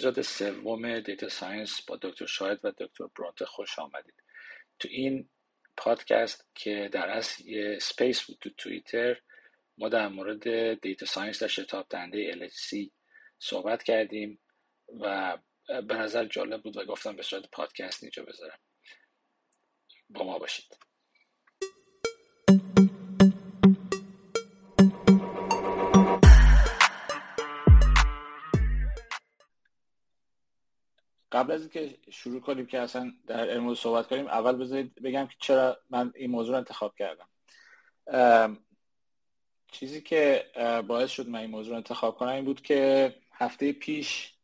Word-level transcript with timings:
اپیزود 0.00 0.20
سوم 0.20 1.00
data 1.00 1.28
science 1.28 1.82
با 1.82 1.96
دکتر 2.02 2.26
شاهد 2.26 2.64
و 2.64 2.70
دکتر 2.70 3.06
برونته 3.06 3.44
خوش 3.44 3.78
آمدید. 3.78 4.14
تو 4.78 4.88
این 4.90 5.28
پادکست 5.76 6.50
که 6.54 6.88
در 6.92 7.08
اصل 7.08 7.46
یه 7.46 7.78
space 7.78 8.22
بود 8.22 8.38
تو 8.40 8.50
توییتر 8.50 9.20
ما 9.78 9.88
در 9.88 10.08
مورد 10.08 10.74
data 10.80 11.06
science 11.06 11.42
در 11.42 11.48
شتاب 11.48 11.86
دهنده 11.90 12.32
LHC 12.32 12.90
صحبت 13.38 13.82
کردیم 13.82 14.40
و 15.00 15.38
به 15.68 15.94
نظر 15.94 16.24
جالب 16.24 16.62
بود 16.62 16.76
و 16.76 16.84
گفتم 16.84 17.16
به 17.16 17.22
صورت 17.22 17.50
پادکست 17.52 18.02
اینجا 18.02 18.24
بذارم. 18.24 18.58
با 20.10 20.24
ما 20.24 20.38
باشید. 20.38 20.89
قبل 31.32 31.52
از 31.52 31.60
اینکه 31.60 31.98
شروع 32.10 32.40
کنیم 32.40 32.66
که 32.66 32.80
اصلا 32.80 33.12
در 33.26 33.56
امروز 33.56 33.78
صحبت 33.78 34.06
کنیم 34.06 34.26
اول 34.26 34.56
بذارید 34.56 34.94
بگم 34.94 35.26
که 35.26 35.36
چرا 35.38 35.78
من 35.90 36.12
این 36.14 36.30
موضوع 36.30 36.52
رو 36.52 36.58
انتخاب 36.58 36.94
کردم. 36.98 37.28
چیزی 39.72 40.00
که 40.00 40.50
باعث 40.86 41.10
شد 41.10 41.28
من 41.28 41.38
این 41.38 41.50
موضوع 41.50 41.70
رو 41.70 41.76
انتخاب 41.76 42.16
کنم 42.16 42.28
این 42.28 42.44
بود 42.44 42.60
که 42.60 43.14
هفته 43.32 43.72
پیش 43.72 44.34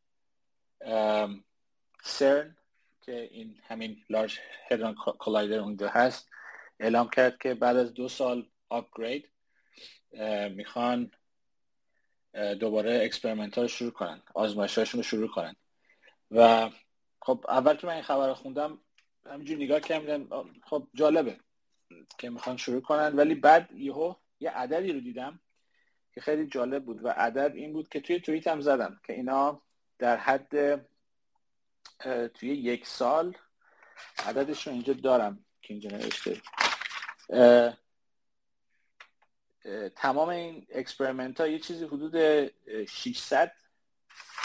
سرن 2.03 2.57
که 3.01 3.29
این 3.31 3.61
همین 3.65 4.05
لارج 4.11 4.39
هدران 4.71 4.95
کولایدر 4.95 5.59
اونجا 5.59 5.89
هست 5.89 6.29
اعلام 6.81 7.09
کرد 7.09 7.39
که 7.39 7.55
بعد 7.55 7.77
از 7.77 7.95
دو 7.95 8.09
سال 8.09 8.49
آپگرید 8.69 9.31
می‌خوان 10.51 11.11
دوباره 12.61 13.01
experiment 13.05 13.59
ها 13.59 13.67
شروع 13.67 13.91
کنن 13.91 14.23
آزمایش 14.35 14.79
رو 14.79 15.03
شروع 15.03 15.29
کنن. 15.29 15.57
و 16.31 16.71
خب 17.23 17.45
اول 17.49 17.77
که 17.77 17.87
من 17.87 17.93
این 17.93 18.03
خبر 18.03 18.35
خوندم 18.35 18.79
همینجور 19.27 19.57
نگاه 19.57 19.81
کردم 19.81 20.53
خب 20.65 20.89
جالبه 20.95 21.41
که 22.19 22.31
می‌خوان 22.31 22.57
شروع 22.57 22.81
کنن. 22.81 23.17
ولی 23.17 23.35
بعد 23.35 23.73
یهو 23.73 24.15
یه 24.41 24.51
عددی 24.51 24.93
رو 24.93 25.01
دیدم 25.01 25.41
که 26.15 26.21
خیلی 26.21 26.47
جالب 26.47 26.85
بود 26.85 27.05
و 27.05 27.09
عدد 27.09 27.53
این 27.55 27.73
بود 27.73 27.89
که 27.89 28.01
توی 28.01 28.21
توییت 28.21 28.47
هم 28.47 28.61
زدم 28.61 29.01
که 29.07 29.13
اینا 29.13 29.63
در 29.99 30.17
حد 30.17 30.87
توی 32.35 32.49
یک 32.49 32.87
سال 32.87 33.37
عددش 34.19 34.67
رو 34.67 34.73
اینجا 34.73 34.93
دارم 34.93 35.45
که 35.63 35.75
اینجا 35.75 35.91
نوشته. 35.91 36.43
تمام 39.97 40.29
این 40.29 40.67
experiment 40.71 41.41
ها 41.41 41.47
یه 41.47 41.59
چیزی 41.59 41.85
حدود 41.85 42.47
600 42.85 43.53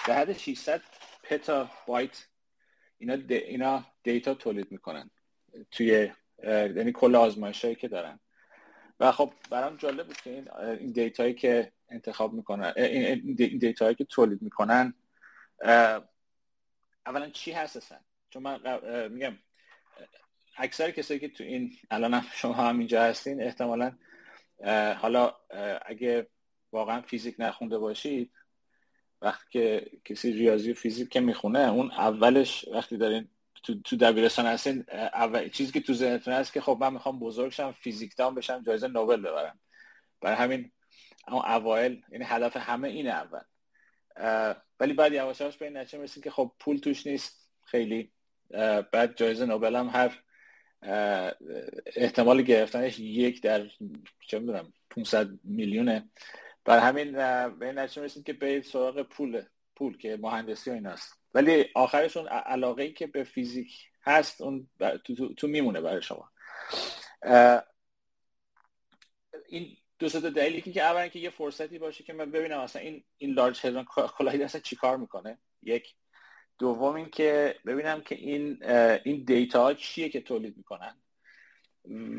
در 0.07 0.13
حد 0.13 0.37
600 0.37 0.81
petabyte 1.31 2.27
اینا 2.97 3.13
اینا 3.29 3.85
data 4.03 4.33
تولید 4.33 4.71
می‌کنن. 4.71 5.11
توی 5.71 6.11
یعنی 6.43 6.91
کل 6.91 7.15
آزمایش 7.15 7.65
هایی 7.65 7.75
که 7.75 7.87
دارن. 7.87 8.19
و 8.99 9.11
خب 9.11 9.33
برام 9.49 9.77
جالب 9.77 10.07
بود 10.07 10.17
که 10.17 10.29
این 10.29 10.51
این 10.51 10.91
data 10.91 11.19
یی 11.19 11.33
که 11.33 11.71
انتخاب 11.89 12.33
می‌کنن 12.33 12.73
این 12.77 13.35
data 13.35 13.75
یی 13.75 13.95
که 13.95 14.03
تولید 14.03 14.41
می‌کنن 14.41 14.93
اولا 17.05 17.29
چی 17.33 17.51
هست 17.51 17.77
اصلا؟ 17.77 17.99
چون 18.29 18.43
من 18.43 18.59
میگم 19.07 19.37
اکثر 20.57 20.91
کسایی 20.91 21.19
که 21.19 21.29
تو 21.29 21.43
این 21.43 21.77
الان 21.91 22.13
هم 22.13 22.25
شما 22.33 22.53
هم 22.53 22.79
اینجا 22.79 23.03
هستین 23.03 23.43
احتمالا 23.43 23.97
حالا 24.97 25.35
اگه 25.85 26.27
واقعا 26.71 27.01
فیزیک 27.01 27.35
نخونده 27.39 27.77
باشید 27.77 28.31
وقتی 29.21 29.45
که 29.49 29.91
کسی 30.05 30.31
ریاضی 30.33 30.71
و 30.71 30.75
فیزیک 30.75 31.09
که 31.09 31.19
می‌خونه 31.19 31.59
اون 31.59 31.91
اولش 31.91 32.65
وقتی 32.73 32.97
دارین 32.97 33.27
تو, 33.63 33.81
تو 33.81 33.95
دبیرستان 33.95 34.45
هستین 34.45 34.85
اول 34.91 35.49
چیزی 35.49 35.71
که 35.71 35.79
تو 35.79 35.93
ذهنتون 35.93 36.33
هست 36.33 36.53
که 36.53 36.61
خب 36.61 36.77
من 36.81 36.93
می‌خوام 36.93 37.19
بزرگ 37.19 37.51
شم 37.51 37.71
فیزیک 37.71 38.15
دان 38.15 38.35
بشم 38.35 38.63
جایزه 38.63 38.87
نوبل 38.87 39.21
ببرم. 39.21 39.59
برای 40.21 40.37
همین 40.37 40.71
اون 41.27 41.45
اوایل 41.45 42.03
یعنی 42.11 42.25
هدف 42.27 42.57
همه 42.57 42.87
اینه 42.87 43.09
اول. 43.09 43.41
ولی 44.79 44.93
بعد 44.93 45.13
یواش 45.13 45.41
به 45.41 45.65
این 45.65 45.77
نتیجه 45.77 45.97
می‌رسیم 45.97 46.23
که 46.23 46.31
خب 46.31 46.51
پول 46.59 46.77
توش 46.77 47.07
نیست. 47.07 47.51
خیلی 47.65 48.11
بعد 48.91 49.17
جایزه 49.17 49.45
نوبل 49.45 49.75
هم 49.75 49.89
هر 49.89 50.19
احتمال 51.95 52.41
گرفتنش 52.41 52.99
یک 52.99 53.41
در 53.41 53.67
چه 54.27 54.39
می‌دونم 54.39 54.73
500 54.89 55.29
میلیونه. 55.43 56.09
بر 56.65 56.79
همین 56.79 57.11
به 57.59 57.65
این 57.65 57.79
نتیجه 57.79 58.01
می‌رسیم 58.01 58.23
که 58.23 58.33
به 58.33 58.61
سراغ 58.61 59.01
پول 59.01 59.41
پول 59.75 59.97
که 59.97 60.17
مهندسی 60.21 60.69
و 60.69 60.73
ایناست. 60.73 61.19
ولی 61.33 61.65
آخرش 61.75 62.17
اون 62.17 62.27
علاقه 62.27 62.83
ای 62.83 62.93
که 62.93 63.07
به 63.07 63.23
فیزیک 63.23 63.87
هست 64.03 64.41
اون 64.41 64.69
تو, 64.79 65.15
تو, 65.15 65.33
تو 65.33 65.47
میمونه 65.47 65.81
برای 65.81 66.01
شما. 66.01 66.31
این 69.49 69.77
دو 69.99 70.09
سه 70.09 70.29
دلیلی 70.29 70.61
که 70.61 70.83
اولا 70.83 71.07
که 71.07 71.19
یه 71.19 71.29
فرصتی 71.29 71.79
باشه 71.79 72.03
که 72.03 72.13
من 72.13 72.31
ببینم 72.31 72.59
اصلا 72.59 72.81
این 72.81 73.03
این 73.17 73.33
لارج 73.33 73.65
هدرون 73.65 73.85
collide 74.17 74.41
اصلا 74.41 74.61
چیکار 74.61 74.97
می‌کنه. 74.97 75.37
یک. 75.61 75.95
دوم 76.59 76.95
این 76.95 77.09
که 77.09 77.55
ببینم 77.65 78.01
که 78.01 78.15
این 78.15 78.63
این 79.05 79.23
data 79.23 79.73
چیه 79.73 80.09
که 80.09 80.21
تولید 80.21 80.57
می‌کنن. 80.57 81.01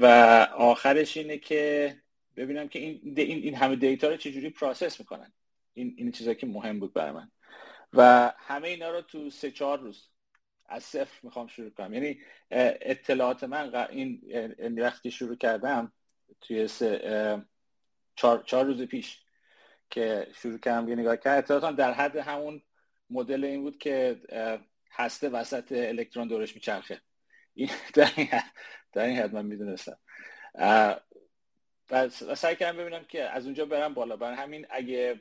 و 0.00 0.06
آخرش 0.56 1.16
اینه 1.16 1.38
که 1.38 1.96
ببینم 2.36 2.68
که 2.68 2.78
این 2.78 3.14
این, 3.16 3.42
این 3.42 3.54
همه 3.54 3.76
data 3.76 4.08
رو 4.08 4.16
چجوری 4.16 4.50
process 4.50 5.00
می‌کنن. 5.00 5.32
این 5.74 5.94
این 5.98 6.12
چیزایی 6.12 6.36
که 6.36 6.46
مهم 6.46 6.80
بود 6.80 6.92
برای 6.92 7.12
من. 7.12 7.30
و 7.92 8.32
همه 8.38 8.68
اینا 8.68 8.90
رو 8.90 9.00
تو 9.00 9.30
سه 9.30 9.50
چهار 9.50 9.78
روز 9.80 10.08
از 10.66 10.82
صفر 10.82 11.18
می‌خوام 11.22 11.46
شروع 11.46 11.70
کنم. 11.70 11.94
یعنی 11.94 12.20
اطلاعات 12.50 13.44
من 13.44 13.74
این 13.90 14.80
وقتی 14.80 15.10
شروع 15.10 15.36
کردم 15.36 15.92
توی 16.40 16.68
سه 16.68 17.42
چهار, 18.16 18.42
چهار 18.46 18.64
روز 18.64 18.82
پیش 18.82 19.20
که 19.90 20.26
شروع 20.34 20.58
کردم 20.58 20.88
یه 20.88 20.96
نگاه 20.96 21.16
کردم 21.16 21.38
اطلاعاتم 21.38 21.76
در 21.76 21.92
حد 21.92 22.16
همون 22.16 22.62
مدل 23.10 23.44
این 23.44 23.62
بود 23.62 23.78
که 23.78 24.20
هسته 24.92 25.28
وسط 25.28 25.72
الکترون 25.72 26.28
دورش 26.28 26.54
میچرخه. 26.54 27.00
این 27.54 27.70
در 27.94 28.10
این 28.16 28.28
در 28.92 29.04
این 29.04 29.18
حد 29.18 29.34
من 29.34 29.46
می‌دونستم. 29.46 29.98
و 31.92 32.08
سعی 32.08 32.56
کردم 32.56 32.78
ببینم 32.78 33.04
که 33.04 33.22
از 33.22 33.44
اونجا 33.44 33.64
برم 33.64 33.94
بالا. 33.94 34.16
برای 34.16 34.36
همین 34.36 34.66
اگه 34.70 35.20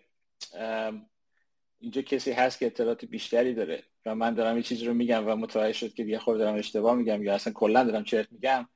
اینجا 1.80 2.02
کسی 2.02 2.32
هست 2.32 2.60
که 2.60 2.66
اطلاعات 2.66 3.06
بیشتری 3.06 3.54
داره 3.54 3.84
و 4.06 4.16
من 4.16 4.34
دارم 4.34 4.58
یه 4.58 4.64
چیزی 4.64 4.86
رو 4.86 4.94
میگم 4.94 5.28
و 5.28 5.36
متوجه 5.36 5.74
شد 5.74 5.94
که 5.94 6.04
یه 6.04 6.20
خورده 6.20 6.44
دارم 6.44 6.56
اشتباه 6.56 6.96
میگم 6.96 7.24
یا 7.24 7.36
اصلا 7.36 7.54
کلا 7.54 7.84
دارم 7.84 8.04
چرت 8.04 8.32
میگم 8.32 8.68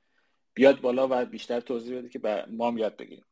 بیاد 0.54 0.82
بالا 0.82 1.08
و 1.12 1.26
بیشتر 1.26 1.60
توضیح 1.60 1.98
بده 1.98 2.10
که 2.10 2.46
ما 2.48 2.68
هم 2.68 2.78
یاد 2.78 2.98
بگیریم. 2.98 3.26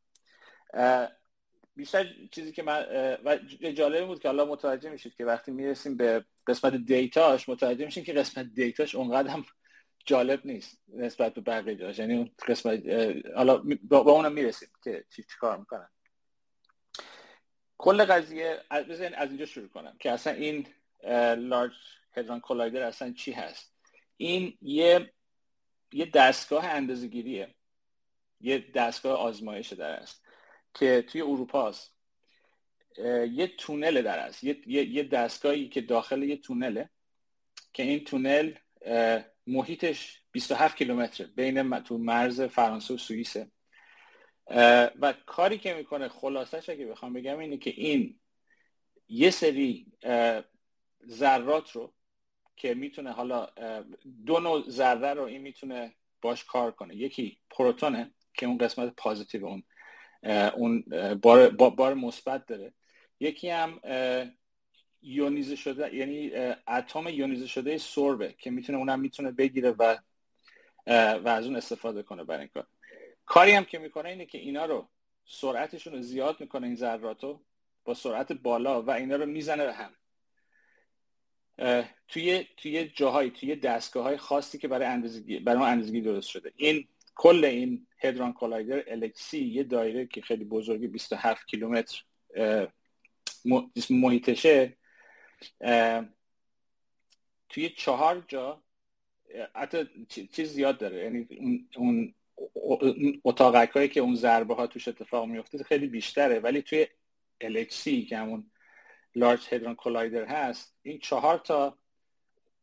بیشتر 1.76 2.08
چیزی 2.32 2.52
که 2.52 2.64
من 2.64 2.86
و 3.26 3.38
جالب 3.76 4.08
بود 4.08 4.20
که 4.20 4.28
حالا 4.28 4.46
متوجه 4.46 4.90
میشید 4.90 5.16
که 5.16 5.26
وقتی 5.26 5.52
می‌رسیم 5.52 5.98
به 5.98 6.26
قسمت 6.48 6.76
دیتاش 6.76 7.50
متوجه 7.50 7.86
میشیم 7.86 8.04
که 8.04 8.14
قسمت 8.14 8.46
دیتاش 8.54 8.96
اونقدر 8.96 9.30
هم 9.30 9.46
جالب 10.06 10.46
نیست 10.46 10.82
نسبت 10.88 11.34
به 11.34 11.42
بقیه 11.42 11.76
جاش. 11.76 12.00
یعنی 12.00 12.14
اون 12.14 12.32
قسمت 12.48 12.82
حالا 13.36 13.64
با 13.84 14.12
اونم 14.12 14.32
می‌رسیم 14.32 14.70
که 14.84 15.06
چی 15.10 15.24
کار 15.40 15.58
می‌کنن. 15.58 15.90
کل 17.78 18.06
قضیه 18.06 18.62
بزنین 18.72 19.16
از 19.16 19.30
اینجا 19.30 19.46
شروع 19.46 19.68
کنم 19.68 19.96
که 20.00 20.12
اصلا 20.12 20.34
این 20.34 20.68
لارج 21.38 21.72
هدران 22.12 22.40
کولایدر 22.40 22.84
اصلا 22.84 23.14
چی 23.14 23.32
هست؟ 23.32 23.76
این 24.18 24.58
یه 24.62 25.14
یه 25.94 26.06
دستگاه 26.06 26.66
اندازه‌گیریه. 26.66 27.56
یه 28.42 28.72
دستگاه 28.72 29.20
آزمایش 29.20 29.74
در 29.74 29.92
است 29.92 30.26
که 30.74 31.02
توی 31.02 31.22
اروپا 31.22 31.70
است 31.70 31.96
یه 33.32 33.48
تونل 33.48 34.02
در 34.02 34.20
است. 34.20 34.44
یه،, 34.44 34.68
یه 34.68 35.04
دستگاهی 35.04 35.70
که 35.70 35.82
داخل 35.82 36.24
یه 36.24 36.38
تونله 36.38 36.90
که 37.74 37.84
این 37.84 38.04
تونل 38.04 38.54
محیطش 39.48 40.22
27 40.32 40.78
کیلومتر 40.78 41.26
بین 41.26 41.80
تو 41.80 41.98
مرز 41.98 42.42
فرانسه 42.42 42.94
و 42.94 42.98
سوئیسه. 42.98 43.52
و 45.02 45.14
کاری 45.26 45.58
که 45.58 45.74
می‌کنه 45.74 46.10
خلاصش 46.10 46.70
اگه 46.70 46.86
بخوام 46.86 47.14
بگم 47.14 47.40
اینه 47.40 47.58
که 47.58 47.70
این 47.70 48.20
یه 49.10 49.30
سری 49.30 49.88
ذرات 51.08 51.72
رو 51.72 51.94
که 52.56 52.74
می‌تونه 52.74 53.12
حالا 53.12 53.48
دو 54.26 54.40
نوع 54.40 54.70
ذره 54.70 55.14
رو 55.14 55.24
این 55.24 55.42
می‌تونه 55.42 55.96
باش 56.22 56.44
کار 56.44 56.72
کنه. 56.72 56.96
یکی 56.96 57.40
پروتونه 57.50 58.14
که 58.34 58.46
اون 58.46 58.58
قسمت 58.58 58.94
پازیتیو 58.98 59.46
اون 59.46 59.64
اون 60.56 60.84
بار, 61.22 61.50
بار 61.50 61.94
مثبت 61.94 62.46
داره. 62.46 62.74
یکی 63.20 63.50
هم 63.50 63.80
یونیزه 65.04 65.56
شده 65.56 65.96
یعنی 65.96 66.32
اتم 66.68 67.08
یونیزه 67.08 67.48
شده 67.48 67.78
سربه 67.78 68.36
که 68.38 68.52
می‌تونه 68.52 68.78
اونم 68.78 69.00
می‌تونه 69.00 69.32
بگیره 69.32 69.72
و 69.72 69.98
و 70.88 71.28
از 71.28 71.46
اون 71.46 71.56
استفاده 71.56 72.04
کنه 72.04 72.24
برای 72.24 72.40
این 72.40 72.50
کار. 72.54 72.68
کاری 73.26 73.52
هم 73.52 73.66
که 73.66 73.80
می‌کنه 73.80 74.10
اینه 74.10 74.26
که 74.26 74.38
اینا 74.38 74.66
رو 74.66 74.90
سرعتشون 75.26 75.94
رو 75.94 76.02
زیاد 76.02 76.40
می‌کنه 76.40 76.68
این 76.68 76.76
ذرات 76.76 77.24
رو 77.24 77.42
با 77.86 77.94
سرعت 77.94 78.32
بالا 78.32 78.82
و 78.82 78.92
اینا 78.92 79.16
رو 79.16 79.26
می‌زنه 79.26 79.66
به 79.66 79.74
هم. 79.74 79.92
توی 82.08 82.48
توی 82.58 82.86
جاهای 82.86 83.32
توی 83.32 83.56
دستگاه 83.56 84.04
های 84.04 84.18
خاصی 84.18 84.58
که 84.58 84.68
برای 84.68 84.86
اندازگی 84.86 85.40
برای 85.40 85.64
اندازگی 85.64 86.02
درست 86.02 86.30
شده. 86.30 86.52
این 86.56 86.88
کل 87.16 87.46
این 87.46 87.88
هدران 88.00 88.34
کولایدر 88.34 88.84
الکسی 88.88 89.46
یه 89.46 89.64
دایره 89.64 90.06
که 90.06 90.22
خیلی 90.22 90.44
بزرگی 90.44 90.88
27 90.88 91.48
کیلومتر 91.48 92.04
محیطشه. 93.90 94.78
توی 97.50 97.70
چهار 97.70 98.26
جا 98.28 98.64
حتی 99.56 100.06
چیز 100.08 100.54
زیاد 100.54 100.78
داره. 100.78 101.04
یعنی 101.04 101.28
اون 101.76 102.14
اتاقک 103.24 103.70
هایی 103.70 103.88
که 103.88 104.00
اون 104.00 104.16
ضربه 104.16 104.56
ها 104.56 104.68
توش 104.68 104.88
اتفاق 104.88 105.26
میفته 105.26 105.64
خیلی 105.64 105.88
بیشتره. 105.88 106.40
ولی 106.40 106.62
توی 106.62 106.88
الکسی 107.42 108.06
که 108.06 108.18
همون 108.18 108.52
لارج 109.16 109.48
هدرون 109.52 109.76
کولایدر 109.76 110.26
هست 110.26 110.76
این 110.82 111.00
چهار 111.00 111.38
تا 111.38 111.78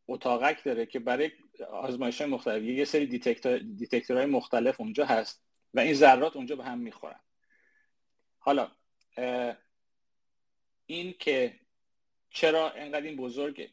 اتاقک 0.07 0.63
داره 0.63 0.85
که 0.85 0.99
برای 0.99 1.31
آزمایش 1.71 2.21
های 2.21 2.29
مختلف 2.29 2.63
یه 2.63 2.85
سری 2.85 3.05
دیتکتور 3.05 4.17
های 4.17 4.25
مختلف 4.25 4.81
اونجا 4.81 5.05
هست 5.05 5.43
و 5.73 5.79
این 5.79 5.93
ذرات 5.93 6.35
اونجا 6.35 6.55
به 6.55 6.63
هم 6.63 6.79
می‌خورن. 6.79 7.19
حالا 8.39 8.71
این 10.85 11.15
که 11.19 11.59
چرا 12.31 12.71
انقدر 12.71 13.05
این 13.05 13.15
بزرگه؟ 13.15 13.69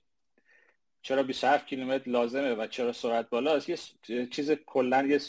چرا 1.03 1.23
27 1.23 1.67
کیلومتر 1.67 2.11
لازمه 2.11 2.55
و 2.55 2.67
چرا 2.67 2.93
سرعت 2.93 3.31
بالاست؟ 3.31 3.69
یه 4.09 4.27
چیز 4.27 4.51
کلا 4.51 5.07
یه, 5.07 5.21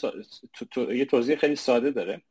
یه 0.76 1.04
توضیح 1.04 1.36
خیلی 1.36 1.56
ساده 1.56 1.90
داره. 1.90 2.22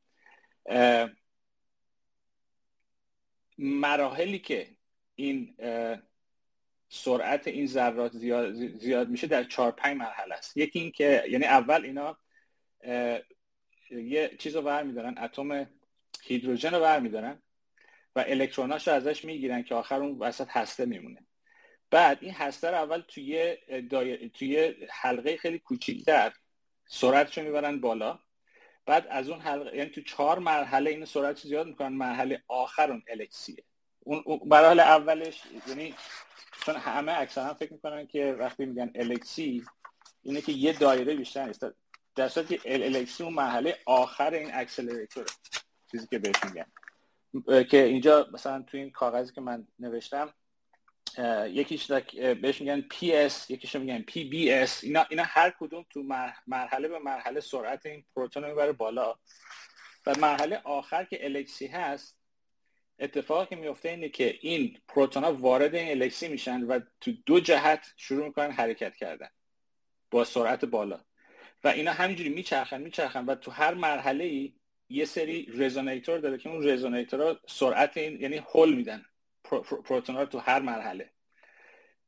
مراحلی 3.58 4.40
که 4.40 4.68
این 5.16 5.56
سرعت 6.90 7.48
این 7.48 7.66
ذرات 7.68 8.12
زیاد, 8.12 8.54
زیاد 8.54 9.10
میشه 9.10 9.28
در 9.28 9.44
چهار 9.44 9.72
پنج 9.72 9.98
مرحله 9.98 10.36
است. 10.36 10.58
یکی 10.58 10.80
این 10.80 10.92
که 10.92 11.24
یعنی 11.30 11.46
اول 11.46 11.86
اینا 11.86 12.18
یه 13.92 14.36
چیز 14.40 14.56
رو 14.56 14.62
برمیدارن 14.62 15.18
اتم 15.18 15.70
هیدروژن 16.24 16.74
رو 16.74 16.80
برمیدارن. 16.80 17.42
و 18.16 18.26
الکتروناش 18.28 18.88
رو 18.88 18.94
ازش 18.94 19.26
می‌گیرن 19.26 19.64
که 19.64 19.76
آخر 19.76 20.02
اون 20.02 20.20
وسط 20.20 20.48
هسته 20.50 20.86
میمونه. 20.86 21.26
بعد 21.92 22.18
این 22.22 22.34
هسته 22.34 22.72
رو 22.72 22.78
اول 22.78 23.02
توی 23.08 23.58
توی 24.34 24.76
حلقه 24.90 25.38
خیلی 25.38 25.60
کوچیکتر 25.60 26.34
سرعتش 26.88 27.38
رو 27.38 27.44
می‌برن 27.44 27.80
بالا. 27.80 28.20
بعد 28.86 29.08
از 29.10 29.30
اون 29.30 29.40
حلقه 29.40 29.78
یعنی 29.78 29.90
تو 29.90 30.02
چهار 30.02 30.40
مرحله 30.40 30.90
این 30.90 31.06
سرعت 31.06 31.38
زیاد 31.38 31.68
می‌کنن 31.68 31.94
مرحله 31.94 32.44
آخر 32.48 32.92
اون 32.92 33.04
الکسیه. 33.08 33.64
اون 34.00 34.40
مراحل 34.46 34.80
اولش 34.80 35.42
یعنی 35.68 35.96
چون 36.66 36.76
همه 36.76 37.20
اکثرا 37.20 37.54
فکر 37.54 37.74
می‌کنن 37.74 38.08
که 38.08 38.36
وقتی 38.40 38.66
میگن 38.66 38.92
الکسی 38.96 39.64
اینه 40.24 40.42
که 40.42 40.52
یه 40.52 40.74
دایره 40.74 41.16
بیشتر 41.16 41.46
نیست. 41.46 41.66
در 42.16 42.28
صورتی 42.28 42.60
الکسی 42.66 43.24
اون 43.24 43.34
مرحله 43.34 43.78
آخر 43.86 44.34
این 44.34 44.50
اکسلراتور 44.54 45.26
چیزی 45.92 46.08
که 46.08 46.20
بهش 46.20 46.44
میگن. 46.44 46.66
که 47.70 47.84
اینجا 47.84 48.30
مثلا 48.34 48.62
تو 48.62 48.78
این 48.78 48.90
کاغذی 48.92 49.34
که 49.34 49.42
من 49.42 49.68
نوشتم 49.80 50.34
یکیش 51.48 51.92
بهش 52.42 52.62
میگن 52.62 52.82
PS 52.82 53.50
یکیش 53.50 53.76
میگن 53.76 54.06
PBS 54.12 54.84
اینا 54.84 55.06
اینا 55.10 55.24
هر 55.26 55.54
کدوم 55.60 55.86
تو 55.90 56.04
مرحله 56.48 56.88
به 56.88 57.00
مرحله 57.00 57.40
سرعت 57.40 57.86
این 57.86 58.06
پروتون 58.16 58.44
رو 58.44 58.50
می‌بره 58.50 58.72
بالا. 58.72 59.16
و 60.06 60.16
مرحله 60.20 60.62
آخر 60.64 61.04
که 61.04 61.26
الکسی 61.26 61.68
هست 61.68 62.18
اتفاقی 63.00 63.46
که 63.46 63.56
میفته 63.56 63.90
اینه 63.90 64.10
که 64.10 64.38
این 64.42 64.78
پروتون 64.88 65.24
ها 65.24 65.34
وارد 65.34 65.76
این 65.76 65.90
الکسی 65.90 66.28
میشن 66.28 66.64
و 66.64 66.80
تو 67.02 67.12
دو 67.26 67.40
جهت 67.40 67.94
شروع 67.98 68.26
می‌کنن 68.26 68.52
حرکت 68.52 68.96
کردن 68.96 69.30
با 70.12 70.24
سرعت 70.24 70.66
بالا. 70.66 71.02
و 71.64 71.68
اینا 71.68 71.92
همینجوری 71.92 72.30
میچرخن 72.30 72.82
میچرخن 72.82 73.26
و 73.26 73.36
تو 73.36 73.52
هر 73.52 73.74
مرحله 73.74 74.24
ای 74.24 74.54
یه 74.90 75.06
سری 75.06 75.48
رزونیتور 75.54 76.20
داره 76.20 76.38
که 76.38 76.50
اون 76.50 76.68
رزونیتورها 76.68 77.40
سرعت 77.48 77.98
این 77.98 78.22
یعنی 78.22 78.38
هول 78.38 78.74
میدن. 78.74 79.06
پروتون 79.84 80.16
ها 80.16 80.26
تو 80.26 80.40
هر 80.40 80.60
مرحله. 80.60 81.12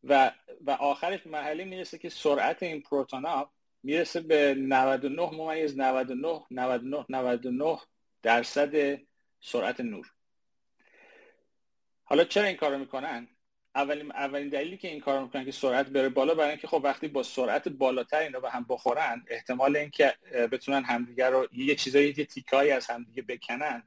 و 0.04 0.32
و 0.62 0.72
آخرش 0.72 1.28
مرحله 1.28 1.64
می‌رسه 1.66 1.98
که 1.98 2.10
سرعت 2.10 2.64
این 2.64 2.82
پروتون 2.82 3.26
ها 3.26 3.52
می‌رسه 3.84 4.22
به 4.22 4.56
99 4.58 5.30
ممیز 5.34 5.78
99 5.80 6.42
99 6.52 7.06
99 7.10 7.80
درصد 8.22 9.02
سرعت 9.42 9.80
نور. 9.80 10.12
حالا 12.04 12.24
چرا 12.24 12.44
این 12.44 12.56
کارو 12.58 12.78
می‌کنن؟ 12.78 13.28
اولین 13.76 14.12
اولین 14.12 14.50
دلیلی 14.50 14.78
که 14.78 14.88
این 14.88 15.00
کارو 15.00 15.24
می‌کنن 15.24 15.46
که 15.46 15.52
سرعت 15.52 15.88
بره 15.88 16.10
بالا 16.10 16.36
برای 16.36 16.50
اینکه 16.50 16.68
خب 16.68 16.82
وقتی 16.84 17.08
با 17.08 17.24
سرعت 17.24 17.68
بالاتر 17.68 18.20
اینا 18.20 18.40
به 18.40 18.50
هم 18.50 18.66
بخورن 18.70 19.26
احتمال 19.28 19.78
اینکه 19.78 20.14
بتونن 20.52 20.84
همدیگه 20.84 21.30
رو 21.30 21.48
یه 21.52 21.76
چیزایی 21.76 22.14
یه 22.18 22.26
تیکایی 22.26 22.72
از 22.72 22.88
همدیگه 22.88 23.22
بکنن 23.22 23.84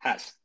هست. 0.00 0.40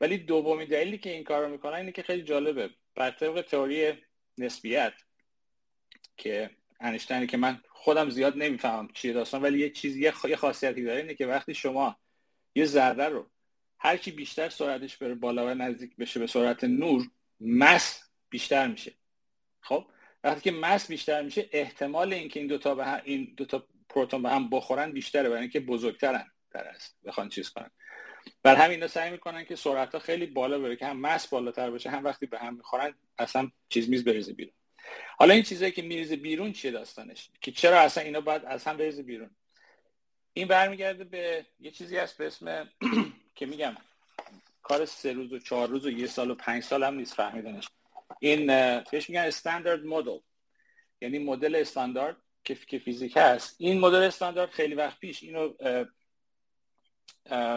ولی 0.00 0.18
دومی 0.18 0.66
دلیلی 0.66 0.98
که 0.98 1.10
این 1.10 1.24
کار 1.24 1.42
رو 1.44 1.48
می‌کنن 1.48 1.74
اینه 1.74 1.92
که 1.92 2.02
خیلی 2.02 2.22
جالبه. 2.22 2.70
بر 2.94 3.10
طبق 3.10 3.40
تئوری 3.40 3.92
نسبیت 4.38 4.92
که 6.16 6.50
انشتینی 6.80 7.26
که 7.26 7.36
من 7.36 7.60
خودم 7.68 8.10
زیاد 8.10 8.36
نمی‌فهمم 8.36 8.88
چیه 8.94 9.12
داستان 9.12 9.42
ولی 9.42 9.58
یه 9.58 9.70
چیزی 9.70 10.00
یه 10.00 10.36
خاصیتی 10.36 10.84
داره 10.84 11.00
اینه 11.00 11.14
که 11.14 11.26
وقتی 11.26 11.54
شما 11.54 11.96
یه 12.54 12.64
ذره 12.64 13.08
رو 13.08 13.30
هر 13.78 13.96
بیشتر 13.96 14.48
سرعتش 14.48 14.96
بره 14.96 15.14
بالا 15.14 15.46
و 15.46 15.54
نزدیک 15.54 15.96
بشه 15.96 16.20
به 16.20 16.26
سرعت 16.26 16.64
نور 16.64 17.10
مس 17.40 18.10
بیشتر 18.30 18.66
میشه. 18.66 18.92
خب؟ 19.60 19.86
وقتی 20.24 20.40
که 20.40 20.50
مس 20.50 20.88
بیشتر 20.88 21.22
میشه 21.22 21.48
احتمال 21.52 22.12
اینکه 22.12 22.40
این 22.40 22.48
دوتا 22.48 22.74
به 22.74 22.84
هم 22.84 23.00
این 23.04 23.34
دوتا 23.36 23.66
پروتون 23.88 24.22
به 24.22 24.30
هم 24.30 24.50
بخورن 24.50 24.92
بیشتره 24.92 25.28
برای 25.28 25.40
اینکه 25.40 25.60
بزرگترن 25.60 26.30
در 26.50 26.68
است 26.68 26.98
بخوان 27.04 27.28
چیز 27.28 27.50
کنن. 27.50 27.70
بر 28.42 28.56
همین 28.56 28.86
سعی 28.86 29.10
می‌کنن 29.10 29.44
که 29.44 29.56
سرعت 29.56 29.92
ها 29.92 29.98
خیلی 29.98 30.26
بالا 30.26 30.58
بره 30.58 30.76
که 30.76 30.86
هم 30.86 31.00
مس 31.00 31.28
بالاتر 31.28 31.70
باشه 31.70 31.90
هم 31.90 32.04
وقتی 32.04 32.26
به 32.26 32.38
هم 32.38 32.54
می‌خورن 32.54 32.94
اصلا 33.18 33.50
چیز 33.68 33.90
میز 33.90 34.04
بریزه 34.04 34.32
بیرون. 34.32 34.54
حالا 35.18 35.34
این 35.34 35.42
چیزایی 35.42 35.72
که 35.72 35.82
میریزه 35.82 36.16
بیرون 36.16 36.52
چیه 36.52 36.70
داستانش؟ 36.70 37.30
که 37.40 37.52
چرا 37.52 37.80
اصلا 37.80 38.04
اینا 38.04 38.20
باید 38.20 38.44
از 38.44 38.64
هم 38.64 38.76
بریزه 38.76 39.02
بیرون؟ 39.02 39.30
این 40.32 40.48
برمیگرده 40.48 41.04
به 41.04 41.46
یه 41.60 41.70
چیزی 41.70 41.96
هست 41.96 42.18
به 42.18 42.26
اسم 42.26 42.68
که 43.34 43.46
میگم 43.46 43.76
کار 44.68 44.84
سه 44.84 45.12
روز 45.12 45.32
و 45.32 45.38
چهار 45.38 45.68
روز 45.68 45.86
و 45.86 45.90
یه 45.90 46.06
سال 46.06 46.30
و 46.30 46.34
پنج 46.34 46.62
سال 46.62 46.84
هم 46.84 46.94
نیست 46.94 47.14
فهمیدنش. 47.14 47.68
این 48.20 48.46
بهش 48.90 49.10
میگن 49.10 49.22
استاندارد 49.22 49.84
مدل. 49.84 50.18
یعنی 51.00 51.18
مدل 51.18 51.56
استاندارد 51.56 52.16
که 52.44 52.78
فیزیک 52.78 53.16
هست. 53.16 53.56
این 53.58 53.80
مدل 53.80 54.02
استاندارد 54.02 54.50
خیلی 54.50 54.74
وقت 54.74 55.00
پیش 55.00 55.22
اینو 55.22 55.52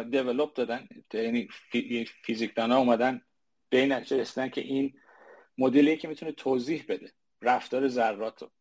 دیولوب 0.04 0.54
دادن. 0.54 0.88
یعنی 1.14 1.48
فیزیکدان 2.24 2.72
ها 2.72 2.78
اومدن 2.78 3.22
به 3.70 3.80
این 3.80 3.92
نتیجه 3.92 4.50
که 4.50 4.62
این 4.62 4.94
مدلی 5.58 5.98
که 5.98 6.08
می‌تونه 6.08 6.32
توضیح 6.32 6.86
بده. 6.88 7.12
رفتار 7.42 7.88
ذرات 7.88 8.42
رو. 8.42 8.52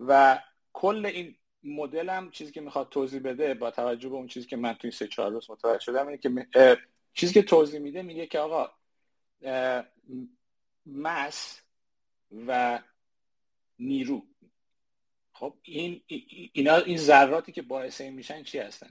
و 0.00 0.38
کل 0.72 1.06
این 1.06 1.36
مدل 1.62 2.08
هم 2.08 2.30
چیزی 2.30 2.52
که 2.52 2.60
می‌خواد 2.60 2.88
توضیح 2.88 3.20
بده 3.20 3.54
با 3.54 3.70
توجه 3.70 4.08
به 4.08 4.14
اون 4.14 4.26
چیزی 4.26 4.46
که 4.46 4.56
من 4.56 4.74
توی 4.74 4.90
سه 4.90 5.06
چهار 5.06 5.30
روز 5.30 5.50
متوجه 5.50 5.80
شدم 5.80 6.06
اینه 6.06 6.18
که 6.18 6.28
چیزی 7.14 7.34
که 7.34 7.42
توضیح 7.42 7.80
میده 7.80 8.02
میگه 8.02 8.26
که 8.26 8.38
آقا 8.38 8.72
مس 10.86 11.62
و 12.46 12.80
نیرو. 13.78 14.26
خب 15.32 15.54
این 15.62 16.02
اینا 16.52 16.76
این 16.76 16.96
ذراتی 16.96 17.52
که 17.52 17.62
باعث 17.62 18.00
این 18.00 18.12
میشن 18.14 18.42
چی 18.42 18.58
هستن؟ 18.58 18.90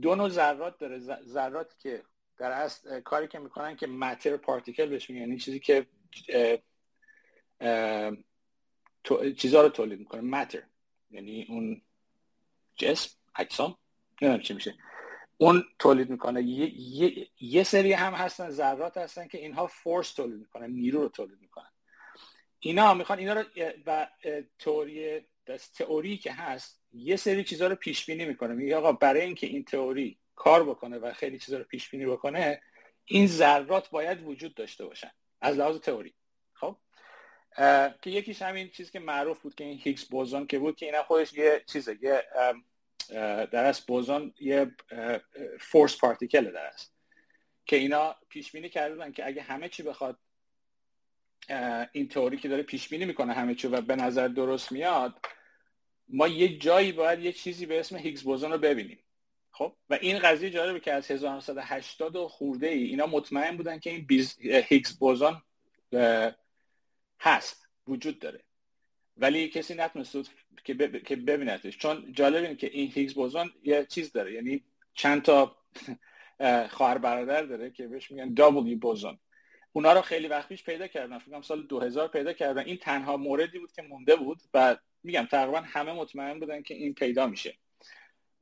دو 0.00 0.14
نوع 0.14 0.28
ذرات 0.28 0.78
داره. 0.78 0.98
ذراتی 1.24 1.74
که 1.78 2.02
در 2.38 2.52
اصل 2.52 3.00
کاری 3.00 3.28
که 3.28 3.38
می‌کنن 3.38 3.76
که 3.76 3.86
ماتر 3.86 4.36
پارتیکل 4.36 4.86
بهش 4.86 5.10
میگن. 5.10 5.20
یعنی 5.20 5.38
چیزی 5.38 5.60
که 5.60 5.86
چیزها 9.36 9.62
رو 9.62 9.68
تولید 9.68 9.98
می‌کنه. 9.98 10.20
ماتر 10.20 10.62
یعنی 11.10 11.46
اون 11.48 11.82
جسم 12.76 13.18
اجسام 13.36 13.78
نمی‌دونم 14.22 14.42
چی 14.42 14.54
میشه. 14.54 14.74
اون 15.42 15.64
تولید 15.78 16.10
می‌کنه. 16.10 16.42
یه،, 16.42 16.80
یه،, 16.80 17.28
یه 17.40 17.62
سری 17.62 17.92
هم 17.92 18.14
هستن 18.14 18.50
ذرات 18.50 18.96
هستن 18.96 19.28
که 19.28 19.38
اینها 19.38 19.66
فورس 19.66 20.12
تولید 20.12 20.40
می‌کنن 20.40 20.70
نیرو 20.70 21.02
رو 21.02 21.08
تولید 21.08 21.40
می‌کنن. 21.40 21.70
اینا 22.60 22.94
می‌خوان 22.94 23.18
اینا 23.18 23.32
رو 23.32 23.44
و 23.86 24.08
تئوری 24.58 25.20
تئوری 25.74 26.16
که 26.16 26.32
هست 26.32 26.82
یه 26.92 27.16
سری 27.16 27.44
چیزها 27.44 27.68
رو 27.68 27.74
پیش 27.74 28.06
بینی 28.06 28.24
می‌کنه. 28.24 28.54
میگه 28.54 28.76
آقا 28.76 28.92
برای 28.92 29.22
اینکه 29.22 29.46
این 29.46 29.64
تئوری 29.64 30.18
کار 30.36 30.64
بکنه 30.64 30.98
و 30.98 31.12
خیلی 31.12 31.38
چیزها 31.38 31.58
رو 31.58 31.64
پیش 31.64 31.90
بینی 31.90 32.06
بکنه 32.06 32.62
این 33.04 33.26
ذرات 33.26 33.90
باید 33.90 34.26
وجود 34.26 34.54
داشته 34.54 34.86
باشن. 34.86 35.10
از 35.40 35.56
لحاظ 35.58 35.78
تئوری. 35.78 36.14
خب؟ 36.52 36.76
که 38.02 38.10
یکیش 38.10 38.42
همین 38.42 38.70
چیز 38.70 38.90
که 38.90 39.00
معروف 39.00 39.40
بود 39.40 39.54
که 39.54 39.64
این 39.64 39.78
هیگز 39.78 40.04
بوزون 40.04 40.46
که 40.46 40.58
بود 40.58 40.76
که 40.76 40.86
اینا 40.86 41.02
خودش 41.02 41.32
یه 41.32 41.64
چیزه 41.72 41.98
یه 42.02 42.24
در 43.10 43.64
از 43.64 43.80
بوزون 43.80 44.34
یه 44.40 44.70
فورس 45.60 45.98
پارتیکل 45.98 46.50
در 46.50 46.66
است 46.66 46.94
که 47.66 47.76
اینا 47.76 48.16
پیش 48.28 48.52
بینی 48.52 48.68
کرده 48.68 49.12
که 49.12 49.26
اگه 49.26 49.42
همه 49.42 49.68
چی 49.68 49.82
بخواد 49.82 50.18
این 51.92 52.08
تئوری 52.08 52.36
که 52.36 52.48
داره 52.48 52.62
پیش 52.62 52.88
بینی 52.88 53.04
می‌کنه 53.04 53.32
همه 53.32 53.54
چی 53.54 53.68
و 53.68 53.80
به 53.80 53.96
نظر 53.96 54.28
درست 54.28 54.72
میاد 54.72 55.26
ما 56.08 56.28
یه 56.28 56.58
جایی 56.58 56.92
باید 56.92 57.18
یه 57.18 57.32
چیزی 57.32 57.66
به 57.66 57.80
اسم 57.80 57.96
هیگز 57.96 58.22
بوزون 58.22 58.52
رو 58.52 58.58
ببینیم. 58.58 58.98
خب؟ 59.50 59.76
و 59.90 59.98
این 60.00 60.18
قضیه 60.18 60.50
جالبه 60.50 60.80
که 60.80 60.92
از 60.92 61.10
1980 61.10 62.16
و 62.16 62.28
خورده 62.28 62.66
ای 62.66 62.84
اینا 62.84 63.06
مطمئن 63.06 63.56
بودن 63.56 63.78
که 63.78 63.90
این 63.90 64.06
هیگز 64.68 64.98
بوزون 64.98 65.42
هست 67.20 67.68
وجود 67.88 68.18
داره. 68.18 68.44
ولی 69.22 69.48
کسی 69.48 69.74
نتونست 69.74 70.12
که. 70.64 70.74
که 71.06 71.16
ببینتش 71.16 71.78
چون 71.78 72.12
جالب 72.12 72.42
اینه 72.42 72.56
که 72.56 72.66
این 72.66 72.92
هیگز 72.94 73.14
بوزون 73.14 73.52
یه 73.62 73.86
چیز 73.86 74.12
داره. 74.12 74.32
یعنی 74.32 74.64
چند 74.94 75.22
تا 75.22 75.56
خواهر 76.70 76.98
برادر 76.98 77.42
داره 77.42 77.70
که 77.70 77.86
بهش 77.86 78.10
میگن 78.10 78.34
دابل 78.34 78.74
بوزون 78.74 79.18
اونا 79.72 79.92
رو 79.92 80.00
خیلی 80.00 80.28
وقت 80.28 80.48
پیش 80.48 80.64
پیدا 80.64 80.86
کردن. 80.86 81.18
فکر 81.18 81.42
سال 81.42 81.66
2000 81.66 82.08
پیدا 82.08 82.32
کردن. 82.32 82.64
این 82.64 82.76
تنها 82.76 83.16
موردی 83.16 83.58
بود 83.58 83.72
که 83.72 83.82
مونده 83.82 84.16
بود 84.16 84.42
و 84.54 84.76
میگم 85.02 85.26
تقریبا 85.30 85.60
همه 85.60 85.92
مطمئن 85.92 86.40
بودن 86.40 86.62
که 86.62 86.74
این 86.74 86.94
پیدا 86.94 87.26
میشه. 87.26 87.54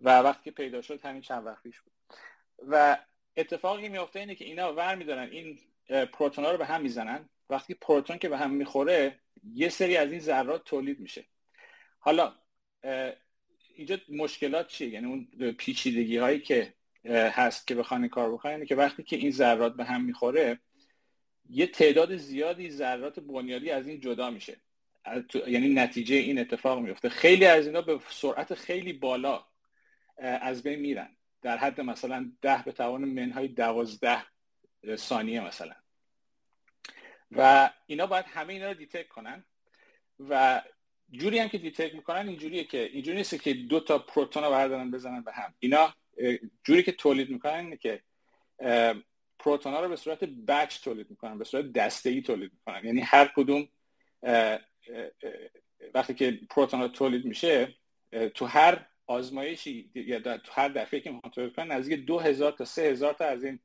و 0.01 0.21
وقتی 0.21 0.45
که 0.45 0.51
پیدا 0.51 0.83
شد 0.83 1.01
همین 1.01 1.23
چند 1.23 1.47
وقت 1.47 1.63
پیش 1.63 1.81
بود. 1.81 1.93
و 2.69 2.99
اتفاقی 3.37 3.89
میفته 3.89 4.21
اینه 4.21 4.35
که 4.35 4.45
اینا 4.45 4.73
ور 4.75 4.95
میدارن. 4.95 5.29
این 5.31 5.59
پروتون 6.13 6.45
ها 6.45 6.51
رو 6.51 6.59
به 6.59 6.67
هم 6.67 6.83
می‌زنن. 6.83 7.29
وقتی 7.51 7.75
پروتون 7.75 8.19
که 8.19 8.29
به 8.29 8.39
هم 8.39 8.51
می‌خوره 8.51 9.21
یه 9.55 9.69
سری 9.69 9.97
از 9.97 10.11
این 10.11 10.21
ذرات 10.21 10.65
تولید 10.65 11.01
میشه. 11.01 11.25
حالا 11.99 12.35
اینجا 13.75 13.99
مشکلات 14.09 14.69
چیه؟ 14.69 14.89
یعنی 14.89 15.07
اون 15.07 15.53
پیچیدگی 15.53 16.17
هایی 16.17 16.41
که 16.41 16.75
هست 17.09 17.67
که 17.67 17.75
بخوان 17.75 18.09
کار 18.09 18.33
بکنن 18.33 18.65
که 18.65 18.75
وقتی 18.75 19.03
که 19.03 19.17
این 19.17 19.31
ذرات 19.31 19.77
به 19.77 19.85
هم 19.85 20.05
می‌خوره 20.05 20.61
یه 21.51 21.67
تعداد 21.67 22.17
زیادی 22.17 22.71
ذرات 22.71 23.21
بنیادی 23.21 23.71
از 23.71 23.89
این 23.89 24.01
جدا 24.01 24.31
میشه. 24.31 24.61
یعنی 25.47 25.69
نتیجه 25.69 26.17
این 26.17 26.39
اتفاق 26.39 26.79
میفته 26.79 27.09
خیلی 27.09 27.45
از 27.45 27.67
اینا 27.67 27.83
به 27.83 28.01
سرعت 28.11 28.55
خیلی 28.55 28.93
بالا 28.93 29.47
از 30.19 30.63
بین 30.63 30.79
میرن. 30.79 31.17
در 31.43 31.57
حد 31.59 31.81
مثلا 31.81 32.33
ده 32.43 32.63
به 32.63 32.73
توان 32.73 33.05
منهای 33.05 33.49
دوازده 33.49 34.23
ثانیه 34.97 35.41
مثلا. 35.41 35.75
و 37.31 37.71
اینا 37.87 38.07
باید 38.07 38.25
همه 38.29 38.53
اینا 38.53 38.69
رو 38.69 38.75
دیتک 38.75 39.09
کنن. 39.09 39.45
و 40.29 40.63
جوری 41.13 41.39
هم 41.39 41.49
که 41.49 41.59
دیتک 41.59 41.95
می‌کنن 41.95 42.29
اینجوریه 42.29 42.65
که 42.65 42.83
اینجوری 42.93 43.17
نیست 43.17 43.43
که 43.43 43.55
دو 43.55 43.81
تا 43.81 43.99
پروتون 43.99 44.45
رو 44.45 44.51
بردارن 44.51 44.91
بزنن 44.91 45.23
به 45.23 45.33
هم. 45.33 45.55
اینا 45.59 45.95
جوری 46.65 46.83
که 46.83 46.93
تولید 46.93 47.31
می‌کنن 47.31 47.65
اینه 47.65 47.77
که 47.77 48.03
پروتون 49.39 49.73
ها 49.73 49.81
رو 49.81 49.89
به 49.89 49.97
صورت 49.97 50.25
بچ 50.25 50.81
تولید 50.81 51.11
می‌کنن 51.11 51.39
به 51.39 51.45
صورت 51.45 51.73
دسته 51.73 52.11
ای 52.11 52.23
تولید 52.23 52.53
می‌کنن. 52.53 52.85
یعنی 52.85 53.01
هر 53.01 53.33
کدوم 53.37 53.69
وقتی 55.95 56.15
که 56.15 56.41
پروتون 56.51 56.81
ها 56.81 56.89
تولید 56.89 57.25
میشه 57.25 57.75
تو 58.35 58.47
هر 58.47 58.87
آزمایشی 59.07 59.91
یا 59.95 60.39
تو 60.39 60.53
هر 60.53 60.69
دفعه 60.69 61.01
که 61.01 61.11
می‌خوان 61.11 61.33
تولید 61.33 61.57
کنن 61.57 61.73
نزدیک 61.73 62.01
دو 62.01 62.19
هزار 62.19 62.53
تا 62.53 62.65
سه 62.65 62.83
هزار 62.83 63.13
تا 63.13 63.25
از 63.25 63.45
این 63.45 63.59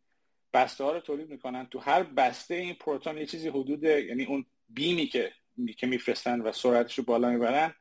بسته 0.54 0.84
ها 0.84 0.92
رو 0.92 1.00
تولید 1.00 1.30
می‌کنن. 1.30 1.66
تو 1.66 1.80
هر 1.80 2.04
بسته 2.04 2.56
این 2.56 2.74
پروتون 2.74 3.18
یه 3.18 3.26
چیزی 3.26 3.50
حدود 3.50 3.84
یعنی 3.84 4.26
اون 4.26 4.46
بیمی 4.70 5.08
که 5.08 5.34
که 5.78 5.88
میفرستن 5.88 6.42
و 6.42 6.52
سرعتش 6.52 6.98
رو 6.98 7.04
بالا 7.04 7.30
می‌برن 7.30 7.74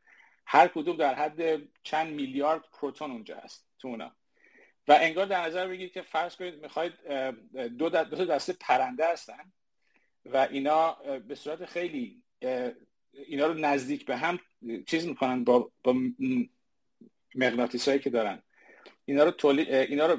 هر 0.47 0.68
کدوم 0.68 0.97
در 0.97 1.14
حد 1.14 1.62
چند 1.83 2.14
میلیارد 2.14 2.62
پروتون 2.80 3.11
اونجا 3.11 3.37
هست 3.37 3.66
تو 3.78 3.88
اونا. 3.88 4.16
و 4.88 4.99
انگار 5.00 5.26
در 5.26 5.47
نظر 5.47 5.68
بگیرید 5.68 5.92
که 5.92 6.02
فرض 6.02 6.37
کنید 6.37 6.54
می‌خواید 6.62 6.92
دو, 7.78 7.88
دو 7.88 8.25
دسته 8.25 8.52
پرنده 8.52 9.12
هستن 9.12 9.52
و 10.25 10.37
اینا 10.37 10.92
به 11.28 11.35
صورت 11.35 11.64
خیلی 11.64 12.23
اینا 13.12 13.47
رو 13.47 13.54
نزدیک 13.54 14.06
به 14.06 14.16
هم 14.16 14.38
چیز 14.87 15.06
می‌کنن 15.06 15.44
با, 15.44 15.73
با 15.85 15.94
مغناطیس 17.35 17.88
که 17.88 18.11
دارن. 18.11 18.42
اینا 19.04 19.25
رو, 19.25 19.30
تولید، 19.30 19.75
اینا 19.75 20.06
رو 20.06 20.18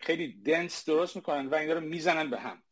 خیلی 0.00 0.42
دنس 0.42 0.84
درست 0.84 1.16
می‌کنن 1.16 1.46
و 1.46 1.54
اینا 1.54 1.72
رو 1.72 1.80
می‌زنن 1.80 2.30
به 2.30 2.38
هم. 2.38 2.62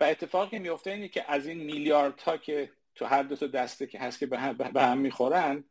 و 0.00 0.04
اتفاقی 0.04 0.50
که 0.50 0.58
میفته 0.58 0.90
اینه 0.90 1.08
که 1.08 1.32
از 1.32 1.46
این 1.46 1.58
میلیاردها 1.58 2.36
که 2.36 2.72
تو 2.94 3.04
هر 3.04 3.22
دو 3.22 3.36
تا 3.36 3.46
دسته 3.46 3.86
که 3.86 3.98
هست 3.98 4.18
که 4.18 4.26
به 4.26 4.38
هم, 4.38 4.52
به 4.52 4.82
هم 4.82 4.98
می‌خورن 4.98 5.64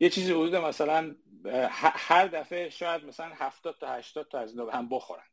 یه 0.00 0.10
چیزی 0.10 0.32
حدود 0.32 0.56
مثلا 0.56 1.16
هر 1.80 2.26
دفعه 2.26 2.70
شاید 2.70 3.04
مثلا 3.04 3.32
70 3.34 3.78
تا 3.80 3.92
80 3.92 4.28
تا 4.28 4.38
از 4.38 4.50
اینا 4.50 4.64
به 4.64 4.72
هم 4.72 4.88
بخورن. 4.88 5.24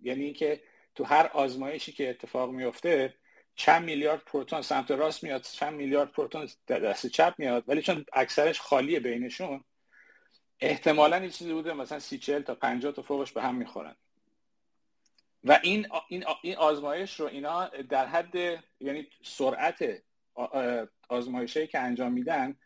یعنی 0.00 0.24
اینکه 0.24 0.62
تو 0.94 1.04
هر 1.04 1.30
آزمایشی 1.34 1.92
که 1.92 2.10
اتفاق 2.10 2.50
میفته 2.50 3.14
چند 3.54 3.84
میلیارد 3.84 4.22
پروتون 4.26 4.62
سمت 4.62 4.90
راست 4.90 5.24
میاد 5.24 5.42
چند 5.42 5.74
میلیارد 5.74 6.12
پروتون 6.12 6.48
دست 6.66 7.06
چپ 7.06 7.34
میاد 7.38 7.64
ولی 7.66 7.82
چون 7.82 8.04
اکثرش 8.12 8.60
خالیه 8.60 9.00
بینشون 9.00 9.64
احتمالا 10.60 11.18
یه 11.18 11.30
چیزی 11.30 11.52
بوده 11.52 11.72
مثلا 11.72 11.98
سی 11.98 12.18
چل 12.18 12.42
تا 12.42 12.54
50 12.54 12.92
تا 12.92 13.02
فوقش 13.02 13.32
به 13.32 13.42
هم 13.42 13.54
می‌خورن. 13.54 13.96
و 15.44 15.60
این 15.62 15.86
این 16.08 16.24
این 16.42 16.56
آزمایش 16.56 17.20
رو 17.20 17.26
اینا 17.26 17.68
در 17.68 18.06
حد 18.06 18.34
یعنی 18.80 19.08
سرعت 19.22 20.02
آزمایشی 21.08 21.66
که 21.66 21.78
انجام 21.78 22.12
میدن 22.12 22.56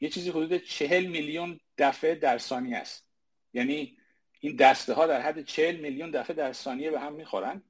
یه 0.00 0.08
چیزی 0.10 0.30
حدود 0.30 0.56
چهل 0.56 1.06
میلیون 1.06 1.60
دفعه 1.78 2.14
در 2.14 2.38
ثانیه 2.38 2.76
است. 2.76 3.08
یعنی 3.52 3.96
این 4.40 4.56
دسته 4.56 4.94
ها 4.94 5.06
در 5.06 5.20
حد 5.20 5.44
چهل 5.44 5.76
میلیون 5.76 6.10
دفعه 6.10 6.36
در 6.36 6.52
ثانیه 6.52 6.90
به 6.90 7.00
هم 7.00 7.12
می‌خورن. 7.12 7.62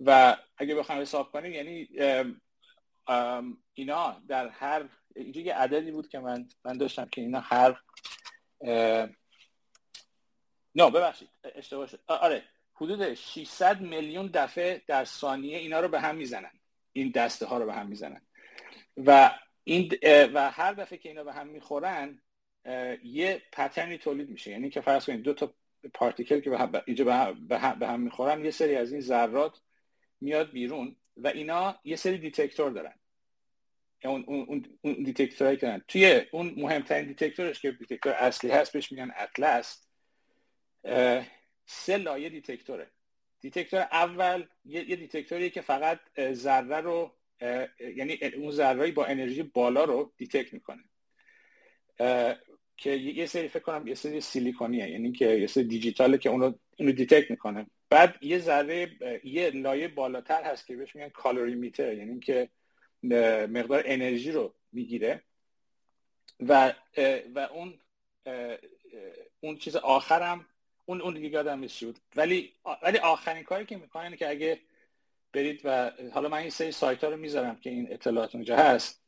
و 0.00 0.36
اگه 0.56 0.74
بخوام 0.74 1.00
حساب 1.00 1.32
کنیم 1.32 1.52
یعنی 1.52 1.88
اینا 3.74 4.22
در 4.28 4.48
هر 4.48 4.84
اینجا 5.16 5.40
یه 5.40 5.54
عددی 5.54 5.90
بود 5.90 6.08
که 6.08 6.18
من 6.18 6.48
من 6.64 6.78
داشتم 6.78 7.04
که 7.04 7.20
اینا 7.20 7.40
هر 7.40 7.80
نه 10.74 10.90
ببخشید 10.90 11.28
اشتباه 11.54 11.86
شد. 11.86 12.00
آره 12.06 12.42
حدود 12.74 13.14
600 13.14 13.80
میلیون 13.80 14.30
دفعه 14.34 14.82
در 14.86 15.04
ثانیه 15.04 15.58
اینا 15.58 15.80
رو 15.80 15.88
به 15.88 16.00
هم 16.00 16.16
می‌زنن. 16.16 16.50
این 16.92 17.10
دسته 17.10 17.46
ها 17.46 17.58
رو 17.58 17.66
به 17.66 17.74
هم 17.74 17.86
می‌زنن. 17.86 18.20
و 18.96 19.38
این 19.64 19.92
و 20.04 20.50
هر 20.50 20.72
دفعه 20.72 20.98
که 20.98 21.08
اینا 21.08 21.24
به 21.24 21.32
هم 21.32 21.46
می‌خورن 21.46 22.22
یه 23.04 23.42
pattern 23.52 23.92
ی 23.92 23.98
تولید 23.98 24.30
میشه. 24.30 24.50
یعنی 24.50 24.70
که 24.70 24.80
فرض 24.80 25.06
کنید 25.06 25.22
دو 25.22 25.34
تا 25.34 25.54
particle 25.94 26.40
که 26.40 26.50
به 26.50 26.58
هم, 26.58 26.70
به 27.48 27.58
هم, 27.58 27.78
به 27.78 27.86
هم 27.88 28.00
می‌خورن 28.00 28.44
یه 28.44 28.50
سری 28.50 28.76
از 28.76 28.92
این 28.92 29.00
ذرات 29.00 29.60
میاد 30.20 30.50
بیرون 30.50 30.96
و 31.16 31.28
اینا 31.28 31.80
یه 31.84 31.96
سری 31.96 32.18
detector 32.18 32.70
دارن. 32.70 32.94
اون 34.04 34.24
اون 34.26 34.78
اون 34.80 35.02
detector 35.02 35.45
ایی 35.45 35.56
که 35.56 35.82
توی 35.88 36.22
اون 36.30 36.54
مهمترین 36.56 37.06
detector 37.06 37.49
ش 37.49 37.60
که 37.60 37.72
detector 37.72 38.12
اصلی 38.12 38.50
هست 38.50 38.72
بهش 38.72 38.92
میگن 38.92 39.12
اطلس. 39.16 39.86
سه 41.66 41.96
لایه 41.96 42.28
detector 42.28 42.78
ه. 42.78 42.90
detector 43.40 43.80
اول 43.80 44.44
یه, 44.64 44.90
یه 44.90 44.96
detector 44.96 45.39
یه 45.39 45.50
که 45.50 45.60
فقط 45.60 46.00
ذره 46.32 46.80
رو 46.80 47.14
یعنی 47.96 48.18
اون 48.36 48.50
ذرهایی 48.50 48.92
با 48.92 49.06
انرژی 49.06 49.42
بالا 49.42 49.84
رو 49.84 50.12
detect 50.16 50.52
می‌کنه. 50.52 50.84
که 52.76 52.90
یه 52.90 53.26
سری 53.26 53.48
فکر 53.48 53.62
کنم 53.62 53.86
یه 53.86 53.94
سری 53.94 54.20
silicon 54.20 54.69
یه. 54.69 54.90
یعنی 54.90 55.12
که 55.12 55.26
یه 55.26 55.46
سری 55.46 55.64
دیجیتاله 55.64 56.18
که 56.18 56.30
اونو 56.30 56.52
اونو 56.78 56.92
detect 56.92 57.30
می‌کنه. 57.30 57.66
بعد 57.90 58.18
یه 58.20 58.38
ذره 58.38 58.90
یه 59.24 59.50
لایه 59.50 59.88
بالاتر 59.88 60.42
هست 60.42 60.66
که 60.66 60.76
بهش 60.76 60.96
میگن 60.96 61.08
calorimeter. 61.08 61.94
یعنی 61.94 62.20
که 62.20 62.48
مقدار 63.46 63.82
انرژی 63.86 64.32
رو 64.32 64.54
می‌گیره 64.72 65.22
و 66.40 66.74
و 67.34 67.38
اون 67.38 67.80
اون 69.40 69.56
چیز 69.56 69.76
آخرم 69.76 70.46
اون 70.84 71.00
اون 71.00 71.14
دیگه 71.14 71.28
یادم 71.28 71.58
نیست 71.58 71.82
ولی 72.16 72.52
ولی 72.82 72.98
آخرین 72.98 73.44
کاری 73.44 73.66
که 73.66 73.76
می‌کنن 73.76 74.16
که 74.16 74.28
اگه 74.28 74.60
برید 75.32 75.60
و 75.64 75.92
حالا 76.12 76.28
من 76.28 76.38
این 76.38 76.50
سری 76.50 76.72
سایت 76.72 77.04
ها 77.04 77.10
رو 77.10 77.16
می‌ذارم 77.16 77.56
که 77.56 77.70
این 77.70 77.92
اطلاعات 77.92 78.34
اونجا 78.34 78.56
هست 78.56 79.02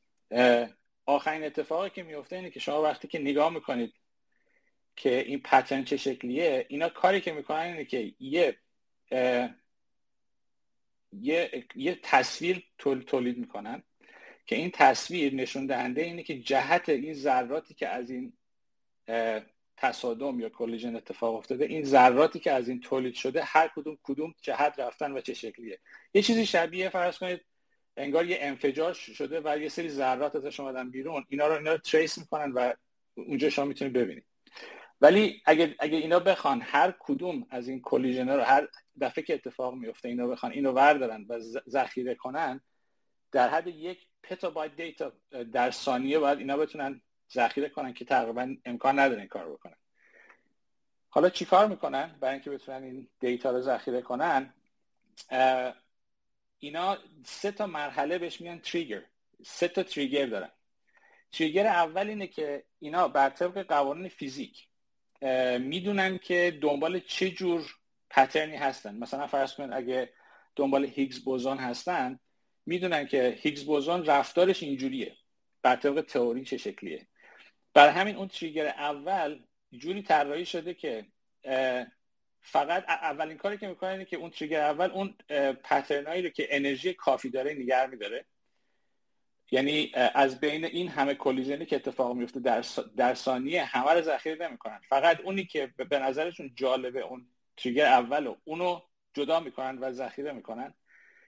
آخرین 1.06 1.44
اتفاقی 1.44 1.90
که 1.90 2.02
میفته 2.02 2.36
اینه 2.36 2.50
که 2.50 2.60
شما 2.60 2.82
وقتی 2.82 3.08
که 3.08 3.18
نگاه 3.18 3.52
می‌کنید 3.52 3.94
که 4.96 5.18
این 5.18 5.40
پترن 5.40 5.84
چه 5.84 5.96
شکلیه 5.96 6.66
اینا 6.68 6.88
کاری 6.88 7.20
که 7.20 7.32
می‌کنن 7.32 7.58
اینه 7.58 7.84
که 7.84 8.14
یه 8.20 8.58
یه, 11.12 11.66
یه 11.74 11.98
تصویر 12.02 12.64
تولید 12.78 13.38
می‌کنن. 13.38 13.82
که 14.48 14.56
این 14.56 14.70
تصویر 14.70 15.34
نشون 15.34 15.66
دهنده 15.66 16.02
اینه 16.02 16.22
که 16.22 16.38
جهت 16.38 16.88
این 16.88 17.14
ذراتی 17.14 17.74
که 17.74 17.88
از 17.88 18.10
این 18.10 18.32
تصادم 19.76 20.40
یا 20.40 20.48
کلیژن 20.48 20.96
اتفاق 20.96 21.34
افتاده 21.34 21.64
این 21.64 21.84
ذراتی 21.84 22.38
که 22.38 22.52
از 22.52 22.68
این 22.68 22.80
تولید 22.80 23.14
شده 23.14 23.42
هر 23.44 23.70
کدوم 23.76 23.98
کدوم 24.02 24.34
جهت 24.42 24.78
رفتن 24.78 25.12
و 25.12 25.20
چه 25.20 25.34
شکلیه. 25.34 25.78
یه 26.14 26.22
چیزی 26.22 26.46
شبیه 26.46 26.88
فرض 26.88 27.18
کنید 27.18 27.40
انگار 27.96 28.26
یه 28.26 28.38
انفجار 28.40 28.92
شده 28.92 29.40
و 29.44 29.58
یه 29.58 29.68
سری 29.68 29.88
ذرات 29.88 30.36
ازش 30.36 30.60
اومدن 30.60 30.90
بیرون. 30.90 31.24
اینا 31.28 31.46
رو 31.46 31.54
اینا 31.54 31.72
رو 31.72 31.78
trace 31.78 32.18
می‌کنن 32.18 32.52
و 32.52 32.72
اونجا 33.14 33.50
شما 33.50 33.64
می‌تونید 33.64 33.92
ببینید. 33.92 34.24
ولی 35.00 35.42
اگه 35.44 35.74
اگه 35.78 35.96
اینا 35.96 36.18
بخوان 36.18 36.60
هر 36.62 36.94
کدوم 36.98 37.46
از 37.50 37.68
این 37.68 37.80
collision 37.80 38.28
رو 38.28 38.42
هر 38.42 38.68
دفعه 39.00 39.24
که 39.24 39.34
اتفاق 39.34 39.74
میفته 39.74 40.08
اینا 40.08 40.26
بخوان 40.26 40.52
اینو 40.52 40.72
وردارن 40.72 41.26
و 41.28 41.38
ذخیره 41.68 42.14
کنن 42.14 42.60
در 43.32 43.48
حد 43.48 43.66
یک 43.66 44.07
petabyte 44.22 44.76
data 44.76 45.12
در 45.52 45.70
ثانیه 45.70 46.18
باید 46.18 46.38
اینا 46.38 46.56
بتونن 46.56 47.00
ذخیره 47.32 47.68
کنن 47.68 47.92
که 47.92 48.04
تقریبا 48.04 48.56
امکان 48.64 48.98
نداره 48.98 49.20
این 49.20 49.28
کار 49.28 49.52
بکنن. 49.52 49.76
حالا 51.10 51.28
چیکار 51.30 51.66
می‌کنن 51.66 52.16
برای 52.20 52.34
اینکه 52.34 52.50
بتونن 52.50 52.82
این 52.82 53.08
data 53.20 53.50
رو 53.50 53.60
ذخیره 53.60 54.02
کنن؟ 54.02 54.54
اینا 56.58 56.98
سه 57.24 57.50
تا 57.50 57.66
مرحله 57.66 58.18
بهش 58.18 58.40
میگن 58.40 58.58
تریگر 58.58 59.04
سه 59.44 59.68
تا 59.68 59.82
تریگر 59.82 60.26
دارن. 60.26 60.50
تریگر 61.32 61.66
اول 61.66 62.08
اینه 62.08 62.26
که 62.26 62.64
اینا 62.78 63.08
بر 63.08 63.30
طبق 63.30 63.66
قوانین 63.66 64.08
فیزیک 64.08 64.68
می‌دونن 65.60 66.18
که 66.18 66.58
دنبال 66.62 67.00
چه 67.00 67.30
جور 67.30 67.74
پترنی 68.10 68.56
هستن. 68.56 68.94
مثلا 68.94 69.26
فرض 69.26 69.54
کن 69.54 69.72
اگه 69.72 70.12
دنبال 70.56 70.84
هیگز 70.84 71.24
بوزون 71.24 71.58
هستن 71.58 72.20
می‌دونن 72.68 73.06
که 73.06 73.38
هیگز 73.40 73.64
بوزون 73.64 74.04
رفتارش 74.04 74.62
اینجوریه. 74.62 75.16
بر 75.62 75.76
طبق 75.76 76.00
تئوری 76.00 76.44
چه 76.44 76.56
شکلیه. 76.56 77.06
برای 77.74 77.92
همین 77.92 78.16
اون 78.16 78.28
تریگر 78.28 78.66
اول 78.66 79.42
جوری 79.72 80.02
طراحی 80.02 80.46
شده 80.46 80.74
که 80.74 81.06
فقط 82.40 82.84
اولین 82.88 83.36
کاری 83.36 83.58
که 83.58 83.68
می‌کنه 83.68 83.90
اینه 83.90 84.04
که 84.04 84.16
اون 84.16 84.30
trigger 84.30 84.60
اول 84.60 84.90
اون 84.90 85.14
pattern 85.64 86.09
ایی 86.09 86.22
رو 86.22 86.28
که 86.28 86.48
انرژی 86.50 86.94
کافی 86.94 87.30
داره 87.30 87.54
نگر 87.54 87.86
میداره. 87.86 88.24
یعنی 89.50 89.92
از 89.94 90.40
بین 90.40 90.64
این 90.64 90.88
همه 90.88 91.14
collision 91.14 91.61
ی 91.61 91.66
که 91.66 91.76
اتفاق 91.76 92.16
میفته 92.16 92.40
در, 92.40 92.64
در 92.96 93.14
ثانیه 93.14 93.64
همه 93.64 93.92
رو 93.92 94.00
ذخیره 94.00 94.48
نمی‌کنن. 94.48 94.80
فقط 94.88 95.20
اونی 95.20 95.44
که 95.44 95.66
به 95.90 95.98
نظرشون 95.98 96.52
جالبه 96.54 97.00
اون 97.00 97.28
trigger 97.56 97.86
اول 97.86 98.24
رو 98.24 98.36
اونو 98.44 98.80
جدا 99.14 99.40
می‌کنن 99.40 99.78
و 99.78 99.92
ذخیره 99.92 100.32
می‌کنن. 100.32 100.74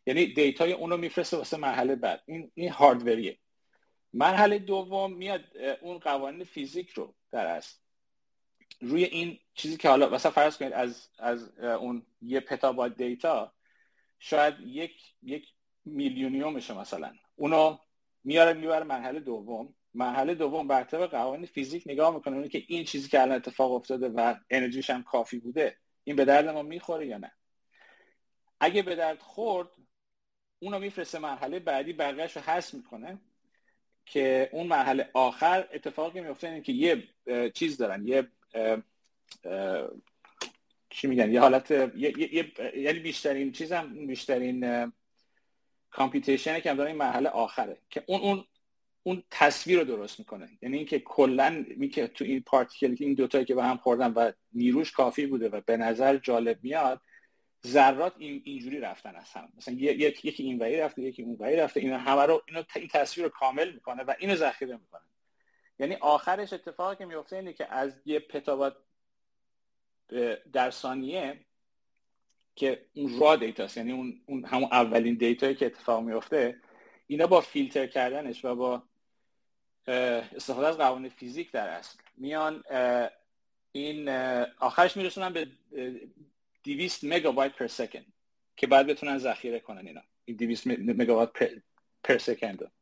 یعنی 0.07 0.27
data 0.27 0.64
ی 0.64 0.73
اونو 0.73 0.97
میفرسته 0.97 1.37
واسه 1.37 1.57
مرحله 1.57 1.97
بعد. 1.97 2.23
این 2.27 2.51
این 2.55 2.71
hardware 2.71 3.25
یه 3.25 3.39
مرحله 4.13 4.59
دوم 4.59 5.13
میاد 5.13 5.45
اون 5.81 5.99
قوانین 5.99 6.45
فیزیک 6.45 6.91
رو 6.91 7.15
در 7.31 7.47
است 7.47 7.83
روی 8.81 9.05
این 9.05 9.39
چیزی 9.55 9.77
که 9.77 9.89
حالا 9.89 10.09
مثلا 10.09 10.33
فرض 10.33 10.57
کنید 10.57 10.73
از 10.73 11.09
از 11.19 11.59
اون 11.59 12.07
یه 12.23 12.41
پتابایت 12.41 12.97
دیتا 12.97 13.53
شاید 14.19 14.55
یک 14.61 15.15
یک 15.23 15.49
میلیونیومشه 15.85 16.79
مثلا. 16.79 17.13
اونو 17.37 17.79
میاره 18.25 18.53
می‌بره 18.53 18.85
مرحله 18.85 19.21
دوم. 19.21 19.75
مرحله 19.95 20.35
دوم 20.35 20.69
بر 20.69 20.85
طبق 20.85 21.11
قوانین 21.11 21.47
فیزیک 21.47 21.83
نگاه 21.87 22.15
می‌کنه 22.15 22.37
اونی 22.37 22.49
که 22.49 22.63
این 22.69 22.85
چیزی 22.85 23.09
که 23.09 23.23
الان 23.23 23.37
اتفاق 23.37 23.73
افتاده 23.73 24.09
و 24.09 24.35
انرژیش 24.51 24.91
هم 24.91 25.03
کافی 25.03 25.39
بوده 25.39 25.77
این 26.05 26.17
به 26.17 26.25
درد 26.25 26.49
ما 26.49 26.63
می‌خوره 26.63 27.07
یا 27.07 27.19
نه؟ 27.19 27.33
اگه 28.61 28.83
به 28.83 28.95
درد 28.95 29.19
خورد 29.19 29.69
اونو 30.61 30.79
میفرسته 30.79 31.19
مرحله 31.19 31.59
بعدی 31.59 31.93
بقیهش 31.93 32.37
رو 32.37 32.43
حذف 32.43 32.75
می‌کنه 32.75 33.19
که 34.07 34.51
اون 34.53 34.67
مرحله 34.67 35.11
آخر 35.13 35.69
اتفاقی 35.73 36.21
میفته 36.21 36.49
اینه 36.49 36.61
که 36.61 36.73
یه 36.73 37.03
چیز 37.55 37.77
دارن 37.77 38.07
یه 38.09 38.29
چی 40.91 41.07
میگن 41.07 41.33
یه 41.33 41.41
حالت 41.41 41.71
یعنی 41.71 42.99
بیشترین 42.99 43.53
چیزم 43.53 44.07
بیشترین 44.07 44.93
کامپیوتیشن 45.91 46.61
که 46.61 46.71
هم 46.71 46.77
داره 46.77 46.91
این 46.91 46.99
مرحله 46.99 47.29
آخره 47.29 47.77
که 47.91 48.05
اون 48.07 48.21
اون 48.21 48.45
اون 49.03 49.23
تصویر 49.31 49.79
رو 49.79 49.85
درست 49.85 50.19
می‌کنه. 50.19 50.49
یعنی 50.63 50.77
اینکه 50.77 50.99
کلا 50.99 51.65
که 51.93 52.07
تو 52.07 52.25
این 52.25 52.41
پارتیکل 52.41 52.97
این 52.99 53.15
دوتایی 53.15 53.45
که 53.45 53.55
به 53.55 53.65
هم 53.65 53.77
خوردن 53.77 54.13
و 54.13 54.33
نیروش 54.53 54.93
کافی 54.93 55.27
بوده 55.27 55.49
و 55.49 55.61
به 55.67 55.77
نظر 55.77 56.17
جالب 56.17 56.59
میاد 56.63 57.01
ذرات 57.67 58.15
این 58.19 58.43
اینجوری 58.45 58.81
رفتن 58.81 59.17
از 59.17 59.31
هم 59.33 59.53
مثلا 59.57 59.75
یک 59.75 60.25
یکی 60.25 60.43
این 60.43 60.59
وری 60.59 60.77
رفته 60.77 61.03
یکی 61.03 61.23
اون 61.23 61.37
وری 61.39 61.57
رفته. 61.57 61.81
اینا 61.81 61.99
همه 61.99 62.23
رو 62.23 62.43
اینو 62.49 62.63
این 62.77 62.89
تصویر 62.89 63.27
رو 63.27 63.33
کامل 63.33 63.73
می‌کنه 63.73 64.03
و 64.03 64.15
اینو 64.19 64.35
ذخیره 64.35 64.77
می‌کنه. 64.77 65.01
یعنی 65.79 65.95
آخرش 65.95 66.53
اتفاقی 66.53 66.97
که 66.97 67.05
میفته 67.05 67.37
اینه 67.37 67.53
که 67.53 67.73
از 67.73 68.01
یه 68.05 68.19
پتابایت 68.19 68.75
در 70.53 70.71
ثانیه 70.71 71.41
که 72.57 72.87
اون 72.95 73.21
را 73.21 73.37
دیتاست 73.37 73.77
یعنی 73.77 73.93
اون, 73.93 74.21
اون 74.27 74.45
همون 74.45 74.69
اولین 74.73 75.15
دیتایی 75.15 75.55
که 75.55 75.67
اتفاق 75.67 76.03
میفته 76.03 76.61
اینا 77.07 77.27
با 77.27 77.41
فیلتر 77.41 77.87
کردنش 77.87 78.45
و 78.45 78.55
با 78.55 78.83
استفاده 79.87 80.67
از 80.67 80.77
قوانین 80.77 81.11
فیزیک 81.11 81.51
در 81.51 81.69
اصل 81.69 81.99
میان 82.17 82.65
این 83.73 84.09
آخرش 84.59 84.97
میرسونن 84.97 85.33
به 85.33 85.49
200 86.65 87.05
مگابایت 87.05 87.53
پر 87.53 87.67
سکند 87.67 88.13
که 88.57 88.67
بعد 88.67 88.87
بتونن 88.87 89.19
ذخیره 89.19 89.61
کنن 89.61 89.87
اینا. 89.87 90.03
این 90.25 90.37
200 90.37 90.67
مگابایت 90.67 91.33
پر, 91.33 91.47
per 92.05 92.19
second. 92.19 92.73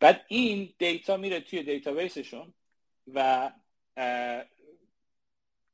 بعد 0.00 0.24
این 0.28 0.74
data 0.78 1.16
میره 1.16 1.40
توی 1.40 1.62
database 1.62 2.23
شون 2.23 2.54
و 3.14 3.50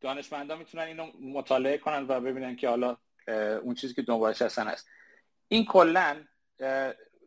دانشمندان 0.00 0.58
می‌تونن 0.58 0.82
اینو 0.82 1.12
مطالعه 1.20 1.78
کنن 1.78 2.06
و 2.08 2.20
ببینن 2.20 2.56
که 2.56 2.68
حالا 2.68 2.96
اون 3.62 3.74
چیزی 3.74 3.94
که 3.94 4.02
دنبالش 4.02 4.42
هستن 4.42 4.66
هست. 4.66 4.88
این 5.48 5.64
کلا 5.64 6.24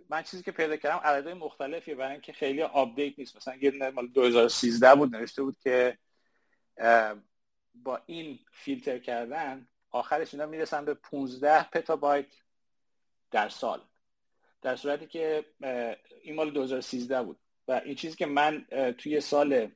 من 0.10 0.23
چیزی 0.23 0.43
که 0.43 0.51
پیدا 0.51 0.77
کردم 0.77 0.97
عددهای 1.03 1.33
مختلفیه 1.33 1.95
برای 1.95 2.12
اینکه 2.12 2.33
خیلی 2.33 2.62
update 2.62 3.19
نیست. 3.19 3.36
مثلا 3.36 3.55
یه 3.55 3.89
مال 3.89 4.07
2013 4.07 4.95
بود 4.95 5.15
نوشته 5.15 5.43
بود 5.43 5.57
که 5.63 5.97
با 7.73 8.01
این 8.05 8.39
فیلتر 8.53 8.99
کردن 8.99 9.67
آخرش 9.91 10.34
اینا 10.34 10.45
می‌رسن 10.45 10.86
به 10.86 10.93
15 10.93 11.63
petabyte 11.63 12.25
در 13.32 13.50
سال. 13.50 13.82
در 14.62 14.76
صورتی 14.76 15.08
که 15.08 15.45
این 16.21 16.36
مال 16.36 16.52
2013 16.52 17.23
بود. 17.23 17.39
و 17.67 17.82
این 17.86 17.95
چیزی 17.95 18.15
که 18.15 18.26
من 18.26 18.65
توی 18.97 19.21
سال 19.21 19.71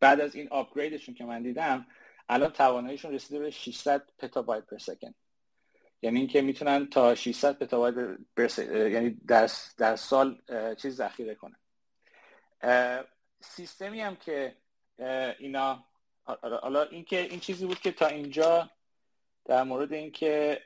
بعد 0.00 0.20
از 0.20 0.34
این 0.34 0.48
آپگریدشون 0.48 1.14
که 1.14 1.24
من 1.24 1.42
دیدم 1.42 1.86
الان 2.28 2.50
تواناییشون 2.50 3.14
رسیده 3.14 3.38
به 3.38 3.50
600 3.50 4.08
پتابایت 4.18 4.64
پر 4.64 4.78
سکند. 4.78 5.14
یعنی 6.02 6.18
اینکه 6.18 6.42
می‌تونن 6.42 6.86
تا 6.86 7.14
600 7.14 7.58
پتابایت 7.58 8.58
یعنی 8.58 9.10
در, 9.10 9.50
در 9.76 9.96
سال 9.96 10.42
چیز 10.74 10.96
ذخیره 10.96 11.34
کنن. 11.34 11.58
سیستمی 13.40 14.00
هم 14.00 14.16
که 14.16 14.56
اینا 15.38 15.87
حالا 16.42 16.82
اینکه 16.82 17.20
این 17.20 17.40
چیزی 17.40 17.66
بود 17.66 17.80
که 17.80 17.92
تا 17.92 18.06
اینجا 18.06 18.70
در 19.44 19.62
مورد 19.62 19.92
اینکه 19.92 20.62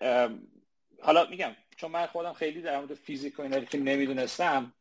حالا 1.03 1.27
میگم 1.27 1.57
چون 1.77 1.91
من 1.91 2.07
خودم 2.07 2.33
خیلی 2.33 2.63
در 2.63 2.79
مورد 2.79 2.95
فیزیک 2.95 3.39
و 3.39 3.43
اینا 3.43 3.61
که 3.61 3.79
نمی‌دونستم 3.79 4.75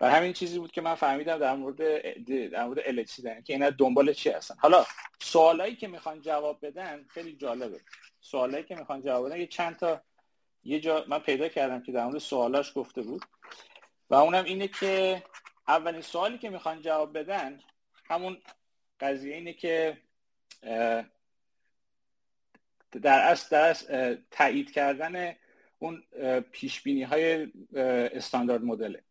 و 0.00 0.10
همین 0.10 0.32
چیزی 0.32 0.58
بود 0.58 0.72
که 0.72 0.80
من 0.80 0.94
فهمیدم 0.94 1.38
در 1.38 1.54
مورد 1.54 2.02
در 2.50 2.64
مورد 2.64 2.78
الکتریسیته 2.78 3.42
که 3.46 3.52
اینا 3.52 3.70
دنبال 3.70 4.12
چی 4.12 4.30
هستن. 4.30 4.54
حالا 4.58 4.86
سوالایی 5.20 5.76
که 5.76 5.88
می‌خوان 5.88 6.20
جواب 6.20 6.66
بدن 6.66 7.04
خیلی 7.08 7.36
جالبه. 7.36 7.80
سوالایی 8.20 8.64
که 8.64 8.74
می‌خوان 8.74 9.02
جواب 9.02 9.26
بدن 9.26 9.40
یه 9.40 9.46
چند 9.46 9.76
تا 9.76 10.02
یه 10.64 10.80
جا 10.80 11.04
من 11.08 11.18
پیدا 11.18 11.48
کردم 11.48 11.82
که 11.82 11.92
در 11.92 12.04
مورد 12.04 12.18
سوالاش 12.18 12.72
گفته 12.74 13.02
بود. 13.02 13.22
و 14.10 14.14
اونم 14.14 14.44
اینه 14.44 14.68
که 14.68 15.22
اولین 15.68 16.00
سوالی 16.00 16.38
که 16.38 16.50
می‌خوان 16.50 16.82
جواب 16.82 17.18
بدن 17.18 17.60
همون 18.04 18.38
قضیه 19.00 19.34
اینه 19.34 19.52
که 19.52 19.98
در 23.02 23.20
اصل 23.20 23.48
در 23.50 23.74
تایید 24.30 24.72
کردن 24.72 25.36
اون 25.78 26.02
پیش 26.52 26.82
بینی 26.82 27.02
های 27.02 27.52
استاندارد 28.14 28.62
مدله 28.62 29.02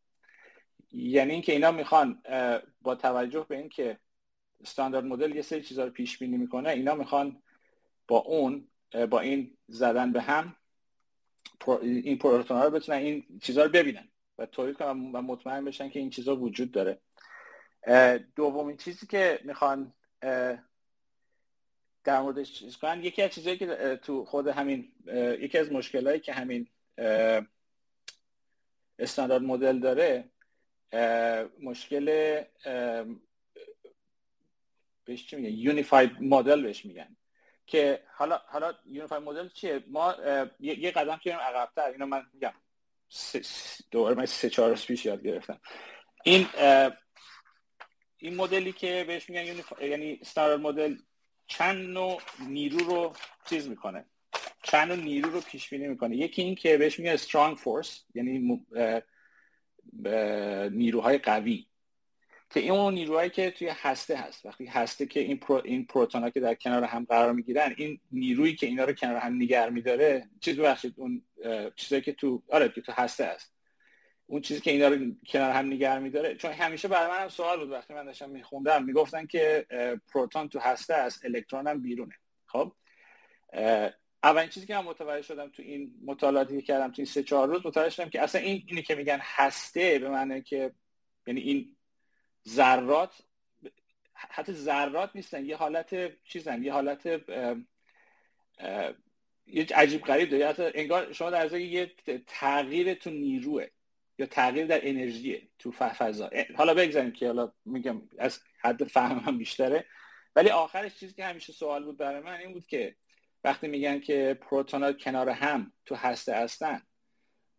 یعنی 0.91 1.33
اینکه 1.33 1.51
اینا 1.51 1.71
می‌خوان 1.71 2.23
با 2.81 2.95
توجه 2.95 3.45
به 3.49 3.57
اینکه 3.57 3.97
استاندارد 4.61 5.05
مدل 5.05 5.35
یه 5.35 5.41
سری 5.41 5.61
چیزا 5.61 5.83
رو 5.85 5.91
پیش 5.91 6.17
بینی 6.17 6.37
می‌کنه 6.37 6.69
اینا 6.69 6.95
می‌خوان 6.95 7.41
با 8.07 8.17
اون 8.17 8.67
با 9.09 9.19
این 9.19 9.57
زدن 9.67 10.11
به 10.11 10.21
هم 10.21 10.55
این 11.81 12.17
پروتون 12.17 12.57
ها 12.57 12.63
رو 12.63 12.71
بتونن 12.71 12.97
این 12.97 13.39
چیزها 13.41 13.63
رو 13.63 13.71
ببینن 13.71 14.07
و 14.37 14.45
تولید 14.45 14.77
کنن 14.77 15.11
و 15.11 15.21
مطمئن 15.21 15.65
بشن 15.65 15.89
که 15.89 15.99
این 15.99 16.09
چیزها 16.09 16.35
وجود 16.35 16.71
داره. 16.71 16.99
دومین 18.35 18.77
چیزی 18.77 19.07
که 19.07 19.39
می‌خوان 19.43 19.93
در 22.03 22.21
موردش 22.21 22.53
چیز 22.53 22.77
کنن 22.77 23.03
یکی 23.03 23.21
از 23.21 23.29
چیزهایی 23.29 23.57
که 23.57 23.99
تو 24.03 24.25
خود 24.25 24.47
همین 24.47 24.91
یکی 25.39 25.57
از 25.57 25.71
مشکلهایی 25.71 26.19
که 26.19 26.33
همین 26.33 26.67
استاندارد 28.99 29.41
مدل 29.41 29.79
داره 29.79 30.29
مشکل 31.59 32.05
بهش 35.05 35.25
چی 35.27 35.35
میگن؟ 35.35 35.49
یونیفاید 35.49 36.11
مدل 36.21 36.61
بهش 36.61 36.85
میگن. 36.85 37.17
که 37.67 38.03
حالا 38.15 38.41
حالا 38.47 38.73
unified 38.86 39.23
model 39.23 39.49
چیه؟ 39.49 39.83
ما 39.87 40.15
یه 40.59 40.91
قدم 40.91 41.17
که 41.17 41.33
عقبتر 41.33 41.91
اینو 41.91 42.05
من 42.05 42.25
میگم. 42.33 42.53
دوباره 43.91 44.15
من 44.15 44.25
سه 44.25 44.49
چهار 44.49 44.69
روز 44.69 44.85
پیش 44.85 45.05
یاد 45.05 45.23
گرفتم. 45.23 45.61
این 46.23 46.47
این 48.17 48.35
مدلی 48.35 48.71
که 48.71 49.03
بهش 49.07 49.29
میگن 49.29 49.63
یعنی 49.81 50.19
standard 50.21 50.60
model 50.60 50.95
چند 51.51 51.89
نوع 51.89 52.21
نیرو 52.47 52.77
رو 52.77 53.13
چیز 53.49 53.67
می‌کنه. 53.67 54.05
چند 54.63 54.91
نیرو 54.91 55.29
رو 55.29 55.41
پیش 55.41 55.69
بینی 55.69 55.87
می‌کنه. 55.87 56.17
یکی 56.17 56.41
این 56.41 56.55
که 56.55 56.77
بهش 56.77 56.99
میگن 56.99 57.17
strong 57.17 57.57
force 57.57 57.89
یعنی 58.15 58.65
نیروهای 60.71 61.17
قوی. 61.17 61.65
که 62.49 62.59
این 62.59 62.71
اون 62.71 62.93
نیروهایی 62.93 63.29
که 63.29 63.51
توی 63.51 63.67
هسته 63.67 64.15
هست. 64.15 64.45
وقتی 64.45 64.65
هسته 64.65 65.05
که 65.05 65.19
این 65.19 65.37
پرو 65.37 65.61
این 65.65 65.85
پروتون 65.85 66.23
ها 66.23 66.29
که 66.29 66.39
در 66.39 66.55
کنار 66.55 66.83
هم 66.83 67.05
قرار 67.09 67.33
می‌گیرن 67.33 67.73
این 67.77 67.99
نیرویی 68.11 68.55
که 68.55 68.67
اینا 68.67 68.83
رو 68.83 68.93
کنار 68.93 69.15
هم 69.15 69.35
نگر 69.35 69.69
میداره 69.69 70.29
چیز 70.39 70.59
بخشید 70.59 70.93
اون 70.97 71.23
چیزایی 71.75 72.01
که 72.01 72.13
تو 72.13 72.43
آره 72.51 72.69
که 72.69 72.81
تو 72.81 72.91
هسته 72.91 73.25
هست. 73.25 73.53
اون 74.32 74.41
چیزی 74.41 74.62
که 74.62 74.72
اینا 74.72 74.88
رو 74.88 74.98
کنار 75.28 75.52
هم 75.52 75.65
نگر 75.65 76.00
میداره. 76.00 76.36
چون 76.36 76.52
همیشه 76.52 76.88
برای 76.88 77.12
من 77.12 77.17
هم 77.17 77.30
سوال 77.30 77.60
بود 77.60 77.72
وقتی 77.72 77.94
من 77.94 78.06
داشتم 78.06 78.30
میخوندم 78.30 78.86
می‌گفتن 78.86 79.26
که 79.26 79.65
پروتون 80.08 80.50
تو 80.50 80.60
هسته 80.60 80.94
است 80.94 81.26
الکترون 81.26 81.67
هم 81.67 81.82
بیرونه. 81.82 82.15
خب؟ 82.46 82.72
اولین 84.24 84.50
چیزی 84.50 84.65
که 84.65 84.76
من 84.76 84.84
متوجه 84.84 85.22
شدم 85.22 85.50
تو 85.50 85.62
این 85.62 85.94
مطالعاتی 86.06 86.56
که 86.56 86.62
کردم 86.62 86.88
تو 86.88 86.94
این 86.98 87.06
سه 87.06 87.24
چهار 87.24 87.48
روز 87.48 87.65
متوجه 87.65 87.89
شدم 87.89 88.10
که 88.10 88.22
اصلا 88.22 88.41
این 88.41 88.63
اینی 88.67 88.82
که 88.82 88.96
میگن 88.96 89.20
هسته 89.22 90.00
به 90.00 90.10
معنی 90.10 90.41
که 90.41 90.72
یعنی 91.28 91.41
این 91.41 91.76
ذرات 92.48 93.22
حتی 94.13 94.54
ذرات 94.54 95.12
نیستن 95.15 95.46
یه 95.46 95.56
حالت 95.56 96.24
چیزن 96.24 96.63
یه 96.63 96.74
حالت 96.74 97.06
یه 99.48 99.65
عجیب 99.76 100.02
غریب 100.02 100.30
داره. 100.30 100.72
انگار 100.76 101.13
شما 101.13 101.30
در 101.30 101.60
یه 101.60 101.91
تغییر 102.28 102.94
تو 102.94 103.10
نیروه. 103.10 103.67
یا 104.21 104.27
تغییر 104.27 104.65
در 104.65 104.88
انرژیه 104.88 105.41
تو 105.60 105.71
فضا. 105.71 106.29
حالا 106.57 106.73
بگذاریم 106.73 107.12
که 107.12 107.27
حالا 107.27 107.51
میگم 107.65 108.01
از 108.17 108.39
حد 108.60 108.84
فهمم 108.84 109.38
بیشتره. 109.38 109.86
ولی 110.36 110.49
آخرش 110.49 110.95
چیزی 110.95 111.13
که 111.13 111.25
همیشه 111.25 111.53
سوال 111.53 111.84
بود 111.84 111.97
برای 111.97 112.21
من 112.21 112.39
این 112.39 112.53
بود 112.53 112.65
که 112.67 112.95
وقتی 113.43 113.67
میگن 113.67 113.99
که 113.99 114.38
پروتون 114.41 114.93
کنار 114.93 115.29
هم 115.29 115.73
تو 115.86 115.95
هسته 115.95 116.36
هستن 116.36 116.81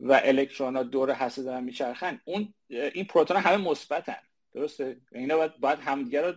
و 0.00 0.20
الکترون 0.24 0.76
ها 0.76 0.82
دور 0.82 1.10
هسته 1.10 1.42
دارن 1.42 1.64
میچرخن 1.64 2.20
اون 2.24 2.54
این 2.68 3.04
پروتون 3.04 3.36
همه 3.36 3.56
مثبتن. 3.56 4.18
درسته؟ 4.52 5.00
اینا 5.12 5.36
باید, 5.36 5.56
باید 5.56 5.78
همدیگه 5.78 6.20
رو 6.20 6.34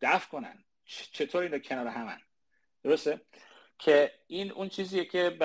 دفع 0.00 0.28
کنن. 0.28 0.64
چطور 1.12 1.42
اینا 1.42 1.58
کنار 1.58 1.86
همن؟ 1.86 2.18
درسته؟ 2.84 3.20
که 3.78 4.12
این 4.26 4.52
اون 4.52 4.68
چیزیه 4.68 5.04
که 5.04 5.36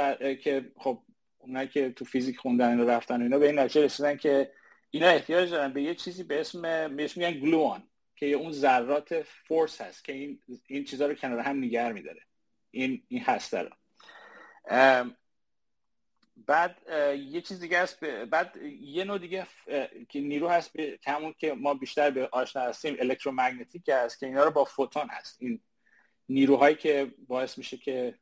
که 0.43 0.71
خب 0.77 1.03
اونایی 1.41 1.67
که 1.67 1.89
تو 1.89 2.05
فیزیک 2.05 2.37
خوندن 2.37 2.79
و 2.79 2.89
رفتن 2.89 3.21
اینا 3.21 3.39
به 3.39 3.45
این 3.45 3.59
نتیجه 3.59 3.85
رسیدن 3.85 4.17
که 4.17 4.51
اینا 4.91 5.07
احتیاج 5.07 5.49
دارن 5.49 5.73
به 5.73 5.81
یه 5.81 5.95
چیزی 5.95 6.23
به 6.23 6.39
اسم 6.39 6.95
بهش 6.95 7.17
میگن 7.17 7.39
گلوان 7.39 7.83
که 8.15 8.25
اون 8.25 8.51
ذرات 8.51 9.21
فورس 9.21 9.81
هست 9.81 10.03
که 10.03 10.13
این 10.13 10.39
این 10.67 10.83
چیزا 10.83 11.05
رو 11.05 11.13
کنار 11.13 11.39
هم 11.39 11.57
نگه 11.57 11.91
میداره. 11.91 12.21
این 12.71 13.03
این 13.07 13.21
هسته 13.21 13.59
رو. 13.59 13.69
بعد 16.47 16.77
یه 17.17 17.41
چیز 17.41 17.59
دیگه 17.59 17.81
هست 17.81 18.03
بعد 18.05 18.57
یه 18.81 19.03
نوع 19.03 19.17
دیگه 19.17 19.47
که 20.09 20.19
نیرو 20.19 20.49
هست 20.49 20.73
به 20.73 20.99
همون 21.05 21.35
که 21.37 21.53
ما 21.53 21.73
بیشتر 21.73 22.11
به 22.11 22.29
آشنا 22.31 22.61
هستیم 22.61 22.95
electromagnetic 22.99 23.89
هست 23.89 24.19
که 24.19 24.25
اینا 24.25 24.43
رو 24.43 24.51
با 24.51 24.63
فوتون 24.63 25.07
هست. 25.09 25.37
این 25.41 25.59
نیروهایی 26.29 26.75
که 26.75 27.13
باعث 27.27 27.57
میشه 27.57 27.77
که 27.77 28.15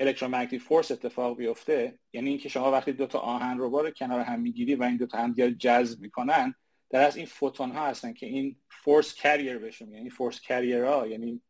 electromagnetic 0.00 0.62
force 0.62 0.90
اتفاق 0.90 1.36
بیفته 1.36 1.98
یعنی 2.12 2.30
اینکه 2.30 2.48
شما 2.48 2.72
وقتی 2.72 2.92
دو 2.92 3.06
تا 3.06 3.18
آهن 3.18 3.42
ربا 3.42 3.58
رو 3.58 3.90
کنار 3.90 4.20
هم 4.20 4.40
می‌گیری 4.40 4.74
و 4.74 4.82
این 4.82 4.96
دو 4.96 5.06
تا 5.06 5.18
هم 5.18 5.34
جذب 5.58 6.00
می‌کنن 6.00 6.54
در 6.90 7.06
از 7.06 7.16
این 7.16 7.26
فوتون 7.26 7.70
ها 7.70 7.86
هستن 7.86 8.12
که 8.12 8.26
این 8.26 8.56
force 8.68 9.14
carrier 9.14 9.58
بهشون 9.58 9.94
یعنی 9.94 10.10
force 10.10 10.40
carrier 10.40 10.84
ها 10.84 11.06
یعنی 11.06 11.42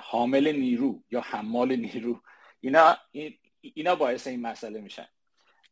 حامل 0.00 0.52
نیرو 0.52 1.02
یا 1.10 1.20
حمال 1.20 1.76
نیرو. 1.76 2.20
اینا 2.60 2.96
اینا 3.60 3.94
باعث 3.94 4.26
این 4.26 4.40
مسئله 4.40 4.80
میشن. 4.80 5.06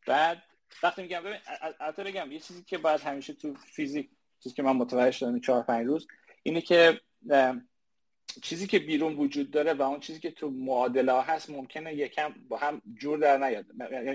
بعد 0.07 0.43
وقتی 0.83 1.03
میگم 1.03 1.21
ببین 1.21 1.39
البته 1.81 2.05
بگم 2.05 2.33
یه 2.33 2.39
چیزی 2.39 2.63
که 2.63 2.79
باید 2.79 3.01
همیشه 3.01 3.33
تو 3.33 3.55
فیزیک 3.55 4.11
چیزی 4.43 4.55
که 4.55 4.63
من 4.63 4.73
متوجه 4.73 5.11
شدم 5.11 5.41
چهار 5.41 5.63
پنج 5.63 5.87
روز 5.87 6.07
اینه 6.43 6.61
که 6.61 7.01
چیزی 8.43 8.67
که 8.67 8.79
بیرون 8.79 9.15
وجود 9.15 9.51
داره 9.51 9.75
و 9.75 9.83
اون 9.83 10.01
چیزی 10.01 10.21
که 10.21 10.31
تو 10.31 10.51
معادله 10.51 11.23
هست 11.23 11.51
ممکنه 11.51 11.95
یکم 11.95 12.35
با 12.49 12.57
هم 12.57 12.83
جور 12.99 13.19
در 13.19 13.39
نیاد. 13.39 13.67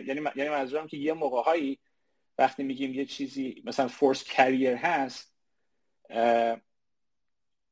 یعنی 0.07 0.21
یعنی 0.35 0.49
منظورم 0.49 0.87
که 0.87 0.97
یه 0.97 1.13
موقع 1.13 1.41
هایی 1.41 1.79
وقتی 2.37 2.63
میگیم 2.63 2.93
یه 2.93 3.05
چیزی 3.05 3.61
مثلا 3.65 3.87
فورس 3.87 4.23
کریر 4.23 4.73
هست 4.73 5.35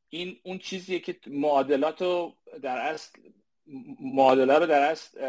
این 0.10 0.40
اون 0.44 0.58
چیزیه 0.58 1.00
که 1.00 1.20
معادلات 1.28 2.02
رو 2.02 2.36
در 2.62 2.78
اصل 2.78 3.20
معادله 4.00 4.60
رو 4.60 4.66
در 4.66 4.92
اصل 4.92 5.20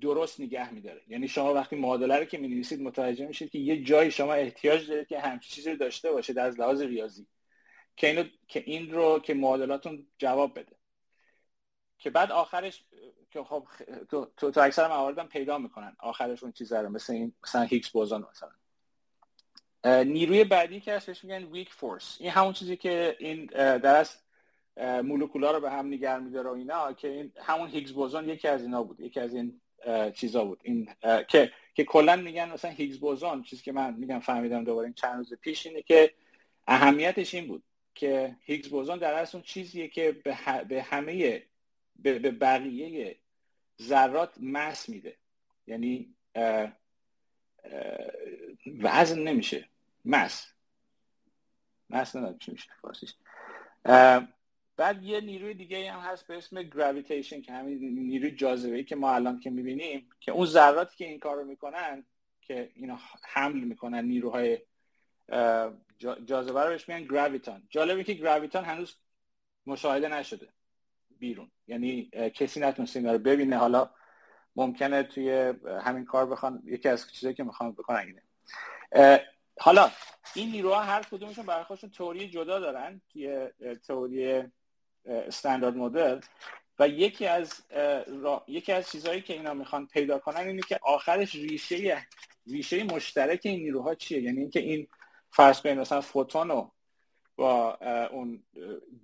درست 0.00 0.40
نگه 0.40 0.74
میداره. 0.74 1.02
یعنی 1.08 1.28
شما 1.28 1.54
وقتی 1.54 1.76
معادله 1.76 2.18
رو 2.18 2.24
که 2.24 2.38
می 2.38 2.48
نویسید 2.48 2.80
متوجه 2.80 3.26
میشید 3.26 3.50
که 3.50 3.58
یه 3.58 3.82
جایی 3.82 4.10
شما 4.10 4.32
احتیاج 4.34 4.88
دارید 4.88 5.06
که 5.06 5.20
همچین 5.20 5.54
چیزی 5.54 5.70
رو 5.70 5.76
داشته 5.76 6.12
باشید 6.12 6.38
از 6.38 6.60
لحاظ 6.60 6.82
ریاضی. 6.82 7.26
که 7.96 8.06
اینو 8.06 8.24
که 8.48 8.62
این 8.66 8.90
رو 8.90 9.18
که 9.18 9.34
معادلاتون 9.34 10.06
جواب 10.18 10.58
بده. 10.58 10.76
که 11.98 12.10
بعد 12.10 12.32
آخرش 12.32 12.84
که 13.30 13.42
خب 13.42 13.66
تو 14.10 14.30
تو, 14.36 14.50
تو 14.50 14.60
اکثر 14.60 14.88
مواردم 14.88 15.26
پیدا 15.26 15.58
می‌کنن. 15.58 15.96
آخرش 15.98 16.42
اون 16.42 16.52
چیزا 16.52 16.80
رو 16.80 16.88
مثل 16.88 17.12
این 17.12 17.32
مثلا 17.44 17.62
هیگز 17.62 17.88
بوزون 17.88 18.26
مثلا. 18.30 18.50
نیروی 20.04 20.44
بعدی 20.44 20.80
که 20.80 20.92
هستش 20.92 21.24
میگن 21.24 21.44
ویک 21.44 21.72
فورس 21.72 22.16
این 22.20 22.30
همون 22.30 22.52
چیزی 22.52 22.76
که 22.76 23.16
این 23.18 23.46
در 23.78 24.06
مولکولا 25.02 25.50
رو 25.50 25.60
به 25.60 25.70
هم 25.70 25.86
نگه 25.86 26.18
میداره 26.18 26.50
و 26.50 26.52
اینا 26.52 26.92
که 26.92 27.08
این 27.08 27.32
همون 27.36 27.68
هیگز 27.68 27.92
بوزون 27.92 28.28
یکی 28.28 28.48
از 28.48 28.62
اینا 28.62 28.82
بود. 28.82 29.00
یکی 29.00 29.20
از 29.20 29.34
این 29.34 29.60
چیزا 30.14 30.44
بود. 30.44 30.60
این 30.62 30.88
که 31.28 31.52
که 31.74 31.84
کلا 31.84 32.16
میگن 32.16 32.52
مثلا 32.52 32.70
هیگز 32.70 32.98
بوزون 32.98 33.42
چیزی 33.42 33.62
که 33.62 33.72
من 33.72 33.94
میگم 33.94 34.20
فهمیدم 34.20 34.64
دوباره 34.64 34.92
چند 34.92 35.16
روز 35.16 35.34
پیش 35.34 35.66
اینه 35.66 35.82
که 35.82 36.14
اهمیتش 36.66 37.34
این 37.34 37.48
بود. 37.48 37.62
که 37.94 38.36
هیگز 38.40 38.68
بوزون 38.68 38.98
در 38.98 39.14
اصل 39.14 39.36
اون 39.36 39.44
چیزیه 39.44 39.88
که 39.88 40.12
به, 40.12 40.64
به 40.68 40.82
همه 40.82 41.42
به, 41.96 42.18
به 42.18 42.30
بقیه 42.30 43.16
ذرات 43.82 44.34
مس 44.40 44.88
میده. 44.88 45.16
یعنی 45.66 46.14
وزن 48.80 49.18
نمیشه. 49.18 49.68
مس. 50.04 50.52
مس 51.90 52.16
ندارم 52.16 52.38
چی 52.38 52.52
میشه 52.52 52.70
فارسیش. 52.82 53.14
بعد 54.76 55.02
یه 55.02 55.20
نیروی 55.20 55.54
دیگه 55.54 55.92
هم 55.92 56.00
هست 56.00 56.26
به 56.26 56.36
اسم 56.36 56.62
گراویتیشن 56.62 57.42
که 57.42 57.52
همین 57.52 57.78
نیروی 57.98 58.30
جاذبه 58.30 58.82
که 58.82 58.96
ما 58.96 59.14
الان 59.14 59.40
که 59.40 59.50
می‌بینیم 59.50 60.10
که 60.20 60.32
اون 60.32 60.46
ذراتی 60.46 60.96
که 60.96 61.04
این 61.08 61.18
کار 61.18 61.36
رو 61.36 61.44
می‌کنن 61.44 62.04
که 62.40 62.70
اینا 62.74 62.98
حمل 63.22 63.60
می‌کنن 63.60 64.04
نیروهای 64.04 64.58
جاذبه 65.98 66.62
رو 66.62 66.68
بهش 66.68 66.88
میگن 66.88 67.04
گراویتان. 67.04 67.62
جالبه 67.70 68.04
که 68.04 68.12
گراویتان 68.12 68.64
هنوز 68.64 68.96
مشاهده 69.66 70.08
نشده 70.08 70.48
بیرون. 71.18 71.50
یعنی 71.66 72.10
کسی 72.34 72.60
نتونسته 72.60 72.98
اینا 72.98 73.12
رو 73.12 73.18
ببینه. 73.18 73.56
حالا 73.56 73.90
ممکنه 74.56 75.02
توی 75.02 75.54
همین 75.84 76.04
کار 76.04 76.26
بخوان 76.26 76.62
یکی 76.64 76.88
از 76.88 77.12
چیزایی 77.12 77.34
که 77.34 77.44
می‌خوان 77.44 77.72
بکنن 77.72 78.06
اینه. 78.06 78.22
حالا 79.60 79.90
این 80.34 80.50
نیروها 80.50 80.82
هر 80.82 81.02
کدومشون 81.02 81.46
برای 81.46 81.64
خودشون 81.64 81.90
تئوری 81.90 82.28
جدا 82.28 82.60
دارن 82.60 83.00
توی 83.12 83.48
تئوری 83.86 84.42
استاندارد 85.06 85.76
مدل. 85.76 86.20
و 86.78 86.88
یکی 86.88 87.26
از 87.26 87.62
یکی 88.48 88.72
از 88.72 88.90
چیزهایی 88.90 89.20
که 89.20 89.32
اینا 89.32 89.54
می‌خوان 89.54 89.86
پیدا 89.86 90.18
کنن 90.18 90.48
اینه 90.48 90.62
که 90.62 90.78
آخرش 90.82 91.34
ریشه 91.34 92.06
ریشه 92.46 92.84
مشترک 92.84 93.40
این 93.42 93.60
نیروها 93.60 93.94
چیه؟ 93.94 94.22
یعنی 94.22 94.40
اینکه 94.40 94.60
این 94.60 94.88
فرض 95.36 95.60
کنید 95.60 95.78
مثلا 95.78 96.00
فوتون 96.00 96.50
و 96.50 96.68
با 97.36 97.78
اون 98.12 98.42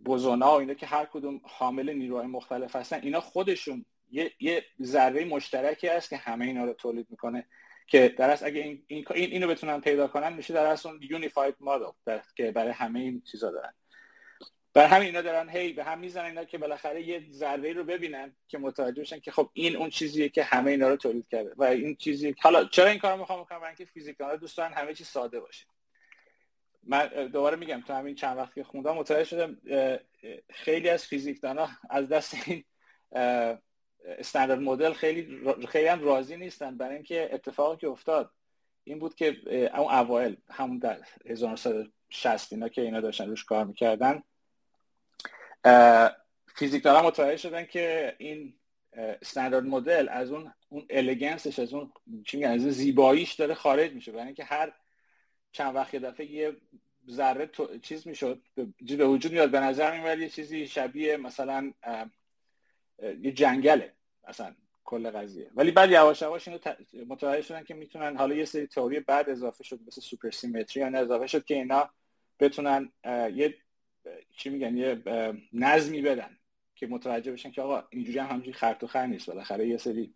بوزونا 0.04 0.50
و 0.50 0.60
اینا 0.60 0.74
که 0.74 0.86
هر 0.86 1.04
کدوم 1.04 1.40
حامل 1.44 1.92
نیروهای 1.92 2.26
مختلف 2.26 2.76
هستن 2.76 3.00
اینا 3.02 3.20
خودشون 3.20 3.84
یه, 4.10 4.32
یه 4.40 4.64
ذره 4.82 5.24
مشترکی 5.24 5.88
هست 5.88 6.10
که 6.10 6.16
همه 6.16 6.44
اینا 6.44 6.64
رو 6.64 6.72
تولید 6.72 7.06
می‌کنه 7.10 7.48
که 7.86 8.14
در 8.18 8.30
اصل 8.30 8.46
اگه 8.46 8.60
این, 8.60 8.84
این, 8.88 9.06
اینو 9.14 9.48
بتونن 9.48 9.80
پیدا 9.80 10.08
کنن 10.08 10.32
میشه 10.32 10.54
در 10.54 10.66
اصل 10.66 10.88
اون 10.88 11.00
یونیفاید 11.10 11.54
مدل 11.60 12.18
که 12.36 12.52
برای 12.52 12.72
همه 12.72 13.00
این 13.00 13.22
چیزا 13.30 13.50
دارن. 13.50 13.74
بر 14.74 14.86
همین 14.86 15.06
اینا 15.06 15.22
دارن 15.22 15.48
هی 15.48 15.72
به 15.72 15.84
هم 15.84 15.98
می‌زنن 15.98 16.24
اینا 16.24 16.44
که 16.44 16.58
بالاخره 16.58 17.02
یه 17.02 17.26
ضربه 17.30 17.72
رو 17.72 17.84
ببینن 17.84 18.36
که 18.48 18.58
متوجه 18.58 19.02
بشن 19.02 19.20
که 19.20 19.30
خب 19.30 19.50
این 19.52 19.76
اون 19.76 19.90
چیزیه 19.90 20.28
که 20.28 20.42
همه 20.42 20.70
اینا 20.70 20.88
رو 20.88 20.96
تولید 20.96 21.28
کرده 21.28 21.54
و 21.56 21.64
این 21.64 21.96
چیزی 21.96 22.34
حالا 22.40 22.64
چرا 22.64 22.86
این 22.86 22.98
کارو 22.98 23.16
می‌خوام 23.16 23.40
بکنم؟ 23.40 23.58
برای 23.58 23.68
اینکه 23.68 23.84
فیزیکدانا 23.84 24.36
دوست 24.36 24.58
همه 24.58 24.94
چیز 24.94 25.06
ساده 25.06 25.40
باشه. 25.40 25.66
من 26.82 27.06
دوباره 27.06 27.56
میگم 27.56 27.82
تو 27.86 27.92
همین 27.92 28.14
چند 28.14 28.36
وقتی 28.36 28.62
خوندم 28.62 28.94
متوجه 28.94 29.24
شدم 29.24 29.58
خیلی 30.50 30.88
از 30.88 31.04
فیزیکدانا 31.04 31.68
از 31.90 32.08
دست 32.08 32.36
این 32.46 32.64
استاندارد 34.18 34.60
مدل 34.60 34.92
خیلی 34.92 35.40
خیلی 35.68 35.88
هم 35.88 36.02
راضی 36.02 36.36
نیستن. 36.36 36.76
برای 36.76 36.94
اینکه 36.94 37.28
اتفاقی 37.32 37.76
که 37.76 37.88
افتاد 37.88 38.30
این 38.84 38.98
بود 38.98 39.14
که 39.14 39.36
اون 39.78 39.92
اوایل 39.92 40.36
همون 40.50 40.78
در 40.78 41.00
1960 41.26 42.52
اینا 42.52 42.68
که 42.68 42.82
اینا 42.82 43.00
داشتن 43.00 43.28
روش 43.28 43.44
کار 43.44 43.64
می‌کردن 43.64 44.22
فیزیک 46.54 46.82
دارن 46.82 47.06
متوجه 47.06 47.36
شدن 47.36 47.64
که 47.64 48.14
این 48.18 48.54
استاندارد 48.92 49.64
مدل 49.64 50.08
از 50.08 50.30
اون 50.32 50.52
اون 50.68 50.86
الگنسش 50.90 51.58
از 51.58 51.74
اون 51.74 51.92
چی 52.26 52.44
از 52.44 52.60
زیباییش 52.60 53.32
داره 53.32 53.54
خارج 53.54 53.92
میشه. 53.92 54.12
برای 54.12 54.26
اینکه 54.26 54.44
هر 54.44 54.72
چند 55.52 55.74
وقت 55.74 55.94
یه 55.94 56.00
دفعه 56.00 56.26
یه 56.26 56.56
ذره 57.10 57.50
چیز 57.82 58.06
می‌شد. 58.06 58.42
به 58.98 59.06
وجود 59.06 59.32
میاد. 59.32 59.50
به 59.50 59.60
نظر 59.60 60.00
میاد 60.00 60.18
یه 60.18 60.28
چیزی 60.28 60.66
شبیه 60.66 61.16
مثلا 61.16 61.72
یه 63.22 63.32
جنگله. 63.32 63.92
مثلا 64.28 64.54
کل 64.84 65.10
قضیه. 65.10 65.50
ولی 65.54 65.70
بعد 65.70 65.90
یواش 65.90 66.22
یواش 66.22 66.48
اینو 66.48 66.60
متوجه 67.08 67.42
شدن 67.42 67.64
که 67.64 67.74
می‌تونن 67.74 68.16
حالا 68.16 68.34
یه 68.34 68.44
سری 68.44 68.66
تئوری 68.66 69.00
بعد 69.00 69.30
اضافه 69.30 69.64
شد 69.64 69.80
مثل 69.86 70.00
سوپر 70.00 70.30
سیمتری 70.30 70.82
اضافه 70.82 71.26
شد 71.26 71.44
که 71.44 71.54
اینا 71.54 71.90
بتونن 72.40 72.92
یه 73.34 73.54
چی 74.36 74.50
میگن 74.50 74.76
یه 74.76 75.02
نظمی 75.52 76.02
بدن 76.02 76.36
که 76.74 76.86
متوجه 76.86 77.32
بشن 77.32 77.50
که 77.50 77.62
آقا 77.62 77.84
اینجوری 77.90 78.18
هم 78.18 78.26
همجوری 78.26 78.52
خرط 78.52 78.82
و 78.82 78.86
خر 78.86 79.06
نیست. 79.06 79.26
بالاخره 79.26 79.68
یه 79.68 79.76
سری 79.76 80.14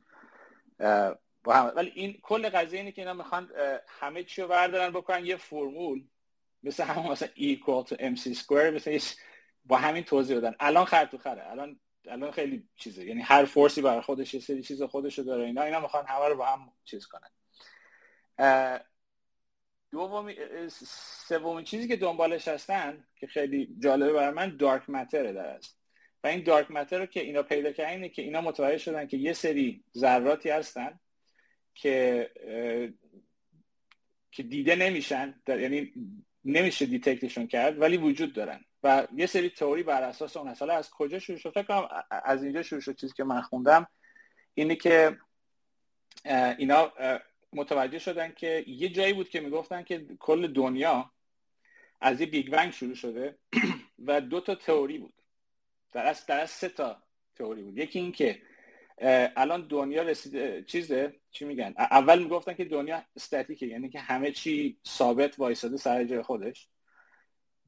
با 1.45 1.55
هم. 1.55 1.73
ولی 1.77 1.93
این 1.95 2.19
کل 2.23 2.49
قضیه 2.49 2.79
اینه 2.79 2.93
که 2.93 3.03
اینا 3.03 3.15
می‌خوان 3.15 3.51
همه 3.89 4.25
چی 4.25 4.43
رو 4.43 4.49
بردارن 4.49 4.91
بکنن 4.91 5.27
یه 5.27 5.37
فرمول. 5.37 6.05
مثل 6.63 6.85
همون 6.85 7.13
مثلا 7.13 7.29
E 7.29 7.57
equal 7.57 7.89
to 7.89 7.97
MC 7.97 8.37
square 8.39 8.73
مثل 8.75 8.99
با 9.65 9.77
همین 9.77 10.05
توضیح 10.05 10.37
بدن 10.37 10.55
الان 10.61 10.85
خرط 10.85 11.15
و 11.15 11.19
خره. 11.19 11.51
الان 11.51 11.81
الان 12.09 12.31
خیلی 12.31 12.69
چیزه. 12.77 13.05
یعنی 13.05 13.23
هر 13.23 13.45
فورسی 13.45 13.83
برای 13.83 14.01
خودش 14.01 14.35
یه 14.35 14.41
سری 14.41 14.63
چیز 14.63 14.83
خودشو 14.83 15.23
داره. 15.23 15.45
اینا 15.45 15.63
اینا 15.63 15.81
می‌خوان 15.81 16.07
همه 16.07 16.29
رو 16.29 16.37
با 16.37 16.47
هم 16.47 16.73
چیز 16.85 17.07
کنن. 17.07 17.31
دومی 19.91 20.37
سومین 21.29 21.65
چیزی 21.65 21.89
که 21.89 21.97
دنبالش 21.97 22.49
هستن 22.49 23.07
که 23.17 23.27
خیلی 23.27 23.77
جالبه 23.79 24.13
برای 24.13 24.35
من 24.35 24.57
دارک 24.57 24.91
متره 24.91 25.33
در 25.33 25.47
است 25.47 25.79
و 26.25 26.27
این 26.27 26.43
دارک 26.43 26.71
متر 26.71 26.99
رو 26.99 27.07
که 27.07 27.21
اینا 27.21 27.43
پیدا 27.43 27.73
کردن 27.73 27.91
اینه 27.91 28.09
که 28.09 28.23
اینا 28.23 28.41
متوجه 28.41 28.79
شدن 28.79 29.07
که 29.07 29.17
یه 29.17 29.33
سری 29.33 29.85
ذراتی 29.97 30.51
هستن 30.51 31.01
که 31.75 32.31
که 34.33 34.43
دیده 34.43 34.77
نمیشن 34.77 35.35
یعنی 35.49 35.93
نمیشه 36.45 36.87
detect 36.87 37.23
شون 37.23 37.47
کرد 37.47 37.81
ولی 37.81 37.97
وجود 37.97 38.33
دارن. 38.33 38.65
و 38.83 39.07
یه 39.17 39.27
سری 39.27 39.51
تئوری 39.51 39.83
بر 39.83 40.03
اساس 40.03 40.37
اون 40.37 40.55
حالا 40.61 40.75
از 40.75 40.91
کجا 40.91 41.19
شروع 41.19 41.39
شد؟ 41.39 41.51
فکر 41.51 41.89
از 42.11 42.45
اینجا 42.45 42.63
شروع 42.63 42.81
شد 42.81 42.97
چیزی 42.97 43.13
که 43.17 43.25
من 43.25 43.41
خوندم. 43.41 43.87
اینه 44.55 44.77
که 44.77 45.19
اینا 46.59 46.93
متوجه 47.53 47.99
شدن 47.99 48.33
که 48.33 48.65
یه 48.67 48.89
جایی 48.89 49.13
بود 49.13 49.29
که 49.29 49.41
می‌گفتن 49.41 49.83
که 49.83 50.07
کل 50.19 50.47
دنیا 50.47 51.11
از 52.01 52.21
یه 52.21 52.27
big 52.27 52.51
bang 52.51 52.71
شروع 52.71 52.95
شده 52.95 53.39
و 54.07 54.21
دو 54.21 54.41
تا 54.41 54.55
تئوری 54.55 54.99
بود. 54.99 55.15
در 55.93 56.07
اصل 56.07 56.27
در 56.27 56.47
سه 56.47 56.69
تا 56.69 57.03
تئوری 57.35 57.63
بود. 57.63 57.79
یکی 57.79 57.99
این 57.99 58.13
که 58.13 58.43
الان 59.37 59.67
دنیا 59.67 60.03
رسیده 60.03 60.65
چیزه؟ 60.67 61.15
چی 61.31 61.45
میگن؟ 61.45 61.75
اول 61.79 62.23
می‌گفتن 62.23 62.55
که 62.55 62.65
دنیا 62.65 63.03
استاتیکه 63.17 63.67
یعنی 63.67 63.89
که 63.89 64.01
همه 64.01 64.31
چی 64.31 64.79
ثابت 64.87 65.39
وایساده 65.39 65.77
سر 65.77 66.05
جای 66.05 66.23
خودش. 66.23 66.69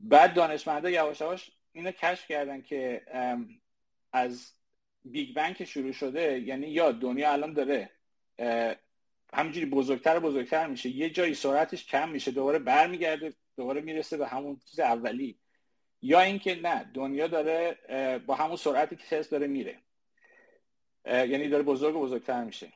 بعد 0.00 0.34
دانشمندا 0.34 0.90
یواش 0.90 1.20
یواش 1.20 1.50
اینو 1.72 1.90
کشف 1.90 2.28
کردن 2.28 2.62
که 2.62 3.02
از 4.12 4.52
بیگ 5.04 5.36
بنگ 5.36 5.64
شروع 5.64 5.92
شده 5.92 6.40
یعنی 6.40 6.66
یا 6.68 6.92
دنیا 6.92 7.32
الان 7.32 7.52
داره 7.52 7.90
همینجوری 9.34 9.66
بزرگتر 9.66 10.16
و 10.16 10.20
بزرگتر 10.20 10.66
میشه 10.66 10.88
یه 10.88 11.10
جایی 11.10 11.34
سرعتش 11.34 11.86
کم 11.86 12.08
میشه 12.08 12.30
دوباره 12.30 12.58
برمیگرده 12.58 13.34
دوباره 13.56 13.80
می‌رسه 13.80 14.16
به 14.16 14.26
همون 14.28 14.60
چیز 14.70 14.80
اولی. 14.80 15.38
یا 16.02 16.20
اینکه 16.20 16.54
نه 16.54 16.90
دنیا 16.94 17.26
داره 17.26 17.78
با 18.26 18.34
همون 18.34 18.56
سرعتی 18.56 18.96
که 18.96 19.04
تست 19.10 19.30
داره 19.30 19.46
میره. 19.46 19.78
یعنی 21.06 21.48
داره 21.48 21.62
بزرگ 21.62 21.96
و 21.96 22.00
بزرگتر 22.00 22.44
میشه. 22.44 22.72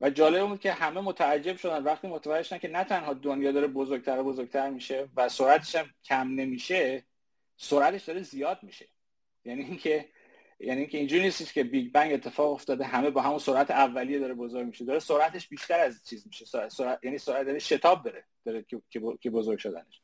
و 0.00 0.10
جالب 0.10 0.48
بود 0.48 0.60
که 0.60 0.72
همه 0.72 1.00
متعجب 1.00 1.56
شدن 1.56 1.82
وقتی 1.82 2.08
متوجه 2.08 2.42
شدن 2.42 2.58
که 2.58 2.68
نه 2.68 2.84
تنها 2.84 3.14
دنیا 3.14 3.52
داره 3.52 3.66
بزرگتر 3.66 4.20
و 4.20 4.24
بزرگتر 4.24 4.70
میشه 4.70 5.08
و 5.16 5.28
سرعتش 5.28 5.76
هم 5.76 5.90
کم 6.04 6.28
نمیشه 6.28 7.04
سرعتش 7.56 8.04
داره 8.04 8.22
زیاد 8.22 8.58
میشه. 8.62 8.88
یعنی 9.44 9.62
اینکه 9.62 10.08
یعنی 10.60 10.80
اینکه 10.80 10.98
اینجوری 10.98 11.22
نیست 11.22 11.52
که 11.52 11.64
بیگ 11.64 11.92
بنگ 11.92 12.12
اتفاق 12.12 12.52
افتاده 12.52 12.84
همه 12.84 13.10
با 13.10 13.20
همون 13.20 13.38
سرعت 13.38 13.70
اولیه 13.70 14.18
داره 14.18 14.34
بزرگ 14.34 14.66
میشه. 14.66 14.84
داره 14.84 14.98
سرعتش 14.98 15.48
بیشتر 15.48 15.80
از 15.80 16.04
چیز 16.08 16.26
میشه. 16.26 16.44
سرعت, 16.68 17.04
یعنی 17.04 17.18
سرعت 17.18 17.46
داره 17.46 17.58
شتاب 17.58 18.04
داره 18.04 18.24
داره 18.44 18.64
که 19.20 19.30
بزرگ 19.30 19.58
شدنش. 19.58 20.02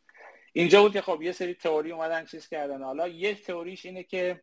اینجا 0.52 0.82
بود 0.82 0.92
که 0.92 1.00
خب 1.00 1.22
یه 1.22 1.32
سری 1.32 1.54
تئوری 1.54 1.92
اومدن 1.92 2.24
چیز 2.24 2.48
کردن. 2.48 2.82
حالا 2.82 3.08
یه 3.08 3.34
تئوریش 3.34 3.86
اینه 3.86 4.02
که 4.02 4.40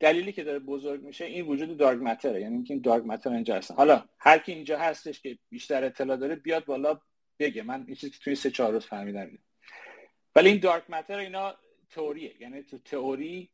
دلیلی 0.00 0.32
که 0.32 0.44
داره 0.44 0.58
بزرگ 0.58 1.02
میشه 1.02 1.24
این 1.24 1.46
وجود 1.46 1.76
دارک 1.76 1.98
متره 1.98 2.40
یعنی 2.40 2.54
اینکه 2.54 2.74
این 2.74 2.82
دارک 2.82 3.04
متر 3.04 3.30
اینجا 3.30 3.56
هست 3.56 3.70
حالا 3.70 4.04
هر 4.18 4.38
کی 4.38 4.52
اینجا 4.52 4.78
هستش 4.78 5.20
که 5.20 5.38
بیشتر 5.48 5.84
اطلاع 5.84 6.16
داره 6.16 6.34
بیاد 6.34 6.64
بالا 6.64 7.00
بگه. 7.38 7.62
من 7.62 7.84
این 7.86 7.96
چیزی 7.96 8.12
که 8.12 8.18
توی 8.18 8.34
سه 8.34 8.50
چهار 8.50 8.72
روز 8.72 8.86
فهمیدم 8.86 9.38
ولی 10.36 10.48
این 10.48 10.58
دارک 10.58 10.90
متر 10.90 11.18
اینا 11.18 11.54
تئوریه. 11.90 12.34
یعنی 12.40 12.62
تو 12.62 12.78
تئوری 12.78 13.50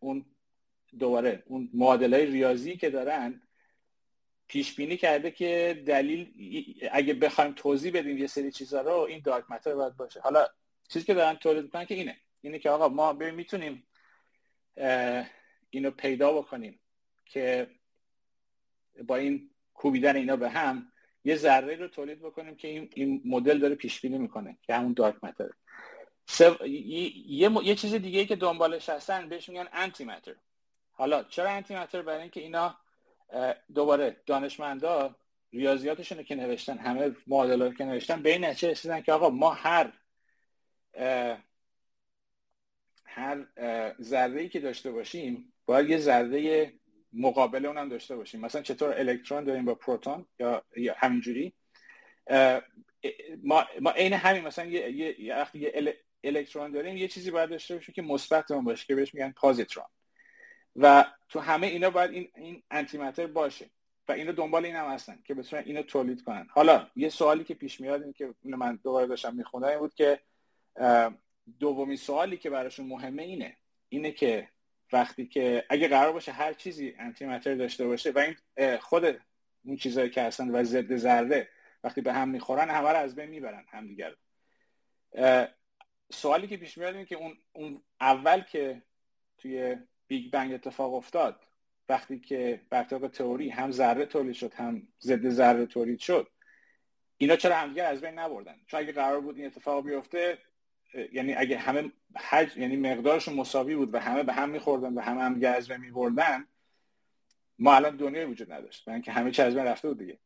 اون 0.00 0.24
دوباره 0.98 1.42
اون 1.46 1.70
معادلای 1.74 2.26
ریاضی 2.26 2.76
که 2.76 2.90
دارن 2.90 3.42
پیش 4.48 4.74
بینی 4.74 4.96
کرده 4.96 5.30
که 5.30 5.82
دلیل 5.86 6.32
اگه 6.92 7.14
بخوایم 7.14 7.52
توضیح 7.52 7.92
بدیم 7.92 8.18
یه 8.18 8.26
سری 8.26 8.50
چیزا 8.50 8.80
رو 8.80 8.92
این 8.92 9.22
دارک 9.24 9.50
متر 9.50 9.74
باید 9.74 9.96
باشه. 9.96 10.20
حالا 10.20 10.46
چیزی 10.88 11.04
که 11.04 11.14
دارن 11.14 11.34
تولید 11.34 11.64
می‌کنن 11.64 11.84
که 11.84 11.94
اینه. 11.94 12.16
اینه 12.40 12.58
که 12.58 12.70
آقا 12.70 12.88
ما 12.88 13.12
می‌تونیم 13.12 13.85
اینو 15.70 15.90
پیدا 15.90 16.32
بکنیم 16.32 16.80
که 17.24 17.70
با 19.04 19.16
این 19.16 19.50
کوبیدن 19.74 20.16
اینا 20.16 20.36
به 20.36 20.50
هم 20.50 20.92
یه 21.24 21.36
ذره 21.36 21.76
رو 21.76 21.88
تولید 21.88 22.20
بکنیم 22.20 22.56
که 22.56 22.68
این, 22.68 22.90
این 22.94 23.22
مدل 23.24 23.58
داره 23.58 23.74
پیش 23.74 24.00
بینی 24.00 24.18
می‌کنه 24.18 24.58
که 24.62 24.74
همون 24.74 24.92
دارک 24.92 25.24
متر 25.24 25.48
یه, 26.66 27.50
یه 27.64 27.74
چیز 27.74 27.94
دیگه 27.94 28.20
ای 28.20 28.26
که 28.26 28.36
دنبالش 28.36 28.88
هستن 28.88 29.28
بهش 29.28 29.48
میگن 29.48 29.68
انتی 29.72 30.04
متر 30.04 30.34
حالا 30.92 31.22
چرا 31.22 31.50
انتی 31.50 31.76
متر 31.76 32.02
برای 32.02 32.20
اینکه 32.20 32.40
اینا 32.40 32.76
دوباره 33.74 34.16
دانشمندا 34.26 35.16
ریاضیاتشون 35.52 36.22
که 36.22 36.34
نوشتن 36.34 36.78
همه 36.78 37.16
معادلات 37.26 37.76
که 37.76 37.84
نوشتن 37.84 38.22
به 38.22 38.32
این 38.32 38.44
نتیجه 38.44 38.70
رسیدن 38.70 39.00
که 39.00 39.12
آقا 39.12 39.30
ما 39.30 39.50
هر 39.50 39.92
هر 43.16 43.46
ذره 44.02 44.48
که 44.48 44.60
داشته 44.60 44.90
باشیم 44.90 45.52
باید 45.66 45.90
یه 45.90 45.98
ذره 45.98 46.72
مقابل 47.12 47.66
اونم 47.66 47.88
داشته 47.88 48.16
باشیم. 48.16 48.40
مثلا 48.40 48.62
چطور 48.62 48.92
الکترون 48.92 49.44
داریم 49.44 49.64
با 49.64 49.74
پروتون 49.74 50.26
یا, 50.38 50.64
یا 50.76 50.94
همینجوری؟ 50.98 51.52
ما 53.80 53.90
عین 53.96 54.12
همین 54.12 54.42
مثلا 54.42 54.64
یه 54.64 54.90
یه, 54.90 55.20
یه 55.54 55.94
الکترون 56.24 56.70
داریم 56.70 56.96
یه 56.96 57.08
چیزی 57.08 57.30
باید 57.30 57.50
داشته 57.50 57.74
باشیم 57.74 57.92
که 57.94 58.02
مثبت 58.02 58.50
اون 58.50 58.64
باشه 58.64 58.86
که 58.86 58.94
بهش 58.94 59.14
میگن 59.14 59.32
پازیترون. 59.36 59.86
و 60.76 61.04
تو 61.28 61.40
همه 61.40 61.66
اینا 61.66 61.90
باید 61.90 62.10
این 62.10 62.28
این 62.36 62.62
انتی 62.70 63.26
باشه 63.26 63.70
و 64.08 64.12
اینا 64.12 64.32
دنبال 64.32 64.64
این 64.64 64.76
هم 64.76 64.86
هستن 64.86 65.18
که 65.24 65.34
بتونن 65.34 65.62
اینو 65.66 65.82
تولید 65.82 66.22
کنن. 66.22 66.46
حالا 66.50 66.86
یه 66.96 67.08
سوالی 67.08 67.44
که 67.44 67.54
پیش 67.54 67.80
میاد 67.80 68.02
این 68.02 68.12
که 68.12 68.34
من 68.44 68.80
دوباره 68.84 69.06
داشتم 69.06 69.34
میخوندم 69.34 69.68
این 69.68 69.78
بود 69.78 69.94
که 69.94 70.20
دومی 71.60 71.96
سوالی 71.96 72.36
که 72.36 72.50
براشون 72.50 72.86
مهمه 72.86 73.22
اینه. 73.22 73.56
اینه 73.88 74.10
که 74.10 74.48
وقتی 74.92 75.26
که 75.26 75.64
اگه 75.68 75.88
قرار 75.88 76.12
باشه 76.12 76.32
هر 76.32 76.52
چیزی 76.52 76.94
انتی 76.98 77.54
داشته 77.54 77.86
باشه 77.86 78.10
و 78.10 78.18
این 78.18 78.36
خود 78.76 79.20
اون 79.64 79.76
چیزهایی 79.76 80.10
که 80.10 80.22
هستن 80.22 80.50
و 80.50 80.64
ضد 80.64 80.96
ذره 80.96 81.48
وقتی 81.84 82.00
به 82.00 82.12
هم 82.12 82.28
می‌خورن 82.28 82.70
همه 82.70 82.90
رو 82.90 82.96
از 82.96 83.14
بین 83.14 83.28
می‌برن 83.30 83.64
همدیگر 83.68 84.14
سوالی 86.12 86.46
که 86.46 86.56
پیش 86.56 86.78
میاد 86.78 86.94
اینه 86.94 87.06
که 87.06 87.16
اون, 87.16 87.38
اون 87.52 87.82
اول 88.00 88.40
که 88.40 88.82
توی 89.38 89.76
big 90.06 90.32
bang 90.32 90.52
اتفاق 90.54 90.94
افتاد 90.94 91.40
وقتی 91.88 92.20
که 92.20 92.60
بر 92.70 92.82
تئوری 92.84 93.48
هم 93.50 93.70
ذره 93.70 94.06
تولید 94.06 94.34
شد 94.34 94.54
هم 94.54 94.88
ضد 95.00 95.28
ذره 95.28 95.66
تولید 95.66 95.98
شد 95.98 96.28
اینا 97.16 97.36
چرا 97.36 97.56
همدیگر 97.56 97.84
از 97.84 98.00
بین 98.00 98.18
نبردن؟ 98.18 98.60
چون 98.66 98.80
اگه 98.80 98.92
قرار 98.92 99.20
بود 99.20 99.36
این 99.36 99.46
اتفاق 99.46 99.84
بیفته 99.84 100.38
یعنی 101.12 101.34
اگه 101.34 101.58
همه 101.58 101.92
حجم 102.16 102.56
یعنی 102.56 102.76
مقدارشون 102.76 103.34
مساوی 103.34 103.76
بود 103.76 103.94
و 103.94 103.98
همه 103.98 104.22
به 104.22 104.32
هم 104.32 104.48
میخوردن 104.48 104.94
و 104.94 105.00
همه 105.00 105.22
هم 105.22 105.40
بین 105.40 105.76
میبردن 105.76 106.46
ما 107.58 107.74
الان 107.74 107.96
دنیای 107.96 108.24
وجود 108.24 108.52
نداشت. 108.52 108.84
برای 108.84 108.94
اینکه 108.94 109.12
همه 109.12 109.30
چی 109.30 109.42
از 109.42 109.54
بین 109.54 109.64
رفته 109.64 109.88
بود 109.88 109.98
دیگه. 109.98 110.18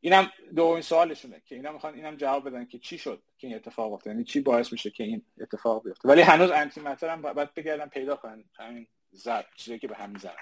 اینم 0.00 0.32
دومین 0.56 0.82
سوالشونه 0.82 1.42
که 1.44 1.54
اینا 1.54 1.72
می‌خوان 1.72 1.94
اینم 1.94 2.16
جواب 2.16 2.48
بدن 2.48 2.66
که 2.66 2.78
چی 2.78 2.98
شد 2.98 3.22
که 3.38 3.46
این 3.46 3.56
اتفاق 3.56 3.92
افتاد. 3.92 4.12
یعنی 4.12 4.24
چی 4.24 4.40
باعث 4.40 4.72
میشه 4.72 4.90
که 4.90 5.04
این 5.04 5.22
اتفاق 5.40 5.84
بیفته. 5.84 6.08
ولی 6.08 6.22
هنوز 6.22 6.50
antimatter 6.50 7.08
هم 7.08 7.22
باید 7.22 7.54
بگردن 7.54 7.86
پیدا 7.86 8.16
کنن 8.16 8.44
همین 8.58 8.86
ضد 9.10 9.46
چیزی 9.56 9.78
که 9.78 9.88
به 9.88 9.96
هم 9.96 10.10
می‌زنن 10.10 10.34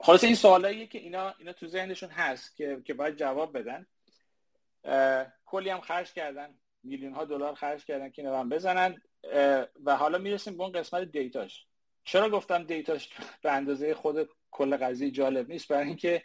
خلاص 0.00 0.24
این 0.24 0.34
سوالاییه 0.34 0.86
که 0.86 0.98
اینا 0.98 1.34
اینا 1.38 1.52
تو 1.52 1.66
ذهنشون 1.66 2.10
هست 2.10 2.56
که 2.56 2.82
که 2.84 2.94
باید 2.94 3.16
جواب 3.16 3.58
بدن. 3.58 3.86
کلی 5.46 5.70
هم 5.70 5.80
خرج 5.80 6.12
کردن. 6.12 6.54
میلیون 6.84 7.12
ها 7.12 7.24
دلار 7.24 7.54
خرج 7.54 7.84
کردن 7.84 8.10
که 8.10 8.22
اینو 8.22 8.44
بزنن 8.44 9.02
و 9.84 9.96
حالا 9.96 10.18
می‌رسیم 10.18 10.56
به 10.56 10.62
اون 10.62 10.72
قسمت 10.72 11.02
دیتاش. 11.02 11.66
چرا 12.04 12.30
گفتم 12.30 12.64
دیتاش 12.64 13.08
به 13.42 13.52
اندازه 13.52 13.94
خود 13.94 14.28
کل 14.50 14.76
قضیه 14.76 15.10
جالب 15.10 15.48
نیست؟ 15.48 15.68
برای 15.68 15.86
اینکه 15.86 16.22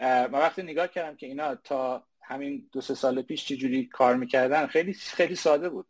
من 0.00 0.30
وقتی 0.32 0.62
نگاه 0.62 0.88
کردم 0.88 1.16
که 1.16 1.26
اینا 1.26 1.54
تا 1.54 2.06
همین 2.22 2.68
دو 2.72 2.80
سه 2.80 2.94
سال 2.94 3.22
پیش 3.22 3.44
چجوری 3.44 3.86
کار 3.86 4.16
می‌کردن 4.16 4.66
خیلی 4.66 4.92
خیلی 4.92 5.34
ساده 5.34 5.68
بود. 5.68 5.86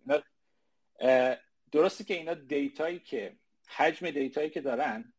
درسته 1.73 2.05
که 2.05 2.14
اینا 2.14 2.35
دیتایی 2.35 2.99
که 2.99 3.37
حجم 3.68 4.11
دیتایی 4.11 4.51
که 4.51 4.61
دارن 4.61 5.12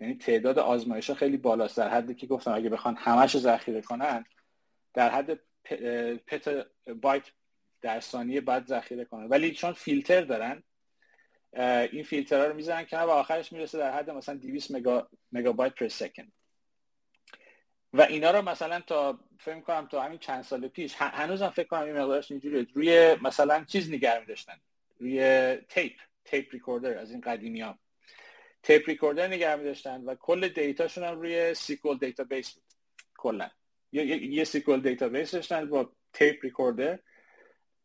یعنی 0.00 0.14
تعداد 0.14 0.58
آزمایش 0.58 1.10
ها 1.10 1.16
خیلی 1.16 1.36
بالاست 1.36 1.76
در 1.76 1.88
حدی 1.88 2.14
که 2.14 2.26
گفتم 2.26 2.54
اگه 2.54 2.68
بخوان 2.68 2.96
همش 2.96 3.34
رو 3.34 3.40
ذخیره 3.40 3.82
کنن 3.82 4.24
در 4.94 5.10
حد 5.10 5.40
پت 6.26 6.66
بایت 7.02 7.30
در 7.84 8.00
ثانیه 8.00 8.40
بعد 8.40 8.66
ذخیره 8.66 9.04
کنن. 9.04 9.28
ولی 9.28 9.52
چون 9.52 9.72
فیلتر 9.72 10.20
دارن 10.20 10.62
این 11.92 12.02
فیلترها 12.02 12.46
رو 12.46 12.54
می‌زنن 12.54 12.84
که 12.84 12.98
و 12.98 13.10
آخرش 13.10 13.52
می‌رسه 13.52 13.78
در 13.78 13.92
حد 13.92 14.10
مثلا 14.10 14.34
200 14.34 14.70
مگا 14.70 15.08
مگابایت 15.32 15.74
پر 15.74 15.88
سکند. 15.88 16.32
و 17.92 18.02
اینا 18.02 18.30
رو 18.30 18.42
مثلا 18.42 18.80
تا 18.80 19.20
فکر 19.40 19.60
کنم 19.60 19.86
تا 19.86 20.02
همین 20.02 20.18
چند 20.18 20.42
سال 20.42 20.68
پیش 20.68 20.94
هنوزم 20.98 21.48
فکر 21.48 21.68
کنم 21.68 21.84
این 21.84 21.98
مقدارش 21.98 22.30
اینجوریه. 22.30 22.66
روی 22.74 23.16
مثلا 23.22 23.64
چیز 23.64 23.90
نگه 23.90 24.20
می‌داشتن. 24.20 24.60
روی 24.98 25.56
tape 25.68 25.92
tape 26.24 26.52
recorder 26.52 26.98
از 26.98 27.10
این 27.10 27.20
قدیمی 27.20 27.60
ها 27.60 27.78
tape 28.62 28.88
recorder 28.88 29.26
نگه 29.26 29.56
می‌داشتن 29.56 30.00
و 30.00 30.14
کل 30.14 30.48
data 30.48 30.76
شون 30.76 31.04
هم 31.04 31.20
روی 31.20 31.54
SQL 31.54 31.98
database 31.98 32.52
بود. 32.54 32.64
کلا. 33.16 33.50
یه, 33.92 34.04
یه 34.24 34.44
SQL 34.44 34.80
database 34.80 35.30
داشتن 35.30 35.68
با 35.68 35.92
tape 36.12 36.44
recorder. 36.44 36.98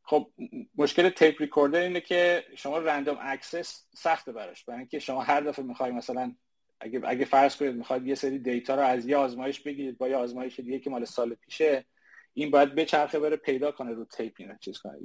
خب 0.09 0.31
مشکل 0.75 1.09
tape 1.09 1.41
recorder 1.41 1.79
اینه 1.79 2.01
که 2.01 2.45
شما 2.55 2.77
random 2.77 3.17
access 3.21 3.87
سخته 3.95 4.31
براش. 4.31 4.63
برای 4.63 4.79
اینکه 4.79 4.99
شما 4.99 5.21
هر 5.21 5.41
دفعه 5.41 5.65
می‌خوای 5.65 5.91
مثلا 5.91 6.35
اگه 6.79 7.01
اگه 7.03 7.25
فرض 7.25 7.55
کنید 7.55 7.75
می‌خواد 7.75 8.07
یه 8.07 8.15
سری 8.15 8.39
data 8.39 8.75
رو 8.75 8.81
از 8.81 9.07
یه 9.07 9.17
آزمایش 9.17 9.59
بگیرید 9.59 9.97
با 9.97 10.07
یه 10.07 10.15
آزمایش 10.15 10.59
دیگه 10.59 10.79
که 10.79 10.89
مال 10.89 11.05
سال 11.05 11.33
پیشه 11.33 11.85
این 12.33 12.51
باید 12.51 12.75
بچرخه 12.75 13.19
بره 13.19 13.35
پیدا 13.35 13.71
کنه 13.71 13.91
رو 13.91 14.05
tape 14.05 14.33
اینا 14.37 14.55
چیز 14.55 14.77
کنه 14.77 14.99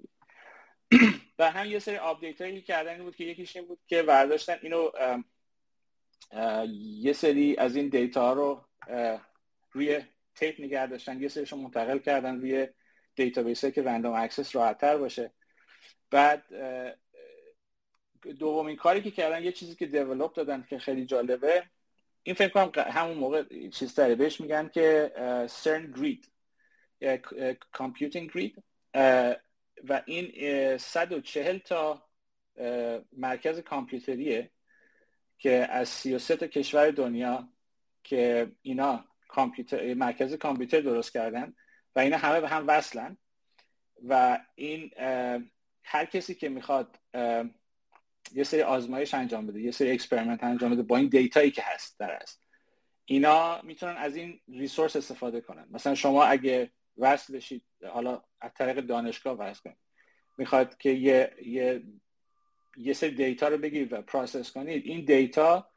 و 1.38 1.50
هم 1.50 1.66
یه 1.66 1.78
سری 1.78 1.96
update 1.96 2.40
هایی 2.40 2.62
کردن 2.62 3.02
بود 3.02 3.16
که 3.16 3.24
یکیش 3.24 3.56
این 3.56 3.66
بود 3.66 3.78
که 3.86 4.02
برداشتن 4.02 4.56
اینو 4.62 4.90
یه 7.00 7.12
سری 7.12 7.56
از 7.56 7.76
این 7.76 7.88
data 7.88 8.32
رو 8.32 8.64
روی 9.72 10.00
tape 10.34 10.60
نگه 10.60 10.86
داشتن 10.86 11.22
یه 11.22 11.28
سریشون 11.28 11.60
منتقل 11.60 11.98
کردن 11.98 12.40
روی 12.40 12.68
database 13.16 13.64
که 13.64 13.82
random 13.82 14.12
access 14.14 14.56
راحتتر 14.56 14.96
باشه. 14.96 15.32
بعد 16.10 16.44
دومین 18.38 18.76
کاری 18.76 19.02
که 19.02 19.10
کردن 19.10 19.44
یه 19.44 19.52
چیزی 19.52 19.74
که 19.74 19.86
develop 19.86 20.32
دادن 20.32 20.66
که 20.70 20.78
خیلی 20.78 21.06
جالبه 21.06 21.62
این 22.22 22.34
فکر 22.34 22.48
کنم 22.48 22.84
همون 22.90 23.16
موقع 23.16 23.68
چیز 23.68 23.94
داره 23.94 24.14
بهش 24.14 24.40
میگن 24.40 24.68
که 24.68 25.12
سرن 25.50 25.92
grid 25.92 26.30
computing 27.72 28.32
grid 28.32 28.62
و 29.88 30.02
این 30.06 30.76
140 30.78 31.58
تا 31.58 32.08
مرکز 33.12 33.58
کامپیوتریه 33.58 34.50
که 35.38 35.52
از 35.70 35.88
33 35.88 36.36
تا 36.36 36.46
کشور 36.46 36.90
دنیا 36.90 37.48
که 38.04 38.52
اینا 38.62 39.04
کامپیوتر 39.28 39.94
مرکز 39.94 40.34
کامپیوتر 40.34 40.80
درست 40.80 41.12
کردن. 41.12 41.54
و 41.96 42.00
اینا 42.00 42.16
همه 42.16 42.40
به 42.40 42.48
هم 42.48 42.64
وصلن. 42.68 43.16
و 44.08 44.40
این 44.54 44.90
هر 45.82 46.04
کسی 46.04 46.34
که 46.34 46.48
می‌خواد 46.48 46.98
یه 48.32 48.44
سری 48.44 48.62
آزمایش 48.62 49.14
انجام 49.14 49.46
بده 49.46 49.60
یه 49.60 49.70
سری 49.70 49.90
experiment 49.90 50.44
انجام 50.44 50.70
بده 50.70 50.82
با 50.82 50.96
این 50.96 51.08
data 51.08 51.36
یی 51.36 51.50
که 51.50 51.62
هست 51.64 51.98
در 51.98 52.18
اصل 52.22 52.42
اینا 53.04 53.62
می‌تونن 53.62 53.96
از 53.96 54.16
این 54.16 54.40
resource 54.48 54.96
استفاده 54.96 55.40
کنن. 55.40 55.66
مثلا 55.70 55.94
شما 55.94 56.24
اگه 56.24 56.70
وصل 56.98 57.36
بشید 57.36 57.64
حالا 57.88 58.22
از 58.40 58.50
طریق 58.54 58.80
دانشگاه 58.80 59.38
وصل 59.38 59.60
کنید. 59.62 59.76
می‌خواد 60.38 60.78
که 60.78 60.90
یه 60.90 61.34
یه 61.42 61.82
یه 62.76 62.92
سری 62.92 63.10
data 63.10 63.48
رو 63.48 63.58
بگیرید 63.58 63.92
و 63.92 64.02
process 64.02 64.52
کنید. 64.52 64.86
این 64.86 65.04
data 65.04 65.70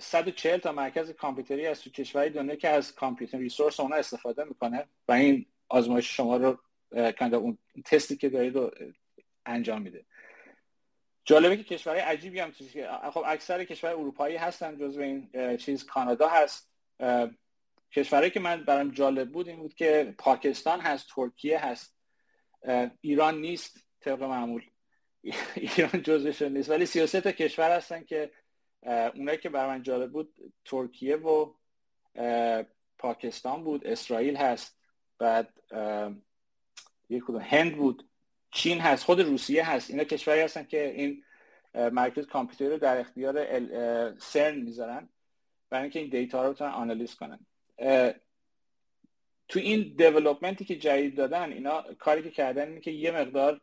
140 0.00 0.58
تا 0.58 0.72
مرکز 0.72 1.10
کامپیوتری 1.10 1.66
از 1.66 1.80
تو 1.82 1.90
کشوری 1.90 2.30
دنیا 2.30 2.56
که 2.56 2.68
از 2.68 2.94
computer 2.94 3.38
resource 3.38 3.80
اونا 3.80 3.96
استفاده 3.96 4.44
می‌کنه 4.44 4.86
و 5.08 5.12
این 5.12 5.46
آزمایش 5.68 6.16
شما 6.16 6.36
رو 6.36 6.58
اون 7.20 7.58
تستی 7.84 8.16
که 8.16 8.28
دارید 8.28 8.54
رو 8.54 8.70
انجام 9.46 9.82
میده. 9.82 10.04
جالبه 11.24 11.56
که 11.56 11.64
کشورهای 11.64 12.02
عجیبی 12.02 12.40
هم 12.40 12.52
خب 13.10 13.22
اکثر 13.26 13.64
کشور 13.64 13.90
اروپایی 13.90 14.36
هستن 14.36 14.78
جزو 14.78 15.00
این 15.00 15.56
چیز 15.56 15.86
کانادا 15.86 16.28
هست. 16.28 16.72
کشورهایی 17.92 18.30
که 18.30 18.40
من 18.40 18.64
برام 18.64 18.90
جالب 18.90 19.30
بود 19.30 19.48
این 19.48 19.56
بود 19.56 19.74
که 19.74 20.14
پاکستان 20.18 20.80
هست 20.80 21.08
ترکیه 21.14 21.66
هست. 21.66 21.96
ایران 23.00 23.40
نیست 23.40 23.84
طبق 24.00 24.22
معمول. 24.22 24.62
ایران 25.54 26.02
جزوش 26.02 26.42
نیست. 26.42 26.70
ولی 26.70 26.86
33 26.86 27.20
تا 27.20 27.32
کشور 27.32 27.76
هستن 27.76 28.04
که 28.04 28.30
اونایی 28.82 29.38
که 29.38 29.48
برای 29.48 29.70
من 29.70 29.82
جالب 29.82 30.12
بود 30.12 30.34
ترکیه 30.64 31.16
و 31.16 31.54
پاکستان 32.98 33.64
بود 33.64 33.86
اسرائیل 33.86 34.36
هست 34.36 34.78
بعد 35.18 35.48
یک 37.08 37.22
کدوم 37.24 37.40
هند 37.40 37.76
بود 37.76 38.08
چین 38.50 38.80
هست 38.80 39.04
خود 39.04 39.20
روسیه 39.20 39.70
هست 39.70 39.90
اینا 39.90 40.04
کشوری 40.04 40.40
هستن 40.40 40.64
که 40.64 40.90
این 40.90 41.24
مرکز 41.74 42.26
کامپیوتر 42.26 42.68
رو 42.68 42.78
در 42.78 43.00
اختیار 43.00 44.18
سرن 44.18 44.58
می‌ذارن 44.58 45.08
برای 45.70 45.82
اینکه 45.82 45.98
این 45.98 46.10
data 46.10 46.46
رو 46.46 46.52
بتونن 46.52 46.70
آنالیز 46.70 47.14
کنن. 47.14 47.46
تو 49.48 49.58
این 49.58 49.94
development 49.96 50.58
ی 50.58 50.64
که 50.64 50.76
جدید 50.76 51.16
دادن 51.16 51.52
اینا 51.52 51.82
کاری 51.98 52.22
که 52.22 52.30
کردن 52.30 52.68
اینه 52.68 52.80
که 52.80 52.90
یه 52.90 53.10
مقدار 53.10 53.60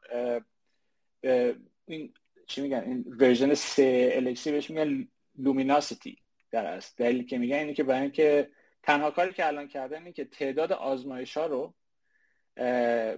این 1.86 2.14
چی 2.50 2.62
میگن؟ 2.62 2.84
این 2.86 3.06
version 3.20 3.54
سه 3.54 4.12
LHC 4.14 4.52
بهش 4.52 4.70
میگن 4.70 5.08
luminosity 5.38 6.18
در 6.52 6.66
اصل 6.66 6.98
دلیلی 6.98 7.24
که 7.24 7.38
میگن 7.38 7.56
اینه 7.56 7.74
که 7.74 7.84
برای 7.84 8.02
اینکه 8.02 8.50
تنها 8.84 9.12
کاری 9.12 9.34
که 9.34 9.48
الان 9.48 9.68
کردن 9.68 9.98
اینه 9.98 10.12
که 10.12 10.26
تعداد 10.26 10.72
آزمایش 10.72 11.38
ها 11.38 11.46
رو 11.46 11.74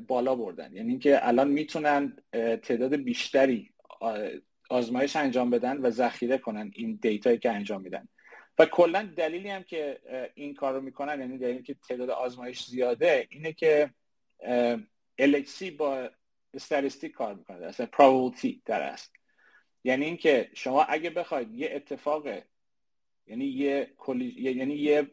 بالا 0.07 0.35
بردن. 0.35 0.75
یعنی 0.75 0.89
اینکه 0.89 1.27
الان 1.27 1.47
می‌تونن 1.47 2.17
تعداد 2.63 2.95
بیشتری 2.95 3.73
آزمایش 4.69 5.15
انجام 5.15 5.49
بدن 5.49 5.77
و 5.77 5.89
ذخیره 5.89 6.37
کنن 6.37 6.71
این 6.75 6.99
دیتایی 7.01 7.37
که 7.37 7.51
انجام 7.51 7.81
میدن. 7.81 8.07
و 8.59 8.65
کلا 8.65 9.09
دلیلی 9.17 9.49
هم 9.49 9.63
که 9.63 9.99
این 10.35 10.53
کار 10.53 10.73
رو 10.73 10.81
می‌کنن 10.81 11.19
یعنی 11.19 11.37
دلیلی 11.37 11.63
که 11.63 11.75
تعداد 11.87 12.09
آزمایش 12.09 12.65
زیاده 12.65 13.27
اینه 13.29 13.53
که 13.53 13.89
الکسی 15.17 15.71
با 15.71 16.09
استاتستیک 16.53 17.11
کار 17.11 17.33
می‌کنه. 17.35 17.65
اصلا 17.65 17.85
probability 17.85 18.53
در 18.65 18.81
است 18.81 19.20
یعنی 19.83 20.05
اینکه 20.05 20.49
شما 20.53 20.83
اگه 20.83 21.09
بخواید 21.09 21.53
یه 21.53 21.69
اتفاق 21.73 22.27
یعنی 23.27 23.45
یه 23.45 23.93
یعنی 24.37 24.75
یه 24.75 25.07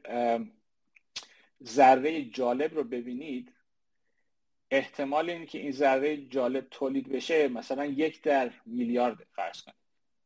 ذره 1.65 2.25
جالب 2.25 2.75
رو 2.75 2.85
ببینید 2.85 3.53
احتمال 4.71 5.31
اینه 5.31 5.47
که 5.47 5.59
این 5.59 5.73
ذره 5.73 6.17
جالب 6.17 6.67
تولید 6.71 7.09
بشه 7.09 7.49
مثلا 7.49 7.85
یک 7.85 8.23
در 8.23 8.51
میلیارد 8.67 9.27
فرض 9.33 9.63
کنید. 9.63 9.77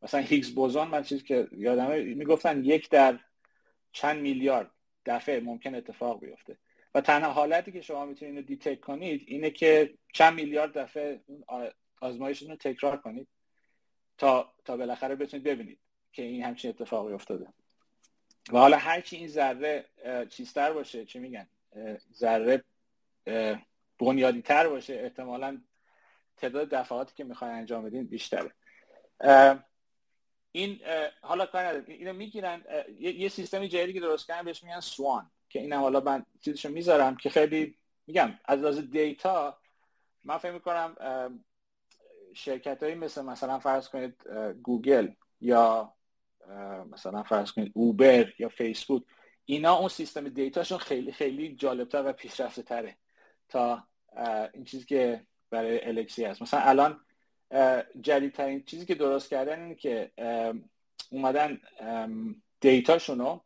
مثلا 0.02 0.20
هیگز 0.20 0.54
بوزان 0.54 0.88
من 0.88 1.02
چیزی 1.02 1.22
که 1.22 1.48
یادمه 1.52 2.02
می‌گفتن 2.02 2.64
یک 2.64 2.90
در 2.90 3.18
چند 3.92 4.20
میلیارد 4.20 4.70
دفعه 5.06 5.40
ممکن 5.40 5.74
اتفاق 5.74 6.20
بیفته. 6.20 6.56
و 6.94 7.00
تنها 7.00 7.32
حالتی 7.32 7.72
که 7.72 7.80
شما 7.80 8.06
می‌تونید 8.06 8.34
اینو 8.34 8.46
دیتک 8.46 8.80
کنید 8.80 9.24
اینه 9.26 9.50
که 9.50 9.94
چند 10.12 10.34
میلیارد 10.34 10.78
دفعه 10.78 11.20
آزمایشتون 12.00 12.50
رو 12.50 12.56
تکرار 12.56 12.96
کنید. 12.96 13.28
تا 14.22 14.52
تا 14.64 14.76
بالاخره 14.76 15.14
بتونید 15.14 15.46
ببینید 15.46 15.78
که 16.12 16.22
این 16.22 16.44
همچین 16.44 16.68
اتفاقی 16.68 17.12
افتاده. 17.12 17.46
و 18.52 18.58
حالا 18.58 18.76
هرچی 18.76 19.16
این 19.16 19.28
ذره 19.28 19.84
چیزتر 20.30 20.72
باشه 20.72 21.04
چی 21.04 21.18
میگن؟ 21.18 21.48
ذره 22.14 22.64
بنیادی 23.98 24.42
تر 24.42 24.68
باشه 24.68 24.94
احتمالا 24.94 25.60
تعداد 26.36 26.68
دفعاتی 26.68 27.14
که 27.14 27.24
می‌خواین 27.24 27.54
انجام 27.54 27.84
بدین 27.84 28.06
بیشتره. 28.06 28.50
این 30.52 30.80
حالا 31.20 31.46
کار 31.46 31.64
نداریم 31.64 31.84
اینو 31.88 32.12
می‌گیرن 32.12 32.64
یه 32.98 33.28
سیستمی 33.28 33.68
جدیدی 33.68 33.92
که 33.92 34.00
درست 34.00 34.26
کردن 34.26 34.44
بهش 34.44 34.62
میگن 34.62 34.80
سوان 34.80 35.30
که 35.48 35.60
اینم 35.60 35.80
حالا 35.80 36.00
من 36.00 36.26
چیزشو 36.40 36.68
می‌ذارم 36.68 37.16
که 37.16 37.30
خیلی 37.30 37.74
میگم 38.06 38.38
از 38.44 38.60
لحاظ 38.60 38.78
دیتا 38.78 39.58
من 40.24 40.38
فکر 40.38 40.52
می‌کنم 40.52 40.94
شرکت 42.34 42.82
هایی 42.82 42.94
مثل 42.94 43.24
مثلا 43.24 43.58
فرض 43.58 43.88
کنید 43.88 44.14
گوگل 44.62 45.08
یا 45.40 45.94
مثلا 46.92 47.22
فرض 47.22 47.52
کنید 47.52 47.72
اوبر 47.74 48.32
یا 48.38 48.48
فیسبوک 48.48 49.02
اینا 49.44 49.74
اون 49.74 49.88
سیستم 49.88 50.28
دیتاشون 50.28 50.78
خیلی 50.78 51.12
خیلی 51.12 51.54
جالبتر 51.54 52.02
و 52.06 52.12
پیشرفته 52.12 52.62
تره 52.62 52.96
تا 53.48 53.86
این 54.54 54.64
چیزی 54.64 54.84
که 54.84 55.26
برای 55.50 55.84
الکسی 55.84 56.24
هست. 56.24 56.42
مثلا 56.42 56.60
الان 56.60 57.00
جدیدترین 58.00 58.64
چیزی 58.64 58.86
که 58.86 58.94
درست 58.94 59.30
کردن 59.30 59.62
اینه 59.62 59.74
که 59.74 60.10
اومدن 61.10 61.60
دیتاشون 62.60 63.18
رو 63.18 63.44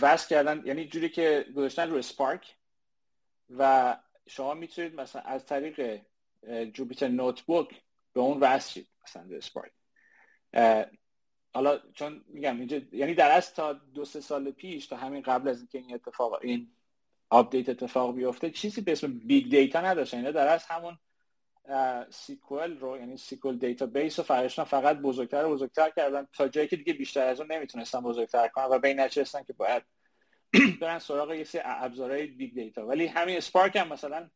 وصل 0.00 0.28
کردن 0.28 0.62
یعنی 0.66 0.84
جوری 0.84 1.08
که 1.08 1.46
گذاشتن 1.56 1.90
رو 1.90 2.02
Spark 2.02 2.56
و 3.50 3.96
شما 4.26 4.54
می‌تونید 4.54 4.94
مثلا 4.94 5.22
از 5.22 5.46
طریق 5.46 6.00
Jupyter 6.74 7.08
Notebook 7.08 7.82
به 8.12 8.20
اون 8.20 8.40
وصل 8.40 8.70
شید 8.70 8.88
مثلا 9.04 9.22
به 9.22 9.40
Spark 9.40 9.72
حالا 11.54 11.78
چون 11.94 12.24
میگم 12.28 12.58
اینجا 12.58 12.80
یعنی 12.92 13.14
در 13.14 13.30
اصل 13.30 13.54
تا 13.54 13.72
دو 13.72 14.04
سه 14.04 14.20
سال 14.20 14.50
پیش 14.50 14.86
تا 14.86 14.96
همین 14.96 15.22
قبل 15.22 15.48
از 15.48 15.58
اینکه 15.58 15.78
این 15.78 15.94
اتفاق 15.94 16.38
این 16.42 16.70
update 17.30 17.68
اتفاق 17.68 18.14
بیفته 18.14 18.50
چیزی 18.50 18.80
به 18.80 18.92
اسم 18.92 19.18
big 19.18 19.50
data 19.50 19.80
نداشتن. 19.80 20.16
اینا 20.16 20.30
در 20.30 20.48
اصل 20.48 20.64
همون 20.64 20.98
SQL 22.10 22.78
رو 22.78 22.98
یعنی 22.98 23.16
SQL 23.16 23.58
database 23.58 24.18
رو 24.18 24.24
فرشتن 24.24 24.64
فقط 24.64 24.96
بزرگتر 24.96 25.44
و 25.44 25.50
بزرگتر 25.50 25.90
کردن 25.90 26.28
تا 26.32 26.48
جایی 26.48 26.68
که 26.68 26.76
دیگه 26.76 26.92
بیشتر 26.92 27.26
از 27.26 27.40
اون 27.40 27.52
نمی‌تونستن 27.52 28.00
بزرگتر 28.00 28.48
کنن 28.48 28.64
و 28.64 28.78
به 28.78 28.88
این 28.88 29.00
نچستن 29.00 29.42
که 29.42 29.52
باید 29.52 29.82
برن 30.80 30.98
سراغ 30.98 31.32
یه 31.32 31.44
سری 31.44 31.62
ابزارهای 31.64 32.26
big 32.26 32.54
data 32.54 32.86
ولی 32.86 33.06
همین 33.06 33.36
Spark 33.36 33.76
هم 33.76 33.88
مثلا 33.88 34.30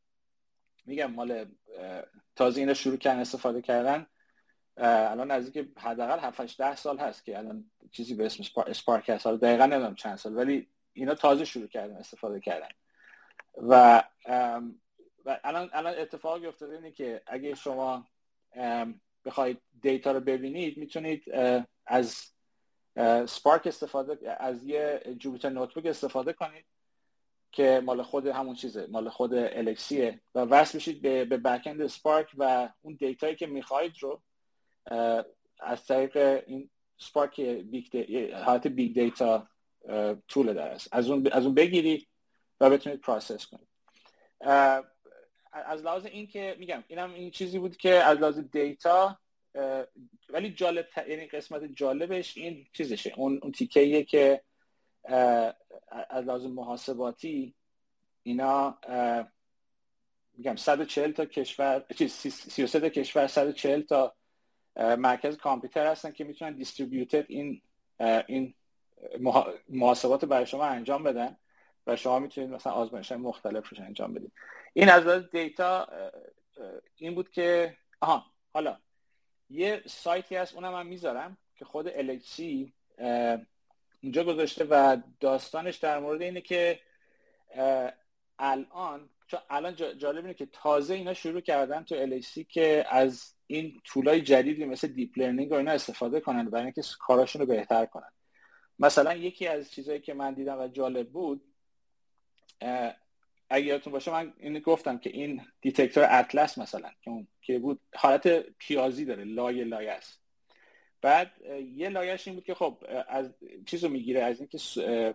میگم 0.87 1.13
مال 1.13 1.47
تازه 2.37 2.61
اینا 2.61 2.75
شروع 2.75 2.97
کردن 2.97 3.21
استفاده 3.21 3.63
کردن. 3.63 4.07
الان 4.77 5.31
نزدیک 5.31 5.69
حداقل 5.79 6.19
7 6.19 6.57
10 6.59 6.77
سال 6.77 6.99
هست 6.99 7.25
که 7.25 7.39
الان 7.39 7.71
چیزی 7.91 8.15
به 8.15 8.27
اسم 8.27 8.45
Spark 8.67 9.09
هست. 9.09 9.27
حالا 9.27 9.37
دقیقا 9.37 9.67
نمی‌دونم 9.67 9.95
چند 9.95 10.17
سال 10.17 10.37
ولی 10.37 10.69
اینا 10.93 11.15
تازه 11.15 11.45
شروع 11.45 11.67
کردن 11.67 11.97
استفاده 11.97 12.41
کردن. 12.41 12.69
و 13.57 14.03
و 15.25 15.41
الان 15.45 15.71
الان 15.73 15.99
اتفاقی 15.99 16.47
افتاده 16.47 16.75
اینه 16.75 16.91
که 16.91 17.23
اگه 17.27 17.55
شما 17.55 18.07
بخواید 19.25 19.61
data 19.83 20.13
رو 20.13 20.21
ببینید 20.21 20.77
می‌تونید 20.77 21.25
از 21.87 22.33
Spark 23.27 23.67
استفاده 23.67 24.37
از 24.43 24.65
یه 24.65 25.01
Jupyter 25.19 25.49
Notebook 25.49 25.87
استفاده 25.87 26.33
کنید. 26.33 26.65
که 27.57 27.83
مال 27.85 28.03
خود 28.03 28.27
همون 28.27 28.55
چیزه 28.55 28.87
مال 28.87 29.09
خود 29.09 29.35
LHC 29.35 29.86
یه 29.86 30.21
و 30.35 30.39
وصل 30.39 30.79
بشید 30.79 31.03
به, 31.03 31.25
به 31.25 31.37
backend 31.37 31.87
Spark 31.87 32.31
و 32.39 32.69
اون 32.83 32.95
data 32.95 33.23
یی 33.23 33.37
که 33.37 33.47
می‌خواید 33.47 33.93
رو 34.01 34.23
از 35.61 35.87
طریق 35.87 36.43
این 36.47 36.71
Spark 36.99 37.41
big 37.41 37.97
حالت 38.33 38.67
big 38.67 38.95
data 38.95 39.49
tool 40.29 40.59
است. 40.59 40.89
از 40.93 41.11
اون 41.11 41.29
از 41.33 41.45
اون 41.45 41.55
بگیرید 41.55 42.09
و 42.61 42.71
بتونید 42.71 43.01
process 43.01 43.47
کنید. 43.47 43.69
از 45.53 45.83
لحاظ 45.83 46.07
این 46.07 46.27
که 46.27 46.57
میگم 46.59 46.85
اینم 46.89 47.15
این 47.15 47.31
چیزی 47.31 47.59
بود 47.59 47.77
که 47.77 47.91
از 47.91 48.19
لحاظ 48.19 48.39
data 48.39 49.19
ولی 50.29 50.51
جالب 50.51 50.87
یعنی 51.09 51.27
قسمت 51.27 51.65
جالبش 51.65 52.37
این 52.37 52.67
چیزشه. 52.73 53.13
اون 53.17 53.39
اون 53.43 53.53
تیکه 53.53 54.05
که 54.05 54.43
از 56.09 56.25
لحاظ 56.25 56.47
محاسباتی 56.47 57.55
اینا 58.23 58.79
میگم 60.35 60.57
140 60.57 61.13
تا 61.13 61.25
کشور 61.25 61.85
33 62.09 62.81
تا 62.81 62.89
کشور 62.89 63.27
140 63.27 63.83
تا 63.83 64.15
مرکز 64.77 65.37
کامپیوتر 65.37 65.87
هستن 65.87 66.11
که 66.11 66.25
می‌تونن 66.25 66.53
دیستریبیوتد 66.53 67.25
این 67.29 67.63
این 68.27 68.55
محاسبات 69.69 70.25
برای 70.25 70.47
شما 70.47 70.65
انجام 70.65 71.03
بدن 71.03 71.37
و 71.87 71.97
شما 71.97 72.19
می‌تونید 72.19 72.51
مثلا 72.51 72.73
آزمایش 72.73 73.13
مختلف 73.13 73.69
روش 73.69 73.81
انجام 73.81 74.15
بدید. 74.15 74.33
این 74.73 74.89
از 74.89 75.05
لحاظ 75.05 75.23
دیتا 75.33 75.89
این 76.97 77.15
بود 77.15 77.31
که 77.31 77.77
آها 78.01 78.25
حالا 78.55 78.79
یه 79.51 79.83
سایتی 79.87 80.37
هست 80.37 80.55
اونم 80.55 80.73
من 80.73 80.87
می‌ذارم 80.87 81.37
که 81.57 81.65
خود 81.65 81.89
LHC 81.89 82.73
اینجا 84.01 84.25
گذاشته 84.25 84.65
و 84.65 84.97
داستانش 85.21 85.77
در 85.77 85.99
مورد 85.99 86.23
اینه 86.23 86.41
که 86.41 86.81
الان 88.39 89.11
چون 89.27 89.41
الان 89.51 89.75
جالب 89.75 90.25
اینه 90.25 90.35
که 90.35 90.47
تازه 90.47 90.95
اینا 90.95 91.15
شروع 91.15 91.41
کردن 91.41 91.85
تو 91.85 91.95
LHC 91.95 92.45
که 92.45 92.87
از 92.89 93.35
این 93.47 93.81
tool 93.85 94.09
های 94.09 94.21
جدیدی 94.21 94.65
مثل 94.65 94.89
deep 94.89 95.19
learning 95.19 95.53
و 95.53 95.55
اینا 95.55 95.73
استفاده 95.73 96.21
کنن 96.21 96.51
برای 96.51 96.65
اینکه 96.65 96.83
کاراشون 96.99 97.41
رو 97.41 97.47
بهتر 97.47 97.87
کنن. 97.87 98.11
مثلا 98.79 99.15
یکی 99.15 99.47
از 99.47 99.71
چیزهایی 99.71 100.01
که 100.01 100.15
من 100.15 100.35
دیدم 100.35 100.61
و 100.61 100.69
جالب 100.69 101.11
بود 101.11 101.45
اگه 103.51 103.67
یادتون 103.67 103.93
باشه 103.93 104.11
من 104.11 104.33
اینو 104.39 104.61
گفتم 104.61 104.99
که 104.99 105.11
این 105.11 105.47
detector 105.61 106.07
اطلس 106.11 106.59
مثلا 106.59 106.91
که 107.41 107.59
بود 107.59 107.81
حالت 107.95 108.41
پیازی 108.41 109.05
داره 109.05 109.25
لایه 109.25 109.65
لایه 109.65 109.93
است. 109.93 110.26
بعد 111.07 111.33
یه 111.77 111.89
لایهش 111.89 112.29
این 112.29 112.37
بود 112.37 112.45
که 112.45 112.55
خب 112.55 112.85
از 113.09 113.35
چیزو 113.67 113.89
می‌گیره 113.89 114.23
از 114.23 114.41
اینکه 114.41 115.15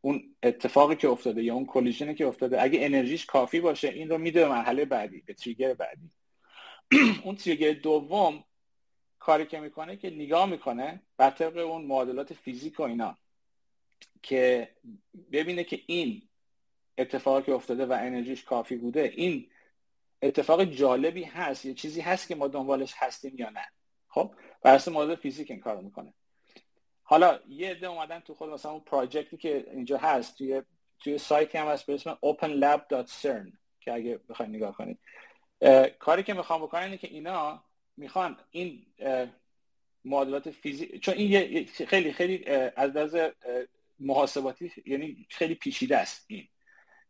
اون 0.00 0.36
اتفاقی 0.42 0.96
که 0.96 1.08
افتاده 1.08 1.42
یا 1.42 1.54
اون 1.54 1.66
collision 1.66 2.09
ی 2.09 2.14
که 2.14 2.26
افتاده 2.26 2.62
اگه 2.62 2.84
انرژیش 2.84 3.26
کافی 3.26 3.60
باشه 3.60 3.88
این 3.88 4.08
رو 4.08 4.18
میده 4.18 4.40
به 4.40 4.48
مرحله 4.48 4.84
بعدی 4.84 5.20
به 5.26 5.34
trigger 5.34 5.74
بعدی. 5.74 6.10
اون 7.24 7.36
trigger 7.36 7.72
دوم 7.72 8.44
کاری 9.18 9.46
که 9.46 9.60
می‌کنه 9.60 9.96
که 9.96 10.10
نگاه 10.10 10.46
می‌کنه 10.46 11.02
بر 11.16 11.30
طبق 11.30 11.56
اون 11.56 11.84
معادلات 11.84 12.34
فیزیک 12.34 12.80
و 12.80 12.82
اینا 12.82 13.18
که 14.22 14.68
ببینه 15.32 15.64
که 15.64 15.80
این 15.86 16.22
اتفاقی 16.98 17.42
که 17.42 17.52
افتاده 17.52 17.86
و 17.86 17.92
انرژیش 17.92 18.44
کافی 18.44 18.76
بوده 18.76 19.12
این 19.16 19.50
اتفاق 20.22 20.64
جالبی 20.64 21.24
هست 21.24 21.64
یه 21.64 21.74
چیزی 21.74 22.00
هست 22.00 22.28
که 22.28 22.34
ما 22.34 22.48
دنبالش 22.48 22.94
هستیم 22.96 23.38
یا 23.38 23.50
نه. 23.50 23.64
خب؟ 24.08 24.34
بر 24.62 24.74
اساس 24.74 24.94
مدل 24.94 25.14
فیزیک 25.14 25.50
این 25.50 25.60
کارو 25.60 25.82
می‌کنه. 25.82 26.14
حالا 27.02 27.40
یه 27.48 27.70
عده 27.70 27.86
اومدن 27.86 28.20
تو 28.20 28.34
خود 28.34 28.50
مثلا 28.50 28.72
اون 28.72 28.80
پراجکتی 28.80 29.36
که 29.36 29.66
اینجا 29.70 29.98
هست 29.98 30.38
توی 30.38 30.62
توی 31.00 31.18
سایتی 31.18 31.58
هم 31.58 31.66
هست 31.66 31.86
به 31.86 31.94
اسم 31.94 32.18
openlab.cern 32.26 33.52
که 33.80 33.92
اگه 33.92 34.20
بخواید 34.28 34.52
نگاه 34.52 34.76
کنید. 34.76 34.98
کاری 35.98 36.22
که 36.22 36.34
می‌خوام 36.34 36.62
بکنن 36.62 36.82
اینه 36.82 36.96
که 36.96 37.08
اینا 37.08 37.64
می‌خوان 37.96 38.36
این 38.50 38.86
معادلات 40.04 40.50
فیزیک 40.50 41.00
چون 41.00 41.14
این 41.14 41.32
یه 41.32 41.66
خیلی 41.66 42.12
خیلی 42.12 42.44
از 42.76 42.90
لحاظ 42.96 43.16
محاسباتی 44.00 44.72
یعنی 44.86 45.26
خیلی 45.30 45.54
پیچیده 45.54 45.96
است 45.96 46.24
این. 46.28 46.48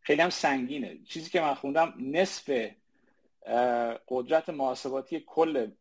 خیلی 0.01 0.21
هم 0.21 0.29
سنگینه. 0.29 0.97
چیزی 1.07 1.29
که 1.29 1.41
من 1.41 1.53
خوندم 1.53 1.93
نصف 1.99 2.71
قدرت 4.07 4.49
محاسباتی 4.49 5.23
کل 5.27 5.71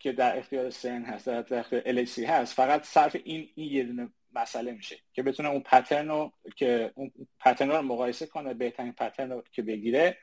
که 0.00 0.12
در 0.12 0.38
اختیار 0.38 0.70
سن 0.70 1.02
هست 1.02 1.26
در 1.26 1.58
اختیار 1.58 1.82
الکسی 1.86 2.24
هست. 2.24 2.54
فقط 2.54 2.84
صرف 2.84 3.16
این 3.24 3.48
این 3.54 3.72
یه 3.72 3.82
دونه 3.84 4.08
مسئله 4.34 4.72
میشه 4.72 4.98
که 5.12 5.22
بتونه 5.22 5.48
اون 5.48 5.60
پترن 5.60 6.08
رو 6.08 6.32
که 6.56 6.92
اون 6.94 7.12
پترن 7.40 7.70
رو 7.70 7.82
مقایسه 7.82 8.26
کنه 8.26 8.54
بهترین 8.54 8.92
پترن 8.92 9.30
رو 9.30 9.44
که 9.52 9.62
بگیره. 9.62 10.18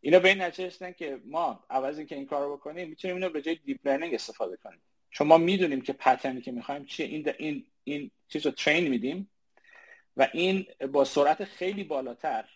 اینا 0.00 0.18
به 0.18 0.28
این 0.28 0.42
نتیجه 0.42 0.92
که 0.92 1.20
ما 1.24 1.64
عوض 1.70 1.98
اینکه 1.98 2.14
این 2.14 2.26
کار 2.26 2.46
رو 2.46 2.56
بکنیم 2.56 2.88
می‌تونیم 2.88 3.16
اینو 3.16 3.28
به 3.28 3.42
جای 3.42 3.54
deep 3.54 3.86
learning 3.86 4.14
استفاده 4.14 4.56
کنیم. 4.56 4.82
چون 5.10 5.26
ما 5.26 5.38
می‌دونیم 5.38 5.80
که 5.80 5.92
pattern 5.92 6.34
ی 6.34 6.40
که 6.40 6.52
می‌خوایم 6.52 6.84
چیه 6.84 7.06
این 7.06 7.32
این 7.38 7.66
این 7.84 8.10
چیز 8.28 8.46
رو 8.46 8.52
train 8.52 8.88
میدیم 8.88 9.30
و 10.16 10.28
این 10.32 10.66
با 10.92 11.04
سرعت 11.04 11.44
خیلی 11.44 11.84
بالاتر 11.84 12.48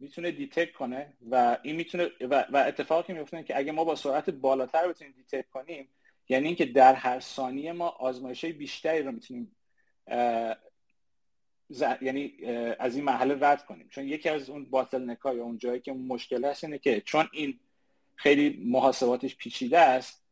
می‌تونه 0.00 0.30
detect 0.30 0.72
کنه 0.72 1.12
و 1.30 1.58
این 1.62 1.76
می‌تونه 1.76 2.10
و, 2.20 2.44
و 2.50 2.56
اتفاقی 2.56 3.12
میفته 3.12 3.42
که 3.42 3.58
اگه 3.58 3.72
ما 3.72 3.84
با 3.84 3.94
سرعت 3.94 4.30
بالاتر 4.30 4.88
بتونیم 4.88 5.14
detect 5.16 5.50
کنیم 5.50 5.88
یعنی 6.28 6.46
اینکه 6.46 6.66
در 6.66 6.94
هر 6.94 7.20
ثانیه 7.20 7.72
ما 7.72 7.88
آزمایش 7.88 8.44
بیشتری 8.44 9.02
رو 9.02 9.12
می‌تونیم 9.12 9.56
یعنی 12.00 12.36
از 12.78 12.96
این 12.96 13.04
مرحله 13.04 13.38
رد 13.40 13.64
کنیم. 13.64 13.88
چون 13.88 14.04
یکی 14.04 14.28
از 14.28 14.50
اون 14.50 14.64
باتل 14.64 15.10
نکای 15.10 15.38
اون 15.38 15.58
جایی 15.58 15.80
که 15.80 15.92
مشکل 15.92 16.44
هست 16.44 16.64
اینه 16.64 16.78
که 16.78 17.00
چون 17.00 17.28
این 17.32 17.60
خیلی 18.16 18.64
محاسباتش 18.64 19.36
پیچیده 19.36 19.78
است 19.78 20.24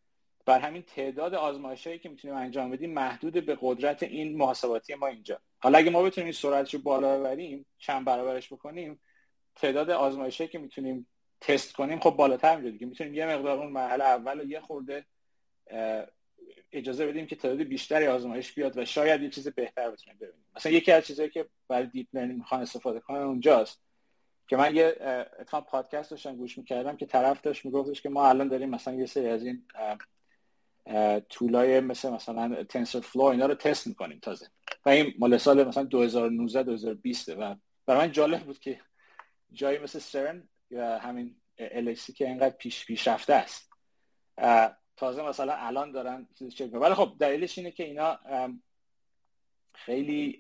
بر 0.47 0.61
همین 0.61 0.83
تعداد 0.83 1.35
آزمایشهایی 1.35 1.99
که 1.99 2.09
می‌تونیم 2.09 2.37
انجام 2.37 2.71
بدیم 2.71 2.91
محدود 2.91 3.33
به 3.47 3.59
قدرت 3.61 4.03
این 4.03 4.37
محاسباتی 4.37 4.95
ما 4.95 5.07
اینجا. 5.07 5.41
حالا 5.59 5.79
اگه 5.79 5.91
ما 5.91 6.03
بتونیم 6.03 6.27
این 6.27 6.33
سرعتش 6.33 6.75
رو 6.75 6.81
بالا 6.81 7.19
ببریم 7.19 7.67
چند 7.79 8.05
برابرش 8.05 8.53
بکنیم 8.53 9.01
تعداد 9.57 9.91
آزمایشهایی 9.91 10.51
که 10.51 10.59
می‌تونیم 10.59 11.07
تست 11.41 11.73
کنیم 11.73 12.01
خب 12.01 12.11
بالاتر 12.11 12.57
میره 12.57 12.71
دیگه. 12.71 12.87
می‌تونیم 12.87 13.15
یه 13.15 13.27
مقدار 13.27 13.59
اون 13.59 13.73
مرحله 13.73 14.05
اول 14.05 14.41
و 14.41 14.45
یه 14.45 14.61
خورده 14.61 15.05
اجازه 16.73 17.07
بدیم 17.07 17.27
که 17.27 17.37
تعداد 17.37 17.63
بیشتری 17.63 18.07
آزمایش 18.07 18.53
بیاد 18.53 18.79
و 18.79 18.85
شاید 18.85 19.23
یه 19.23 19.31
چیز 19.31 19.49
بهتر 19.49 19.91
بتونیم 19.91 20.19
ببینیم. 20.19 20.47
مثلا 20.57 20.73
یکی 20.73 20.93
از 20.93 21.07
چیزهایی 21.07 21.31
که 21.31 21.47
برای 21.69 21.87
deep 21.87 22.07
learning 22.13 22.39
می‌خوان 22.39 22.61
استفاده 22.61 23.01
کنن 23.01 23.21
اونجاست 23.21 23.83
که 24.49 24.57
من 24.57 24.77
یه 24.77 24.97
اتفاق 25.41 25.67
پادکست 25.67 26.11
داشتم 26.11 26.37
گوش 26.37 26.59
می‌کردم 26.59 26.97
که 26.97 27.07
طرف 27.07 27.41
داشت 27.41 27.65
میگفتش 27.65 28.03
که 28.03 28.09
ما 28.09 28.29
الان 28.29 28.49
داریم 28.49 28.71
مثلا 28.71 28.95
یه 28.95 29.07
سری 29.07 29.29
از 29.29 29.45
این 29.45 29.63
tool 31.29 31.63
های 31.63 31.81
مثل 31.81 32.11
مثلا 32.11 32.65
TensorFlow 32.65 33.23
اینا 33.23 33.47
رو 33.47 33.55
تست 33.55 33.87
می‌کنیم 33.87 34.19
تازه. 34.19 34.47
و 34.87 34.89
این 34.89 35.15
مال 35.19 35.39
سال 35.39 35.65
مثلا 35.65 35.83
2019 35.83 36.63
2020 36.63 37.29
و 37.29 37.57
برای 37.87 38.07
من 38.07 38.13
جالب 38.13 38.41
بود 38.41 38.59
که 38.59 38.81
جایی 39.53 39.79
مثل 39.79 39.99
سرن 39.99 40.49
یا 40.71 40.99
همین 40.99 41.37
ال‌اچ‌سی 41.59 42.13
که 42.13 42.27
اینقدر 42.27 42.57
پیش 42.57 42.87
پیشرفته 42.87 43.35
است. 43.35 43.73
تازه 44.97 45.23
مثلا 45.23 45.55
الان 45.55 45.93
دارن 45.93 46.29
چیز 46.35 46.75
ولی 46.75 46.95
خب 46.95 47.17
دلیلش 47.19 47.59
اینه 47.59 47.71
که 47.71 47.85
اینا 47.85 48.19
خیلی 49.75 50.37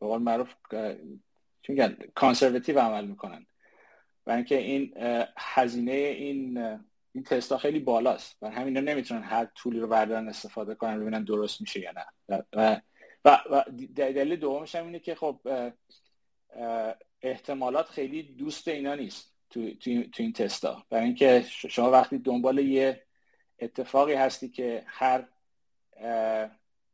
به 0.00 0.06
قول 0.06 0.22
معروف 0.22 0.54
چی 1.62 1.96
کانسرواتیو 2.14 2.78
عمل 2.78 3.06
می‌کنن. 3.06 3.46
و 4.26 4.30
اینکه 4.30 4.56
این 4.58 4.94
هزینه 5.38 5.92
این 5.92 6.58
این 7.12 7.24
تستا 7.24 7.58
خیلی 7.58 7.80
بالاست. 7.80 8.36
و 8.42 8.50
همینا 8.50 8.80
نمی‌تونن 8.80 9.22
هر 9.22 9.44
طولی 9.44 9.80
رو 9.80 9.88
بردارن 9.88 10.28
استفاده 10.28 10.74
کنن 10.74 11.00
ببینن 11.00 11.24
درست 11.24 11.60
میشه 11.60 11.80
یا 11.80 11.92
نه. 11.92 12.06
و 12.52 12.80
و, 13.24 13.38
و 13.50 13.64
دلیل 13.96 14.36
دومش 14.36 14.74
هم 14.74 14.86
اینه 14.86 14.98
که 14.98 15.14
خب 15.14 15.40
احتمالات 17.22 17.88
خیلی 17.88 18.22
دوست 18.22 18.68
اینا 18.68 18.94
نیست 18.94 19.32
تو, 19.50 19.70
تو, 19.70 20.02
تو 20.02 20.22
این 20.22 20.32
تستا. 20.32 20.84
برای 20.90 21.04
اینکه 21.04 21.44
شما 21.48 21.90
وقتی 21.90 22.18
دنبال 22.18 22.58
یه 22.58 23.02
اتفاقی 23.58 24.14
هستی 24.14 24.48
که 24.48 24.84
هر 24.86 25.28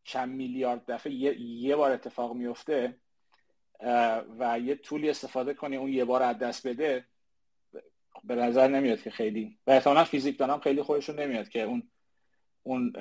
چند 0.05 0.35
میلیارد 0.35 0.91
دفعه 0.91 1.13
یه, 1.13 1.41
یه 1.41 1.77
بار 1.77 1.93
اتفاق 1.93 2.35
میفته 2.35 2.97
و 4.39 4.59
یه 4.59 4.75
طولی 4.75 5.11
استفاده 5.11 5.55
کنی 5.55 5.77
اون 5.77 5.93
یه 5.93 6.05
بار 6.05 6.23
از 6.23 6.39
دست 6.39 6.67
بده 6.67 7.05
به 8.25 8.35
نظر 8.35 8.69
نمیاد 8.69 9.03
که 9.03 9.11
خیلی. 9.11 9.59
و 9.67 9.71
احتمالا 9.71 10.05
فیزیک 10.05 10.39
دانم 10.39 10.61
خیلی 10.61 10.83
خودشون 10.83 11.19
نمیاد 11.19 11.49
که 11.49 11.63
اون 11.63 11.83
اون 12.63 12.93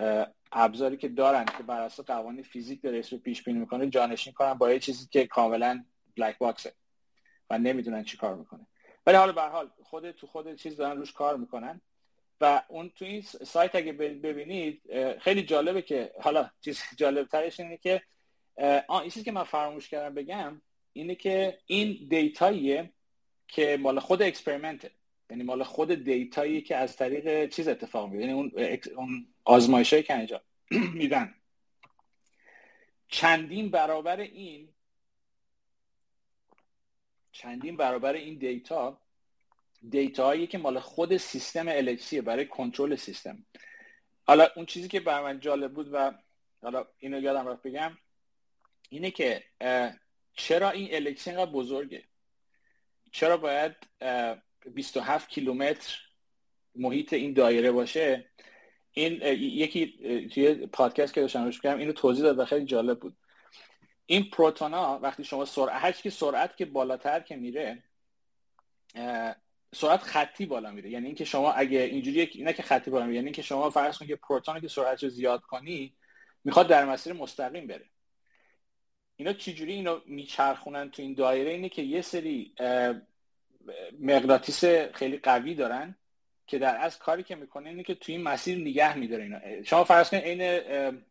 ابزاری 0.52 0.98
که 0.98 1.10
دارن 1.10 1.46
که 1.46 1.64
بر 1.64 1.82
اساس 1.82 2.06
قوانین 2.06 2.44
فیزیک 2.44 2.82
داره 2.82 3.02
رو 3.12 3.18
پیش 3.18 3.44
بینی 3.44 3.60
می‌کنه 3.60 3.90
جانشین 3.90 4.34
کنن 4.34 4.54
با 4.54 4.72
یه 4.72 4.80
چیزی 4.80 5.08
که 5.12 5.28
کاملا 5.28 5.84
بلک 6.16 6.38
باکسه 6.38 6.74
و 7.50 7.58
نمی‌دونن 7.58 8.04
چی 8.04 8.18
کار 8.18 8.36
می‌کنه. 8.36 8.68
ولی 9.06 9.18
حالا 9.18 9.32
به 9.32 9.42
حال 9.42 9.72
خود 9.84 10.12
تو 10.12 10.28
خود 10.28 10.56
چیز 10.56 10.78
دارن 10.78 10.98
روش 10.98 11.14
کار 11.14 11.38
می‌کنن. 11.38 11.82
و 12.42 12.64
اون 12.68 12.90
تو 12.90 13.06
این 13.06 13.22
سایت 13.22 13.76
اگه 13.76 13.94
ببینید 13.94 14.82
خیلی 15.20 15.44
جالبه 15.44 15.82
که 15.82 16.12
حالا 16.22 16.50
چیز 16.62 16.82
جالب 16.98 17.28
ترش 17.28 17.60
اینه 17.60 17.78
که 17.78 18.02
آن 18.88 19.04
چیزی 19.04 19.24
که 19.24 19.32
من 19.32 19.44
فراموش 19.44 19.90
کردم 19.90 20.16
بگم 20.16 20.62
اینه 20.94 21.16
که 21.16 21.58
این 21.66 22.08
دیتاییه 22.10 22.94
که 23.48 23.78
مال 23.82 24.00
خود 24.00 24.22
اکسپریمنته. 24.22 24.92
یعنی 25.30 25.44
مال 25.44 25.64
خود 25.64 26.04
دیتایی 26.04 26.62
که 26.62 26.76
از 26.76 26.96
طریق 26.96 27.50
چیز 27.50 27.68
اتفاق 27.68 28.10
میفته 28.10 28.28
یعنی 28.28 28.34
اون 28.34 28.52
اون 28.96 29.28
آزمایشایی 29.44 30.04
که 30.04 30.14
انجام 30.14 30.42
میدن. 31.02 31.36
چندین 33.08 33.70
برابر 33.70 34.20
این 34.20 34.70
چندین 37.32 37.78
برابر 37.78 38.14
این 38.14 38.38
دیتا 38.38 39.02
دیتایی 39.90 40.48
که 40.48 40.58
مال 40.58 40.80
خود 40.80 41.18
سیستم 41.18 41.68
الکسیه 41.68 42.22
برای 42.22 42.46
کنترل 42.46 42.96
سیستم. 42.96 43.46
حالا 44.24 44.48
اون 44.56 44.66
چیزی 44.66 44.88
که 44.88 45.00
بر 45.00 45.24
من 45.24 45.40
جالب 45.40 45.74
بود 45.74 45.90
و 45.94 46.12
حالا 46.62 46.88
اینو 47.00 47.22
یادم 47.22 47.48
رفت 47.48 47.64
بگم 47.64 47.98
اینه 48.90 49.12
که 49.12 49.44
چرا 50.34 50.70
این 50.70 50.96
الکسی 50.96 51.30
اینقدر 51.30 51.52
بزرگه؟ 51.52 52.04
چرا 53.12 53.38
باید 53.38 53.76
27 54.74 55.30
کیلومتر 55.30 56.00
محیط 56.76 57.14
این 57.14 57.34
دایره 57.34 57.72
باشه؟ 57.72 58.30
این 58.92 59.22
یکی 59.38 59.88
توی 60.28 60.54
پادکست 60.54 61.14
که 61.14 61.22
داشتم 61.22 61.44
روش 61.44 61.62
کردم 61.62 61.80
اینو 61.80 61.94
توضیح 61.94 62.24
داد 62.24 62.40
و 62.40 62.46
خیلی 62.46 62.66
جالب 62.66 63.00
بود. 63.00 63.18
این 64.12 64.30
پروتونا 64.30 65.00
وقتی 65.00 65.24
شما 65.24 65.46
سرعت 65.46 65.84
هر 65.84 65.92
که 65.92 66.10
سرعت 66.10 66.58
که 66.58 66.66
بالاتر 66.66 67.20
که 67.20 67.36
میره 67.36 67.84
سرعت 69.76 70.00
خطی 70.02 70.46
بالا 70.46 70.72
میره. 70.72 70.90
یعنی 70.90 71.06
اینکه 71.06 71.26
شما 71.26 71.52
اگه 71.52 71.80
اینجوری 71.80 72.44
نه 72.44 72.54
که 72.54 72.64
خطی 72.64 72.92
بالا 72.92 73.06
میره 73.06 73.16
یعنی 73.16 73.28
اینکه 73.28 73.42
شما 73.42 73.70
فرض 73.70 73.98
کنید 73.98 74.12
که 74.12 74.16
پروتون 74.16 74.60
که 74.60 74.68
سرعت 74.68 75.04
رو 75.04 75.10
زیاد 75.10 75.42
کنی 75.42 75.96
می‌خواد 76.44 76.68
در 76.68 76.86
مسیر 76.86 77.14
مستقیم 77.14 77.68
بره. 77.68 77.86
اینا 79.16 79.34
چجوری 79.34 79.74
اینو 79.74 80.00
میچرخونن 80.06 80.92
تو 80.92 81.02
این 81.02 81.14
دایره؟ 81.14 81.52
اینه 81.52 81.70
که 81.70 81.82
یه 81.82 82.02
سری 82.02 82.56
مغناطیس 84.00 84.66
خیلی 84.94 85.18
قوی 85.18 85.56
دارن 85.56 85.96
که 86.48 86.60
در 86.60 86.78
از 86.78 87.00
کاری 87.00 87.24
که 87.24 87.36
می‌کنه 87.36 87.70
اینه 87.70 87.84
که 87.84 87.96
تو 87.96 88.12
این 88.12 88.24
مسیر 88.24 88.58
نگه 88.58 88.98
میداره 88.98 89.24
اینا. 89.24 89.64
شما 89.64 89.84
فرض 89.84 90.10
کنید 90.10 90.24
عین 90.24 91.02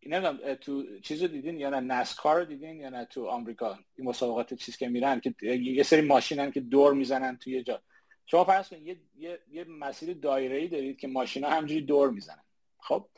این 0.00 0.54
تو 0.54 1.00
چیزو 1.00 1.26
دیدین 1.26 1.58
یا 1.58 1.70
نه؟ 1.70 1.80
نسکار 1.80 2.38
رو 2.38 2.44
دیدین 2.44 2.80
یا 2.80 2.88
نه 2.90 3.04
تو 3.04 3.26
آمریکا؟ 3.26 3.78
این 3.96 4.08
مسابقات 4.08 4.54
چیز 4.54 4.76
که 4.76 4.88
میرن 4.88 5.20
که 5.20 5.34
یه 5.42 5.82
سری 5.82 6.00
ماشینن 6.00 6.50
که 6.50 6.60
دور 6.60 6.94
می‌زنن 6.94 7.36
توی 7.36 7.62
جا. 7.62 7.82
شما 8.26 8.44
فرض 8.44 8.68
کنید 8.68 8.86
یه, 8.86 9.00
یه،, 9.18 9.38
یه 9.50 9.64
مسیر 9.64 10.14
دایره‌ای 10.14 10.68
دارید 10.68 10.98
که 10.98 11.08
ماشینا 11.08 11.50
همجوری 11.50 11.80
دور 11.80 12.10
می‌زنن. 12.10 12.42
خب؟ 12.78 13.08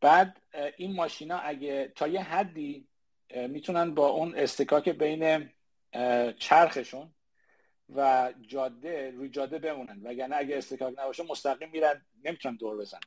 بعد 0.00 0.42
این 0.76 0.94
ماشینا 0.94 1.38
اگه 1.38 1.92
تا 1.96 2.08
یه 2.08 2.22
حدی 2.22 2.88
می‌تونن 3.48 3.94
با 3.94 4.08
اون 4.08 4.34
استکاک 4.34 4.88
بین 4.88 5.50
چرخشون 6.38 7.14
و 7.88 8.32
جاده 8.42 9.10
روی 9.10 9.28
جاده 9.28 9.58
بمونن. 9.58 10.00
وگرنه 10.04 10.36
اگه 10.36 10.56
استکاک 10.56 10.94
نباشه 10.98 11.22
مستقیم 11.22 11.70
میرن 11.70 12.02
نمی‌تونن 12.24 12.56
دور 12.56 12.76
بزنن. 12.76 13.00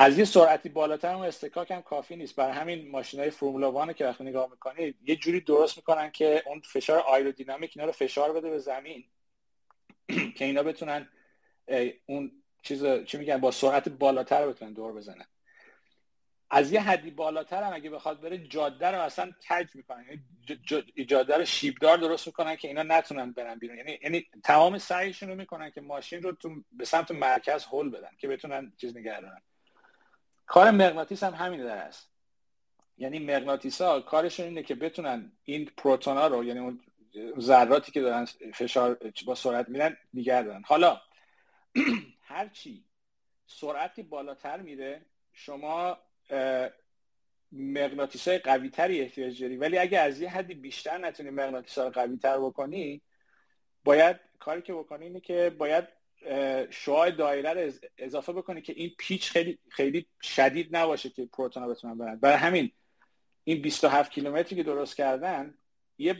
از 0.00 0.18
یه 0.18 0.24
سرعتی 0.24 0.68
بالاتر 0.68 1.14
اون 1.14 1.26
استکاک 1.26 1.70
هم 1.70 1.82
کافی 1.82 2.16
نیست. 2.16 2.36
برای 2.36 2.52
همین 2.52 2.94
های 3.14 3.30
فرمولا 3.30 3.92
که 3.92 4.04
وقتی 4.04 4.24
نگاه 4.24 4.50
می‌کنید 4.50 4.96
یه 5.04 5.16
جوری 5.16 5.40
درست 5.40 5.76
می‌کنن 5.76 6.10
که 6.10 6.42
اون 6.46 6.60
فشار 6.60 6.98
آیرودینامیک 6.98 7.72
اینا 7.76 7.86
رو 7.86 7.92
فشار 7.92 8.32
بده 8.32 8.50
به 8.50 8.58
زمین. 8.58 9.04
که 10.36 10.44
اینا 10.44 10.62
بتونن 10.62 11.08
اون 12.06 12.32
چیز 12.62 12.84
چی 13.06 13.18
میگن 13.18 13.36
با 13.36 13.50
سرعت 13.50 13.88
بالاتر 13.88 14.46
بتونن 14.46 14.72
دور 14.72 14.92
بزنن. 14.92 15.26
از 16.50 16.72
یه 16.72 16.80
حدی 16.80 17.10
بالاتر 17.10 17.62
هم 17.62 17.72
اگه 17.72 17.90
بخواد 17.90 18.20
بره 18.20 18.38
جاده 18.38 18.88
رو 18.88 19.00
اصلا 19.00 19.32
کج 19.48 19.76
می‌کنن. 19.76 20.04
یعنی 20.04 21.04
جاده 21.06 21.36
رو 21.36 21.44
شیبدار 21.44 21.96
درست 21.96 22.26
می‌کنن 22.26 22.56
که 22.56 22.68
اینا 22.68 22.82
نتونن 22.82 23.32
برن 23.32 23.58
بیرون. 23.58 23.76
یعنی 23.76 23.98
یعنی 24.02 24.26
تمام 24.44 24.78
سعیشون 24.78 25.28
رو 25.28 25.34
می‌کنن 25.34 25.70
که 25.70 25.80
ماشین 25.80 26.22
رو 26.22 26.32
تو 26.32 26.64
به 26.72 26.84
سمت 26.84 27.10
مرکز 27.10 27.64
هول 27.64 27.90
بدن 27.90 28.10
که 28.18 28.28
بتونن 28.28 28.72
چیز 28.76 28.96
نگه 28.96 29.20
دارن. 29.20 29.42
کار 30.50 30.70
مغناطیس 30.70 31.22
هم 31.22 31.34
همین 31.34 31.64
در 31.64 31.76
است. 31.76 32.10
یعنی 32.98 33.18
مغناطیس 33.18 33.80
ها 33.80 34.00
کارشون 34.00 34.46
اینه 34.46 34.62
که 34.62 34.74
بتونن 34.74 35.32
این 35.44 35.70
پروتون 35.76 36.16
ها 36.16 36.26
رو 36.26 36.44
یعنی 36.44 36.58
اون 36.58 36.80
ذراتی 37.40 37.92
که 37.92 38.00
دارن 38.00 38.24
فشار 38.54 38.98
با 39.26 39.34
سرعت 39.34 39.68
میرن 39.68 39.96
نگه 40.14 40.42
دارن. 40.42 40.62
حالا 40.66 41.00
هرچی 42.32 42.84
سرعتی 43.46 44.02
بالاتر 44.02 44.60
میره 44.60 45.02
شما 45.32 45.98
مغناطیس 47.52 48.28
های 48.28 48.38
قوی 48.38 48.70
تری 48.70 49.00
احتیاج 49.00 49.42
داری. 49.42 49.56
ولی 49.56 49.78
اگه 49.78 49.98
از 49.98 50.20
یه 50.20 50.30
حدی 50.30 50.54
بیشتر 50.54 50.98
نتونی 50.98 51.30
مغناطیس 51.30 51.78
ها 51.78 51.90
قوی 51.90 52.16
تر 52.16 52.38
بکنی 52.38 53.02
باید 53.84 54.16
کاری 54.38 54.62
که 54.62 54.72
بکنی 54.72 55.04
اینه 55.04 55.20
که 55.20 55.50
باید 55.58 55.99
شعاع 56.70 57.10
دایره 57.10 57.52
رو 57.52 57.72
اضافه 57.98 58.32
بکنی 58.32 58.62
که 58.62 58.72
این 58.72 58.90
پیچ 58.98 59.30
خیلی 59.30 59.58
خیلی 59.68 60.06
شدید 60.22 60.76
نباشه 60.76 61.10
که 61.10 61.26
پروتون 61.26 61.62
ها 61.62 61.68
بتونن 61.68 61.98
برن. 61.98 62.16
برای 62.16 62.36
همین 62.36 62.70
این 63.44 63.62
27 63.62 64.12
کیلومتری 64.12 64.56
که 64.56 64.62
درست 64.62 64.96
کردن 64.96 65.54
یه 65.98 66.16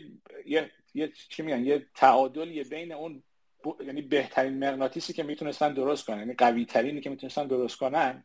یه 0.47 0.71
یه 0.95 1.13
چی 1.29 1.43
میگن؟ 1.43 1.65
یه 1.65 1.87
تعادلی 1.95 2.65
بین 2.65 2.93
اون 2.93 3.23
یعنی 3.87 4.03
بهترین 4.03 4.65
مغناطیسی 4.65 5.13
که 5.13 5.23
می‌تونستن 5.23 5.75
درست 5.75 6.07
کنن 6.07 6.19
یعنی 6.19 6.35
قوی 6.35 6.65
ترینی 6.65 7.01
که 7.01 7.11
می‌تونستن 7.11 7.47
درست 7.47 7.77
کنن 7.77 8.25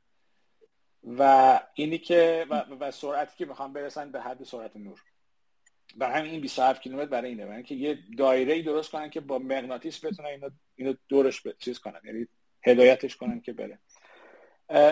و 1.03 1.59
اینی 1.73 1.97
که 1.97 2.45
و, 2.49 2.63
و 2.79 2.91
سرعتی 2.91 3.37
که 3.37 3.45
می‌خوام 3.45 3.73
برسن 3.73 4.11
به 4.11 4.21
حد 4.21 4.43
سرعت 4.43 4.75
نور. 4.75 5.03
برای 5.95 6.19
همین 6.19 6.31
این 6.31 6.41
27 6.41 6.81
کیلومتر 6.81 7.09
برای 7.09 7.29
اینه. 7.29 7.43
برای 7.43 7.55
اینکه 7.55 7.75
یه 7.75 7.99
دایره 8.17 8.53
ای 8.53 8.61
درست 8.61 8.91
کنن 8.91 9.09
که 9.09 9.19
با 9.19 9.39
مغناطیس 9.39 10.05
بتونن 10.05 10.29
اینو 10.29 10.49
اینو 10.75 10.93
دورش 11.09 11.41
به 11.41 11.55
چیز 11.59 11.79
کنن 11.79 11.99
یعنی 12.05 12.27
هدایتش 12.63 13.15
کنن 13.15 13.41
که 13.41 13.53
بره. 13.53 13.79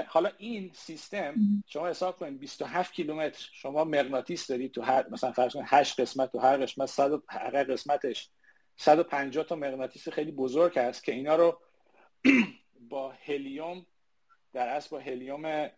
حالا 0.07 0.31
این 0.37 0.71
سیستم 0.73 1.35
شما 1.67 1.87
حساب 1.87 2.17
کنید 2.17 2.39
27 2.39 2.93
کیلومتر 2.93 3.49
شما 3.51 3.83
مغناطیس 3.83 4.47
دارید 4.47 4.71
تو 4.71 4.81
هر 4.81 5.09
مثلا 5.09 5.31
فرض 5.31 5.53
کنید 5.53 5.65
8 5.69 5.99
قسمت 5.99 6.31
تو 6.31 6.39
هر 6.39 6.57
قسمت 6.57 6.85
100 6.85 7.11
هر 7.29 7.63
قسمتش 7.63 8.29
150 8.77 9.45
تا 9.45 9.55
مغناطیس 9.55 10.09
خیلی 10.09 10.31
بزرگ 10.31 10.79
هست 10.79 11.03
که 11.03 11.11
اینا 11.11 11.35
رو 11.35 11.59
با 12.89 13.13
هلیوم 13.25 13.85
در 14.53 14.67
اصل 14.67 14.89
با 14.89 14.99
هلیوم 14.99 15.69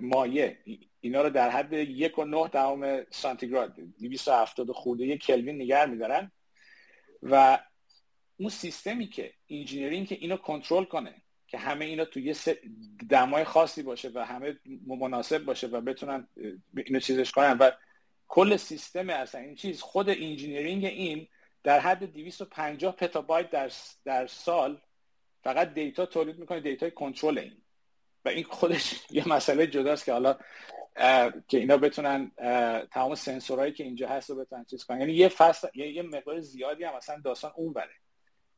مایع. 0.00 0.56
اینا 1.00 1.22
رو 1.22 1.30
در 1.30 1.50
حد 1.50 1.72
یک 1.72 2.18
و 2.18 2.24
نه 2.24 2.48
دهم 2.48 3.06
سانتیگراد 3.10 3.74
270 4.00 4.70
خورده 4.70 5.04
یک 5.06 5.22
کلوین 5.22 5.62
نگر 5.62 5.86
میدارن. 5.86 6.32
و 7.22 7.58
اون 8.36 8.48
سیستمی 8.48 9.06
که 9.06 9.32
engineering 9.50 10.06
که 10.06 10.14
اینو 10.14 10.36
کنترل 10.36 10.84
کنه 10.84 11.22
که 11.46 11.58
همه 11.58 11.84
اینا 11.84 12.04
توی 12.04 12.22
یه 12.22 12.34
دمای 13.10 13.44
خاصی 13.44 13.82
باشه 13.82 14.10
و 14.14 14.24
همه 14.24 14.58
مناسب 14.86 15.44
باشه 15.44 15.66
و 15.66 15.80
بتونن 15.80 16.28
اینو 16.86 17.00
چیزش 17.00 17.30
کنن. 17.30 17.58
و 17.58 17.70
کل 18.28 18.56
سیستم 18.56 19.10
اصلا 19.10 19.40
این 19.40 19.54
چیز 19.54 19.80
خود 19.80 20.08
engineering 20.08 20.84
این 20.84 21.28
در 21.62 21.80
حد 21.80 22.12
250 22.12 22.96
پتابایت 22.96 23.50
در, 23.50 23.70
در 24.04 24.26
سال 24.26 24.80
فقط 25.44 25.74
data 25.74 26.06
تولید 26.06 26.38
می‌کنه 26.38 26.60
data 26.60 26.84
ی 26.84 26.90
کنترل 26.90 27.38
این. 27.38 27.63
و 28.24 28.28
این 28.28 28.44
خودش 28.44 29.00
یه 29.10 29.28
مسئله 29.28 29.66
جداست 29.66 30.04
که 30.04 30.12
حالا 30.12 30.36
که 31.48 31.58
اینا 31.58 31.76
بتونن 31.76 32.30
تمام 32.92 33.14
سنسورهایی 33.14 33.72
که 33.72 33.84
اینجا 33.84 34.08
هست 34.08 34.30
رو 34.30 34.36
بتونن 34.36 34.64
چیز 34.64 34.84
کنن. 34.84 35.00
یعنی 35.00 35.12
یه 35.12 35.28
فصل 35.28 35.68
یه 35.74 36.02
مقدار 36.02 36.40
زیادی 36.40 36.84
هم 36.84 36.96
مثلا 36.96 37.20
داستان 37.24 37.52
اون 37.56 37.72
بره 37.72 37.94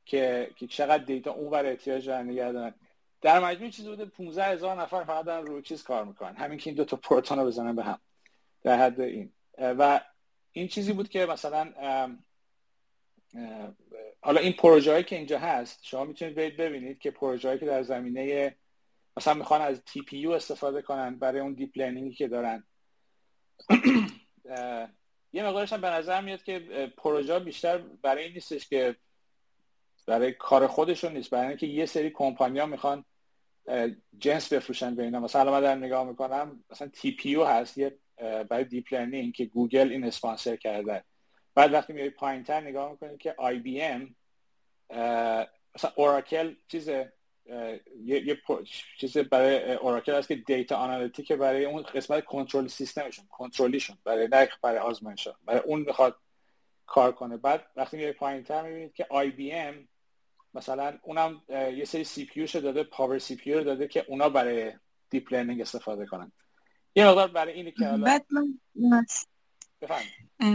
که 0.04 0.50
که 0.56 0.66
چقدر 0.66 1.04
data 1.04 1.30
اون 1.30 1.50
بره 1.50 1.68
احتیاج 1.68 2.06
دارن 2.06 2.30
نگه 2.30 2.74
در 3.22 3.40
مجموع 3.40 3.70
چیزی 3.70 3.88
بوده 3.88 4.04
15 4.04 4.44
هزار 4.44 4.80
نفر 4.80 5.04
فقط 5.04 5.24
دارن 5.24 5.46
روی 5.46 5.62
چیز 5.62 5.82
کار 5.82 6.04
می‌کنن. 6.04 6.36
همین 6.36 6.58
که 6.58 6.70
این 6.70 6.76
دو 6.76 6.84
تا 6.84 6.96
پروتون 6.96 7.38
رو 7.38 7.46
بزنن 7.46 7.76
به 7.76 7.84
هم 7.84 7.98
در 8.62 8.78
حد 8.78 9.00
این. 9.00 9.32
و 9.58 10.00
این 10.52 10.68
چیزی 10.68 10.92
بود 10.92 11.08
که 11.08 11.26
مثلا 11.26 11.72
حالا 14.20 14.40
این 14.40 14.52
پروژه 14.52 15.02
که 15.02 15.16
اینجا 15.16 15.38
هست 15.38 15.78
شما 15.82 16.04
می‌تونید 16.04 16.34
برید 16.34 16.56
ببینید 16.56 16.98
که 16.98 17.10
پروژه 17.10 17.58
که 17.58 17.66
در 17.66 17.82
زمینه 17.82 18.56
مثلا 19.16 19.34
می‌خوان 19.34 19.60
از 19.60 19.82
TPU 19.84 20.30
استفاده 20.30 20.82
کنن 20.82 21.18
برای 21.18 21.40
اون 21.40 21.52
deep 21.52 21.78
learning 21.78 22.10
ی 22.10 22.14
که 22.14 22.28
دارن. 22.28 22.64
یه 25.32 25.46
مقدارش 25.46 25.72
هم 25.72 25.80
به 25.80 25.90
نظر 25.90 26.20
میاد 26.20 26.42
که 26.42 26.58
پروژه 26.98 27.38
بیشتر 27.38 27.78
برای 27.78 28.24
این 28.24 28.32
نیستش 28.32 28.68
که 28.68 28.96
برای 30.06 30.32
کار 30.32 30.66
خودشون 30.66 31.12
نیست 31.12 31.30
برای 31.30 31.48
اینکه 31.48 31.66
یه 31.66 31.86
سری 31.86 32.10
کمپانی 32.10 32.58
ها 32.58 32.66
می‌خوان 32.66 33.04
جنس 34.18 34.52
بفروشن 34.52 34.94
به 34.94 35.02
اینا. 35.02 35.20
مثلا 35.20 35.52
من 35.52 35.60
در 35.60 35.74
نگاه 35.74 36.04
می‌کنم 36.04 36.64
مثلا 36.70 36.88
TPU 36.88 37.44
هست 37.44 37.78
یه 37.78 37.98
برای 38.48 38.64
deep 38.64 38.94
learning 38.94 39.34
که 39.34 39.44
گوگل 39.44 39.92
این 39.92 40.04
اسپانسر 40.04 40.56
کرده. 40.56 41.04
بعد 41.54 41.72
وقتی 41.72 41.92
میای 41.92 42.10
پایینتر 42.10 42.60
نگاه 42.60 42.90
می‌کنید 42.90 43.18
که 43.18 43.34
IBM 43.38 44.14
مثلا 45.74 45.92
اوراکل 45.94 46.54
چیز 46.68 46.90
یه, 48.04 48.38
چیز 48.98 49.18
برای 49.18 49.72
اوراکل 49.72 50.14
هست 50.14 50.28
که 50.28 50.34
data 50.36 50.76
analytic 50.76 51.32
برای 51.32 51.64
اون 51.64 51.82
قسمت 51.82 52.24
کنترل 52.24 52.66
سیستمشون 52.66 53.26
کنترلیشون 53.30 53.98
برای 54.04 54.28
نه 54.28 54.48
برای 54.62 54.78
آزمایش 54.78 55.28
برای 55.44 55.60
اون 55.60 55.80
می‌خواد 55.80 56.16
کار 56.86 57.12
کنه. 57.12 57.36
بعد 57.36 57.66
وقتی 57.76 57.96
میای 57.96 58.12
پایینتر 58.12 58.62
می‌بینید 58.62 58.92
که 58.92 59.06
IBM 59.10 59.88
مثلا 60.54 60.98
اونم 61.02 61.42
یه 61.48 61.84
سری 61.84 62.04
CPU 62.04 62.60
داده 62.60 62.82
Power 62.82 63.18
CPU 63.18 63.64
داده 63.64 63.88
که 63.88 64.04
اونا 64.08 64.28
برای 64.28 64.72
deep 65.10 65.32
learning 65.32 65.60
استفاده 65.60 66.06
کنن. 66.06 66.32
یه 66.94 67.06
مقدار 67.06 67.28
برای 67.28 67.52
اینه 67.52 67.70
که 67.70 67.86
حالا 67.86 68.18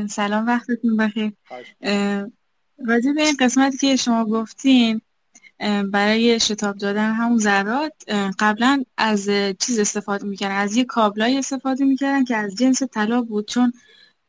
سلام 0.10 0.48
وقتتون 0.48 0.98
بخیر. 0.98 1.34
راجع 2.88 3.12
به 3.16 3.22
این 3.22 3.36
قسمتی 3.40 3.78
که 3.78 3.96
شما 3.96 4.26
گفتین 4.26 5.02
برای 5.92 6.40
شتاب 6.40 6.78
دادن 6.78 7.14
همون 7.14 7.38
ذرات 7.38 7.94
قبلا 8.40 8.84
از 8.98 9.30
چیز 9.60 9.80
استفاده 9.80 10.26
می‌کردن 10.26 10.56
از 10.56 10.76
یه 10.76 10.86
کابلای 10.86 11.38
استفاده 11.38 11.86
می‌کردن 11.86 12.24
که 12.24 12.36
از 12.36 12.56
جنس 12.56 12.84
طلا 12.84 13.22
بود 13.22 13.48
چون 13.48 13.74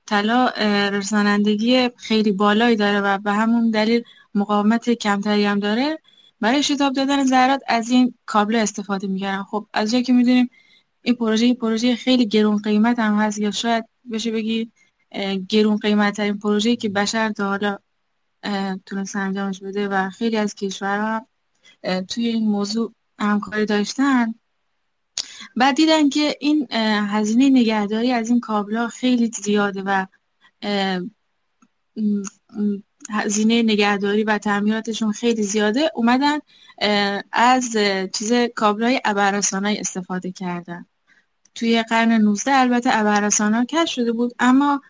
طلا 0.06 0.48
رسانندگی 0.92 1.90
خیلی 1.96 2.32
بالایی 2.32 2.76
داره 2.76 3.00
و 3.00 3.18
به 3.18 3.32
همون 3.32 3.70
دلیل 3.70 4.02
مقاومت 4.34 4.90
کمتری 4.90 5.44
هم 5.44 5.58
داره. 5.58 5.98
برای 6.40 6.62
شتاب 6.62 6.92
دادن 6.92 7.24
ذرات 7.24 7.62
از 7.68 7.90
این 7.90 8.14
کابل 8.26 8.56
استفاده 8.56 9.06
می‌کردن. 9.06 9.42
خب 9.42 9.66
از 9.72 9.90
جایی 9.90 10.04
که 10.04 10.12
می‌دونیم 10.12 10.50
این 11.02 11.14
پروژه 11.14 11.54
پروژه 11.54 11.96
خیلی 11.96 12.26
گرون 12.26 12.56
قیمت 12.56 12.98
هم 12.98 13.18
هست 13.18 13.38
یا 13.38 13.50
شاید 13.50 13.84
بشه 14.12 14.30
بگی 14.30 14.70
گرون 15.48 15.76
قیمت 15.76 16.16
ترین 16.16 16.38
پروژه 16.38 16.76
که 16.76 16.88
بشر 16.88 17.30
تا 17.30 17.48
حالا 17.48 17.78
تونست 18.86 19.16
انجامش 19.16 19.60
بده 19.60 19.88
و 19.88 20.10
خیلی 20.10 20.36
از 20.36 20.54
کشورها 20.54 21.26
توی 22.08 22.26
این 22.26 22.48
موضوع 22.48 22.94
همکاری 23.18 23.66
داشتن. 23.66 24.34
بعد 25.56 25.76
دیدن 25.76 26.08
که 26.08 26.36
این 26.40 26.66
هزینه 27.10 27.50
نگهداری 27.50 28.12
از 28.12 28.30
این 28.30 28.40
کابلا 28.40 28.88
خیلی 28.88 29.30
زیاده 29.42 29.82
و 29.86 30.06
هزینه 33.10 33.62
نگهداری 33.62 34.24
و 34.24 34.38
تعمیراتشون 34.38 35.12
خیلی 35.12 35.42
زیاده. 35.42 35.90
اومدن 35.94 36.38
از 37.32 37.76
چیز 38.14 38.32
کابلای 38.32 39.00
ابررسانای 39.04 39.78
استفاده 39.78 40.32
کردن. 40.32 40.86
توی 41.54 41.82
قرن 41.82 42.12
19 42.12 42.54
البته 42.54 42.90
ابررسانا 42.92 43.64
کش 43.64 43.94
شده 43.94 44.12
بود 44.12 44.34
اما 44.38 44.82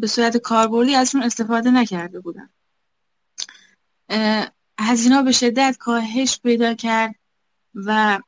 به 0.00 0.06
صورت 0.06 0.36
کاربردی 0.36 0.94
ازشون 0.94 1.22
استفاده 1.22 1.70
نکرده 1.70 2.20
بودن. 2.20 2.48
هزینه 4.78 5.22
به 5.22 5.32
شدت 5.32 5.76
کاهش 5.80 6.40
پیدا 6.40 6.74
کرد 6.74 7.14
و 7.74 8.18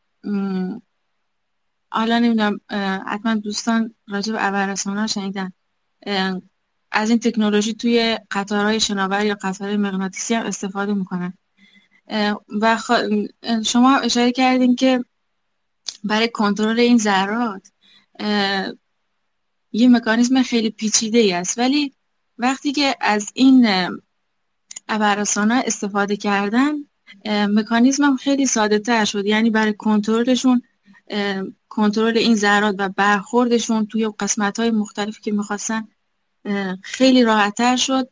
حالا 1.90 2.18
نمی‌دونم 2.18 2.60
حتما 3.06 3.34
دوستان 3.34 3.94
راجع 4.08 4.32
به 4.32 4.46
ابررسانا 4.46 5.06
شنیدن. 5.06 5.52
از 6.90 7.10
این 7.10 7.18
تکنولوژی 7.18 7.74
توی 7.74 8.18
قطارهای 8.30 8.80
شناور 8.80 9.24
یا 9.24 9.36
قطارهای 9.42 9.76
مغناطیسی 9.76 10.34
هم 10.34 10.46
استفاده 10.46 10.94
می‌کنن. 10.94 11.34
و 12.60 12.78
شما 13.64 13.96
اشاره 13.96 14.32
کردین 14.32 14.76
که 14.76 15.04
برای 16.04 16.28
کنترل 16.28 16.80
این 16.80 16.98
ذرات 16.98 17.72
یه 19.72 19.88
مکانیزم 19.88 20.42
خیلی 20.42 20.70
پیچیده 20.70 21.18
ای 21.18 21.32
است. 21.32 21.58
ولی 21.58 21.94
وقتی 22.38 22.72
که 22.72 22.96
از 23.00 23.30
این 23.34 23.66
ابرسان 24.88 25.52
استفاده 25.52 26.16
کردن 26.16 26.72
مکانیزم 27.26 28.04
هم 28.04 28.16
خیلی 28.16 28.46
ساده 28.46 28.78
تر 28.78 29.04
شد. 29.04 29.26
یعنی 29.26 29.50
برای 29.50 29.72
کنترلشون 29.72 30.62
کنترل 31.68 32.18
این 32.18 32.34
ذرات 32.34 32.74
و 32.78 32.88
برخوردشون 32.88 33.86
توی 33.86 34.08
قسمت 34.20 34.58
های 34.58 34.70
مختلفی 34.70 35.22
که 35.22 35.32
می‌خواستن 35.32 35.88
خیلی 36.82 37.24
راحتتر 37.24 37.76
شد. 37.76 38.08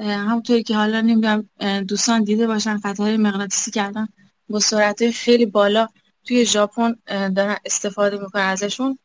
همونطوری 0.00 0.62
که 0.62 0.76
حالا 0.76 1.00
نمی‌دونم 1.00 1.48
دوستان 1.88 2.24
دیده 2.24 2.46
باشن 2.46 2.80
قطعه 2.84 3.16
مغناطیسی 3.16 3.70
کردن 3.70 4.08
با 4.48 4.60
سرعت 4.60 5.10
خیلی 5.10 5.46
بالا 5.46 5.88
توی 6.24 6.46
ژاپن 6.46 6.94
دارن 7.06 7.56
استفاده 7.64 8.18
می‌کنن 8.18 8.42
ازشون. 8.42 8.98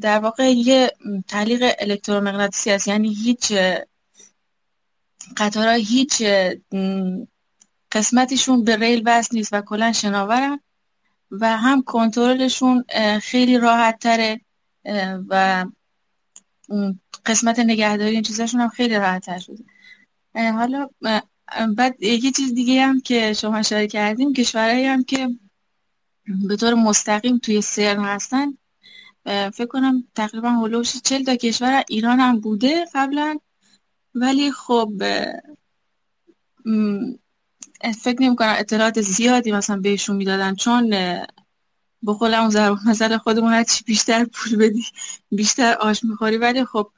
در 0.00 0.18
واقع 0.18 0.52
یه 0.52 0.92
تعلیق 1.28 1.72
الکترومغناطیسی 1.78 2.70
هست. 2.70 2.88
یعنی 2.88 3.14
هیچ 3.14 3.52
قطارها 5.36 5.74
هیچ 5.74 6.22
قسمتشون 7.92 8.64
به 8.64 8.76
ریل 8.76 9.02
وصل 9.06 9.36
نیست 9.36 9.52
و 9.52 9.60
کلا 9.60 9.92
شناورن 9.92 10.60
و 11.30 11.56
هم 11.56 11.82
کنترلشون 11.82 12.84
خیلی 13.22 13.58
راحت 13.58 13.98
تره 13.98 14.40
و 15.28 15.64
قسمت 17.26 17.58
نگهداری 17.58 18.14
این 18.14 18.22
چیزاشون 18.22 18.60
هم 18.60 18.68
خیلی 18.68 18.94
راحت 18.94 19.24
تر 19.24 19.38
شده. 19.38 19.64
حالا 20.34 20.88
بعد 21.76 22.02
یه 22.02 22.30
چیز 22.30 22.54
دیگه 22.54 22.86
هم 22.86 23.00
که 23.00 23.32
شما 23.32 23.56
اشاره 23.56 23.86
کردیم 23.86 24.32
کشورهایی 24.32 24.86
هم 24.86 25.04
که 25.04 25.28
به 26.48 26.56
طور 26.56 26.74
مستقیم 26.74 27.38
توی 27.38 27.60
سرن 27.60 28.04
هستن 28.04 28.58
فکر 29.24 29.66
کنم 29.66 30.04
تقریبا 30.14 30.48
هلوش 30.48 30.96
چل 30.96 31.24
تا 31.24 31.36
کشور 31.36 31.84
ایران 31.88 32.20
هم 32.20 32.40
بوده 32.40 32.84
قبلا. 32.94 33.38
ولی 34.14 34.52
خب 34.52 34.92
فکر 38.02 38.22
نمی 38.22 38.36
کنم 38.36 38.54
اطلاعات 38.58 39.00
زیادی 39.00 39.52
مثلا 39.52 39.76
بهشون 39.76 40.16
می‌دادن 40.16 40.54
چون 40.54 40.90
به 42.02 42.12
اون 42.22 42.50
ضرب 42.50 42.78
مثلا 42.86 43.18
خودمون 43.24 43.52
هرچی 43.52 43.84
بیشتر 43.84 44.24
پول 44.24 44.56
بدی 44.56 44.84
بیشتر 45.30 45.74
آش 45.74 46.04
می‌خوری. 46.04 46.36
ولی 46.36 46.64
خب 46.64 46.90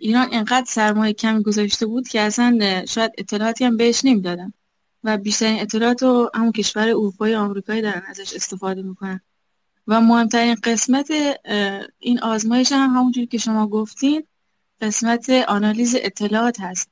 ایران 0.00 0.28
اینقدر 0.30 0.64
سرمایه 0.68 1.12
کمی 1.12 1.42
گذاشته 1.42 1.86
بود 1.86 2.08
که 2.08 2.20
اصلا 2.20 2.84
شاید 2.86 3.12
اطلاعاتی 3.18 3.64
هم 3.64 3.76
بهش 3.76 4.04
نمی‌دادن 4.04 4.52
و 5.04 5.18
بیشترین 5.18 5.60
اطلاعات 5.60 6.02
رو 6.02 6.30
همون 6.34 6.52
کشور 6.52 6.88
اروپایی 6.88 7.34
آمریکایی 7.34 7.82
دارن 7.82 8.02
ازش 8.06 8.34
استفاده 8.34 8.82
می‌کنن. 8.82 9.20
و 9.86 10.00
مهمترین 10.00 10.56
قسمت 10.64 11.10
این 11.98 12.20
آزمایش 12.20 12.72
هم 12.72 12.90
همونجوری 12.90 13.26
که 13.26 13.38
شما 13.38 13.66
گفتین 13.66 14.22
قسمت 14.80 15.30
آنالیز 15.30 15.96
اطلاعات 15.98 16.60
هست. 16.60 16.90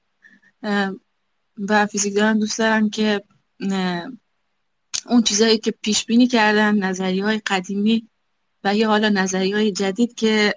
و 1.69 1.87
فیزیکدانان 1.87 2.39
دوست 2.39 2.59
دارن 2.59 2.91
که 2.91 3.23
اون 5.07 5.23
چیزهایی 5.25 5.59
که 5.59 5.71
پیش 5.71 6.05
بینی 6.05 6.27
کردن 6.27 6.75
نظریه 6.75 7.25
های 7.25 7.41
قدیمی 7.47 8.09
و 8.65 8.77
یا 8.77 8.89
حالا 8.89 9.09
نظریه 9.09 9.57
های 9.57 9.73
جدید 9.73 10.15
که 10.15 10.55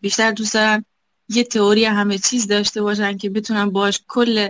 بیشتر 0.00 0.30
دوست 0.30 0.54
دارن 0.54 0.84
یه 1.28 1.44
تئوری 1.44 1.84
همه 1.84 2.18
چیز 2.18 2.46
داشته 2.46 2.82
باشن 2.82 3.16
که 3.16 3.30
بتونن 3.30 3.70
باش 3.70 4.00
کل 4.08 4.48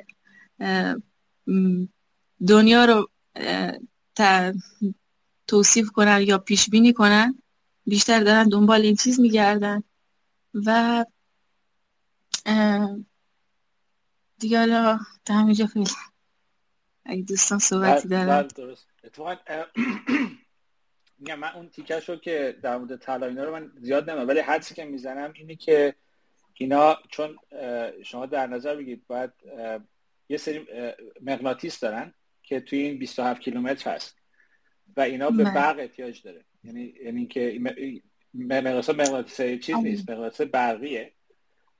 دنیا 2.49 2.85
رو 2.85 3.09
توصیف 5.47 5.91
کنن 5.91 6.23
یا 6.27 6.39
پیش 6.39 6.71
بینی 6.71 6.93
کنن 6.93 7.43
بیشتر 7.87 8.21
دارن 8.21 8.49
دنبال 8.49 8.81
این 8.81 8.97
چیز 8.97 9.21
میگردن. 9.21 9.83
و 10.55 11.05
دیگه 14.39 14.59
حالا 14.59 14.99
تا 15.25 15.35
همینجا 15.35 15.67
فیل 15.67 15.89
اگه 17.05 17.23
دوستان 17.23 17.59
صحبتی 17.59 18.09
بله، 18.09 18.25
دارن. 18.25 18.43
بله، 18.43 18.49
درست. 18.57 18.87
اتفاقا 19.05 19.37
میگم 21.19 21.39
من 21.39 21.49
اون 21.55 21.69
تیکه 21.69 22.01
شو 22.01 22.17
که 22.17 22.59
در 22.63 22.79
مورد 22.79 22.97
طلا 22.97 23.27
اینا 23.27 23.45
رو 23.45 23.53
من 23.53 23.73
زیاد 23.81 24.11
نمیم 24.11 24.29
ولی 24.29 24.41
حدسی 24.41 24.75
که 24.75 24.85
می‌زنم 24.85 25.33
اینه 25.37 25.57
که 25.57 25.95
اینا 26.55 26.99
چون 27.09 27.37
شما 28.05 28.27
در 28.27 28.47
نظر 28.47 28.77
بگید 28.77 29.07
باید 29.07 29.31
یه 30.29 30.37
سری 30.37 30.67
مغناطیس 31.23 31.81
دارن 31.81 32.15
که 32.43 32.61
توی 32.61 32.79
این 32.79 32.99
27 32.99 33.41
کیلومتر 33.41 33.95
هست 33.95 34.19
و 34.97 35.01
اینا 35.01 35.31
به 35.31 35.45
بله. 35.45 35.55
برق 35.55 35.79
احتیاج 35.79 36.23
داره. 36.23 36.45
یعنی 36.65 36.95
یعنی 37.05 37.27
که 37.27 37.61
مغناطیس 38.35 39.41
چیز 39.65 39.77
نیست 39.77 40.11
مغناطیس 40.11 40.41
برقیه. 40.41 41.13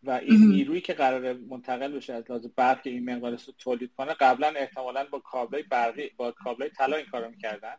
و 0.05 0.11
این 0.11 0.49
نیرویی 0.49 0.81
که 0.81 0.93
قرار 0.93 1.33
منتقل 1.33 1.93
بشه 1.93 2.13
از 2.13 2.25
لحاظ 2.31 2.47
برق 2.57 2.81
این 2.85 3.11
مقدارش 3.11 3.45
رو 3.45 3.55
تولید 3.59 3.91
کنه 3.97 4.15
قبلا 4.15 4.49
احتمالا 4.49 5.05
با 5.05 5.19
کابل 5.19 5.63
برقی 5.71 6.11
با 6.17 6.31
کابل 6.31 6.69
طلا 6.69 6.97
این 6.97 7.07
کارو 7.07 7.31
می‌کردن. 7.31 7.77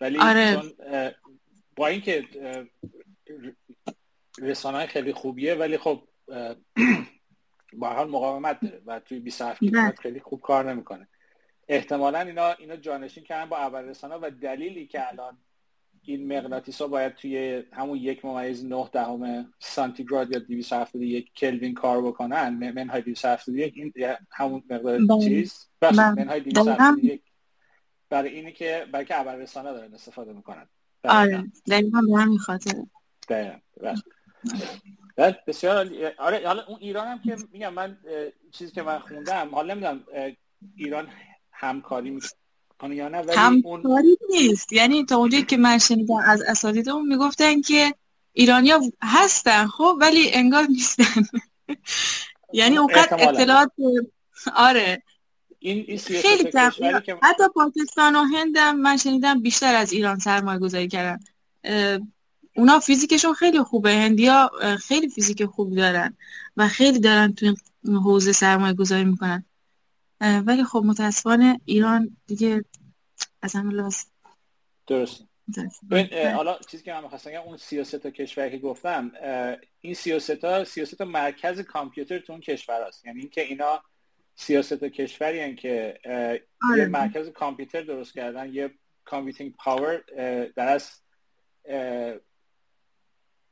ولی 0.00 0.18
آره. 0.18 0.54
چون 0.54 0.72
با 1.76 1.86
اینکه 1.86 2.24
رسانه 4.38 4.86
خیلی 4.86 5.12
خوبیه 5.12 5.54
ولی 5.54 5.78
خب 5.78 6.02
با 7.80 7.88
حال 7.88 8.10
مقاومت 8.10 8.60
داره 8.60 8.82
و 8.86 9.00
توی 9.00 9.20
27 9.20 9.60
کیلومتر 9.60 10.02
خیلی 10.02 10.20
خوب 10.20 10.40
کار 10.40 10.72
نمی‌کنه. 10.72 11.08
احتمالا 11.68 12.20
اینا 12.20 12.52
اینا 12.52 12.76
جانشین 12.76 13.24
کردن 13.24 13.48
با 13.48 13.58
اول 13.58 13.84
رسانه 13.84 14.14
و 14.14 14.30
دلیلی 14.42 14.86
که 14.86 15.08
الان 15.08 15.38
این 16.06 16.38
مغناطیس 16.38 16.82
ها 16.82 16.88
باید 16.88 17.14
توی 17.14 17.62
همون 17.72 17.98
یک 17.98 18.24
ممیز 18.24 18.64
نه 18.64 18.88
دهم 18.92 19.52
سانتیگراد 19.58 20.32
یا 20.32 20.38
271 20.38 21.32
کلوین 21.32 21.74
کار 21.74 22.02
بکنن. 22.02 22.72
منهای 22.72 23.02
271 23.02 23.72
این 23.76 23.92
همون 24.30 24.62
مقدار 24.70 24.98
بله. 24.98 25.20
چیز. 25.20 25.68
بله. 25.80 26.10
منهای 26.10 26.40
271 26.40 27.22
برای 28.10 28.30
اینی 28.30 28.52
که 28.52 28.86
برای 28.92 29.04
که 29.04 29.14
اول 29.14 29.34
رسانه 29.34 29.72
دارن 29.72 29.94
استفاده 29.94 30.32
می‌کنن. 30.32 30.68
آره 31.04 31.44
دقیقا 31.70 32.00
به 32.00 32.18
همین 32.18 32.38
خاطر. 32.38 32.72
بله 35.16 35.38
بسیار 35.46 35.90
آره 36.18 36.46
حالا 36.46 36.64
اون 36.64 36.78
ایران 36.80 37.06
هم 37.06 37.18
که 37.22 37.36
میگم 37.52 37.74
من 37.74 37.98
چیزی 38.52 38.72
که 38.72 38.82
من 38.82 38.98
خوندم 38.98 39.54
حالا 39.54 39.74
نمی‌دونم 39.74 40.04
ایران 40.76 41.08
همکاری 41.52 42.10
می‌کنه. 42.10 42.30
یا 42.82 43.08
نه 43.08 43.18
ولی 43.18 43.36
همکاری 43.36 44.18
نیست. 44.30 44.72
یعنی 44.72 45.04
تا 45.04 45.16
اونجایی 45.16 45.44
که 45.44 45.56
من 45.56 45.78
شنیدم 45.78 46.16
از 46.26 46.42
اساتید 46.42 46.88
اون 46.88 47.08
می‌گفتن 47.08 47.60
که 47.60 47.94
ایرانیا 48.32 48.80
هستن 49.02 49.66
خب 49.66 49.96
ولی 50.00 50.32
انگار 50.32 50.66
نیستن. 50.66 51.22
یعنی 52.52 52.78
اونقدر 52.78 53.28
اطلاعات 53.28 53.72
آره. 54.56 55.02
این, 55.58 55.84
این 55.88 55.98
خیلی 55.98 56.50
که... 56.50 57.18
حتی 57.22 57.44
پاکستان 57.54 58.16
و 58.16 58.24
هند 58.24 58.56
هم 58.56 58.80
من 58.80 58.96
شنیدم 58.96 59.42
بیشتر 59.42 59.74
از 59.74 59.92
ایران 59.92 60.18
سرمایه 60.18 60.58
گذاری 60.58 60.88
کردن. 60.88 61.18
اونا 62.56 62.80
فیزیکشون 62.80 63.34
خیلی 63.34 63.62
خوبه. 63.62 63.92
هندیا 63.94 64.50
خیلی 64.80 65.08
فیزیک 65.08 65.44
خوبی 65.44 65.76
دارن 65.76 66.16
و 66.56 66.68
خیلی 66.68 67.00
دارن 67.00 67.34
تو 67.34 67.46
این 67.46 67.56
حوزه 67.96 68.32
سرمایه 68.32 68.74
گذاری 68.74 69.04
می‌کنن. 69.04 69.44
ولی 70.20 70.64
خب 70.64 70.82
متاسفانه 70.86 71.60
ایران 71.64 72.16
دیگه 72.26 72.64
از 73.42 73.54
همه 73.54 73.72
لازم 73.74 74.08
درست 74.86 75.24
حالا 76.34 76.58
چیزی 76.58 76.84
که 76.84 76.92
من 76.92 77.02
می‌خواستم 77.02 77.30
اون 77.30 77.56
33 77.56 77.98
تا 77.98 78.10
کشوری 78.10 78.50
که 78.50 78.58
گفتم 78.58 79.12
این 79.80 79.94
33 79.94 80.36
تا 80.36 80.64
33 80.64 80.96
تا 80.96 81.04
مرکز 81.04 81.60
کامپیوتر 81.60 82.18
تو 82.18 82.32
اون 82.32 82.40
کشور 82.40 82.86
هست. 82.86 83.06
یعنی 83.06 83.20
اینکه 83.20 83.40
اینا 83.40 83.82
33 84.34 84.76
تا 84.76 84.88
کشوری 84.88 85.40
هن 85.40 85.56
که 85.56 86.00
آره. 86.70 86.78
یه 86.78 86.86
مرکز 86.86 87.28
کامپیوتر 87.28 87.82
درست 87.82 88.14
کردن 88.14 88.54
یه 88.54 88.74
computing 89.04 89.54
power 89.56 90.04
در 90.56 90.68
از 90.68 90.90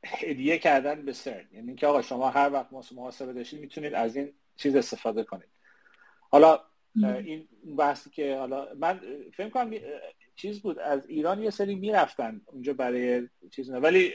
هدیه 0.05 0.57
کردن 0.57 1.05
به 1.05 1.13
سرن. 1.13 1.47
یعنی 1.51 1.67
اینکه 1.67 1.87
آقا 1.87 2.01
شما 2.01 2.29
هر 2.29 2.53
وقت 2.53 2.93
محاسبه 2.93 3.33
داشتید 3.33 3.59
می‌تونید 3.59 3.93
از 3.93 4.15
این 4.15 4.33
چیز 4.57 4.75
استفاده 4.75 5.23
کنید. 5.23 5.54
حالا 6.35 6.59
این 6.95 7.47
بحثی 7.77 8.09
که 8.09 8.37
حالا 8.37 8.67
من 8.79 8.99
فکر 9.33 9.49
کنم 9.49 9.73
چیز 10.35 10.61
بود 10.61 10.79
از 10.79 11.07
ایران 11.07 11.43
یه 11.43 11.49
سری 11.49 11.75
می‌رفتن 11.75 12.41
اونجا 12.45 12.73
برای 12.73 13.29
چیز 13.51 13.71
نه 13.71 13.79
ولی 13.79 14.13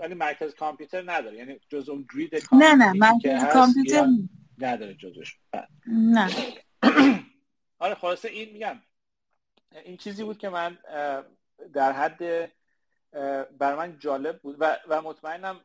ولی 0.00 0.14
مرکز 0.14 0.54
کامپیوتر 0.54 1.10
نداره 1.12 1.36
یعنی 1.36 1.60
جز 1.68 1.88
اون 1.88 2.06
grid 2.14 2.42
نه 2.52 2.74
نه 2.74 2.92
مرکز 2.92 3.44
کامپیوتر 3.52 4.06
نداره 4.58 4.94
جزش 4.94 5.36
نه. 5.86 6.30
آره 7.78 7.94
خلاصه 7.94 8.28
این 8.28 8.52
میگم 8.52 8.80
این 9.84 9.96
چیزی 9.96 10.24
بود 10.24 10.38
که 10.38 10.48
من 10.48 10.78
در 11.72 11.92
حد 11.92 12.52
بر 13.58 13.76
من 13.76 13.98
جالب 13.98 14.38
بود 14.38 14.56
و, 14.60 14.76
و 14.88 15.02
مطمئنم 15.02 15.60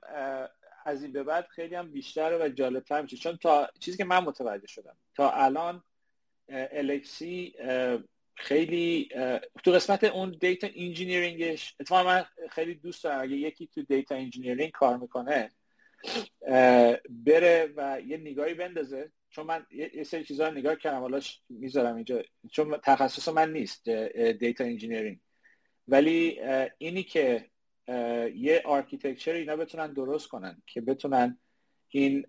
از 0.86 1.04
این 1.04 1.12
به 1.12 1.24
بعد 1.24 1.48
خیلی 1.48 1.76
هم 1.76 1.92
بیشتر 1.92 2.38
و 2.42 2.50
جالبتر 2.50 3.02
میشه. 3.02 3.18
چون 3.18 3.38
تا 3.38 3.70
چیزی 3.80 3.98
که 3.98 4.04
من 4.04 4.20
متوجه 4.20 4.68
شدم 4.68 4.98
تا 5.16 5.32
الان 5.32 5.84
ال‌اچ‌سی 6.50 7.54
خیلی 8.36 9.10
تو 9.64 9.72
قسمت 9.72 10.04
اون 10.04 10.32
data 10.32 10.68
engineering 10.76 11.60
ش 11.60 11.76
اتفاقا 11.80 12.04
من 12.04 12.26
خیلی 12.50 12.76
دوست 12.76 13.04
دارم 13.04 13.22
اگه 13.22 13.36
یکی 13.36 13.68
تو 13.68 13.82
data 13.82 14.16
engineering 14.16 14.72
کار 14.72 14.98
می‌کنه 14.98 15.52
بره 17.10 17.74
و 17.76 18.02
یه 18.08 18.18
نگاهی 18.18 18.54
بندازه. 18.54 19.12
چون 19.30 19.46
من 19.46 19.66
یه 19.72 20.04
سری 20.04 20.24
چیزها 20.24 20.50
نگاه 20.50 20.76
کردم 20.76 21.00
حالا 21.00 21.20
می‌ذارم 21.50 21.96
اینجا. 21.96 22.24
چون 22.52 22.78
تخصص 22.84 23.28
من 23.28 23.54
نیست 23.54 23.90
data 24.16 24.64
engineering 24.64 25.20
ولی 25.88 26.40
اینی 26.78 27.04
که 27.04 27.51
یه 28.36 28.62
architecture 28.66 29.34
اینا 29.34 29.56
بتونن 29.56 29.94
درست 29.94 30.28
کنن 30.28 30.62
که 30.68 30.82
بتونن 30.82 31.38
این 31.90 32.26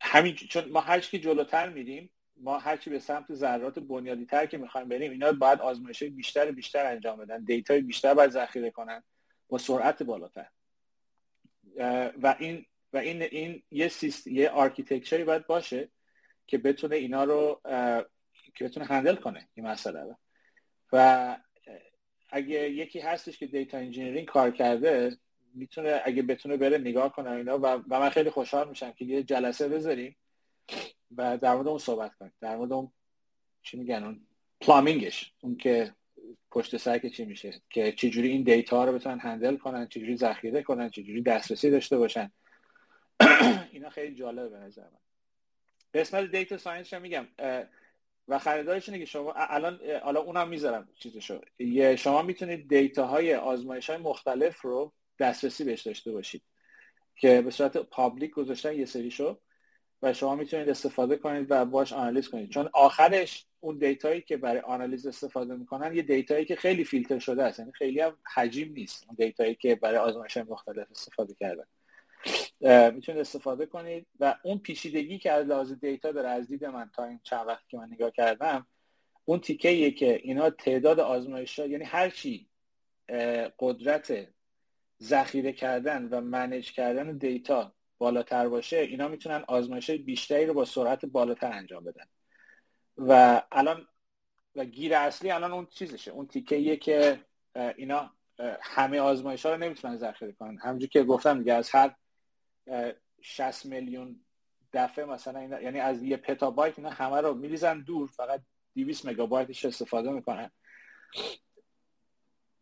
همین 0.00 0.34
چون 0.34 0.64
ما 0.68 0.80
هر 0.80 1.00
که 1.00 1.18
جلوتر 1.18 1.68
میریم 1.68 2.10
ما 2.40 2.58
هرچی 2.58 2.90
به 2.90 2.98
سمت 2.98 3.34
ذرات 3.34 3.78
بنیادی 3.78 4.26
تر 4.26 4.46
که 4.46 4.58
می‌خوایم 4.58 4.88
بریم 4.88 5.10
اینا 5.10 5.32
باید 5.32 5.60
آزمایش 5.60 6.02
بیشتر 6.02 6.50
بیشتر 6.50 6.86
انجام 6.86 7.18
بدن. 7.18 7.44
data 7.44 7.73
ی 7.73 7.80
بیشتر 7.80 8.14
باید 8.14 8.30
ذخیره 8.30 8.70
کنن 8.70 9.02
با 9.48 9.58
سرعت 9.58 10.02
بالاتر. 10.02 10.46
و 12.22 12.36
این 12.38 12.66
و 12.92 12.96
این 12.96 13.22
این 13.22 13.62
یه 13.70 13.88
سیست 13.88 14.26
یه 14.26 14.50
architecture 14.50 15.18
ی 15.18 15.24
باید 15.24 15.46
باشه 15.46 15.88
که 16.46 16.58
بتونه 16.58 16.96
اینا 16.96 17.24
رو 17.24 17.60
که 18.54 18.64
بتونه 18.64 18.86
handle 18.86 19.16
کنه 19.16 19.48
این 19.54 19.66
مسئله 19.66 20.00
رو. 20.00 20.16
و 20.92 21.36
اگه 22.30 22.70
یکی 22.70 23.00
هستش 23.00 23.38
که 23.38 23.46
data 23.46 23.78
engineering 23.78 24.26
کار 24.26 24.50
کرده 24.50 25.16
می‌تونه 25.54 26.00
اگه 26.04 26.22
بتونه 26.22 26.56
بره 26.56 26.78
نگاه 26.78 27.12
کنه 27.12 27.30
اینا 27.30 27.58
و, 27.58 27.66
و 27.66 28.00
من 28.00 28.10
خیلی 28.10 28.30
خوشحال 28.30 28.68
میشم 28.68 28.92
که 28.92 29.04
یه 29.04 29.22
جلسه 29.22 29.68
بذاریم 29.68 30.16
و 31.16 31.38
در 31.38 31.54
مورد 31.54 31.68
اون 31.68 31.78
صحبت 31.78 32.14
کنیم. 32.14 32.32
در 32.40 32.56
مورد 32.56 32.72
اون 32.72 32.92
چی 33.62 33.76
میگن 33.76 34.04
اون 34.04 34.20
plumbing 34.60 35.18
ش 35.18 35.32
اون 35.40 35.56
که 35.56 35.94
پشت 36.50 36.76
سر 36.76 36.98
که 36.98 37.10
چی 37.10 37.24
میشه 37.24 37.62
که 37.70 37.92
چجوری 37.92 38.28
این 38.28 38.42
data 38.42 38.84
رو 38.84 38.92
بتونن 38.92 39.18
handle 39.18 39.56
کنن 39.56 39.86
چجوری 39.88 40.16
ذخیره 40.16 40.62
کنن 40.62 40.90
چجوری 40.90 41.22
دسترسی 41.22 41.70
داشته 41.70 41.98
باشن. 41.98 42.30
اینا 43.72 43.90
خیلی 43.90 44.14
جالبه 44.14 44.48
به 44.48 44.58
نظر 44.58 44.82
من. 44.82 44.98
قسمت 45.94 46.30
data 46.30 46.56
science 46.56 46.94
هم 46.94 47.02
میگم 47.02 47.26
و 48.28 48.38
خریدارش 48.38 48.88
اینه 48.88 48.98
که 48.98 49.04
شما 49.04 49.32
الان 49.36 49.80
حالا 50.02 50.20
اونم 50.20 50.48
می‌ذارم 50.48 50.88
چیزشو. 50.98 51.40
شما 51.96 52.22
می‌تونید 52.22 52.68
data 52.68 53.06
های 53.06 53.34
آزمایش 53.34 53.90
های 53.90 53.98
مختلف 53.98 54.60
رو 54.60 54.92
دسترسی 55.18 55.64
بهش 55.64 55.82
داشته 55.82 56.12
باشید 56.12 56.42
که 57.16 57.42
به 57.42 57.50
صورت 57.50 57.76
public 57.76 58.30
گذاشتن 58.30 58.74
یه 58.74 58.84
سریشو 58.84 59.38
و 60.02 60.12
شما 60.12 60.34
می‌تونید 60.34 60.68
استفاده 60.68 61.16
کنید 61.16 61.46
و 61.50 61.64
باش 61.64 61.92
آنالیز 61.92 62.28
کنید. 62.28 62.50
چون 62.50 62.70
آخرش 62.72 63.46
اون 63.60 63.78
دیتایی 63.78 64.20
که 64.20 64.36
برای 64.36 64.60
آنالیز 64.60 65.06
استفاده 65.06 65.54
می‌کنن 65.54 65.94
یه 65.94 66.02
دیتایی 66.02 66.44
که 66.44 66.56
خیلی 66.56 66.84
فیلتر 66.84 67.18
شده 67.18 67.44
است. 67.44 67.58
یعنی 67.58 67.72
خیلی 67.72 68.00
هم 68.00 68.16
حجیم 68.34 68.72
نیست. 68.72 69.04
اون 69.06 69.16
دیتایی 69.18 69.54
که 69.54 69.74
برای 69.74 69.98
آزمایش 69.98 70.36
مختلف 70.36 70.86
استفاده 70.90 71.34
کردن. 71.40 71.64
می‌تونید 72.60 73.20
استفاده 73.20 73.66
کنید. 73.66 74.06
و 74.20 74.34
اون 74.42 74.58
پیچیدگی 74.58 75.18
که 75.18 75.32
از 75.32 75.46
لحاظ 75.46 75.72
دیتا 75.72 76.12
داره 76.12 76.28
از 76.28 76.48
دید 76.48 76.64
من 76.64 76.90
تا 76.94 77.04
این 77.04 77.20
چند 77.22 77.46
وقت 77.46 77.68
که 77.68 77.76
من 77.76 77.88
نگاه 77.92 78.10
کردم 78.10 78.66
اون 79.24 79.40
تیکه 79.40 79.90
که 79.90 80.20
اینا 80.22 80.50
تعداد 80.50 81.00
آزمایش 81.00 81.58
ها 81.58 81.66
یعنی 81.66 81.84
هر 81.84 82.10
چی 82.10 82.48
قدرت 83.58 84.28
ذخیره 85.02 85.52
کردن 85.52 86.08
و 86.08 86.20
manage 86.20 86.72
کردن 86.72 87.16
دیتا 87.16 87.72
بالاتر 87.98 88.48
باشه 88.48 88.76
اینا 88.76 89.08
می‌تونن 89.08 89.44
آزمایش 89.48 89.90
بیشتری 89.90 90.46
رو 90.46 90.54
با 90.54 90.64
سرعت 90.64 91.04
بالاتر 91.04 91.52
انجام 91.52 91.84
بدن. 91.84 92.04
و 92.96 93.42
الان 93.52 93.88
و 94.56 94.64
گیر 94.64 94.94
اصلی 94.94 95.30
الان 95.30 95.52
اون 95.52 95.66
چیزشه. 95.66 96.10
اون 96.10 96.26
تیکه 96.26 96.76
که 96.76 97.20
اینا 97.76 98.10
همه 98.62 99.00
آزمایش 99.00 99.46
ها 99.46 99.52
رو 99.52 99.58
نمی‌تونن 99.58 99.96
ذخیره 99.96 100.32
کنن. 100.32 100.58
همونجور 100.58 100.88
که 100.88 101.02
گفتم 101.02 101.38
دیگه 101.38 101.54
از 101.54 101.70
هر 101.70 101.94
60 103.20 103.66
میلیون 103.66 104.20
دفعه 104.72 105.04
مثلا 105.04 105.40
اینا 105.40 105.60
یعنی 105.60 105.80
از 105.80 106.02
یه 106.02 106.16
پتابایت 106.16 106.78
اینا 106.78 106.90
همه 106.90 107.20
رو 107.20 107.34
میریزن 107.34 107.80
دور 107.80 108.08
فقط 108.08 108.40
200 108.74 109.06
مگابایتش 109.06 109.64
استفاده 109.64 110.10
می‌کنن. 110.10 110.50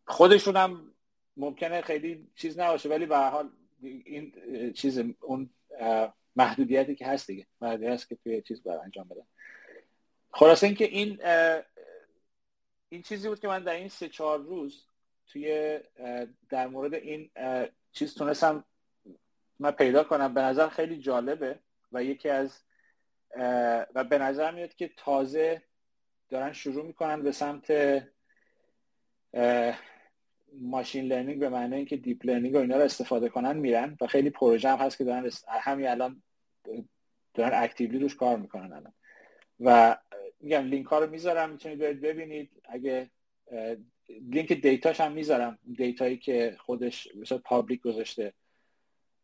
خودشون 0.05 0.55
هم 0.55 0.93
ممکنه 1.37 1.81
خیلی 1.81 2.27
چیز 2.35 2.59
نباشه 2.59 2.89
ولی 2.89 3.05
به 3.05 3.17
حال 3.17 3.49
این 3.81 4.33
چیز 4.73 5.01
اون 5.21 5.49
محدودیتی 6.35 6.95
که 6.95 7.07
هست 7.07 7.27
دیگه 7.27 7.47
محدودیتی 7.61 7.93
هست 7.93 8.09
که 8.09 8.15
توی 8.15 8.41
چیز 8.41 8.63
باید 8.63 8.79
انجام 8.79 9.07
بدن 9.07 9.27
خلاصه 10.31 10.67
اینکه 10.67 10.85
این 10.85 11.21
این 12.89 13.01
چیزی 13.01 13.29
بود 13.29 13.39
که 13.39 13.47
من 13.47 13.63
در 13.63 13.73
این 13.73 13.89
سه 13.89 14.09
چهار 14.09 14.39
روز 14.39 14.85
توی 15.27 15.79
در 16.49 16.67
مورد 16.67 16.93
این 16.93 17.29
چیز 17.91 18.15
تونستم 18.15 18.65
من 19.59 19.71
پیدا 19.71 20.03
کنم. 20.03 20.33
به 20.33 20.41
نظر 20.41 20.67
خیلی 20.67 20.97
جالبه 20.97 21.59
و 21.91 22.03
یکی 22.03 22.29
از 22.29 22.63
و 23.95 24.03
به 24.09 24.17
نظر 24.17 24.51
میاد 24.51 24.75
که 24.75 24.91
تازه 24.97 25.61
دارن 26.29 26.53
شروع 26.53 26.85
می‌کنن 26.85 27.21
به 27.23 27.31
سمت 27.31 27.73
machine 30.61 31.05
learning 31.05 31.39
به 31.39 31.49
معنی 31.49 31.75
اینکه 31.75 31.97
deep 31.97 32.25
learning 32.25 32.55
و 32.55 32.57
اینا 32.57 32.75
رو 32.75 32.83
استفاده 32.83 33.29
کنن 33.29 33.57
میرن 33.57 33.97
و 34.01 34.07
خیلی 34.07 34.29
پروژه 34.29 34.69
هم 34.69 34.77
هست 34.77 34.97
که 34.97 35.03
دارن 35.03 35.29
همین 35.47 35.87
الان 35.87 36.23
دارن 37.33 37.63
actually 37.63 37.99
روش 37.99 38.15
کار 38.15 38.37
می‌کنن 38.37 38.73
الان. 38.73 38.93
و 39.59 39.97
میگم 40.39 40.65
لینک 40.65 40.85
ها 40.85 40.99
رو 40.99 41.09
می‌ذارم 41.09 41.49
می‌تونید 41.49 41.79
برید 41.79 42.01
ببینید. 42.01 42.51
اگه 42.65 43.09
لینک 44.09 44.53
دیتاش 44.53 45.01
هم 45.01 45.11
می‌ذارم. 45.11 45.59
دیتایی 45.77 46.17
که 46.17 46.55
خودش 46.59 47.07
مثلا 47.15 47.37
public 47.37 47.81
گذاشته. 47.81 48.33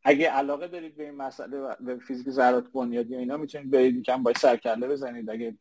اگه 0.04 0.30
علاقه 0.30 0.68
دارید 0.68 0.96
به 0.96 1.04
این 1.04 1.16
مسئله 1.16 1.76
به 1.80 1.98
فیزیک 1.98 2.30
ذرات 2.30 2.72
بنیادی 2.72 3.16
و 3.16 3.20
اینا 3.20 3.38
می‌تونید 3.38 3.72
برید 3.72 3.96
یکم 3.96 4.24
باید 4.24 4.38
سرکله 4.38 4.88
بزنید. 4.88 5.30
اگه 5.30 5.58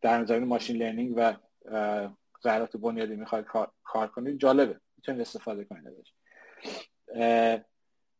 در 0.00 0.18
نظر 0.18 0.38
ماشین 0.38 0.76
لرنینگ 0.76 1.14
و 1.16 1.36
ذرات 2.42 2.76
بنیادی 2.76 3.16
می‌خواید 3.16 3.44
کار, 3.84 4.08
کنید 4.08 4.40
جالبه. 4.40 4.80
می‌تونید 4.96 5.20
استفاده 5.20 5.64
کنید 5.64 5.88
ازش. 5.88 6.12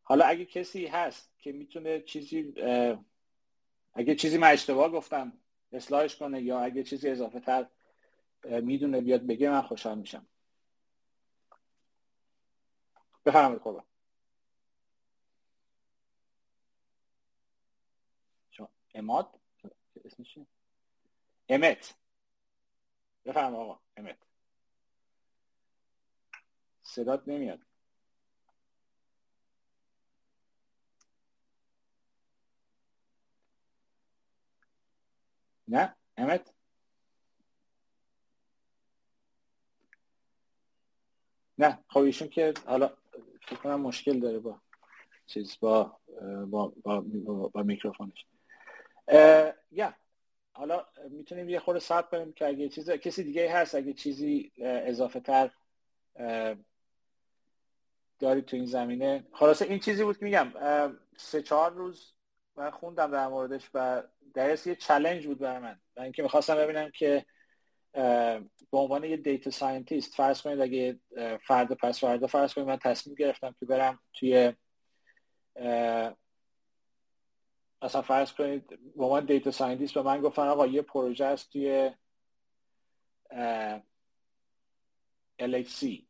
حالا 0.02 0.24
اگه 0.24 0.44
کسی 0.44 0.86
هست 0.86 1.32
که 1.38 1.52
می‌تونه 1.52 2.00
چیزی 2.00 2.54
اگه 3.94 4.14
چیزی 4.14 4.38
من 4.38 4.48
اشتباه 4.48 4.92
گفتم 4.92 5.32
اصلاحش 5.72 6.16
کنه 6.16 6.42
یا 6.42 6.60
اگه 6.60 6.82
چیزی 6.82 7.08
اضافه 7.08 7.40
تر 7.40 7.66
می‌دونه 8.44 9.00
بیاد 9.00 9.26
بگه 9.26 9.50
من 9.50 9.62
خوشحال 9.62 9.98
میشم. 9.98 10.26
بفرمایید 13.26 13.62
خوبه 13.62 13.82
اماد؟ 18.98 19.40
اسمش 20.04 20.38
امت. 21.48 21.94
بفرم 23.24 23.54
آقا 23.54 23.80
امت. 23.96 24.18
صدات 26.82 27.28
نمیاد. 27.28 27.60
نه؟ 35.68 35.96
امت؟ 36.16 36.54
نه. 41.58 41.84
خب 41.88 41.98
ایشون 42.00 42.28
که 42.28 42.54
حالا 42.66 42.96
فکر 43.42 43.56
کنم 43.56 43.80
مشکل 43.80 44.20
داره 44.20 44.38
با 44.38 44.60
چیز 45.26 45.58
با 45.60 46.00
با, 46.46 46.68
با, 46.68 47.00
با, 47.00 47.48
با 47.48 47.62
میکروفونش. 47.62 48.26
یا. 49.70 49.94
حالا 50.52 50.86
می‌تونیم 51.10 51.48
یه 51.48 51.58
خورده 51.58 51.80
ساعت 51.80 52.08
کنیم 52.08 52.32
که 52.32 52.46
اگه 52.46 52.68
چیز 52.68 52.90
کسی 52.90 53.24
دیگه 53.24 53.52
هست 53.52 53.74
اگه 53.74 53.92
چیزی 53.92 54.52
اضافه 54.62 55.20
تر 55.20 55.50
دارید 58.18 58.44
تو 58.44 58.56
این 58.56 58.66
زمینه. 58.66 59.26
خلاصه 59.32 59.64
این 59.64 59.78
چیزی 59.78 60.04
بود 60.04 60.18
که 60.18 60.24
میگم 60.24 60.52
سه 61.16 61.42
چهار 61.42 61.72
روز 61.72 62.14
من 62.56 62.70
خوندم 62.70 63.10
در 63.10 63.28
موردش 63.28 63.70
و 63.74 64.02
در 64.34 64.66
یه 64.66 64.74
challenge 64.74 65.26
بود 65.26 65.38
برای 65.38 65.58
من. 65.58 65.80
و 65.96 66.00
اینکه 66.00 66.22
می‌خواستم 66.22 66.56
ببینم 66.56 66.90
که 66.90 67.26
به 68.70 68.78
عنوان 68.78 69.04
یه 69.04 69.16
data 69.16 69.50
scientist 69.50 70.14
فرض 70.14 70.42
کنید 70.42 70.60
اگه 70.60 70.98
فردا 71.46 71.74
پس 71.74 72.00
فردا 72.00 72.26
فرض 72.26 72.54
کنید 72.54 72.66
من 72.66 72.78
تصمیم 72.78 73.16
گرفتم 73.16 73.54
که 73.60 73.66
برم 73.66 73.98
توی 74.14 74.52
اصلا 77.82 78.02
فرض 78.02 78.32
کنید 78.32 78.68
به 78.68 79.04
عنوان 79.04 79.24
data 79.24 79.50
scientist 79.50 79.94
به 79.94 80.02
من 80.02 80.20
گفتن 80.20 80.42
آقا 80.42 80.66
یه 80.66 80.82
پروژه 80.82 81.24
است 81.24 81.52
توی 81.52 81.90
LHC 85.40 86.02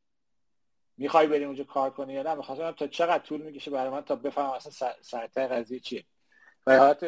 می‌خوای 0.96 1.26
بریم 1.26 1.46
اونجا 1.46 1.64
کار 1.64 1.90
کنی 1.90 2.12
یا 2.12 2.22
نه؟ 2.22 2.34
می‌خواستم 2.34 2.70
تا 2.70 2.86
چقدر 2.86 3.24
طول 3.24 3.42
می‌کشه 3.42 3.70
برای 3.70 3.90
من 3.90 4.00
تا 4.00 4.16
بفهمم 4.16 4.50
اصلا 4.50 4.92
سر 5.00 5.20
و 5.20 5.29
ته 5.29 5.48
قضیه 5.48 5.80
چیه. 5.80 6.04
و 6.66 6.78
حالت 6.78 7.02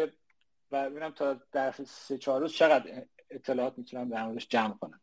و 0.73 0.91
ببینم 0.91 1.11
تا 1.11 1.41
در 1.53 1.73
سه 1.73 2.19
چهار 2.19 2.41
روز 2.41 2.53
چقدر 2.53 3.07
اطلاعات 3.31 3.79
می‌تونم 3.79 4.09
در 4.09 4.27
موردش 4.27 4.49
جمع 4.49 4.75
کنم. 4.79 5.01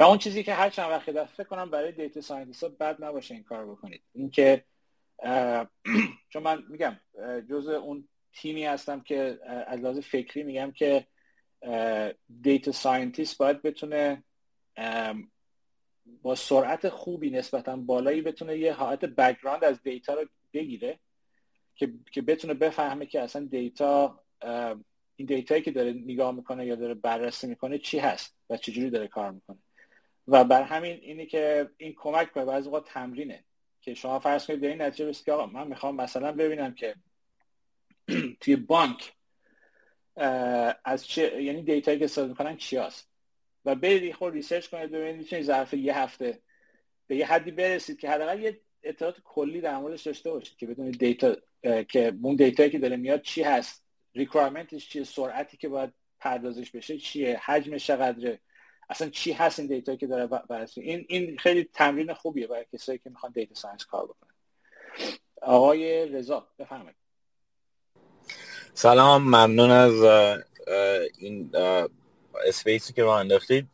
و 0.00 0.02
اون 0.02 0.18
چیزی 0.18 0.42
که 0.42 0.54
هر 0.54 0.70
چند 0.70 0.90
وقت 0.90 1.24
فکر 1.24 1.48
کنم 1.48 1.70
برای 1.70 1.92
data 1.92 2.20
scientist 2.20 2.64
بد 2.64 3.04
نباشه 3.04 3.34
این 3.34 3.44
کار 3.44 3.66
بکنید. 3.66 4.02
اینکه 4.12 4.64
چون 6.32 6.42
من 6.42 6.62
میگم 6.68 7.00
جز 7.50 7.68
اون 7.68 8.08
تیمی 8.34 8.64
هستم 8.64 9.00
که 9.00 9.38
از 9.66 9.80
لحاظ 9.80 9.98
فکری 9.98 10.42
میگم 10.42 10.72
که 10.72 11.06
data 12.42 12.72
scientist 12.72 13.38
باید 13.38 13.62
بتونه 13.62 14.24
با 16.22 16.34
سرعت 16.34 16.88
خوبی 16.88 17.30
نسبتا 17.30 17.76
بالایی 17.76 18.22
بتونه 18.22 18.58
یه 18.58 18.72
حالت 18.72 19.04
background 19.04 19.64
از 19.64 19.82
دیتا 19.82 20.14
رو 20.14 20.26
بگیره 20.52 20.98
که 21.74 21.92
که 22.12 22.22
بتونه 22.22 22.54
بفهمه 22.54 23.06
که 23.06 23.20
اصلا 23.20 23.44
دیتا 23.44 24.20
این 25.16 25.26
دیتایی 25.26 25.62
که 25.62 25.70
داره 25.70 25.92
نگاه 25.92 26.32
می‌کنه 26.32 26.66
یا 26.66 26.74
داره 26.74 26.94
بررسی 26.94 27.46
می‌کنه 27.46 27.78
چی 27.78 27.98
هست 27.98 28.36
و 28.50 28.56
چجوری 28.56 28.90
داره 28.90 29.08
کار 29.08 29.30
می‌کنه. 29.30 29.58
و 30.28 30.44
بر 30.44 30.62
همین 30.62 30.98
اینی 31.02 31.26
که 31.26 31.70
این 31.76 31.94
کمک 31.96 32.32
به 32.32 32.44
بعضی 32.44 32.70
وقت 32.70 32.84
تمرینه 32.84 33.44
که 33.80 33.94
شما 33.94 34.18
فرض 34.18 34.46
کنید 34.46 34.60
به 34.60 34.68
این 34.68 34.82
نتیجه 34.82 35.08
رسید 35.08 35.24
که 35.24 35.32
آقا 35.32 35.46
من 35.46 35.66
می‌خوام 35.66 35.96
مثلا 35.96 36.32
ببینم 36.32 36.74
که 36.74 36.94
توی 38.40 38.56
بانک 38.56 39.12
از 40.84 41.06
چه 41.06 41.42
یعنی 41.42 41.62
دیتایی 41.62 41.98
که 41.98 42.04
استفاده 42.04 42.28
می‌کنن 42.28 42.56
چی 42.56 42.76
هست 42.76 43.08
و 43.64 43.74
برید 43.74 44.14
خود 44.14 44.32
research 44.32 44.68
کنید 44.68 44.90
ببینید 44.90 45.16
می‌تونید 45.16 45.44
ظرف 45.44 45.74
یه 45.74 45.98
هفته 45.98 46.42
به 47.06 47.16
یه 47.16 47.26
حدی 47.26 47.50
برسید 47.50 47.98
که 47.98 48.10
حداقل 48.10 48.40
یه 48.40 48.60
اطلاعات 48.82 49.16
کلی 49.24 49.60
در 49.60 49.78
موردش 49.78 50.02
داشته 50.02 50.30
باشید 50.30 50.56
که 50.56 50.66
بدونید 50.66 50.98
دیتا 50.98 51.36
که 51.88 52.14
اون 52.22 52.36
دیتایی 52.36 52.70
که 52.70 52.78
داره 52.78 52.96
میاد 52.96 53.22
چی 53.22 53.42
هست 53.42 53.84
requirement 54.14 54.77
ش 54.77 54.88
چیه 54.88 55.04
سرعتی 55.04 55.56
که 55.56 55.68
باید 55.68 55.92
پردازش 56.20 56.70
بشه 56.70 56.98
چیه 56.98 57.40
حجمش 57.44 57.86
چقدره 57.86 58.40
اصلا 58.90 59.08
چی 59.08 59.32
هست 59.32 59.58
این 59.58 59.68
دیتا 59.68 59.96
که 59.96 60.06
داره 60.06 60.26
بررسی 60.26 60.80
این 60.80 61.06
این 61.08 61.38
خیلی 61.38 61.64
تمرین 61.64 62.14
خوبیه 62.14 62.46
برای 62.46 62.66
کسایی 62.72 62.98
که 62.98 63.10
می‌خوان 63.10 63.32
data 63.32 63.54
science 63.54 63.84
کار 63.84 64.04
بکنن. 64.04 64.34
آقای 65.42 66.08
رضا 66.08 66.48
بفرمایید. 66.58 67.01
سلام 68.74 69.22
ممنون 69.22 69.70
از 69.70 69.92
این 71.18 71.50
space 72.46 72.84
ی 72.84 72.92
که 72.92 73.02
رو 73.02 73.08
انداختید. 73.08 73.66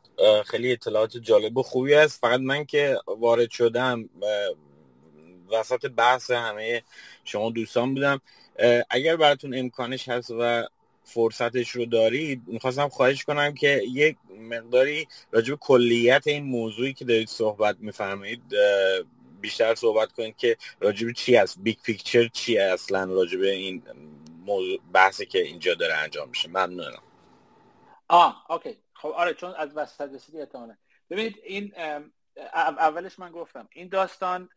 خیلی 0.47 0.73
اطلاعات 0.73 1.17
جالب 1.17 1.57
و 1.57 1.63
خوبی 1.63 1.95
است 1.95 2.21
فقط 2.21 2.41
من 2.41 2.65
که 2.65 2.99
وارد 3.07 3.51
شدم 3.51 4.09
وسط 5.53 5.87
بحث 5.87 6.31
همه 6.31 6.83
شما 7.25 7.51
دوستان 7.51 7.95
بودم. 7.95 8.21
اگر 8.91 9.17
براتون 9.17 9.59
امکانش 9.59 10.09
هست 10.09 10.31
و 10.39 10.69
فرصتش 11.05 11.71
رو 11.71 11.87
دارید 11.87 12.43
می‌خواستم 12.47 12.89
خواهش 12.89 13.25
کنم 13.25 13.55
که 13.55 13.83
یک 13.93 14.17
مقداری 14.41 15.09
راجع 15.31 15.45
به 15.45 15.55
کلیت 15.55 16.23
این 16.27 16.45
موضوعی 16.45 16.93
که 16.93 17.05
دارید 17.05 17.29
صحبت 17.29 17.77
میفرمایید 17.81 18.43
بیشتر 19.41 19.75
صحبت 19.75 20.13
کنید 20.13 20.37
که 20.37 20.57
راجع 20.81 21.00
به 21.00 21.13
چی 21.13 21.37
هست 21.37 21.59
big 21.63 21.77
picture 21.83 22.29
چی 22.33 22.59
اصلا 22.59 23.05
راجع 23.05 23.26
به 23.26 23.41
این 23.41 23.83
موضوع 24.49 24.79
بحثی 24.93 25.27
که 25.27 25.39
اینجا 25.39 25.75
داره 25.75 25.95
انجام 25.95 26.29
میشه. 26.29 26.49
ممنونم. 26.49 27.03
آه 28.09 28.47
okay. 28.51 28.79
خب 28.95 29.09
آره 29.09 29.35
چون 29.35 29.55
از 29.55 29.77
وسط 29.77 30.01
رسیدی 30.01 30.41
احتمالا. 30.41 30.77
ببینید 31.11 31.41
این 31.45 31.73
اولش 32.55 33.19
من 33.19 33.33
گفتم 33.33 33.69
این 33.73 33.89
داستان 33.89 34.49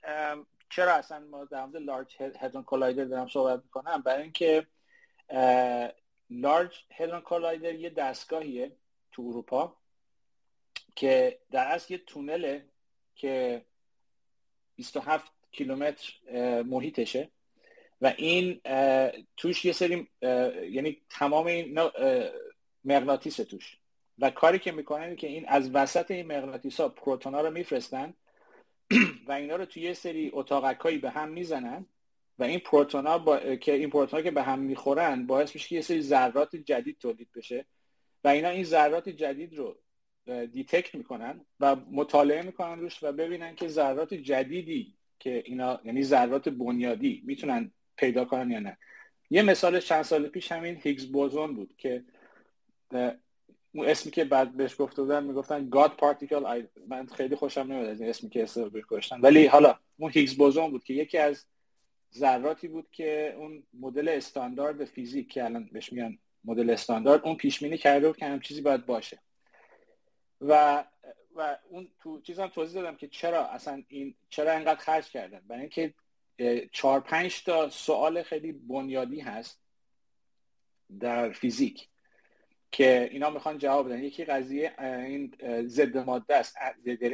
چرا 0.70 0.94
اصلا 0.94 1.20
ما 1.20 1.46
در 1.46 1.66
مورد 1.66 1.78
لارج 1.78 2.16
هدرون 2.20 2.64
کولایدر 2.64 3.06
دارم 3.06 3.28
صحبت 3.28 3.64
می‌کنم؟ 3.64 4.02
برای 4.02 4.22
اینکه 4.22 4.68
لارج 6.30 6.84
هدرون 6.92 7.22
کولایدر 7.22 7.74
یه 7.74 7.89
دستگاهیه 7.89 8.76
تو 9.12 9.22
اروپا 9.22 9.78
که 10.96 11.39
در 11.52 11.68
اصل 11.68 11.94
یه 11.94 12.00
تونله 12.00 12.66
که 13.16 13.66
27 14.76 15.32
کیلومتر 15.52 16.14
محیطشه. 16.62 17.30
و 18.02 18.14
این 18.18 18.62
توش 19.38 19.66
یه 19.66 19.72
سری 19.72 20.08
یعنی 20.72 20.97
تمام 21.10 21.45
این 21.45 21.80
مغناطیس 22.86 23.36
توش. 23.36 23.78
و 24.20 24.30
کاری 24.30 24.60
که 24.60 24.72
می‌کنن 24.72 25.16
که 25.16 25.28
این 25.28 25.45
از 25.47 25.70
وسط 25.74 26.12
این 26.12 26.28
مغناطیس 26.28 26.80
ها 26.80 26.89
پروتون 26.89 27.34
ها 27.34 27.41
رو 27.41 27.52
میفرستن 27.52 28.14
و 29.28 29.32
اینا 29.32 29.56
رو 29.56 29.66
توی 29.66 29.84
یه 29.84 29.93
سری 29.93 30.30
اتاقکایی 30.34 30.97
به 30.97 31.10
هم 31.10 31.30
می‌زنن 31.30 31.86
و 32.39 32.43
این 32.43 32.60
پروتون 32.60 33.08
ها 33.08 33.18
با... 33.18 33.56
که 33.56 33.74
این 33.74 33.89
پروتون 33.89 34.20
ها 34.20 34.24
که 34.24 34.32
به 34.32 34.43
هم 34.43 34.60
می‌خورن 34.60 35.26
باعث 35.28 35.56
میشه 35.56 35.68
که 35.68 35.76
یه 35.76 35.82
سری 35.82 36.02
ذرات 36.02 36.56
جدید 36.56 36.97
تولید 36.97 37.30
بشه 37.36 37.66
و 38.24 38.28
اینا 38.28 38.49
این 38.49 38.64
ذرات 38.64 39.10
جدید 39.10 39.58
رو 39.58 39.78
detect 40.26 40.95
می‌کنن 40.95 41.45
و 41.60 41.76
مطالعه 41.76 42.41
می‌کنن 42.41 42.80
روش 42.80 43.04
و 43.04 43.12
ببینن 43.12 43.56
که 43.56 43.68
ذرات 43.68 44.14
جدیدی 44.14 44.95
که 45.20 45.43
اینا 45.45 45.80
یعنی 45.84 46.04
ذرات 46.04 46.49
بنیادی 46.49 47.24
می‌تونن 47.26 47.72
پیدا 48.02 48.26
کنن 48.26 48.52
یا 48.52 48.60
نه. 48.60 48.78
یه 49.30 49.41
مثال 49.41 49.80
چند 49.80 50.02
سال 50.02 50.28
پیش 50.28 50.52
همین 50.52 50.80
هیگز 50.84 51.06
بوزون 51.12 51.56
بود 51.56 51.74
که 51.78 52.04
اون 53.74 53.88
اسمی 53.89 54.12
که 54.12 54.26
بعد 54.26 54.58
بهش 54.58 54.76
گفته 54.80 55.02
بودن 55.02 55.24
می‌گفتن 55.24 55.70
گاد 55.70 55.91
پارتیکل 55.95 56.66
من 56.88 57.06
خیلی 57.06 57.36
خوشم 57.36 57.62
نمیاد 57.62 57.89
از 57.89 58.02
این 58.02 58.10
اسمی 58.10 58.30
که 58.30 58.43
استفاده 58.43 58.82
گذاشتن 58.82 59.22
ولی 59.22 59.45
حالا 59.45 59.80
اون 59.97 60.12
هیگز 60.12 60.36
بوزون 60.38 60.72
بود 60.72 60.84
که 60.84 60.93
یکی 60.93 61.18
از 61.18 61.45
ذراتی 62.14 62.68
بود 62.68 62.88
که 62.91 63.36
اون 63.38 63.64
مدل 63.74 64.10
استاندارد 64.10 64.86
فیزیک 64.86 65.30
که 65.30 65.43
الان 65.43 65.70
بهش 65.72 65.93
میگن 65.93 66.18
مدل 66.43 66.70
استاندارد 66.70 67.26
اون 67.26 67.36
پیش 67.36 67.64
بینی 67.64 67.78
کرده 67.78 68.08
بود 68.08 68.18
که 68.18 68.26
هم 68.26 68.39
چیزی 68.39 68.62
باید 68.62 68.86
باشه. 68.86 69.20
و 70.41 70.84
و 71.36 71.58
اون 71.70 71.88
تو 71.99 72.22
چیزم 72.22 72.47
توضیح 72.47 72.82
دادم 72.82 72.97
که 72.97 73.08
چرا 73.08 73.45
اصلا 73.45 73.84
این 73.88 74.16
چرا 74.30 74.52
انقدر 74.52 74.80
خرج 74.80 75.06
کردن. 75.10 75.41
برای 75.47 75.62
اینکه 75.62 75.93
چهار 76.71 76.99
پنج 76.99 77.43
تا 77.43 77.69
سوال 77.69 78.23
خیلی 78.23 78.51
بنیادی 78.51 79.19
هست 79.19 79.61
در 80.99 81.32
فیزیک 81.32 81.88
که 82.71 83.09
اینا 83.11 83.29
می‌خوان 83.29 83.57
جواب 83.57 83.86
بدن. 83.86 84.03
یکی 84.03 84.25
قضیه 84.25 84.82
این 84.82 85.36
ضد 85.65 85.97
ماده 85.97 86.36
است 86.36 86.57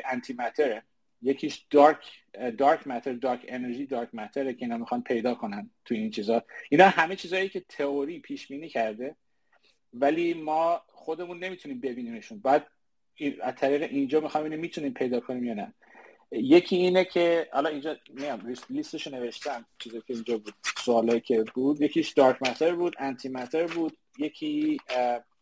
انتی 0.05 0.33
ماتر 0.33 0.81
یکیش 1.21 1.65
دارک 1.69 2.23
دارک 2.57 2.87
ماتر 2.87 3.13
دارک 3.13 3.45
انرژی 3.47 3.85
دارک 3.85 4.09
ماتر 4.13 4.51
که 4.51 4.65
اینا 4.65 4.77
می‌خوان 4.77 5.03
پیدا 5.03 5.35
کنن 5.35 5.69
تو 5.85 5.95
این 5.95 6.11
چیزا. 6.11 6.43
اینا 6.69 6.87
همه 6.87 7.15
چیزایی 7.15 7.49
که 7.49 7.59
تئوری 7.59 8.19
پیش 8.19 8.47
بینی 8.47 8.69
کرده 8.69 9.15
ولی 9.93 10.33
ما 10.33 10.81
خودمون 10.87 11.43
نمی‌تونیم 11.43 11.79
ببینیمشون. 11.79 12.39
بعد 12.39 12.67
از 13.41 13.55
طریق 13.55 13.81
اینجا 13.81 14.19
می‌خوام 14.19 14.43
اینو 14.43 14.57
می‌تونیم 14.57 14.93
پیدا 14.93 15.19
کنیم 15.19 15.43
یا 15.43 15.53
نه. 15.53 15.73
یکی 16.31 16.75
اینه 16.75 17.05
که 17.05 17.49
حالا 17.53 17.69
اینجا 17.69 17.97
میام 18.09 18.55
لیستش 18.69 19.07
نوشتم 19.07 19.65
چیزی 19.79 19.97
که 19.97 20.13
اینجا 20.13 20.37
بود 20.37 20.53
سوالایی 20.77 21.21
که 21.21 21.43
بود. 21.53 21.81
یکیش 21.81 22.09
دارک 22.09 22.37
ماتر 22.41 22.75
بود 22.75 22.95
انتی 22.99 23.29
ماتر 23.29 23.67
بود. 23.67 23.97
یکی 24.17 24.77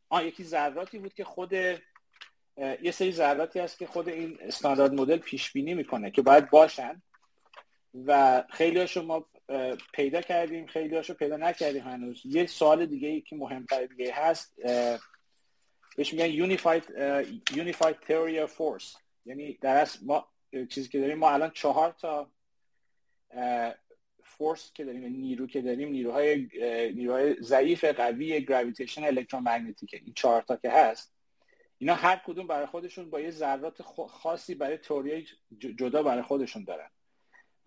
آه 0.10 0.26
یکی 0.26 0.44
ذراتی 0.44 1.00
بود 1.00 1.14
که 1.14 1.24
خود 1.24 1.54
یه 1.54 2.92
سری 2.92 3.12
ذراتی 3.12 3.60
هست 3.60 3.80
که 3.80 3.88
خود 3.88 4.10
این 4.10 4.38
استاندارد 4.42 4.94
مدل 4.94 5.18
پیش 5.18 5.52
بینی 5.52 5.74
می‌کنه 5.74 6.12
که 6.12 6.22
باید 6.22 6.50
باشن. 6.50 7.02
و 8.06 8.44
خیلی 8.50 8.80
هاشو 8.80 9.02
ما 9.02 9.26
پیدا 9.94 10.22
کردیم 10.22 10.68
خیلی 10.68 10.96
هاشو 10.96 11.14
پیدا 11.14 11.38
نکردیم 11.38 11.84
هنوز. 11.84 12.22
یه 12.26 12.46
سوال 12.46 12.86
دیگه 12.86 13.08
ای 13.08 13.22
که 13.22 13.36
مهمتر 13.36 13.86
دیگه 13.86 14.14
هست 14.14 14.56
بهش 15.96 16.14
میگن 16.14 16.58
unified 17.46 17.96
theory 18.08 18.48
of 18.48 18.52
force. 18.52 18.98
یعنی 19.26 19.58
در 19.62 19.88
ما 20.06 20.28
چیزی 20.70 20.90
که 20.90 21.00
داریم. 21.00 21.18
ما 21.18 21.30
الان 21.30 21.52
چهار 21.54 21.92
تا 21.92 22.32
فورس 24.24 24.72
که 24.74 24.86
داریم 24.86 25.06
نیرو 25.06 25.48
که 25.48 25.62
داریم 25.62 25.90
نیروهای 25.90 26.50
نیروهای 26.94 27.42
ضعیف 27.42 27.84
قوی 27.86 28.46
گراویتیشن 28.46 29.04
الکترومگنتیک 29.04 29.94
این 29.94 30.14
چهار 30.14 30.42
تا 30.42 30.56
که 30.56 30.72
هست 30.72 31.16
اینا 31.78 31.96
هر 31.96 32.22
کدوم 32.26 32.48
برای 32.48 32.66
خودشون 32.66 33.10
با 33.10 33.20
یه 33.20 33.32
ذرات 33.32 33.82
خاصی 34.08 34.56
برای 34.56 34.78
توری 34.78 35.28
جدا 35.60 36.04
برای 36.04 36.22
خودشون 36.22 36.64
دارن. 36.64 36.90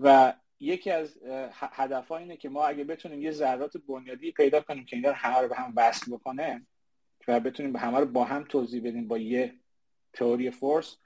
و 0.01 0.35
یکی 0.61 0.91
از 0.91 1.19
هدف 1.53 2.13
اینه 2.13 2.37
که 2.37 2.49
ما 2.49 2.67
اگه 2.67 2.85
بتونیم 2.85 3.23
یه 3.23 3.31
ذرات 3.31 3.77
بنیادی 3.77 4.33
پیدا 4.33 4.61
کنیم 4.61 4.85
که 4.85 4.97
اینا 4.97 5.09
رو 5.09 5.15
همه 5.15 5.49
به 5.49 5.57
هم 5.57 5.73
وصل 5.77 6.13
بکنه 6.13 6.67
و 7.29 7.41
بتونیم 7.41 7.77
همه 7.77 7.99
رو 7.99 8.07
با 8.07 8.25
هم 8.25 8.45
توضیح 8.45 8.81
بدیم 8.81 9.09
با 9.09 9.19
یه 9.19 9.55
theory 10.13 10.51
force 10.51 10.97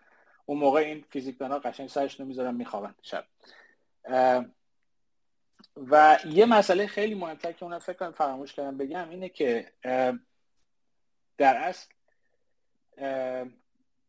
اون 0.47 0.59
موقع 0.59 0.80
این 0.80 1.05
فیزیکدانا 1.11 1.59
قشنگ 1.59 1.88
سرشون 1.88 2.26
می‌ذارن 2.26 2.55
میخوابن 2.55 2.95
شب. 3.03 3.24
و 5.76 6.18
یه 6.26 6.47
مسئله 6.47 6.86
خیلی 6.86 7.14
مهمتر 7.14 7.53
که 7.53 7.62
اون 7.64 7.78
فکر 7.78 7.97
کنم 7.97 8.12
فراموش 8.12 8.53
کردم 8.53 8.76
بگم 8.76 9.11
اینه 9.11 9.28
که 9.28 9.72
در 11.38 11.57
اصل 11.57 11.93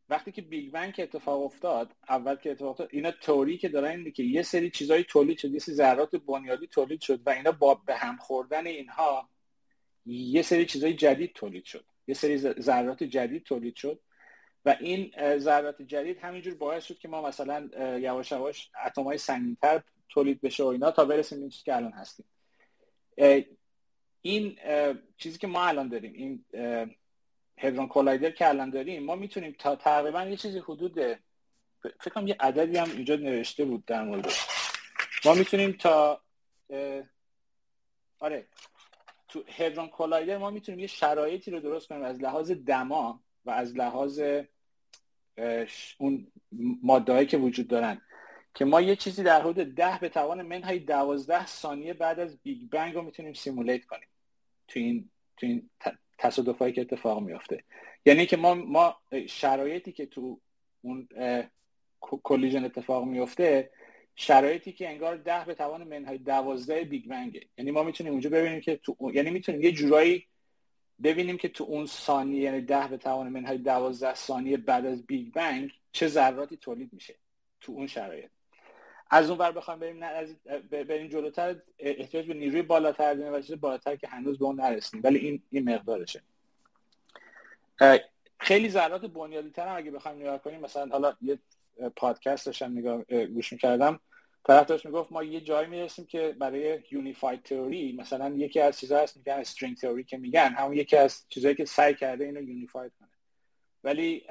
وقتی 0.10 0.32
که 0.32 0.42
Big 0.42 0.72
Bang 0.72 0.96
اتفاق 1.00 1.42
افتاد 1.42 1.92
اول 2.10 2.36
که 2.36 2.52
اتفاق 2.52 2.70
افتاد 2.70 2.90
اینا 2.92 3.12
تئوری 3.12 3.58
که 3.58 3.70
دارن 3.70 3.92
اینه 3.92 4.12
که 4.12 4.24
یه 4.24 4.42
سری 4.42 4.70
چیزای 4.70 5.04
تولید 5.04 5.38
شد 5.38 5.52
یه 5.52 5.60
سری 5.60 5.76
ذرات 5.76 6.16
بنیادی 6.16 6.68
تولید 6.68 7.02
شد 7.02 7.22
و 7.26 7.30
اینا 7.30 7.52
با 7.52 7.76
به 7.76 7.96
هم 7.96 8.18
خوردن 8.18 8.68
اینها 8.68 9.30
یه 10.06 10.42
سری 10.42 10.66
چیزای 10.66 10.94
جدید 10.94 11.34
تولید 11.34 11.66
شد. 11.66 11.86
یه 12.08 12.16
سری 12.16 12.38
ذرات 12.38 13.04
جدید 13.04 13.44
تولید 13.44 13.76
شد. 13.76 14.00
و 14.66 14.76
این 14.80 15.14
ذرات 15.38 15.82
جدید 15.82 16.18
همینجور 16.18 16.56
باعث 16.56 16.86
شد 16.86 16.98
که 16.98 17.08
ما 17.08 17.22
مثلا 17.22 17.70
یواش 17.98 18.32
یواش 18.32 18.70
اتمای 18.86 19.18
سنگینتر 19.18 19.82
تولید 20.10 20.42
بشه 20.42 20.64
و 20.64 20.68
اینا 20.68 20.92
تا 20.92 21.06
برسیم 21.06 21.40
این 21.40 21.50
که 21.50 21.76
الان 21.76 21.92
هستیم. 21.92 22.26
این 24.22 24.58
چیزی 25.18 25.38
که 25.38 25.48
ما 25.48 25.66
الان 25.66 25.88
داریم 25.88 26.14
این 26.14 26.46
هدرون 27.58 27.88
کولایدر 27.88 28.32
که 28.32 28.50
الان 28.50 28.70
داریم 28.70 29.04
ما 29.04 29.16
می‌تونیم 29.16 29.56
تا 29.60 29.76
تقریبا 29.76 30.24
یه 30.24 30.38
چیزی 30.38 30.60
حدود 30.60 30.94
فکر 31.80 32.10
کنم 32.16 32.28
یه 32.28 32.36
عددی 32.40 32.78
هم 32.78 32.92
اینجا 32.92 33.16
نوشته 33.16 33.66
بود 33.66 33.86
در 33.86 34.04
مورد. 34.04 34.32
ما 35.26 35.34
می‌تونیم 35.34 35.72
تا 35.72 36.22
آره 38.20 38.48
تو 39.28 39.44
Hadron 39.48 39.88
Collider 39.88 40.38
ما 40.38 40.50
می‌تونیم 40.50 40.80
یه 40.80 40.88
شرایطی 40.88 41.52
رو 41.52 41.60
درست 41.60 41.88
کنیم 41.88 42.04
از 42.04 42.22
لحاظ 42.22 42.52
دما 42.52 43.24
و 43.46 43.52
از 43.52 43.78
لحاظ 43.78 44.22
اون 45.98 46.28
مادهایی 46.82 47.28
که 47.28 47.38
وجود 47.38 47.68
دارن. 47.68 48.02
که 48.56 48.66
ما 48.66 48.82
یه 48.82 48.96
چیزی 48.96 49.24
در 49.24 49.42
حدود 49.42 49.76
ده 49.76 50.00
به 50.00 50.10
توان 50.10 50.42
منهای 50.42 50.80
دوازده 50.80 51.46
ثانیه 51.46 51.94
بعد 51.94 52.20
از 52.20 52.38
Big 52.38 52.70
Bang 52.70 52.94
رو 52.94 53.02
می‌تونیم 53.02 53.34
simulate 53.34 53.86
کنیم. 53.86 54.08
تو 54.68 54.80
این 54.80 55.10
تو 55.38 55.46
این 55.46 55.70
تصادفایی 56.18 56.74
که 56.74 56.82
اتفاق 56.82 57.24
میافته. 57.24 57.64
یعنی 58.06 58.26
که 58.26 58.38
ما 58.38 58.54
ما 58.54 58.96
شرایطی 59.28 59.92
که 59.92 60.06
تو 60.06 60.40
اون 60.82 61.08
collision 62.00 62.66
اتفاق 62.66 63.06
میفته 63.06 63.70
شرایطی 64.16 64.72
که 64.72 64.90
انگار 64.90 65.18
ده 65.18 65.46
به 65.46 65.54
توان 65.54 65.84
منهای 65.84 66.18
دوازده 66.18 66.84
Big 66.84 67.08
Bang 67.08 67.31
ه. 67.31 67.42
یعنی 67.58 67.72
ما 67.72 67.84
می‌تونیم 67.84 68.12
اونجا 68.14 68.30
ببینیم 68.30 68.62
که 68.62 68.76
تو 68.76 69.12
یعنی 69.14 69.30
می‌تونیم 69.30 69.62
یه 69.62 69.72
جورایی 69.72 70.26
ببینیم 71.04 71.38
که 71.38 71.50
تو 71.50 71.64
اون 71.64 71.86
ثانیه 71.86 72.42
یعنی 72.42 72.62
ده 72.62 72.88
به 72.88 72.98
توان 72.98 73.30
منهای 73.30 73.58
دوازده 73.58 74.16
ثانیه 74.16 74.58
بعد 74.58 74.86
از 74.86 75.06
Big 75.06 75.34
Bang 75.34 75.72
چه 75.92 76.08
ذراتی 76.08 76.58
تولید 76.58 76.94
میشه 76.94 77.16
تو 77.62 77.72
اون 77.72 77.88
شرایط. 77.88 78.30
از 79.10 79.30
اون 79.30 79.40
ور 79.40 79.52
بخوام 79.52 79.80
بریم 79.80 80.00
بریم 80.72 81.08
جلوتر 81.08 81.56
احتیاج 81.80 82.28
به 82.28 82.34
نیروی 82.34 82.62
بالاتر 82.62 83.14
داریم 83.14 83.34
و 83.34 83.42
چیز 83.42 83.60
بالاتر 83.60 83.96
که 83.96 84.08
هنوز 84.08 84.40
به 84.40 84.46
اون 84.46 84.62
نرسیم. 84.62 85.02
ولی 85.04 85.20
این 85.20 85.44
این 85.50 85.70
مقدارشه. 85.70 86.22
خیلی 88.40 88.70
ذرات 88.70 89.06
بنیادی 89.06 89.50
تر 89.50 89.68
هم 89.68 89.78
اگه 89.78 89.92
بخوایم 89.92 90.20
نگاه 90.20 90.42
کنیم 90.42 90.60
مثلا 90.60 90.88
حالا 90.92 91.16
یه 91.22 91.40
پادکست 91.96 92.46
داشتم 92.46 92.72
نگاه 92.72 93.04
گوش 93.26 93.54
می‌کردم. 93.54 94.00
طرف 94.44 94.68
داشت 94.68 94.86
می‌گفت 94.86 95.12
ما 95.12 95.24
یه 95.24 95.42
جایی 95.42 95.70
می‌رسیم 95.70 96.06
که 96.06 96.36
برای 96.40 96.80
unified 96.92 97.44
theory 97.44 97.94
مثلا 97.94 98.30
یکی 98.30 98.60
از 98.60 98.80
چیزها 98.80 99.00
هست 99.00 99.18
میگن 99.18 99.34
string 99.34 99.78
theory 99.78 100.04
که 100.04 100.18
میگن 100.18 100.54
همون 100.58 100.74
یکی 100.74 100.98
از 100.98 101.26
چیزهایی 101.30 101.56
که 101.56 101.66
سعی 101.66 101.96
کرده 101.96 102.26
اینو 102.26 102.42
unified 102.42 102.92
کنه. 103.00 103.10
ولی 103.84 104.26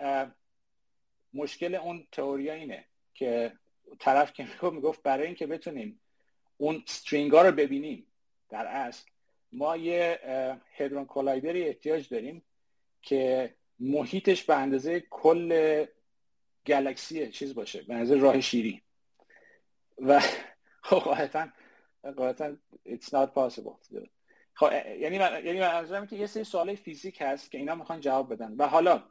مشکل 1.35 1.75
اون 1.75 2.07
تئوری 2.13 2.51
اینه 2.51 2.85
که 3.15 3.53
طرف 3.99 4.33
که 4.33 4.47
می‌گفت 4.63 5.03
برای 5.03 5.27
اینکه 5.27 5.47
بتونیم 5.47 6.01
اون 6.57 6.83
string 6.87 7.33
ها 7.33 7.43
رو 7.43 7.53
ببینیم 7.53 8.07
در 8.49 8.67
اصل 8.67 9.11
ما 9.53 9.77
یه 9.77 10.19
هدرون 10.77 11.05
کولایدری 11.05 11.65
احتیاج 11.65 12.09
داریم 12.09 12.43
که 13.03 13.55
محیطش 13.79 14.45
به 14.45 14.57
اندازه 14.57 15.01
کل 15.11 15.85
گلکسی 16.67 17.31
چیز 17.31 17.55
باشه 17.55 17.83
به 17.83 17.95
اندازه 17.95 18.15
راه 18.17 18.41
شیری. 18.41 18.83
و 19.99 20.21
خب 20.89 20.99
قاعدتا 20.99 21.49
قاعدتا 22.17 22.57
it's 22.89 23.09
not 23.13 23.35
possible 23.35 23.77
خب 24.55 24.73
یعنی 25.01 25.19
من 25.19 25.47
یعنی 25.47 25.61
منظورم 25.61 26.07
که 26.07 26.17
یه 26.17 26.27
سری 26.27 26.45
سوال 26.45 26.75
فیزیک 26.75 27.23
هست 27.23 27.51
که 27.51 27.59
اینا 27.59 27.75
می‌خوان 27.75 28.01
جواب 28.01 28.33
بدن. 28.33 28.55
و 28.59 28.67
حالا 28.67 29.03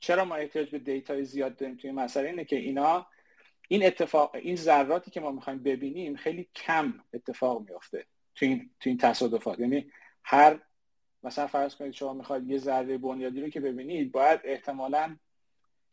چرا 0.00 0.24
ما 0.24 0.34
احتیاج 0.34 0.70
به 0.70 0.78
دیتای 0.78 1.24
زیاد 1.24 1.56
داریم 1.56 1.76
توی 1.76 1.92
مسئله؟ 1.92 2.28
اینه 2.28 2.44
که 2.44 2.56
اینا 2.56 3.06
این 3.68 3.86
اتفاق 3.86 4.34
این 4.34 4.56
ذراتی 4.56 5.10
که 5.10 5.20
ما 5.20 5.30
می‌خوایم 5.30 5.62
ببینیم 5.62 6.16
خیلی 6.16 6.48
کم 6.54 6.94
اتفاق 7.14 7.68
میافته 7.68 8.06
تو 8.34 8.46
این 8.46 8.70
تو 8.80 8.90
این 8.90 8.98
تصادفات. 8.98 9.58
یعنی 9.58 9.90
هر 10.22 10.60
مثلا 11.22 11.46
فرض 11.46 11.74
کنید 11.74 11.92
شما 11.92 12.12
می‌خواید 12.12 12.50
یه 12.50 12.58
ذره 12.58 12.98
بنیادی 12.98 13.40
رو 13.40 13.48
که 13.48 13.60
ببینید 13.60 14.12
باید 14.12 14.40
احتمالا 14.44 15.16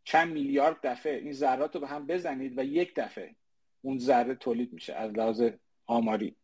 چند 0.04 0.34
میلیارد 0.34 0.78
دفعه 0.84 1.18
این 1.18 1.34
ذرات 1.34 1.76
رو 1.76 1.82
به 1.82 1.88
هم 1.88 2.08
بزنید 2.08 2.58
و 2.58 2.64
یک 2.64 2.96
دفعه 2.96 3.36
اون 3.82 3.98
ذره 3.98 4.36
تولید 4.36 4.74
میشه 4.74 4.94
از 4.94 5.12
لحاظ 5.12 5.44
آماری. 5.86 6.36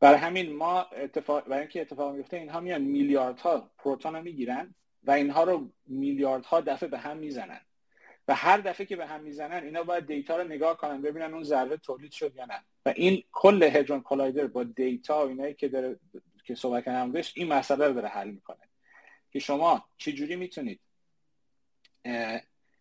برای 0.00 0.18
همین 0.18 0.56
ما 0.56 0.82
اتفاق 0.82 1.44
برای 1.44 1.60
اینکه 1.60 1.80
اتفاق 1.80 2.14
میفته 2.14 2.36
اینها 2.36 2.60
میان 2.60 2.82
میلیاردها 2.82 3.70
پروتون 3.78 4.16
رو 4.16 4.22
می‌گیرن 4.22 4.74
و 5.02 5.10
اینها 5.10 5.44
رو 5.44 5.72
میلیاردها 5.86 6.60
دفعه 6.60 6.88
به 6.88 6.98
هم 6.98 7.16
می‌زنن. 7.16 7.60
و 8.28 8.34
هر 8.34 8.58
دفعه 8.58 8.86
که 8.86 8.96
به 8.96 9.06
هم 9.06 9.22
می‌زنن 9.22 9.64
اینا 9.64 9.82
باید 9.82 10.06
دیتا 10.06 10.36
رو 10.36 10.44
نگاه 10.44 10.76
کنن 10.76 11.02
ببینن 11.02 11.34
اون 11.34 11.44
ذره 11.44 11.76
تولید 11.76 12.12
شد 12.12 12.36
یا 12.36 12.44
نه. 12.44 12.64
و 12.86 12.92
این 12.96 13.22
کل 13.32 13.62
هدرون 13.62 14.00
کولایدر 14.00 14.46
با 14.46 14.64
دیتا 14.64 15.26
و 15.26 15.28
اینایی 15.28 15.54
که 15.54 15.68
داره 15.68 15.98
که 16.44 16.54
صحبت 16.54 16.84
کردم 16.84 17.12
بهش 17.12 17.32
این 17.36 17.48
مسئله 17.48 17.86
رو 17.86 17.92
داره 17.92 18.08
حل 18.08 18.30
می‌کنه. 18.30 18.68
که 19.32 19.38
شما 19.38 19.84
چجوری 19.96 20.36
می‌تونید 20.36 20.80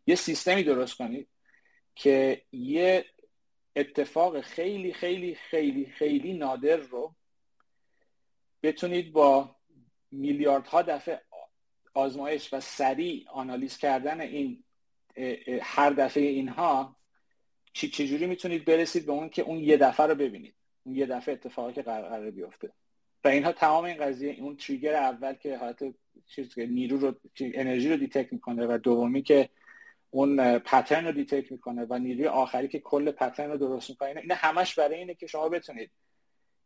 یه 0.08 0.16
سیستمی 0.16 0.64
درست 0.64 0.98
کنید 0.98 1.28
که 1.96 2.42
یه 2.52 3.06
اتفاق 3.76 4.42
خیلی 4.42 4.94
خیلی 4.94 5.36
خیلی 5.36 5.86
خیلی 5.86 6.34
نادر 6.34 6.76
رو 6.76 7.16
بتونید 8.64 9.12
با 9.12 9.56
میلیاردها 10.12 10.82
دفعه 10.82 11.22
آزمایش 11.94 12.54
و 12.54 12.60
سریع 12.60 13.26
آنالیز 13.30 13.78
کردن 13.78 14.22
این 14.22 14.64
هر 15.62 15.90
دفعه 15.90 16.24
اینها 16.24 16.96
چجوری 17.74 18.26
می‌تونید 18.26 18.66
برسید 18.66 19.06
به 19.06 19.12
اون 19.12 19.30
که 19.30 19.42
اون 19.42 19.60
یه 19.60 19.78
دفعه 19.78 20.06
رو 20.06 20.16
ببینید؟ 20.16 20.56
اون 20.84 20.96
یه 20.96 21.06
دفعه 21.06 21.34
اتفاقی 21.34 21.74
که 21.74 21.82
قرار 21.82 22.32
بیفته. 22.32 22.72
و 23.24 23.28
اینها 23.28 23.52
تمام 23.52 23.84
این 23.84 23.98
قضیه 23.98 24.36
اون 24.40 24.56
trigger 24.56 24.96
اول 24.96 25.34
که 25.34 25.58
حالت 25.58 25.84
چیز 26.28 26.60
نیرو 26.60 26.98
رو 26.98 27.16
انرژی 27.40 27.90
رو 27.90 27.98
detect 27.98 28.34
می‌کنه 28.34 28.66
و 28.66 28.78
دومی 28.78 29.22
که 29.22 29.50
اون 30.12 30.60
پترن 30.60 31.06
رو 31.06 31.12
detect 31.12 31.52
می‌کنه 31.52 31.86
و 31.90 32.00
نیروی 32.00 32.28
آخری 32.28 32.68
که 32.68 32.80
کل 32.80 33.12
pattern 33.12 33.52
رو 33.52 33.58
درست 33.58 33.90
می‌کنه. 33.90 34.20
اینا 34.20 34.36
همش 34.36 34.80
برای 34.80 34.98
اینه 34.98 35.16
که 35.16 35.28
شما 35.28 35.50
بتونید 35.50 35.92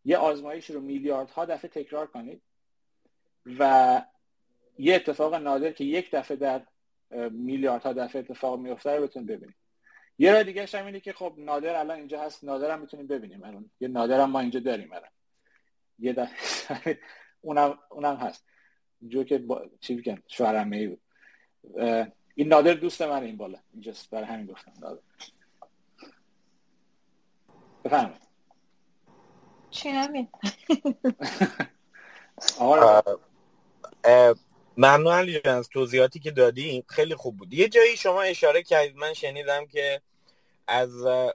یه 0.05 0.17
آزمایش 0.17 0.69
رو 0.69 0.81
میلیاردها 0.81 1.45
دفعه 1.45 1.69
تکرار 1.69 2.07
کنید 2.07 2.41
و 3.59 4.01
یه 4.77 4.95
اتفاق 4.95 5.35
نادر 5.35 5.71
که 5.71 5.83
یک 5.83 6.11
دفعه 6.11 6.37
در 6.37 6.61
میلیاردها 7.29 7.93
دفعه 7.93 8.19
اتفاق 8.19 8.59
میفته 8.59 8.95
رو 8.95 9.03
بتونید 9.03 9.29
ببینید. 9.29 9.55
یه 10.17 10.31
راه 10.33 10.43
دیگه 10.43 10.65
هم 10.73 10.85
اینه 10.85 10.99
که 10.99 11.13
خب 11.13 11.33
نادر 11.37 11.75
الان 11.75 11.97
اینجا 11.97 12.21
هست 12.21 12.43
نادر 12.43 12.71
هم 12.71 12.81
می‌تونیم 12.81 13.07
ببینیم 13.07 13.43
الان. 13.43 13.71
یه 13.79 13.87
نادر 13.87 14.19
هم 14.19 14.29
ما 14.29 14.39
اینجا 14.39 14.59
داریم 14.59 14.91
الان. 14.91 15.09
یه 15.99 16.13
دفعه 16.13 16.99
اونم 17.41 17.79
اونم 17.89 18.15
هست. 18.15 18.45
جو 19.07 19.23
که 19.23 19.37
با... 19.37 19.69
چی 19.79 19.95
بگم 19.95 20.17
شوهرم 20.27 20.89
بود. 20.89 21.01
این 22.36 22.47
نادر 22.47 22.73
دوست 22.73 23.01
من 23.01 23.23
این 23.23 23.38
بالا. 23.38 23.57
اینجاست 23.73 24.09
برای 24.09 24.25
همین 24.25 24.45
گفتم 24.45 24.71
نادر. 24.79 25.01
بفرمایید. 27.86 28.21
چی 29.71 29.89
همین 29.89 30.27
ممنون 34.77 35.13
علی 35.13 35.41
از 35.43 35.69
توضیحاتی 35.69 36.19
که 36.19 36.31
دادی. 36.31 36.84
خیلی 36.88 37.15
خوب 37.15 37.38
بود. 37.38 37.53
یه 37.53 37.69
جایی 37.69 37.97
شما 37.97 38.21
اشاره 38.21 38.63
کردید 38.63 38.95
من 38.95 39.13
شنیدم 39.13 39.65
که 39.65 40.01
از 40.67 40.91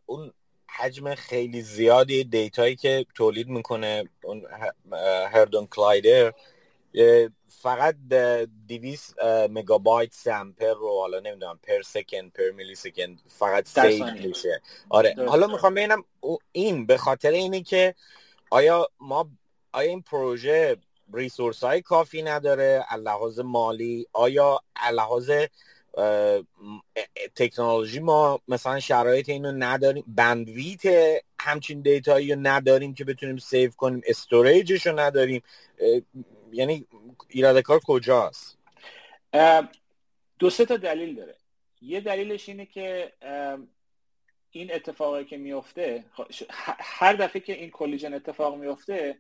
اون 0.07 0.33
حجم 0.69 1.15
خیلی 1.15 1.63
زیادی 1.63 2.25
data 2.25 2.59
یی 2.59 2.77
که 2.77 3.07
تولید 3.15 3.49
می‌کنه 3.49 4.05
اون 4.25 4.47
hadron 5.33 5.67
collider 5.67 6.33
فقط 7.49 7.95
200 8.69 9.15
مگابایت 9.51 10.15
سام 10.15 10.45
پر 10.45 10.75
رو 10.75 10.99
حالا 11.01 11.21
نمی‌دونم 11.21 11.59
per 11.63 11.83
second 11.83 12.33
per 12.33 12.51
millisecond 12.51 13.21
فقط 13.29 13.69
save 13.69 14.29
میشه. 14.29 14.63
آره 14.89 15.15
حالا 15.27 15.47
می‌خوام 15.47 15.75
ببینم 15.75 16.05
این 16.53 16.87
به 16.87 16.97
خاطر 16.97 17.31
اینه 17.31 17.63
که 17.63 17.95
آیا 18.51 18.89
ما 19.01 19.31
آیا 19.73 19.89
این 19.91 20.03
پروژه 20.03 20.77
resource 21.15 21.65
های 21.65 21.83
کافی 21.83 22.23
نداره؟ 22.23 22.85
لحاظ 22.99 23.41
مالی 23.41 24.07
آیا 24.13 24.61
لحاظ 24.93 25.31
تکنولوژی 27.37 28.01
ما 28.01 28.41
مثلا 28.49 28.81
شرایط 28.81 29.29
اینو 29.29 29.53
نداریم؟ 29.53 30.05
bandwidth 30.07 30.83
همچین 31.41 31.81
data 31.81 32.15
یی 32.15 32.33
رو 32.33 32.41
نداریم 32.43 32.95
که 32.95 33.05
بتونیم 33.05 33.37
save 33.37 33.71
کنیم 33.71 34.01
storage 34.07 34.69
ش 34.69 34.87
رو 34.87 34.99
نداریم 34.99 35.43
یعنی 36.53 36.87
ایراد 37.29 37.61
کار 37.61 37.81
کجاست 37.87 38.59
دو 40.39 40.51
سه 40.51 40.67
تا 40.67 40.77
دلیل 40.77 41.15
داره. 41.15 41.37
یه 41.81 42.01
دلیلش 42.01 42.49
اینه 42.49 42.67
که 42.67 43.13
این 44.51 44.75
اتفاقی 44.75 45.25
که 45.25 45.37
میفته 45.37 46.05
هر 46.79 47.13
دفعه 47.13 47.41
که 47.41 47.53
این 47.53 47.71
collision 47.71 48.15
اتفاق 48.15 48.57
میفته 48.57 49.19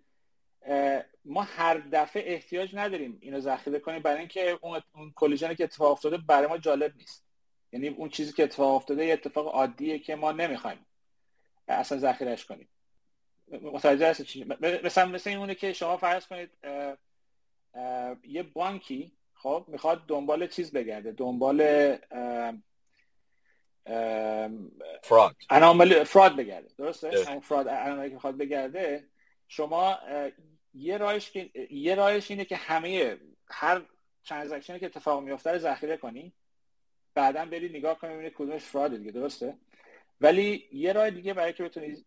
ما 1.24 1.42
هر 1.42 1.78
دفعه 1.92 2.32
احتیاج 2.32 2.70
نداریم 2.76 3.18
اینو 3.20 3.40
ذخیره 3.40 3.78
کنیم. 3.78 4.02
برای 4.02 4.18
اینکه 4.18 4.58
اون 4.60 5.12
کلیژنی 5.16 5.54
که 5.54 5.64
اتفاق 5.64 5.90
افتاده 5.90 6.16
برای 6.16 6.48
ما 6.48 6.58
جالب 6.58 6.96
نیست. 6.96 7.24
یعنی 7.72 7.88
اون 7.88 8.08
چیزی 8.08 8.32
که 8.32 8.44
اتفاق 8.44 8.74
افتاده 8.74 9.06
یه 9.06 9.12
اتفاق 9.12 9.46
عادیه 9.46 9.98
که 9.98 10.16
ما 10.16 10.32
نمی‌خوایم 10.32 10.86
اصلا 11.68 11.98
ذخیرهش 11.98 12.44
کنیم. 12.44 12.68
متوجه 13.62 14.16
مثلا 14.84 15.06
مثل 15.06 15.54
که 15.54 15.72
شما 15.72 15.96
فرض 15.96 16.26
کنید 16.26 16.50
یه 18.24 18.42
بانکی 18.42 19.12
خب 19.34 19.64
می‌خواد 19.68 20.06
دنبال 20.06 20.46
چیز 20.46 20.72
بگرده 20.72 21.12
دنبال 21.12 21.96
فراد 25.02 25.36
فراد 26.04 26.36
بگرده 26.36 26.68
درسته؟ 26.78 27.40
فراد 27.40 27.68
اناملی 27.68 28.08
که 28.08 28.14
می‌خواد 28.14 28.36
بگرده 28.36 29.04
شما 29.48 29.98
یه 30.74 30.96
راهش 30.96 31.30
که 31.30 31.50
یه 31.70 31.94
راهش 31.94 32.30
اینه 32.30 32.44
که 32.44 32.56
همه 32.56 33.16
هر 33.50 33.82
ترانزکشنی 34.24 34.78
که 34.78 34.86
اتفاق 34.86 35.22
میفته 35.22 35.52
رو 35.52 35.58
ذخیره 35.58 35.96
کنی 35.96 36.32
بعدا 37.14 37.44
بری 37.44 37.68
نگاه 37.68 37.98
کنی 37.98 38.14
ببینی 38.14 38.30
کدومش 38.30 38.62
fraud 38.62 38.96
دیگه 38.96 39.12
درسته؟ 39.12 39.54
ولی 40.20 40.68
یه 40.72 40.92
راه 40.92 41.10
دیگه 41.10 41.34
برای 41.34 41.52
که 41.52 41.62
بتونی 41.62 42.04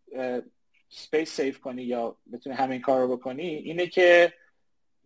space 0.90 1.36
save 1.36 1.60
کنی 1.60 1.84
یا 1.84 2.18
بتونی 2.34 2.56
همین 2.56 2.82
کار 2.82 3.02
رو 3.02 3.18
بکنی 3.18 3.48
اینه 3.48 3.88
که 3.88 4.34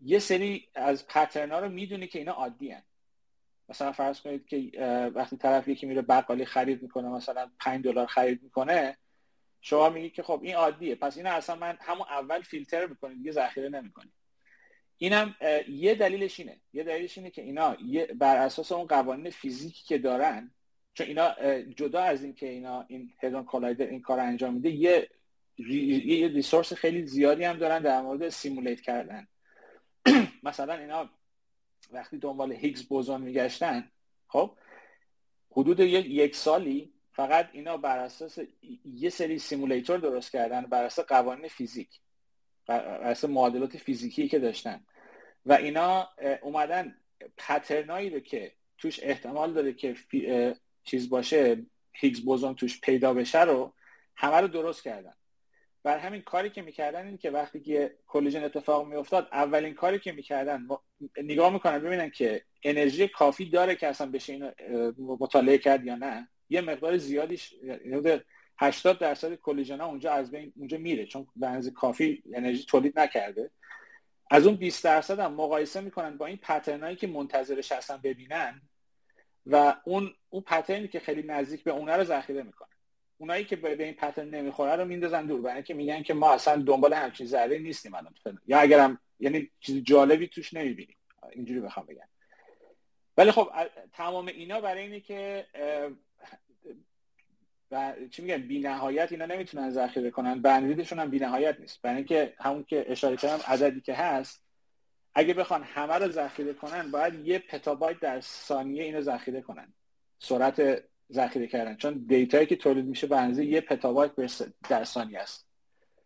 یه 0.01 0.19
سری 0.19 0.67
از 0.75 1.07
pattern 1.07 1.53
ا 1.53 1.59
رو 1.59 1.69
می‌دونی 1.69 2.07
که 2.07 2.19
اینا 2.19 2.31
عادی 2.31 2.71
هن. 2.71 2.83
مثلا 3.69 3.91
فرض 3.91 4.21
کنید 4.21 4.47
که 4.47 4.57
وقتی 5.15 5.37
طرف 5.37 5.67
یکی 5.67 5.85
میره 5.85 6.01
بقالی 6.01 6.45
خرید 6.45 6.81
می‌کنه 6.81 7.09
مثلا 7.09 7.51
5 7.59 7.83
دلار 7.83 8.05
خرید 8.05 8.43
می‌کنه 8.43 8.97
شما 9.61 9.89
میگی 9.89 10.09
که 10.09 10.23
خب 10.23 10.39
این 10.43 10.55
عادیه. 10.55 10.95
پس 10.95 11.17
این 11.17 11.27
اصلا 11.27 11.55
من 11.55 11.77
همون 11.81 12.07
اول 12.09 12.41
فیلتر 12.41 12.85
می‌کنید 12.85 13.17
دیگه 13.17 13.31
ذخیره 13.31 13.69
نمی‌کنید. 13.69 14.13
اینم 14.97 15.35
یه 15.69 15.95
دلیلش 15.95 16.39
اینه. 16.39 16.59
یه 16.73 16.83
دلیلش 16.83 17.17
اینه 17.17 17.29
که 17.29 17.41
اینا 17.41 17.77
بر 18.19 18.37
اساس 18.37 18.71
اون 18.71 18.87
قوانین 18.87 19.29
فیزیکی 19.29 19.83
که 19.85 19.97
دارن 19.97 20.51
چون 20.93 21.07
اینا 21.07 21.35
جدا 21.63 22.01
از 22.01 22.23
این 22.23 22.33
که 22.33 22.49
اینا 22.49 22.85
این 22.87 23.13
هدون 23.23 23.45
کولایدر 23.45 23.85
این 23.85 24.01
کار 24.01 24.19
انجام 24.19 24.53
میده 24.53 24.69
یه 24.69 25.09
یه 25.57 26.27
ریسورس 26.27 26.73
خیلی 26.73 27.05
زیادی 27.05 27.43
هم 27.43 27.57
دارن 27.57 27.81
در 27.81 28.01
مورد 28.01 28.29
سیمولیت 28.29 28.81
کردن. 28.81 29.27
مثلا 30.43 30.73
اینا 30.73 31.09
وقتی 31.91 32.17
دنبال 32.17 32.51
هیگز 32.51 32.83
بوزون 32.83 33.21
میگشتن 33.21 33.91
خب 34.27 34.57
حدود 35.51 35.79
یک 35.79 36.35
سالی 36.35 36.93
فقط 37.13 37.49
اینا 37.51 37.77
بر 37.77 37.97
اساس 37.97 38.39
یه 38.85 39.09
سری 39.09 39.39
سیمولیتور 39.39 39.97
درست 39.97 40.31
کردن 40.31 40.61
بر 40.61 40.83
اساس 40.83 41.05
قوانین 41.05 41.47
فیزیک 41.47 41.89
بر 42.65 42.85
اساس 42.85 43.29
معادلات 43.29 43.77
فیزیکی 43.77 44.27
که 44.27 44.39
داشتن. 44.39 44.85
و 45.45 45.53
اینا 45.53 46.09
اومدن 46.41 46.95
پترنایی 47.37 48.09
رو 48.09 48.19
که 48.19 48.51
توش 48.77 48.99
احتمال 49.03 49.53
داره 49.53 49.73
که 49.73 49.95
چیز 50.83 51.09
باشه 51.09 51.65
هیگز 51.93 52.21
بوزون 52.21 52.55
توش 52.55 52.81
پیدا 52.81 53.13
بشه 53.13 53.41
رو 53.41 53.73
همه 54.15 54.37
رو 54.37 54.47
درست 54.47 54.83
کردن. 54.83 55.13
بر 55.85 55.97
همین 55.97 56.21
کاری 56.21 56.49
که 56.49 56.61
می‌کردن 56.61 57.05
این 57.07 57.17
که 57.17 57.31
وقتی 57.31 57.59
که 57.59 57.95
کلیژن 58.07 58.43
اتفاق 58.43 58.87
میافتاد 58.87 59.27
اولین 59.31 59.73
کاری 59.73 59.99
که 59.99 60.11
می‌کردن 60.11 60.67
نگاه 61.17 61.53
می‌کنن 61.53 61.79
ببینن 61.79 62.09
که 62.09 62.43
انرژی 62.63 63.07
کافی 63.07 63.49
داره 63.49 63.75
که 63.75 63.87
اصلا 63.87 64.11
بشه 64.11 64.33
اینو 64.33 64.51
مطالعه 64.97 65.57
کرد 65.57 65.85
یا 65.85 65.95
نه. 65.95 66.29
یه 66.49 66.61
مقدار 66.61 66.97
زیادیش 66.97 67.53
80 68.57 68.95
یعنی 68.95 69.09
درصد 69.09 69.35
کلیژن 69.35 69.79
ها 69.79 69.87
اونجا 69.87 70.11
از 70.11 70.31
بین 70.31 70.53
اونجا 70.57 70.77
میره 70.77 71.05
چون 71.05 71.27
به 71.35 71.71
کافی 71.75 72.23
انرژی 72.33 72.65
تولید 72.65 72.99
نکرده. 72.99 73.51
از 74.31 74.47
اون 74.47 74.55
20 74.55 74.83
درصد 74.83 75.19
هم 75.19 75.33
مقایسه 75.33 75.81
می‌کنن 75.81 76.17
با 76.17 76.25
این 76.25 76.37
پترنایی 76.37 76.95
که 76.95 77.07
منتظرش 77.07 77.71
هستن 77.71 77.97
ببینن 77.97 78.61
و 79.45 79.75
اون 79.83 80.13
اون 80.29 80.41
پترنی 80.41 80.87
که 80.87 80.99
خیلی 80.99 81.23
نزدیک 81.23 81.63
به 81.63 81.71
اونه 81.71 81.95
رو 81.95 82.03
ذخیره 82.03 82.43
می‌کنن. 82.43 82.74
اونایی 83.17 83.45
که 83.45 83.55
به 83.55 83.83
این 83.83 83.93
پترن 83.93 84.29
نمی‌خوره 84.29 84.75
رو 84.75 84.85
میندازن 84.85 85.25
دور 85.25 85.41
برای 85.41 85.55
اینکه 85.55 85.73
میگن 85.73 86.03
که 86.03 86.13
ما 86.13 86.33
اصلا 86.33 86.61
دنبال 86.61 86.93
همچین 86.93 87.27
ذره 87.27 87.57
نیستیم 87.57 87.95
الان 87.95 88.13
یا 88.47 88.59
اگرم 88.59 88.99
یعنی 89.19 89.51
چیز 89.59 89.83
جالبی 89.83 90.27
توش 90.27 90.53
نمی‌بینیم. 90.53 90.97
اینجوری 91.31 91.59
بخوام 91.59 91.85
بگم. 91.85 92.07
ولی 93.17 93.31
خب 93.31 93.49
تمام 93.93 94.27
اینا 94.27 94.61
برای 94.61 94.81
اینه 94.81 94.99
که 94.99 95.45
و 97.71 97.93
چی 98.11 98.21
میگن 98.21 98.37
بی 98.37 98.59
نهایت 98.59 99.11
اینا 99.11 99.25
نمی‌تونن 99.25 99.69
ذخیره 99.69 100.11
کنن. 100.11 100.41
بندویدشون 100.41 100.99
هم 100.99 101.09
بی 101.09 101.19
نهایت 101.19 101.59
نیست. 101.59 101.81
برای 101.81 101.95
اینکه 101.95 102.33
همون 102.39 102.63
که 102.63 102.85
اشاره 102.87 103.17
کردم 103.17 103.43
عددی 103.47 103.81
که 103.81 103.93
هست 103.93 104.45
اگه 105.15 105.33
بخوان 105.33 105.63
همه 105.63 105.93
رو 105.93 106.11
ذخیره 106.11 106.53
کنن 106.53 106.91
باید 106.91 107.27
یه 107.27 107.39
پتابایت 107.39 107.99
در 107.99 108.21
ثانیه 108.21 108.83
اینو 108.83 109.01
ذخیره 109.01 109.41
کنن. 109.41 109.73
سرعت 110.19 110.83
ذخیره 111.11 111.47
کردن. 111.47 111.75
چون 111.75 112.05
دیتایی 112.07 112.45
که 112.45 112.55
تولید 112.55 112.85
میشه 112.85 113.07
به 113.07 113.17
اندازه 113.17 113.45
یه 113.45 113.61
پتابایت 113.61 114.11
در 114.69 114.83
ثانیه 114.83 115.19
است. 115.19 115.47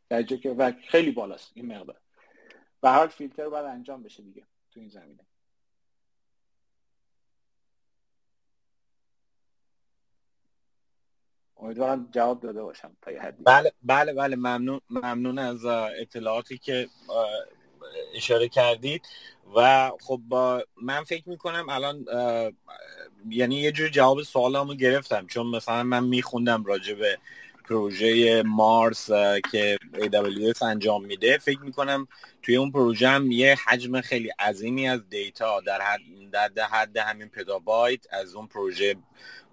در 0.10 0.24
که 0.24 0.50
و 0.50 0.72
خیلی 0.88 1.12
بالاست 1.12 1.52
این 1.54 1.76
مقدار. 1.76 2.00
و 2.84 2.92
هر 2.92 3.08
فیلتر 3.08 3.50
باید 3.50 3.66
انجام 3.66 4.04
بشه 4.04 4.24
دیگه 4.24 4.44
تو 4.72 4.80
این 4.80 4.90
زمینه. 4.90 5.26
امیدوارم 11.58 12.10
جواب 12.12 12.40
داده 12.40 12.64
باشم 12.64 12.98
تا 13.02 13.12
یه 13.12 13.22
حدی. 13.22 13.44
بله 13.44 13.74
بله 13.84 14.14
بله. 14.14 14.36
ممنون 14.36 14.82
ممنون 14.90 15.40
از 15.40 15.66
اطلاعاتی 15.66 16.58
که 16.58 16.88
اشاره 18.16 18.48
کردید 18.48 19.06
و 19.56 19.92
خب 20.02 20.20
من 20.82 21.04
فکر 21.04 21.30
می‌کنم 21.30 21.70
الان 21.70 22.06
یعنی 23.30 23.56
یه 23.56 23.72
جور 23.72 23.90
جواب 23.90 24.24
سوالمو 24.24 24.74
گرفتم 24.74 25.28
چون 25.28 25.48
مثلا 25.48 25.84
من 25.84 26.04
میخوندم 26.04 26.64
راجع 26.64 26.94
به 26.94 27.18
پروژه 27.70 28.44
مارس 28.44 29.10
که 29.52 29.78
AWS 29.94 30.62
انجام 30.62 31.06
میده. 31.06 31.38
فکر 31.38 31.60
می‌کنم 31.60 32.08
توی 32.42 32.56
اون 32.56 32.72
پروژه 32.72 33.08
هم 33.08 33.32
یه 33.32 33.58
حجم 33.68 34.02
خیلی 34.02 34.30
عظیمی 34.40 34.90
از 34.90 35.10
data 35.10 35.60
در 35.60 35.82
حد, 35.82 36.54
در 36.54 36.66
حد 36.66 36.98
همین 36.98 37.30
پتابایت 37.30 38.14
از 38.14 38.36
اون 38.36 38.48
پروژه 38.48 38.96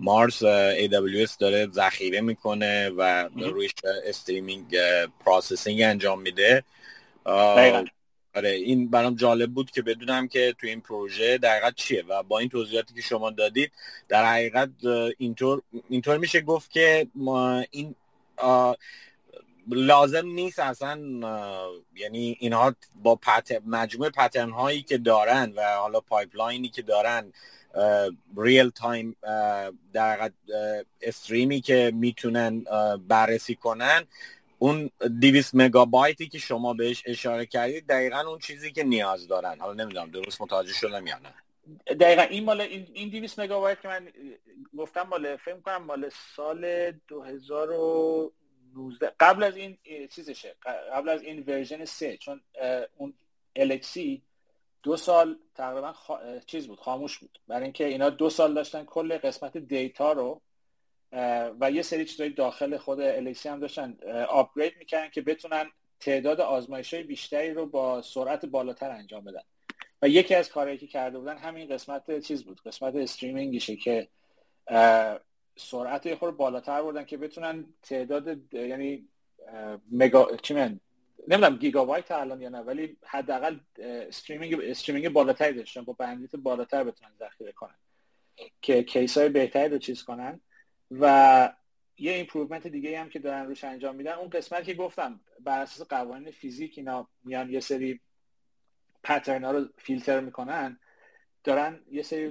مارس 0.01 0.43
AWS 0.85 1.37
داره 1.39 1.67
ذخیره 1.67 2.21
می‌کنه 2.21 2.91
و 2.91 3.29
رویش 3.37 3.73
streaming 4.05 4.77
processing 5.25 5.83
انجام 5.83 6.21
میده. 6.23 6.65
آره 8.37 8.51
این 8.51 8.91
برام 8.91 9.15
جالب 9.15 9.51
بود 9.51 9.71
که 9.71 9.83
بدونم 9.83 10.29
که 10.29 10.55
تو 10.59 10.67
این 10.67 10.81
پروژه 10.81 11.39
دقیقا 11.39 11.71
چیه 11.71 12.05
و 12.09 12.23
با 12.23 12.39
این 12.39 12.49
توضیحاتی 12.49 12.95
که 12.95 13.01
شما 13.01 13.31
دادید 13.31 13.73
در 14.09 14.25
حقیقت 14.25 14.71
اینطور 15.19 15.63
اینطور 15.89 16.19
میشه 16.19 16.41
گفت 16.41 16.71
که 16.71 17.07
ما 17.15 17.65
این 17.71 17.95
لازم 19.69 20.27
نیست 20.27 20.59
اصلا 20.59 20.99
یعنی 21.95 22.37
اینها 22.41 22.75
با 23.03 23.17
پت... 23.17 23.63
مجموعه 23.67 24.11
pattern 24.11 24.51
هایی 24.51 24.83
که 24.83 24.99
دارن 24.99 25.53
و 25.57 25.75
حالا 25.75 26.01
pipeline 26.01 26.61
ی 26.61 26.69
که 26.69 26.83
دارن 26.83 27.33
real 28.37 28.71
time 28.71 29.17
در 29.93 30.31
stream 31.03 31.52
ی 31.52 31.61
که 31.61 31.93
می‌تونن 31.95 32.65
بررسی 33.09 33.55
کنن 33.55 34.05
اون 34.59 34.91
200 35.21 35.51
مگابایتی 35.55 36.29
که 36.29 36.39
شما 36.39 36.75
بهش 36.75 37.03
اشاره 37.07 37.47
کردید 37.47 37.87
دقیقا 37.87 38.21
اون 38.21 38.39
چیزی 38.39 38.73
که 38.73 38.85
نیاز 38.85 39.29
دارن. 39.29 39.61
حالا 39.61 39.85
نمی‌دونم 39.85 40.11
درست 40.11 40.43
متوجه 40.43 40.73
شدم 40.73 41.07
یا 41.07 41.19
نه. 41.19 41.35
دقیقا 41.95 42.23
این 42.23 42.45
مال 42.45 42.61
این, 42.61 42.87
این 42.93 43.09
200 43.09 43.41
مگابایت 43.41 43.83
که 43.83 43.89
من 43.89 44.09
گفتم 44.79 45.03
مال 45.03 45.37
فکر 45.37 45.61
کنم 45.61 45.85
مال 45.85 46.11
سال 46.37 46.93
2019 47.09 49.13
قبل 49.21 49.43
از 49.43 49.57
این 49.57 49.79
چیزشه. 50.15 50.55
قبل 50.93 51.09
از 51.09 51.23
این 51.23 51.45
ورژن 51.47 51.85
3 51.85 52.17
چون 52.17 52.41
اون 52.97 53.15
الکسی 53.57 54.23
دو 54.83 54.97
سال 54.97 55.39
تقریبا 55.55 55.95
چیز 56.47 56.67
بود 56.67 56.81
خاموش 56.81 57.19
بود. 57.19 57.39
برای 57.49 57.63
اینکه 57.63 57.87
اینا 57.87 58.11
دو 58.11 58.31
سال 58.31 58.55
داشتن 58.55 58.85
کل 58.85 59.19
قسمت 59.19 59.57
دیتا 59.57 60.13
رو 60.13 60.41
و 61.61 61.71
یه 61.71 61.83
سری 61.83 62.05
چیزای 62.05 62.29
داخل 62.29 62.77
خود 62.77 63.01
الکسی 63.01 63.49
هم 63.49 63.61
داشتن. 63.61 63.97
آپگرید 64.29 64.73
می‌کنن 64.79 65.11
که 65.11 65.21
بتونن 65.21 65.71
تعداد 66.01 66.41
آزمایش 66.41 66.95
های 66.95 67.03
بیشتری 67.03 67.55
رو 67.55 67.67
با 67.67 68.03
سرعت 68.03 68.47
بالاتر 68.47 68.91
انجام 68.91 69.25
بدن. 69.25 69.43
و 70.03 70.09
یکی 70.09 70.35
از 70.35 70.49
کارهایی 70.49 70.79
که 70.79 70.87
کرده 70.87 71.19
بودن 71.19 71.39
همین 71.39 71.69
قسمت 71.69 72.21
چیز 72.21 72.45
بود 72.45 72.61
قسمت 72.63 72.97
streaming 72.97 73.52
یشه 73.52 73.77
که 73.77 74.09
سرعت 75.57 76.07
یه 76.07 76.17
خورده 76.17 76.37
بالاتر 76.37 76.83
بردن 76.83 77.05
که 77.05 77.17
بتونن 77.17 77.65
تعداد 77.83 78.55
یعنی 78.55 79.09
مگا 79.93 80.37
چی 80.43 80.55
من 80.55 80.81
نمی‌دونم 81.29 81.57
گیگابایت 81.57 82.11
الان 82.11 82.41
یا 82.41 82.49
نه 82.49 82.59
ولی 82.59 82.97
حداقل 83.05 83.59
streaming 83.79 84.61
streaming 84.63 85.09
بالاتری 85.09 85.55
داشتن 85.55 85.83
با 85.83 85.93
bandwidth 85.93 86.37
بالاتر 86.37 86.85
بتونن 86.85 87.13
ذخیره 87.19 87.53
کنن. 87.53 87.75
که 88.63 88.83
case 88.83 89.19
های 89.19 89.29
بهتری 89.29 89.69
رو 89.69 89.79
چیز 89.79 90.03
کنن. 90.03 90.41
و 90.91 91.53
یه 91.99 92.13
improvement 92.13 92.67
دیگه 92.67 93.01
هم 93.01 93.09
که 93.09 93.19
دارن 93.19 93.47
روش 93.47 93.65
انجام 93.65 93.97
میدن 93.97 94.13
اون 94.13 94.31
قسمت 94.31 94.65
که 94.65 94.75
گفتم 94.75 95.21
بر 95.41 95.61
اساس 95.61 95.89
قوانین 95.89 96.31
فیزیک 96.31 96.79
اینا 96.79 97.09
میان 97.25 97.51
یه 97.51 97.61
سری 97.61 98.01
pattern 99.05 99.45
ها 99.45 99.51
رو 99.51 99.69
فیلتر 99.79 100.21
می‌کنن 100.21 100.79
دارن 101.45 101.81
یه 101.91 102.03
سری 102.03 102.31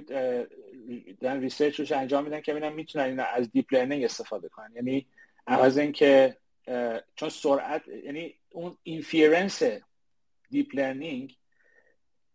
دارن 1.20 1.40
research 1.40 1.80
روش 1.80 1.92
انجام 1.92 2.24
میدن 2.24 2.40
که 2.40 2.52
ببینن 2.52 2.72
می‌تونن 2.72 3.04
اینا 3.04 3.24
از 3.24 3.52
deep 3.52 3.74
learning 3.74 4.04
استفاده 4.04 4.48
کنن. 4.48 4.72
یعنی 4.74 5.06
عوض 5.46 5.78
اینکه 5.78 6.36
چون 7.14 7.28
سرعت 7.28 7.88
یعنی 7.88 8.34
اون 8.50 8.76
inference 8.82 9.62
deep 10.50 10.74
learning 10.74 11.36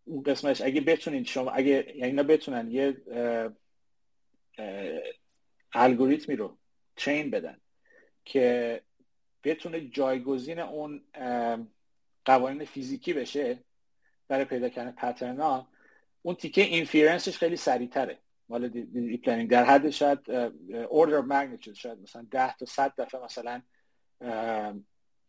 اون 0.04 0.22
قسمش 0.22 0.60
اگه 0.60 0.80
بتونین 0.80 1.24
شما 1.24 1.50
اگه 1.50 1.72
یعنی 1.88 2.02
اینا 2.02 2.22
بتونن 2.22 2.70
یه 2.70 2.96
الگوریتمی 5.72 6.36
رو 6.36 6.56
train 6.96 7.30
بدن 7.30 7.60
که 8.24 8.80
بتونه 9.44 9.80
جایگزین 9.80 10.58
اون 10.58 11.02
قوانین 12.24 12.64
فیزیکی 12.64 13.12
بشه 13.12 13.58
برای 14.28 14.44
پیدا 14.44 14.68
کردن 14.68 14.92
pattern 14.92 15.40
ها 15.40 15.68
اون 16.22 16.34
تیکه 16.34 16.62
inference 16.62 17.24
ش 17.24 17.38
خیلی 17.38 17.56
سریعتره. 17.56 18.18
مال 18.48 18.68
deep 18.68 19.28
learning 19.28 19.50
در 19.50 19.64
حد 19.64 19.90
شاید 19.90 20.30
order 20.70 21.20
magnitude 21.20 21.74
شاید 21.74 21.98
مثلا 21.98 22.26
10 22.30 22.56
تا 22.56 22.66
100 22.66 22.94
دفعه 22.98 23.24
مثلا 23.24 23.62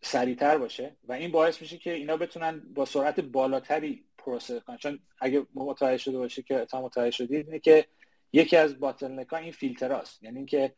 سریعتر 0.02 0.58
باشه. 0.58 0.96
و 1.04 1.14
این 1.14 1.32
باعث 1.32 1.62
میشه 1.62 1.78
که 1.78 1.94
اینا 1.94 2.18
بتونن 2.18 2.60
با 2.60 2.86
سرعت 2.86 3.20
بالاتری 3.20 4.06
process 4.18 4.64
کنن. 4.64 4.78
چون 4.78 5.00
اگه 5.20 5.46
متوجه 5.54 5.98
شده 5.98 6.18
باشه 6.18 6.42
که 6.42 6.66
تا 6.66 6.82
متوجه 6.82 7.12
شدید 7.12 7.46
اینه 7.46 7.60
که 7.60 7.86
یکی 8.34 8.58
از 8.58 8.80
bottleneck 8.80 9.28
ها 9.28 9.38
این 9.38 9.52
فیلتراست. 9.52 10.24
یعنی 10.24 10.38
اینکه 10.38 10.74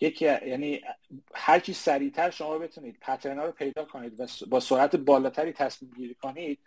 یکی 0.00 0.24
یعنی 0.24 0.80
هر 1.34 1.60
چی 1.60 1.72
سریعتر 1.72 2.30
شما 2.30 2.58
بتونید 2.58 2.98
پترن 3.00 3.38
ها 3.38 3.44
رو 3.44 3.52
پیدا 3.52 3.84
کنید 3.84 4.20
و 4.20 4.26
با 4.48 4.60
سرعت 4.60 4.96
بالاتری 4.96 5.52
تصمیم 5.52 5.92
گیری 5.96 6.14
کنید 6.14 6.58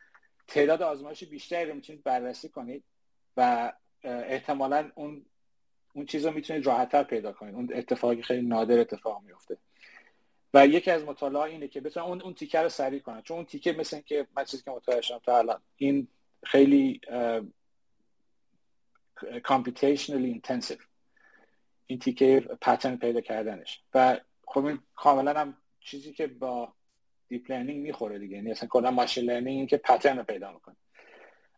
تعداد 0.48 0.82
آزمایش 0.82 1.24
بیشتری 1.24 1.70
رو 1.70 1.76
می‌تونید 1.76 2.04
بررسی 2.04 2.50
کنید 2.50 2.84
و 3.38 3.74
احتمالا 4.04 4.92
اون 4.96 5.26
اون 5.94 6.06
چیز 6.06 6.26
رو 6.26 6.34
می‌تونید 6.34 6.66
راحتتر 6.66 7.04
پیدا 7.04 7.32
کنید. 7.32 7.56
اون 7.56 7.70
اتفاقی 7.74 8.22
خیلی 8.22 8.48
نادر 8.48 8.80
اتفاق 8.80 9.24
میفته 9.26 9.58
و 10.54 10.68
یکی 10.68 10.92
از 10.92 11.04
مطالعه 11.04 11.44
اینه 11.44 11.68
که 11.68 11.82
بتونن 11.82 12.06
اون 12.06 12.22
اون 12.22 12.34
تیکه 12.34 12.60
رو 12.60 12.70
سریع 12.70 13.00
کنن. 13.00 13.22
چون 13.22 13.38
اون 13.38 13.46
تیکه 13.46 13.74
مثل 13.74 14.00
که 14.00 14.28
من 14.38 14.44
چیزی 14.44 14.64
که 14.64 14.72
متوجه 14.72 15.02
شدم 15.02 15.20
تا 15.24 15.38
الان 15.38 15.62
این 15.78 16.08
خیلی 16.44 17.02
computationally 19.22 20.42
intensive. 20.42 20.84
این 21.86 22.00
تیکه 22.00 22.40
pattern 22.62 22.98
پیدا 22.98 23.22
کردنش. 23.22 23.82
و 23.94 24.20
خب 24.48 24.66
این 24.66 24.80
کاملا 24.96 25.40
هم 25.40 25.58
چیزی 25.80 26.14
که 26.14 26.28
با 26.28 26.74
deep 27.28 27.52
learning 27.52 27.82
می‌خوره 27.82 28.20
دیگه. 28.20 28.36
یعنی 28.36 28.52
اصلا 28.52 28.70
کلا 28.70 28.92
machine 28.92 29.26
learning 29.26 29.70
که 29.70 29.78
pattern 29.78 30.18
رو 30.18 30.24
پیدا 30.24 30.54
می‌کنه. 30.54 30.76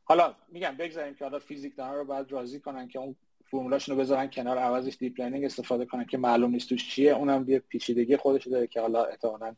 حالا 0.03 0.35
میگم 0.47 0.77
بگذاریم 0.77 1.15
که 1.15 1.25
حالا 1.25 1.39
فیزیک 1.39 1.75
دانا 1.75 1.95
رو 1.95 2.05
باید 2.05 2.31
راضی 2.31 2.59
کنن 2.59 2.87
که 2.87 2.99
اون 2.99 3.15
فرمولاشون 3.45 3.95
رو 3.95 4.01
بذارن 4.01 4.29
کنار 4.29 4.57
عوضش 4.57 4.97
deep 4.99 5.19
learning 5.19 5.45
استفاده 5.45 5.85
کنن 5.85 6.05
که 6.05 6.17
معلوم 6.17 6.51
نیست 6.51 6.69
توش 6.69 6.89
چیه. 6.89 7.11
اونم 7.11 7.45
یه 7.49 7.59
پیچیدگی 7.59 8.17
خودش 8.17 8.47
داره 8.47 8.67
که 8.67 8.81
حالا 8.81 9.05
احتمالاً 9.05 9.55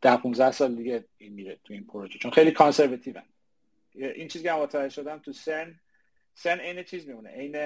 ده 0.00 0.16
15 0.16 0.50
سال 0.50 0.74
دیگه 0.74 1.04
این 1.18 1.32
میره 1.32 1.58
تو 1.64 1.72
این 1.72 1.84
پروژه. 1.84 2.18
چون 2.18 2.30
خیلی 2.30 2.50
conservative 2.50 3.20
این 3.94 4.28
چیزی 4.28 4.44
که 4.44 4.52
متوجه 4.52 4.88
شدم 4.88 5.18
تو 5.18 5.32
سرن 5.32 5.80
سرن 6.34 6.60
عین 6.60 6.82
چیز 6.82 7.08
میمونه؟ 7.08 7.30
عین 7.30 7.56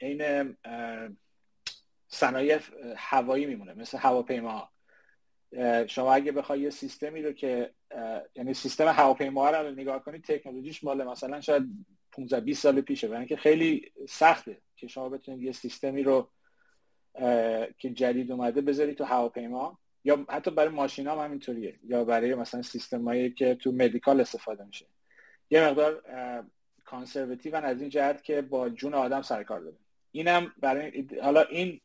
عین 0.00 0.56
صنایع 2.08 2.58
هوایی 2.96 3.46
میمونه 3.46 3.74
مثل 3.74 3.98
هواپیما. 3.98 4.68
شما 5.86 6.14
اگه 6.14 6.32
بخوای 6.32 6.60
یه 6.60 6.70
سیستمی 6.70 7.22
رو 7.22 7.32
که 7.32 7.70
یعنی 8.36 8.54
سیستم 8.54 8.88
هواپیما 8.88 9.50
رو 9.50 9.70
نگاه 9.70 10.04
کنید 10.04 10.24
تکنولوژیش 10.24 10.84
مال 10.84 11.04
مثلا 11.04 11.40
شاید 11.40 11.62
15 12.12 12.40
20 12.40 12.62
سال 12.62 12.80
پیشه 12.80 13.08
برای 13.08 13.18
اینکه 13.18 13.36
خیلی 13.36 13.92
سخته 14.08 14.60
که 14.76 14.86
شما 14.86 15.08
بتونید 15.08 15.42
یه 15.42 15.52
سیستمی 15.52 16.02
رو 16.02 16.30
که 17.78 17.90
جدید 17.90 18.32
اومده 18.32 18.60
بذاری 18.60 18.94
تو 18.94 19.04
هواپیما 19.04 19.78
یا 20.04 20.26
حتی 20.28 20.50
برای 20.50 20.68
ماشین 20.68 21.06
هم 21.06 21.18
همینطوریه 21.18 21.78
یا 21.84 22.04
برای 22.04 22.34
مثلا 22.34 22.62
سیستم 22.62 23.28
که 23.28 23.54
تو 23.54 23.72
مدیکال 23.72 24.20
استفاده 24.20 24.64
میشه. 24.64 24.86
یه 25.50 25.68
مقدار 25.68 26.02
conservative 26.92 27.56
از 27.56 27.80
این 27.80 27.90
جهت 27.90 28.24
که 28.24 28.42
با 28.42 28.68
جون 28.68 28.94
آدم 28.94 29.22
سرکار 29.22 29.60
داره. 29.60 29.76
اینم 30.12 30.52
برای 30.60 31.06
حالا 31.22 31.42
این 31.42 31.80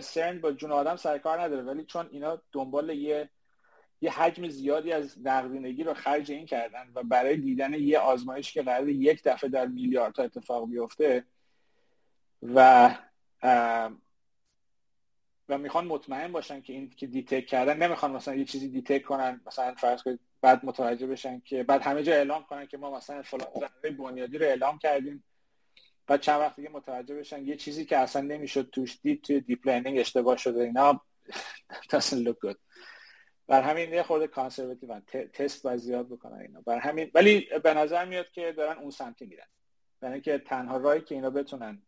سرن 0.00 0.40
با 0.40 0.52
جون 0.52 0.72
آدم 0.72 0.96
سرکار 0.96 1.40
نداره 1.40 1.62
ولی 1.62 1.84
چون 1.84 2.08
اینا 2.10 2.42
دنبال 2.52 2.90
یه 2.90 3.30
یه 4.00 4.10
حجم 4.10 4.48
زیادی 4.48 4.92
از 4.92 5.18
نقدینگی 5.24 5.84
رو 5.84 5.94
خرج 5.94 6.32
این 6.32 6.46
کردن 6.46 6.90
و 6.94 7.02
برای 7.02 7.36
دیدن 7.36 7.74
یه 7.74 7.98
آزمایش 7.98 8.52
که 8.52 8.62
قرار 8.62 8.88
یک 8.88 9.22
دفعه 9.24 9.50
در 9.50 9.66
میلیاردها 9.66 10.24
اتفاق 10.24 10.68
بیفته 10.68 11.24
و 12.42 12.90
و 15.48 15.58
می‌خوان 15.58 15.86
مطمئن 15.86 16.32
باشن 16.32 16.60
که 16.60 16.72
این 16.72 16.90
که 16.90 17.06
detect 17.06 17.46
کردن 17.46 17.76
نمی‌خوان 17.76 18.12
مثلا 18.12 18.34
یه 18.34 18.44
چیزی 18.44 18.68
detect 18.68 19.02
کنن 19.02 19.40
مثلا 19.46 19.74
فرض 19.74 20.02
کنید 20.02 20.20
بعد 20.42 20.64
متوجه 20.64 21.06
بشن 21.06 21.40
که 21.40 21.62
بعد 21.62 21.82
همه 21.82 22.02
جا 22.02 22.12
اعلام 22.12 22.42
کنن 22.44 22.66
که 22.66 22.76
ما 22.78 22.96
مثلا 22.96 23.22
فلان 23.22 23.48
بنیادی 23.98 24.38
رو 24.38 24.46
اعلام 24.46 24.78
کردیم. 24.78 25.24
بعد 26.06 26.20
چند 26.20 26.40
وقت 26.40 26.56
دیگه 26.56 26.68
متوجه 26.68 27.14
بشن 27.14 27.46
یه 27.46 27.56
چیزی 27.56 27.84
که 27.84 27.98
اصلا 27.98 28.22
نمی‌شد 28.22 28.70
توش 28.70 29.00
دید 29.02 29.22
توی 29.22 29.40
deep 29.40 29.68
learning 29.68 29.98
اشتباه 29.98 30.36
شده 30.36 30.62
اینا. 30.62 31.00
Doesn't 31.92 32.26
look 32.26 32.48
good. 32.48 32.56
بر 33.46 33.62
همین 33.62 33.92
یه 33.92 34.02
خورده 34.02 34.26
conservative 34.26 35.00
تست 35.32 35.62
باید 35.62 35.78
زیاد 35.78 36.08
بکنن 36.08 36.40
اینا. 36.40 36.60
بر 36.60 36.78
همین 36.78 37.10
ولی 37.14 37.48
به 37.64 37.74
نظر 37.74 38.04
میاد 38.04 38.30
که 38.30 38.52
دارن 38.52 38.78
اون 38.78 38.90
سمتی 38.90 39.26
میرن. 39.26 39.46
یعنی 40.02 40.20
که 40.20 40.38
تنها 40.38 40.76
راهی 40.76 41.00
که 41.00 41.14
اینا 41.14 41.30
بتونن 41.30 41.82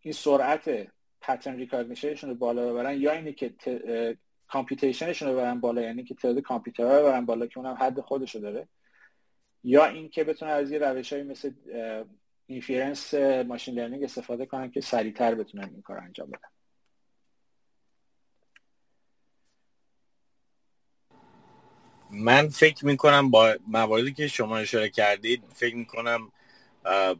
این 0.00 0.12
سرعت 0.12 0.88
pattern 1.20 1.56
recognition 1.56 2.10
شون 2.10 2.30
رو 2.30 2.36
بالا 2.36 2.72
ببرن 2.72 3.00
یا 3.00 3.12
اینی 3.12 3.32
که 3.32 3.54
computation 4.52 5.08
شون 5.08 5.28
رو 5.28 5.34
ببرن 5.34 5.60
بالا 5.60 5.82
یعنی 5.82 6.04
که 6.04 6.14
تعداد 6.14 6.42
کامپیوترها 6.42 6.96
رو 6.98 7.02
ببرن 7.02 7.26
بالا 7.26 7.46
که 7.46 7.58
اونم 7.58 7.74
حد 7.74 8.00
خودشو 8.00 8.38
داره. 8.38 8.68
یا 9.64 9.84
اینکه 9.84 10.24
بتونن 10.24 10.50
از 10.50 10.70
یه 10.70 10.78
روش 10.78 11.12
های 11.12 11.22
مثل 11.22 11.50
inference 12.46 13.14
machine 13.46 13.74
learning 13.74 14.04
استفاده 14.04 14.46
کنن 14.46 14.70
که 14.70 14.80
سریعتر 14.80 15.34
بتونن 15.34 15.68
این 15.72 15.82
کار 15.82 15.98
انجام 15.98 16.30
بدن. 16.30 16.48
من 22.10 22.48
فکر 22.48 22.86
می‌کنم 22.86 23.30
با 23.30 23.54
مواردی 23.66 24.12
که 24.12 24.28
شما 24.28 24.56
اشاره 24.58 24.88
کردید 24.88 25.42
فکر 25.54 25.76
می‌کنم 25.76 26.32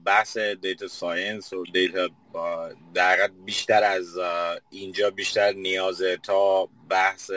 بحث 0.04 0.38
data 0.38 0.88
science 0.88 1.52
و 1.52 1.64
data 1.64 2.08
در 2.94 3.28
بیشتر 3.44 3.84
از 3.84 4.18
اینجا 4.70 5.10
بیشتر 5.10 5.52
نیازه 5.52 6.16
تا 6.16 6.68
بحث 6.88 7.30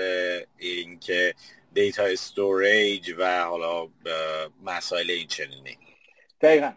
این 0.58 1.00
که 1.00 1.34
data 1.74 2.04
storage 2.04 3.14
و 3.18 3.44
حالا 3.44 3.88
مسائل 4.64 5.12
این 5.12 5.28
چنینی 5.28 5.78
دقیقا. 6.42 6.74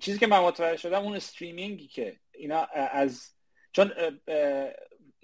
چیزی 0.00 0.18
که 0.18 0.26
من 0.26 0.40
متوجه 0.40 0.76
شدم 0.76 1.02
اون 1.02 1.16
streaming 1.16 1.81
ی 1.81 1.88
که 1.88 2.16
اینا 2.32 2.64
از 2.74 3.30
چون 3.72 3.92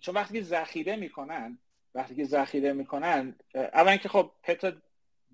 چون 0.03 0.15
وقتی 0.15 0.43
ذخیره 0.43 0.97
می‌کنن 0.97 1.59
وقتی 1.95 2.15
که 2.15 2.25
ذخیره 2.25 2.73
می‌کنن 2.73 3.39
اول 3.55 3.97
که 3.97 4.09
خب 4.09 4.31
peta 4.43 4.73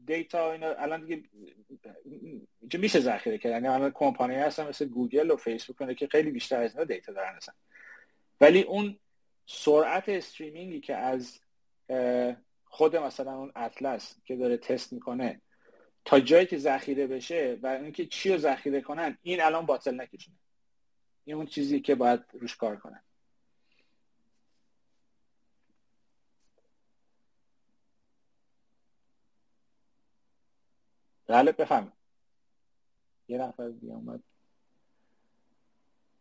data 0.07 0.53
اینا 0.53 0.75
الان 0.75 1.05
دیگه 1.05 2.79
میشه 2.79 3.01
ذخیره 3.01 3.39
کردن 3.39 3.55
یعنی 3.55 3.69
الان 3.69 3.91
کمپانی 3.95 4.35
هستن 4.35 4.69
مثل 4.69 4.85
گوگل 4.85 5.31
و 5.31 5.37
فیسبوک 5.37 5.97
که 5.97 6.07
خیلی 6.07 6.31
بیشتر 6.31 6.63
از 6.63 6.73
اینا 6.73 6.85
data 6.85 7.13
دارن 7.13 7.37
هستن 7.37 7.53
ولی 8.41 8.63
اون 8.63 8.99
سرعت 9.47 10.09
استریمینگی 10.09 10.81
که 10.81 10.97
از 10.97 11.41
خود 12.65 12.97
مثلا 12.97 13.35
اون 13.37 13.53
اطلس 13.57 14.17
که 14.25 14.37
داره 14.37 14.57
تست 14.57 14.93
می‌کنه 14.93 15.41
تا 16.05 16.21
جایی 16.21 16.47
که 16.47 16.59
ذخیره 16.59 17.07
بشه 17.07 17.59
و 17.63 17.67
اینکه 17.67 18.07
چی 18.07 18.31
رو 18.31 18.39
ذخیره 18.39 18.81
کنن 18.81 19.19
این 19.23 19.41
الان 19.41 19.67
باطل 19.67 20.01
نکشونه. 20.01 20.37
این 21.25 21.37
اون 21.37 21.47
چیزی 21.47 21.81
که 21.81 21.95
باید 21.95 22.21
روش 22.33 22.57
کار 22.57 22.77
کنن. 22.77 23.03
بله 31.31 31.53
بفهم 31.53 31.93
یه 33.29 33.39
نفر 33.39 33.69
دیگه 33.69 33.93
اومد. 33.93 34.23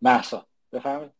محسا 0.01 0.47
بفهمید. 0.71 1.11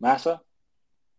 محسا؟ 0.00 0.44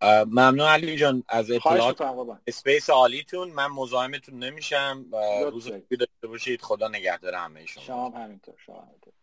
ممنون 0.01 0.67
علی 0.67 0.97
جان 0.97 1.23
از 1.29 1.51
اطلاعات 1.51 2.01
اسپیس 2.47 2.89
عالیتون. 2.89 3.51
من 3.51 3.67
مزاحمتون 3.67 4.43
نمیشم. 4.43 5.05
روز 5.51 5.67
خوبی 5.67 5.97
داشته 5.97 6.27
باشید. 6.27 6.61
خدا 6.61 6.87
نگهدار 6.87 7.35
همه 7.35 7.65
شما. 7.65 7.83
شما 7.83 8.09
همینطور 8.09 8.55
شما 8.57 8.81
همینطور. 8.81 9.13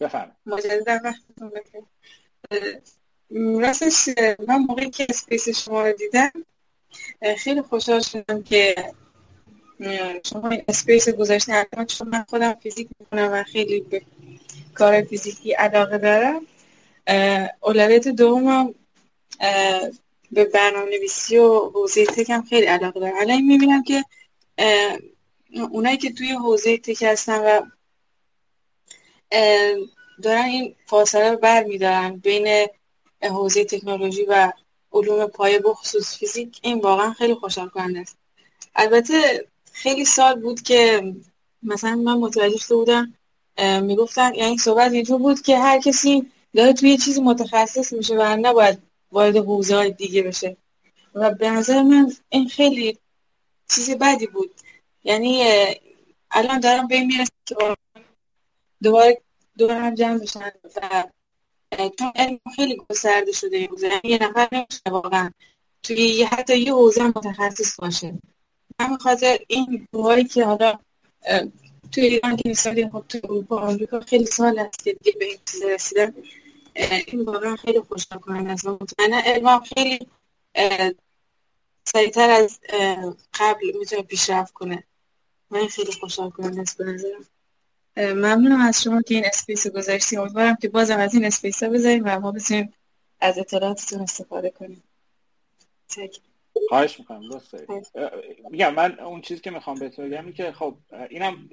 بفرمایید 0.00 0.36
راستش 3.30 4.08
من 4.48 4.56
موقعی 4.56 4.90
که 4.90 5.06
space 5.08 5.48
شما 5.48 5.86
رو 5.86 5.92
دیدم 5.92 6.30
خیلی 7.38 7.62
خوشحال 7.62 8.00
شدم 8.00 8.42
که 8.42 8.74
شما 10.24 10.50
space 10.68 11.08
گذاشتین. 11.08 11.64
چون 11.88 12.08
من 12.08 12.24
خودم 12.28 12.54
فیزیک 12.54 12.88
می‌خونم 13.00 13.30
و 13.32 13.42
خیلی 13.42 13.80
به 13.80 14.02
کار 14.74 15.02
فیزیکی 15.02 15.52
علاقه 15.52 15.98
دارم 15.98 16.46
اولویت 17.60 18.08
دومم 18.08 18.74
به 20.32 20.44
برنامه 20.44 20.90
نویسی 20.90 21.38
و 21.38 21.58
حوزه 21.58 22.06
tech 22.06 22.40
خیلی 22.48 22.66
علاقه 22.66 23.00
دارم. 23.00 23.14
الان 23.18 23.40
می‌بینم 23.42 23.82
که 23.82 24.04
اونایی 25.70 25.96
که 25.96 26.12
توی 26.12 26.32
حوزه 26.32 26.78
تک 26.78 27.02
هستن 27.02 27.38
و 27.38 27.60
دارن 30.22 30.44
این 30.44 30.74
فاصله 30.86 31.30
رو 31.30 31.36
بر 31.36 31.64
میدارن 31.64 32.16
بین 32.16 32.66
حوزه 33.22 33.64
تکنولوژی 33.64 34.24
و 34.24 34.52
علوم 34.92 35.26
پایه 35.26 35.58
بخصوص 35.58 36.18
فیزیک 36.18 36.58
این 36.62 36.80
واقعا 36.80 37.12
خیلی 37.12 37.34
خوشحال 37.34 37.68
کننده 37.68 38.00
است. 38.00 38.16
البته 38.74 39.46
خیلی 39.72 40.04
سال 40.04 40.40
بود 40.40 40.62
که 40.62 41.12
مثلا 41.62 41.96
من 41.96 42.14
متوجه 42.14 42.58
شده 42.58 42.74
بودم 42.74 43.14
می‌گفتن 43.82 44.34
یعنی 44.34 44.58
صحبت 44.58 44.92
اینجور 44.92 45.18
بود 45.18 45.42
که 45.42 45.58
هر 45.58 45.80
کسی 45.80 46.32
داره 46.54 46.72
توی 46.72 46.96
چیزی 46.96 47.20
متخصص 47.20 47.92
میشه 47.92 48.14
و 48.14 48.22
نباید 48.22 48.78
وارد 49.12 49.36
حوزه 49.36 49.76
های 49.76 49.90
دیگه 49.90 50.22
بشه. 50.22 50.56
و 51.14 51.30
به 51.30 51.50
نظر 51.50 51.82
من 51.82 52.12
این 52.28 52.48
خیلی 52.48 52.98
چیز 53.70 53.90
بدی 53.90 54.26
بود. 54.26 54.50
یعنی 55.04 55.44
الان 56.30 56.60
دارم 56.60 56.86
به 56.86 57.00
می‌رسه 57.00 57.30
که 57.46 57.54
دوباره 58.82 59.22
دور 59.58 59.72
هم 59.72 59.94
جمع 59.94 60.18
بشن 60.18 60.52
و 60.64 61.04
چون 61.98 62.12
علم 62.14 62.40
خیلی 62.56 62.76
گسترده 62.90 63.32
شده 63.32 63.56
این 63.56 63.70
یعنی 63.82 64.00
یه 64.04 64.18
نفر 64.22 64.48
نمیشه 64.52 64.80
واقعا 64.90 65.30
توی 65.82 65.96
یه 65.96 66.26
حتی 66.26 66.58
یه 66.58 66.72
حوزه 66.72 67.02
متخصص 67.02 67.80
باشه. 67.80 68.18
همین 68.80 68.98
خاطر 68.98 69.38
این 69.48 69.88
دوهایی 69.92 70.24
که 70.24 70.44
حالا 70.44 70.78
توی 71.92 72.04
ایران 72.04 72.36
که 72.36 72.48
مثال 72.48 72.90
خب 72.90 73.04
توی 73.08 73.20
اروپا 73.24 73.60
آمریکا 73.60 74.00
خیلی 74.00 74.26
سال 74.26 74.58
هست 74.58 74.84
که 74.84 74.92
دیگه 74.92 75.18
به 75.18 75.24
این 75.24 75.38
چیز 75.52 75.62
رسیدن 75.62 76.14
این 77.06 77.24
واقعا 77.24 77.56
خیلی 77.56 77.80
خوشحال 77.80 78.18
کننده 78.18 78.50
است 78.50 78.66
مطمئنا 78.66 79.20
علم 79.24 79.60
خیلی 79.60 79.98
سریعتر 81.84 82.30
از 82.30 82.60
قبل 83.34 83.78
می‌تونه 83.78 84.02
پیشرفت 84.02 84.52
کنه. 84.52 84.84
من 85.50 85.66
خیلی 85.66 85.92
خوشحال 85.92 86.30
کننده 86.30 86.60
است 86.60 86.78
به 86.78 86.84
نظرم. 86.84 87.26
ممنونم 87.98 88.60
از 88.60 88.82
شما 88.82 89.02
که 89.02 89.14
این 89.14 89.24
space 89.26 89.66
رو 89.66 89.72
گذاشتین 89.72 90.20
امیدوارم 90.20 90.56
که 90.56 90.68
بازم 90.68 90.98
از 90.98 91.14
این 91.14 91.24
space 91.24 91.62
ها 91.62 91.68
بذارین 91.68 92.02
و 92.06 92.20
ما 92.20 92.32
بتونیم 92.32 92.72
از 93.20 93.38
اطلاعاتتون 93.38 94.00
استفاده 94.00 94.50
کنیم. 94.50 94.82
خواهش 96.68 96.98
می‌کنم 96.98 97.28
دوست 97.28 97.54
میگم 98.50 98.74
من 98.74 99.00
اون 99.00 99.20
چیزی 99.20 99.40
که 99.40 99.50
می‌خوام 99.50 99.78
بهتون 99.78 100.10
بگم 100.10 100.32
که 100.32 100.52
خب 100.52 100.76
اینم 101.10 101.48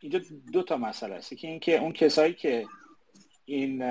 اینجا 0.00 0.20
دو 0.52 0.62
تا 0.62 0.76
مسئله 0.76 1.14
است. 1.14 1.34
که 1.34 1.48
اینکه 1.48 1.78
اون 1.78 1.92
کسایی 1.92 2.34
که 2.34 2.66
این 3.44 3.82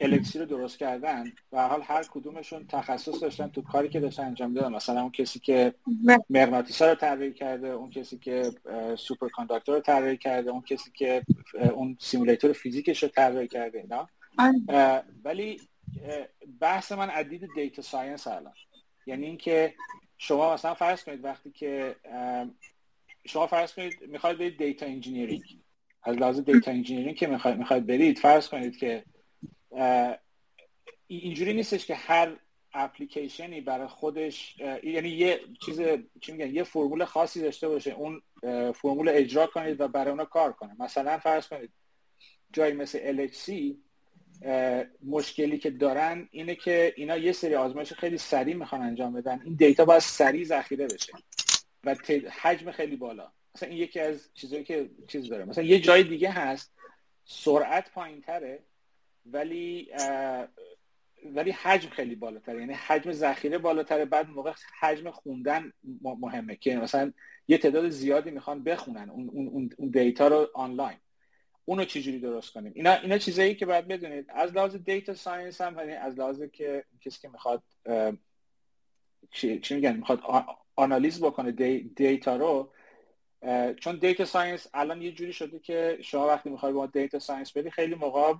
LHC 0.00 0.38
رو 0.38 0.46
درست 0.46 0.78
کردن 0.78 1.24
و 1.52 1.68
حال 1.68 1.82
هر 1.82 2.02
کدومشون 2.02 2.66
تخصص 2.66 3.22
داشتن 3.22 3.48
تو 3.48 3.62
کاری 3.62 3.88
که 3.88 4.00
داشتن 4.00 4.24
انجام 4.24 4.54
دادن 4.54 4.72
مثلا 4.72 5.00
اون 5.00 5.10
کسی 5.10 5.38
که. 5.38 5.74
مغناطیس 6.30 6.82
رو 6.82 6.94
طراحی 6.94 7.32
کرده 7.32 7.68
اون 7.68 7.90
کسی 7.90 8.18
که 8.18 8.50
superconductor 8.96 9.74
رو 9.74 9.80
طراحی 9.80 10.16
کرده 10.16 10.50
اون 10.50 10.62
کسی 10.62 10.90
که 10.94 11.22
اون 11.74 11.96
simulator 12.00 12.52
فیزیکش 12.52 13.02
رو 13.02 13.08
طراحی 13.08 13.48
کرده 13.48 13.78
اینا 13.78 14.08
بله. 14.66 15.02
ولی 15.24 15.60
بحث 16.60 16.92
من 16.92 17.10
از 17.10 17.54
دید 17.54 17.66
data 17.66 17.82
science 17.82 18.26
الان 18.26 18.52
یعنی 19.06 19.26
اینکه 19.26 19.74
شما 20.18 20.54
مثلا 20.54 20.74
فرض 20.74 21.04
کنید 21.04 21.24
وقتی 21.24 21.50
که 21.50 21.96
شما 23.24 23.46
فرض 23.46 23.74
کنید 23.74 23.92
می‌خواید 24.08 24.38
برید 24.38 24.58
data 24.58 24.86
engineering 24.86 25.44
از 26.02 26.16
لحاظ 26.16 26.40
data 26.40 26.70
engineering 26.70 27.16
که 27.16 27.26
می‌خواید 27.26 27.58
می‌خواید 27.58 27.86
برید 27.86 28.18
فرض 28.18 28.48
کنید 28.48 28.76
که 28.76 29.04
اینجوری 31.06 31.54
نیستش 31.54 31.86
که 31.86 31.94
هر 31.94 32.36
اپلیکیشنی 32.74 33.60
برای 33.60 33.86
خودش 33.86 34.56
یعنی 34.82 35.08
یه 35.08 35.40
چیز 35.64 35.80
چی 36.20 36.32
میگن 36.32 36.54
یه 36.54 36.62
فرمول 36.62 37.04
خاصی 37.04 37.40
داشته 37.40 37.68
باشه 37.68 37.90
اون 37.90 38.22
فرمول 38.72 39.08
اجرا 39.08 39.46
کنید 39.46 39.80
و 39.80 39.88
برای 39.88 40.10
اونا 40.10 40.24
کار 40.24 40.52
کنه. 40.52 40.76
مثلا 40.78 41.18
فرض 41.18 41.46
کنید 41.48 41.70
جایی 42.52 42.72
مثل 42.72 43.28
LHC 43.28 43.52
مشکلی 45.04 45.58
که 45.58 45.70
دارن 45.70 46.28
اینه 46.30 46.54
که 46.54 46.94
اینا 46.96 47.16
یه 47.16 47.32
سری 47.32 47.54
آزمایش 47.54 47.92
خیلی 47.92 48.18
سریع 48.18 48.54
می‌خوان 48.54 48.82
انجام 48.82 49.12
بدن. 49.12 49.40
این 49.44 49.54
data 49.54 49.84
باید 49.84 50.00
سریع 50.00 50.44
ذخیره 50.44 50.86
بشه 50.86 51.12
و 51.84 51.96
حجم 52.40 52.70
خیلی 52.70 52.96
بالا. 52.96 53.32
مثلا 53.54 53.68
این 53.68 53.78
یکی 53.78 54.00
از 54.00 54.28
چیزایی 54.34 54.64
که 54.64 54.90
چیز 55.08 55.28
داره. 55.28 55.44
مثلا 55.44 55.64
یه 55.64 55.80
جای 55.80 56.02
دیگه 56.02 56.30
هست 56.30 56.72
سرعت 57.24 57.90
پایین 57.90 58.20
تره 58.20 58.58
ولی 59.26 59.88
ولی 61.34 61.50
حجم 61.50 61.88
خیلی 61.88 62.14
بالاتره. 62.14 62.60
یعنی 62.60 62.72
حجم 62.72 63.12
ذخیره 63.12 63.58
بالاتره 63.58 64.04
بعد 64.04 64.28
موقع 64.28 64.52
حجم 64.80 65.10
خوندن 65.10 65.72
مهمه 66.02 66.56
که 66.56 66.76
مثلا 66.76 67.12
یه 67.48 67.58
تعداد 67.58 67.88
زیادی 67.88 68.30
می‌خوان 68.30 68.64
بخونن 68.64 69.10
اون, 69.10 69.28
اون, 69.28 69.70
اون 69.76 69.90
data 69.90 70.28
رو 70.28 70.48
آنلاین. 70.54 70.98
اونو 71.64 71.84
چجوری 71.84 72.18
درست 72.18 72.52
کنیم؟ 72.52 72.72
اینا 72.74 72.92
اینا 72.92 73.18
چیزایی 73.18 73.54
که 73.54 73.66
باید 73.66 73.88
بدونید. 73.88 74.26
از 74.28 74.52
لحاظ 74.52 74.76
data 74.76 75.14
science 75.14 75.60
هم 75.60 75.78
یعنی 75.78 75.92
از 75.92 76.18
لحاظ 76.18 76.42
که 76.42 76.84
کسی 77.00 77.20
که 77.20 77.28
می‌خواد 77.28 77.62
چی, 79.30 79.60
چی 79.60 79.74
میگن؟ 79.74 79.96
می‌خواد 79.96 80.20
آنالیز 80.76 81.20
بکنه 81.20 81.52
دی، 81.52 81.92
data 81.96 82.36
رو 82.36 82.72
چون 83.80 83.96
data 83.96 84.24
science 84.24 84.66
الان 84.74 85.02
یه 85.02 85.12
جوری 85.12 85.32
شده 85.32 85.58
که 85.58 85.98
شما 86.02 86.26
وقتی 86.26 86.50
می‌خوای 86.50 86.72
با 86.72 86.86
data 86.86 87.18
science 87.18 87.52
بدی 87.52 87.70
خیلی 87.70 87.94
موقع 87.94 88.34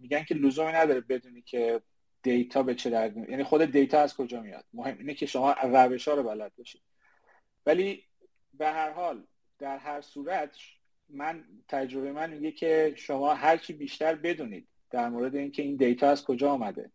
میگن 0.00 0.24
که 0.24 0.34
لزومی 0.34 0.72
نداره 0.72 1.00
بدونی 1.00 1.42
که 1.42 1.82
data 2.22 2.62
به 2.62 2.74
چه 2.74 2.90
درد 2.90 3.16
یعنی 3.16 3.44
خود 3.44 3.64
data 3.64 4.00
از 4.00 4.16
کجا 4.16 4.40
میاد؟ 4.40 4.64
مهم 4.72 4.98
اینه 4.98 5.14
که 5.14 5.26
شما 5.26 5.52
روش 5.62 6.08
ها 6.08 6.14
رو 6.14 6.22
بلد 6.22 6.52
باشید 6.58 6.82
ولی 7.66 8.04
به 8.54 8.66
هر 8.66 8.90
حال 8.90 9.26
در 9.58 9.78
هر 9.78 10.00
صورت 10.00 10.56
من 11.08 11.44
تجربه 11.68 12.12
من 12.12 12.30
میگه 12.30 12.52
که 12.52 12.94
شما 12.96 13.34
هر 13.34 13.56
چی 13.56 13.72
بیشتر 13.72 14.14
بدونید 14.14 14.68
در 14.90 15.08
مورد 15.08 15.36
اینکه 15.36 15.62
این 15.62 15.76
data 15.76 16.10
از 16.10 16.24
کجا 16.24 16.50
آمده 16.50 16.90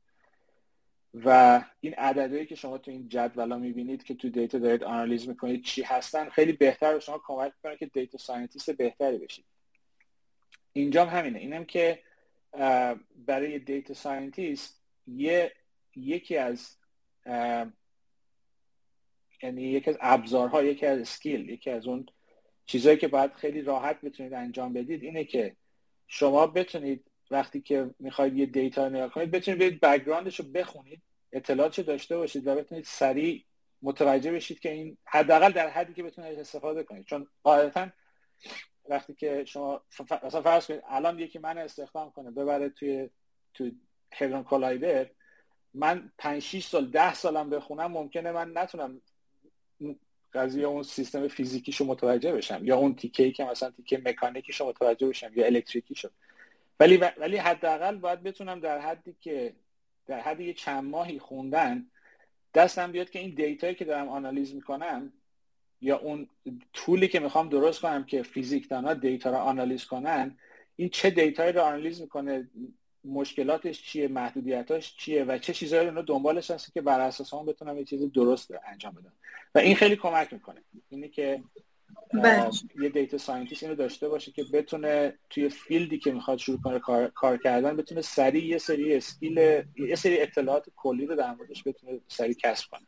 و 1.13 1.61
این 1.79 1.93
عددهایی 1.93 2.45
که 2.45 2.55
شما 2.55 2.77
تو 2.77 2.91
این 2.91 3.09
جدولا 3.09 3.57
می‌بینید 3.57 4.03
که 4.03 4.15
تو 4.15 4.29
data 4.29 4.59
دارید 4.59 4.83
آنالیز 4.83 5.29
می‌کنید 5.29 5.63
چی 5.63 5.81
هستن 5.81 6.29
خیلی 6.29 6.51
بهتر 6.51 6.93
به 6.93 6.99
شما 6.99 7.21
کمک 7.25 7.53
می‌کنه 7.55 7.77
که 7.77 7.85
data 7.85 8.17
scientist 8.17 8.71
بهتری 8.71 9.17
بشید. 9.17 9.45
اینجا 10.73 11.05
همینه. 11.05 11.39
اینم 11.39 11.65
که 11.65 11.99
برای 13.15 13.59
data 13.59 13.93
scientist 13.93 14.81
یه 15.07 15.53
یکی 15.95 16.37
از 16.37 16.77
یعنی 19.43 19.61
یکی 19.61 19.89
از 19.89 19.97
ابزارها 20.01 20.63
یکی 20.63 20.85
از 20.85 20.99
skill 20.99 21.49
یکی 21.49 21.69
از 21.69 21.87
اون 21.87 22.05
چیزهایی 22.65 22.97
که 22.97 23.07
باید 23.07 23.33
خیلی 23.33 23.61
راحت 23.61 24.01
بتونید 24.01 24.33
انجام 24.33 24.73
بدید 24.73 25.03
اینه 25.03 25.23
که 25.23 25.55
شما 26.07 26.47
بتونید 26.47 27.08
وقتی 27.31 27.61
که 27.61 27.89
می‌خواید 27.99 28.37
یه 28.37 28.45
data 28.45 28.89
نگاه 28.89 29.09
کنید 29.09 29.31
بتونید 29.31 29.59
برید 29.59 29.79
background 29.79 30.29
ش 30.29 30.39
رو 30.39 30.45
بخونید 30.45 31.01
اطلاعاتش 31.31 31.79
داشته 31.79 32.17
باشید 32.17 32.47
و 32.47 32.55
بتونید 32.55 32.85
سریع 32.85 33.45
متوجه 33.81 34.31
بشید 34.31 34.59
که 34.59 34.71
این 34.71 34.97
حداقل 35.05 35.51
در 35.51 35.69
حدی 35.69 35.93
که 35.93 36.03
بتونید 36.03 36.39
استفاده 36.39 36.83
کنید. 36.83 37.05
چون 37.05 37.27
قاعدتا 37.43 37.89
وقتی 38.89 39.13
که 39.13 39.43
شما 39.45 39.81
مثلا 40.23 40.41
فرض 40.41 40.67
کنید 40.67 40.81
الان 40.87 41.19
یکی 41.19 41.39
من 41.39 41.57
استخدام 41.57 42.11
کنه 42.11 42.31
ببره 42.31 42.69
توی 42.69 43.09
تو 43.53 43.71
هدرون 44.13 44.43
کولایدر 44.43 45.09
من 45.73 46.11
5 46.17 46.41
6 46.41 46.65
سال 46.65 46.91
10 46.91 47.13
سالم 47.13 47.49
بخونم 47.49 47.91
ممکنه 47.91 48.31
من 48.31 48.57
نتونم 48.57 49.01
قضیه 50.33 50.67
اون 50.67 50.83
سیستم 50.83 51.27
فیزیکیشو 51.27 51.85
متوجه 51.85 52.33
بشم 52.33 52.59
یا 52.63 52.77
اون 52.77 52.95
تیکه 52.95 53.31
که 53.31 53.43
مثلا 53.43 53.71
تیکه 53.71 54.01
مکانیکیشو 54.05 54.67
متوجه 54.67 55.07
بشم 55.07 55.31
یا 55.35 55.45
الکتریکیشو. 55.45 56.09
ولی 56.79 56.97
ولی 56.97 57.37
حداقل 57.37 57.95
باید 57.95 58.23
بتونم 58.23 58.59
در 58.59 58.79
حدی 58.79 59.15
که 59.21 59.55
در 60.05 60.19
حدی 60.19 60.43
یه 60.43 60.53
چند 60.53 60.83
ماهی 60.83 61.19
خوندن 61.19 61.85
دستم 62.53 62.91
بیاد 62.91 63.09
که 63.09 63.19
این 63.19 63.35
data 63.35 63.62
یی 63.62 63.75
که 63.75 63.85
دارم 63.85 64.09
آنالیز 64.09 64.55
می‌کنم 64.55 65.13
یا 65.81 65.97
اون 65.97 66.29
tool 66.73 67.00
ی 67.00 67.07
که 67.07 67.19
می‌خوام 67.19 67.49
درست 67.49 67.81
کنم 67.81 68.03
که 68.03 68.23
فیزیکدانا 68.23 68.93
data 68.93 69.29
رو 69.29 69.37
آنالیز 69.37 69.85
کنن 69.85 70.37
این 70.75 70.89
چه 70.89 71.09
data 71.09 71.37
یی 71.37 71.51
رو 71.51 71.61
آنالیز 71.61 72.01
می‌کنه 72.01 72.49
مشکلاتش 73.05 73.83
چیه 73.83 74.07
محدودیتاش 74.07 74.95
چیه 74.97 75.23
و 75.23 75.37
چه 75.37 75.53
چیزایی 75.53 75.89
رو 75.89 76.01
دنبالش 76.01 76.51
هست 76.51 76.73
که 76.73 76.81
بر 76.81 76.99
اساس 76.99 77.33
اون 77.33 77.45
بتونم 77.45 77.77
یه 77.77 77.85
چیز 77.85 78.11
درست 78.11 78.51
انجام 78.67 78.93
بدم 78.93 79.13
و 79.55 79.59
این 79.59 79.75
خیلی 79.75 79.95
کمک 79.95 80.33
می‌کنه 80.33 80.61
اینه 80.89 81.07
که. 81.07 81.43
یه 82.81 82.89
data 82.89 83.17
scientist 83.17 83.63
اینو 83.63 83.75
داشته 83.75 84.09
باشه 84.09 84.31
که 84.31 84.43
بتونه 84.43 85.13
توی 85.29 85.49
field 85.49 85.89
ی 85.89 85.97
که 85.97 86.11
می‌خواد 86.11 86.37
شروع 86.37 86.59
کنه 86.61 86.79
کار, 86.79 87.07
کار 87.07 87.37
کردن 87.37 87.77
بتونه 87.77 88.01
سریع 88.01 88.45
یه 88.45 88.57
سری 88.57 88.95
skill 88.95 89.37
یه 89.77 89.95
سری 89.95 90.21
اطلاعات 90.21 90.65
کلی 90.75 91.05
رو 91.05 91.15
در 91.15 91.33
موردش 91.33 91.63
بتونه 91.65 91.99
سریع 92.07 92.35
کسب 92.43 92.65
کنه. 92.71 92.87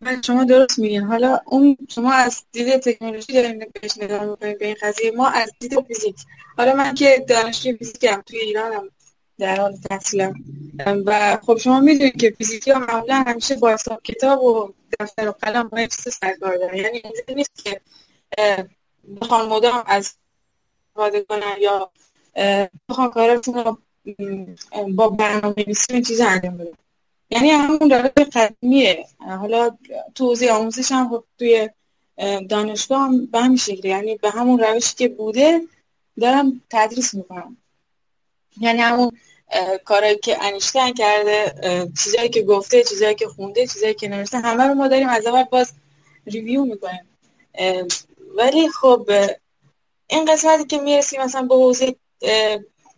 بله 0.00 0.22
شما 0.22 0.44
درست 0.44 0.78
میگین. 0.78 1.02
حالا 1.02 1.38
اون 1.46 1.76
شما 1.88 2.12
از 2.12 2.44
دید 2.52 2.76
تکنولوژی 2.76 3.32
داریم 3.32 3.58
بهش 3.58 3.98
نگاه 3.98 4.24
می‌کنیم 4.24 4.58
به 4.58 4.66
این 4.66 4.76
قضیه 4.82 5.10
ما 5.10 5.28
از 5.28 5.52
دید 5.60 5.80
فیزیک. 5.80 6.16
حالا 6.56 6.74
من 6.74 6.94
که 6.94 7.24
دانشجوی 7.28 7.76
فیزیکم 7.76 8.20
توی 8.20 8.38
ایرانم. 8.38 8.88
در 9.42 9.60
حال 9.60 9.76
تحصیلم. 9.76 10.34
و 11.06 11.38
خب 11.46 11.58
شما 11.58 11.80
می‌دونید 11.80 12.20
که 12.20 12.34
فیزیکی 12.38 12.70
ها 12.70 12.78
معمولا 12.78 13.24
همیشه 13.26 13.54
با 13.54 13.70
حساب 13.70 14.02
کتاب 14.02 14.42
و 14.42 14.72
دفتر 15.00 15.28
و 15.28 15.32
قلم 15.32 15.68
با 15.68 15.78
حفظ 15.78 16.14
سرکار 16.14 16.56
دارن. 16.56 16.76
یعنی 16.76 17.02
اینجوری 17.04 17.34
نیست 17.34 17.64
که 17.64 17.80
بخوان 19.20 19.48
مدام 19.48 19.82
از 19.86 20.14
استفاده 20.88 21.22
کنن 21.22 21.56
یا 21.60 21.90
بخوان 22.88 23.10
کارشون 23.10 23.54
رو 23.54 23.78
با 24.88 25.08
برنامه 25.08 25.54
نویسی 25.56 26.02
چیز 26.02 26.20
انجام 26.20 26.56
بدن. 26.56 26.72
یعنی 27.30 27.50
همون 27.50 27.90
روش 27.90 28.26
قدیمیه 28.32 29.06
حالا 29.18 29.76
تو 30.14 30.26
حوزه 30.26 30.50
آموزش 30.50 30.92
هم 30.92 31.08
خب 31.08 31.24
توی 31.38 31.70
دانشگاه 32.48 33.00
هم 33.00 33.26
به 33.26 33.40
همین 33.40 33.56
شکلی 33.56 33.88
یعنی 33.88 34.16
به 34.16 34.30
همون 34.30 34.58
روشی 34.58 34.94
که 34.96 35.08
بوده 35.08 35.60
دارم 36.20 36.62
تدریس 36.70 37.14
می‌کنم. 37.14 37.56
یعنی 38.60 38.80
همون 38.80 39.10
کارهایی 39.84 40.18
که 40.18 40.44
انیشتن 40.44 40.92
کرده 40.92 41.54
چیزایی 42.04 42.28
که 42.28 42.42
گفته 42.42 42.84
چیزایی 42.84 43.14
که 43.14 43.26
خونده 43.26 43.66
چیزایی 43.66 43.94
که 43.94 44.08
نوشته 44.08 44.38
همه 44.38 44.64
رو 44.64 44.74
ما 44.74 44.88
داریم 44.88 45.08
از 45.08 45.26
اول 45.26 45.44
باز 45.44 45.72
ریویو 46.26 46.64
می‌کنیم. 46.64 47.08
ولی 48.36 48.68
خب 48.68 49.10
این 50.06 50.24
قسمتی 50.24 50.64
که 50.64 50.78
می‌رسیم 50.78 51.20
مثلا 51.20 51.42
به 51.42 51.54
حوزه 51.54 51.94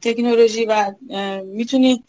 تکنولوژی 0.02 0.64
و 0.64 0.92
می‌تونی 1.44 2.04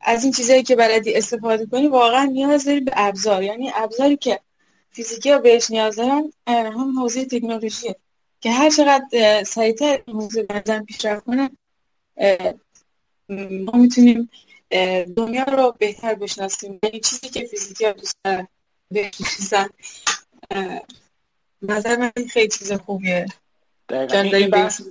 از 0.00 0.24
این 0.24 0.32
چیزایی 0.32 0.62
که 0.62 0.76
بلدی 0.76 1.14
استفاده 1.14 1.66
کنی 1.66 1.86
واقعا 1.86 2.24
نیاز 2.24 2.64
داری 2.64 2.80
به 2.80 2.92
ابزار. 2.94 3.42
یعنی 3.42 3.72
ابزاری 3.74 4.16
که 4.16 4.40
فیزیکی 4.90 5.30
ها 5.30 5.38
بهش 5.38 5.70
نیاز 5.70 5.96
دارن 5.96 6.32
هم 6.46 6.98
حوزه 6.98 7.24
تکنولوژیه. 7.24 7.96
که 8.40 8.50
هر 8.50 8.70
چقدر 8.70 9.44
سریعتر 9.44 10.02
حوزه 10.06 10.42
بردن 10.42 10.84
پیشرفت 10.84 11.24
کنه 11.24 11.50
ما 13.28 13.78
می‌تونیم 13.78 14.30
دنیا 15.16 15.44
رو 15.44 15.76
بهتر 15.78 16.14
بشناسیم. 16.14 16.78
یعنی 16.82 17.00
چیزی 17.00 17.28
که 17.28 17.46
فیزیکی 17.46 17.84
ها 17.84 17.92
دوست 17.92 18.16
بشناسن 18.94 19.68
نظر 21.62 21.96
من 21.96 22.12
خیلی 22.30 22.48
چیز 22.48 22.72
خوبیه. 22.72 23.26
این 23.90 24.50
بحث, 24.50 24.82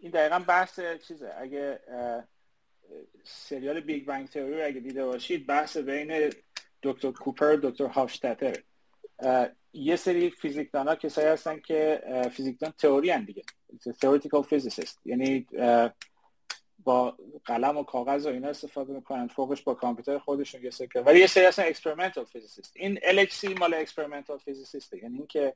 این 0.00 0.10
دقیقا 0.12 0.38
بحث 0.38 0.80
چیزه. 1.08 1.32
اگه 1.38 1.80
سریال 3.24 3.80
Big 3.80 4.04
Bang 4.04 4.28
Theory 4.28 4.60
رو 4.60 4.66
اگه 4.66 4.80
دیده 4.80 5.04
باشید 5.04 5.46
بحث 5.46 5.76
بین 5.76 6.32
دکتر 6.82 7.10
کوپر 7.10 7.52
و 7.52 7.70
دکتر 7.70 7.86
هافستتر. 7.86 8.56
یه 9.72 9.96
سری 9.96 10.30
فیزیکدان 10.30 10.88
ها 10.88 10.94
کسایی 10.94 11.28
هستن 11.28 11.60
که 11.60 12.02
فیزیکدان 12.32 12.72
تئوری 12.78 13.10
هم 13.10 13.24
دیگه. 13.24 13.42
Theoretical 13.88 14.42
physicist. 14.42 14.96
یعنی 15.04 15.46
با 16.84 17.16
قلم 17.44 17.76
و 17.76 17.82
کاغذ 17.82 18.26
و 18.26 18.28
اینا 18.28 18.48
استفاده 18.48 18.92
می‌کنن. 18.92 19.28
فوقش 19.28 19.62
با 19.62 19.74
کامپیوتر 19.74 20.18
خودشون 20.18 20.64
یه 20.64 20.70
سری 20.70 20.88
ولی 20.94 21.20
یه 21.20 21.26
سری 21.26 21.44
هستن 21.44 21.72
experimental 21.72 22.24
physicist 22.24 22.70
این 22.74 22.98
LHC 22.98 23.58
مال 23.58 23.84
experimental 23.84 24.38
physicist 24.48 24.92
یعنی 25.02 25.16
اینکه 25.18 25.54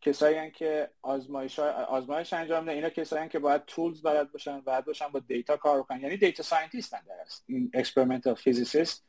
کسایی 0.00 0.50
که 0.50 0.90
آزمایش 1.02 1.58
آزمایش 1.58 2.32
انجام 2.32 2.64
میدن. 2.64 2.74
اینا 2.74 2.88
کسایی 2.88 3.28
که 3.28 3.38
باید 3.38 3.64
tools 3.64 4.02
بلد 4.02 4.32
باشن 4.32 4.60
باید 4.60 4.84
باشن 4.84 5.08
با 5.08 5.18
data 5.18 5.56
کار 5.56 5.82
کنن. 5.82 6.00
یعنی 6.00 6.16
data 6.16 6.42
scientist 6.42 6.92
در 6.92 7.20
اصل 7.20 7.44
این 7.48 7.70
experimental 7.74 8.34
physicist 8.34 9.04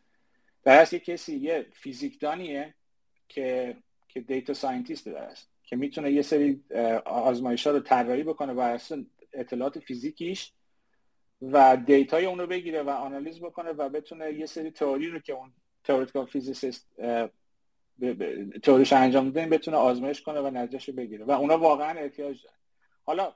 در 0.63 0.81
اصل 0.81 0.93
یه 0.93 0.99
کسی 0.99 1.37
یه 1.37 1.65
فیزیکدانیه 1.73 2.73
که 3.29 3.77
که 4.07 4.21
data 4.21 4.53
scientist 4.53 5.05
در 5.05 5.17
اصل 5.17 5.49
که 5.63 5.75
می‌تونه 5.75 6.11
یه 6.11 6.21
سری 6.21 6.63
آزمایش 7.05 7.67
ها 7.67 7.73
رو 7.73 7.79
طراحی 7.79 8.23
بکنه 8.23 8.53
و 8.53 8.79
اطلاعات 9.33 9.79
فیزیکیش 9.79 10.51
و 11.41 11.77
data 11.77 12.15
ی 12.15 12.25
اون 12.25 12.39
رو 12.39 12.47
بگیره 12.47 12.83
و 12.83 12.89
آنالیز 12.89 13.39
بکنه 13.39 13.71
و 13.71 13.89
بتونه 13.89 14.33
یه 14.33 14.45
سری 14.45 14.71
تئوری 14.71 15.09
رو 15.09 15.19
که 15.19 15.33
اون 15.33 15.53
theoretical 15.83 16.25
physicist 16.25 16.87
تئوریش 18.63 18.93
انجام 18.93 19.31
داده 19.31 19.47
بتونه 19.47 19.77
آزمایش 19.77 20.21
کنه 20.21 20.39
و 20.39 20.49
نتیجه‌ش 20.49 20.89
بگیره. 20.89 21.25
و 21.25 21.31
اونا 21.31 21.57
واقعا 21.57 21.99
احتیاج 21.99 22.43
دارن. 22.43 22.57
حالا 23.05 23.33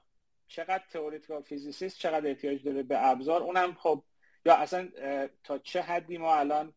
چقدر 0.48 0.84
theoretical 0.92 1.42
physicist 1.42 1.98
چقدر 1.98 2.28
احتیاج 2.28 2.64
داره 2.64 2.84
به 2.84 3.10
ابزار 3.10 3.44
اونم 3.44 3.74
خب 3.74 4.04
یا 4.46 4.56
اصلا 4.56 4.90
تا 5.44 5.58
چه 5.58 5.82
حدی 5.82 6.18
ما 6.18 6.36
الان 6.36 6.74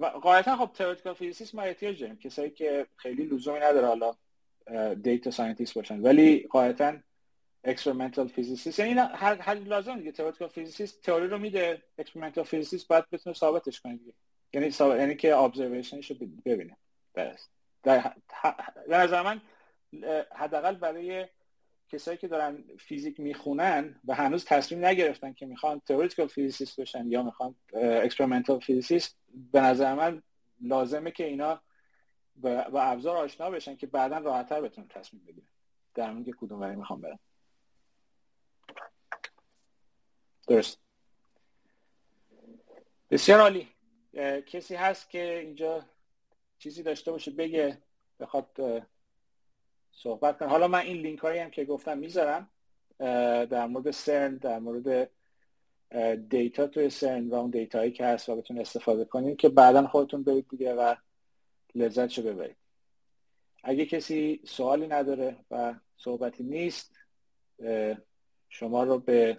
و 0.00 0.06
قاعدتا 0.06 0.56
خب 0.56 0.72
theoretical 0.72 1.14
physicist 1.14 1.54
ما 1.54 1.62
احتیاج 1.62 2.00
داریم. 2.00 2.18
کسایی 2.18 2.50
که 2.50 2.86
خیلی 2.96 3.24
لزومی 3.24 3.60
نداره 3.60 3.86
حالا 3.86 4.14
data 4.94 5.30
scientist 5.30 5.74
باشن. 5.74 6.00
ولی 6.00 6.46
قاعدتا 6.50 6.98
experimental 7.64 8.28
physicist 8.28 8.78
یعنی 8.78 8.92
هر 8.92 9.36
هر 9.36 9.54
لازم 9.54 9.98
دیگه. 9.98 10.12
theoretical 10.12 10.48
physicist 10.48 11.02
تئوری 11.02 11.26
رو 11.26 11.38
میده. 11.38 11.82
experimental 11.98 12.44
physicist 12.44 12.88
باید 12.88 13.04
بتونه 13.12 13.34
ثابتش 13.34 13.80
کنه 13.80 13.96
دیگه. 13.96 14.12
یعنی 14.52 14.72
یعنی 14.80 15.16
که 15.16 15.36
observation 15.36 15.99
ش 15.99 16.10
رو 16.10 16.16
ببینه. 16.44 16.76
پس 17.14 17.48
در 17.82 18.14
نظر 18.88 19.22
من 19.22 19.40
حداقل 20.32 20.74
برای 20.74 21.26
کسایی 21.92 22.18
که 22.18 22.28
دارن 22.28 22.64
فیزیک 22.78 23.20
می‌خونن 23.20 24.00
و 24.04 24.14
هنوز 24.14 24.44
تصمیم 24.44 24.84
نگرفتن 24.84 25.32
که 25.32 25.46
می‌خوان 25.46 25.80
theoretical 25.86 26.26
physicist 26.26 26.80
بشن 26.80 27.10
یا 27.10 27.22
می‌خوان 27.22 27.54
experimental 27.74 28.60
physicist 28.60 29.18
به 29.52 29.60
نظر 29.60 29.94
من 29.94 30.22
لازمه 30.60 31.10
که 31.10 31.26
اینا 31.26 31.60
با 32.42 32.82
ابزار 32.82 33.16
آشنا 33.16 33.50
بشن 33.50 33.76
که 33.76 33.86
بعدا 33.86 34.18
راحتتر 34.18 34.60
بتونن 34.60 34.88
تصمیم 34.88 35.24
بگیرن. 35.24 35.48
در 35.94 36.10
مورد 36.10 36.30
کدوم 36.30 36.60
وری 36.60 36.76
می‌خوام 36.76 37.00
برم 37.00 37.18
درست. 40.50 40.78
بسیار 43.10 43.40
عالی. 43.40 43.68
کسی 44.46 44.74
هست 44.74 45.10
که 45.10 45.38
اینجا 45.38 45.84
چیزی 46.58 46.82
داشته 46.82 47.10
باشه 47.10 47.30
بگه 47.30 47.78
بخواد 48.20 48.48
صحبت 49.92 50.38
کنه. 50.38 50.48
حالا 50.48 50.68
من 50.68 50.78
این 50.78 50.96
لینک 50.96 51.18
هایی 51.18 51.40
هم 51.40 51.50
که 51.50 51.64
گفتم 51.64 51.98
می‌ذارم 51.98 52.50
در 52.98 53.66
مورد 53.66 53.90
سرن 53.90 54.36
در 54.36 54.58
مورد 54.58 55.10
دیتا 56.28 56.66
توی 56.66 56.90
سرن 56.90 57.28
و 57.28 57.34
اون 57.34 57.50
دیتایی 57.50 57.92
که 57.92 58.04
هست 58.06 58.28
و 58.28 58.36
بتون 58.36 58.58
استفاده 58.58 59.04
کنید 59.04 59.36
که 59.36 59.48
بعدا 59.48 59.86
خودتون 59.86 60.22
برید 60.22 60.48
دیگه 60.48 60.74
و 60.74 60.94
لذت 61.74 62.08
شو 62.08 62.22
ببرید. 62.22 62.56
اگه 63.62 63.86
کسی 63.86 64.40
سوالی 64.44 64.86
نداره 64.86 65.36
و 65.50 65.74
صحبتی 65.96 66.42
نیست 66.42 66.96
شما 68.48 68.84
رو 68.84 68.98
به 68.98 69.38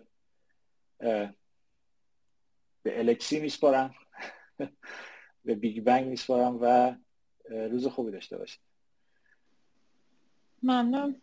به 2.84 3.00
الکسی 3.00 3.40
میسپارم. 3.40 3.96
به 5.46 5.56
بیگ 5.56 5.84
بنگ 5.84 6.08
میسپارم 6.08 6.58
و 6.62 6.96
روز 7.50 7.88
خوبی 7.88 8.12
داشته 8.12 8.38
باشید. 8.38 8.60
ممنون. 10.64 11.16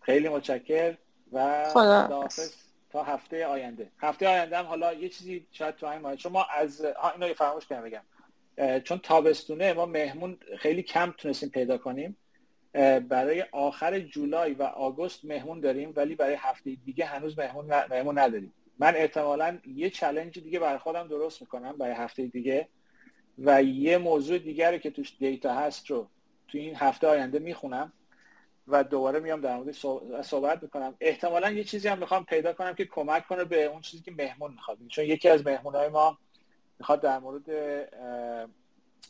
خیلی 0.00 0.28
متشکر 0.28 0.96
و 1.32 1.64
خداحافظ 1.68 2.54
تا 2.90 3.02
هفته 3.02 3.46
آینده. 3.46 3.90
هفته 3.98 4.28
آینده 4.28 4.58
هم 4.58 4.64
حالا 4.64 4.92
یه 4.92 5.08
چیزی 5.08 5.46
شاید 5.50 5.76
تو 5.76 5.86
این 5.86 6.16
چون 6.16 6.32
ما 6.32 6.44
از 6.44 6.84
ها 6.84 7.10
اینو 7.10 7.34
فراموش 7.34 7.66
کنم 7.66 7.82
بگم. 7.82 8.02
چون 8.80 8.98
تابستونه 8.98 9.72
ما 9.72 9.86
مهمون 9.86 10.38
خیلی 10.58 10.82
کم 10.82 11.14
تونستیم 11.18 11.48
پیدا 11.48 11.78
کنیم. 11.78 12.16
برای 13.08 13.44
آخر 13.52 14.00
جولای 14.00 14.54
و 14.54 14.62
آگوست 14.62 15.24
مهمون 15.24 15.60
داریم 15.60 15.92
ولی 15.96 16.14
برای 16.14 16.34
هفته 16.34 16.74
دیگه 16.84 17.04
هنوز 17.04 17.38
مهمون, 17.38 17.66
مهمون 17.90 18.18
نداریم. 18.18 18.52
من 18.78 18.96
احتمالا 18.96 19.58
یه 19.66 19.90
چلنج 19.90 20.38
دیگه 20.38 20.58
برای 20.58 20.78
خودم 20.78 21.08
درست 21.08 21.40
می‌کنم 21.40 21.78
برای 21.78 21.94
هفته 21.94 22.26
دیگه 22.26 22.68
و 23.38 23.62
یه 23.62 23.98
موضوع 23.98 24.38
دیگری 24.38 24.78
که 24.78 24.90
توش 24.90 25.16
دیتا 25.18 25.54
هست 25.54 25.90
رو 25.90 26.08
تو 26.48 26.58
این 26.58 26.76
هفته 26.76 27.06
آینده 27.06 27.38
می‌خونم 27.38 27.92
و 28.68 28.84
دوباره 28.84 29.20
میام 29.20 29.40
در 29.40 29.56
مورد 29.56 29.72
صحبت 30.22 30.62
می‌کنم. 30.62 30.94
احتمالا 31.00 31.50
یه 31.50 31.64
چیزی 31.64 31.88
هم 31.88 31.98
می‌خوام 31.98 32.24
پیدا 32.24 32.52
کنم 32.52 32.74
که 32.74 32.84
کمک 32.84 33.26
کنه 33.26 33.44
به 33.44 33.64
اون 33.64 33.80
چیزی 33.80 34.02
که 34.02 34.12
مهمون 34.12 34.52
می‌خواد. 34.52 34.78
چون 34.88 35.04
یکی 35.04 35.28
از 35.28 35.46
مهمونهای 35.46 35.88
ما 35.88 36.18
می‌خواد 36.78 37.00
در 37.00 37.18
مورد 37.18 37.50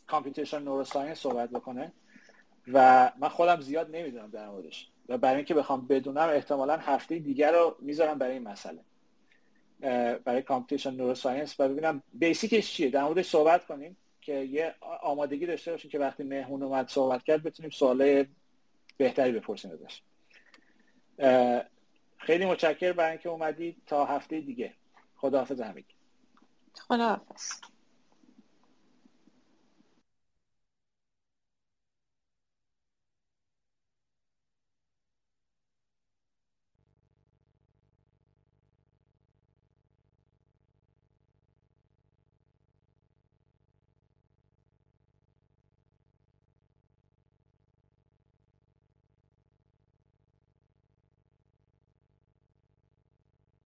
computation 0.06 0.62
neuroscience 0.62 1.18
صحبت 1.18 1.50
بکنه 1.50 1.92
و 2.72 3.10
من 3.18 3.28
خودم 3.28 3.60
زیاد 3.60 3.96
نمی‌دونم 3.96 4.30
در 4.30 4.48
موردش. 4.48 4.88
و 5.08 5.18
برای 5.18 5.36
اینکه 5.36 5.54
بخوام 5.54 5.86
بدونم 5.86 6.28
احتمالا 6.28 6.76
هفته 6.76 7.18
دیگر 7.18 7.52
رو 7.52 7.76
می‌ذارم 7.80 8.18
برای 8.18 8.32
این 8.32 8.42
مسئله. 8.42 8.80
برای 10.24 10.42
computation 10.42 10.94
neuroscience 10.94 11.60
و 11.60 11.68
ببینم 11.68 12.02
basic 12.12 12.55
ش 12.55 12.72
چیه؟ 12.72 12.90
در 12.90 13.04
موردش 13.04 13.28
صحبت 13.28 13.66
کنیم 13.66 13.96
که 14.20 14.32
یه 14.34 14.74
آمادگی 15.02 15.46
داشته 15.46 15.70
باشیم 15.70 15.90
که 15.90 15.98
وقتی 15.98 16.22
مهمون 16.22 16.62
اومد 16.62 16.88
صحبت 16.88 17.22
کرد 17.22 17.42
بتونیم 17.42 17.70
سوالای 17.70 18.26
بهتری 18.96 19.32
بپرسیم 19.32 19.70
ازش. 19.70 20.02
خیلی 22.16 22.46
متشکر 22.46 22.92
برای 22.92 23.10
اینکه 23.10 23.28
اومدید 23.28 23.82
تا 23.86 24.04
هفته 24.04 24.40
دیگه. 24.40 24.74
خداحافظ 25.16 25.60
همگی. 25.60 25.94
خداحافظ. 26.88 27.50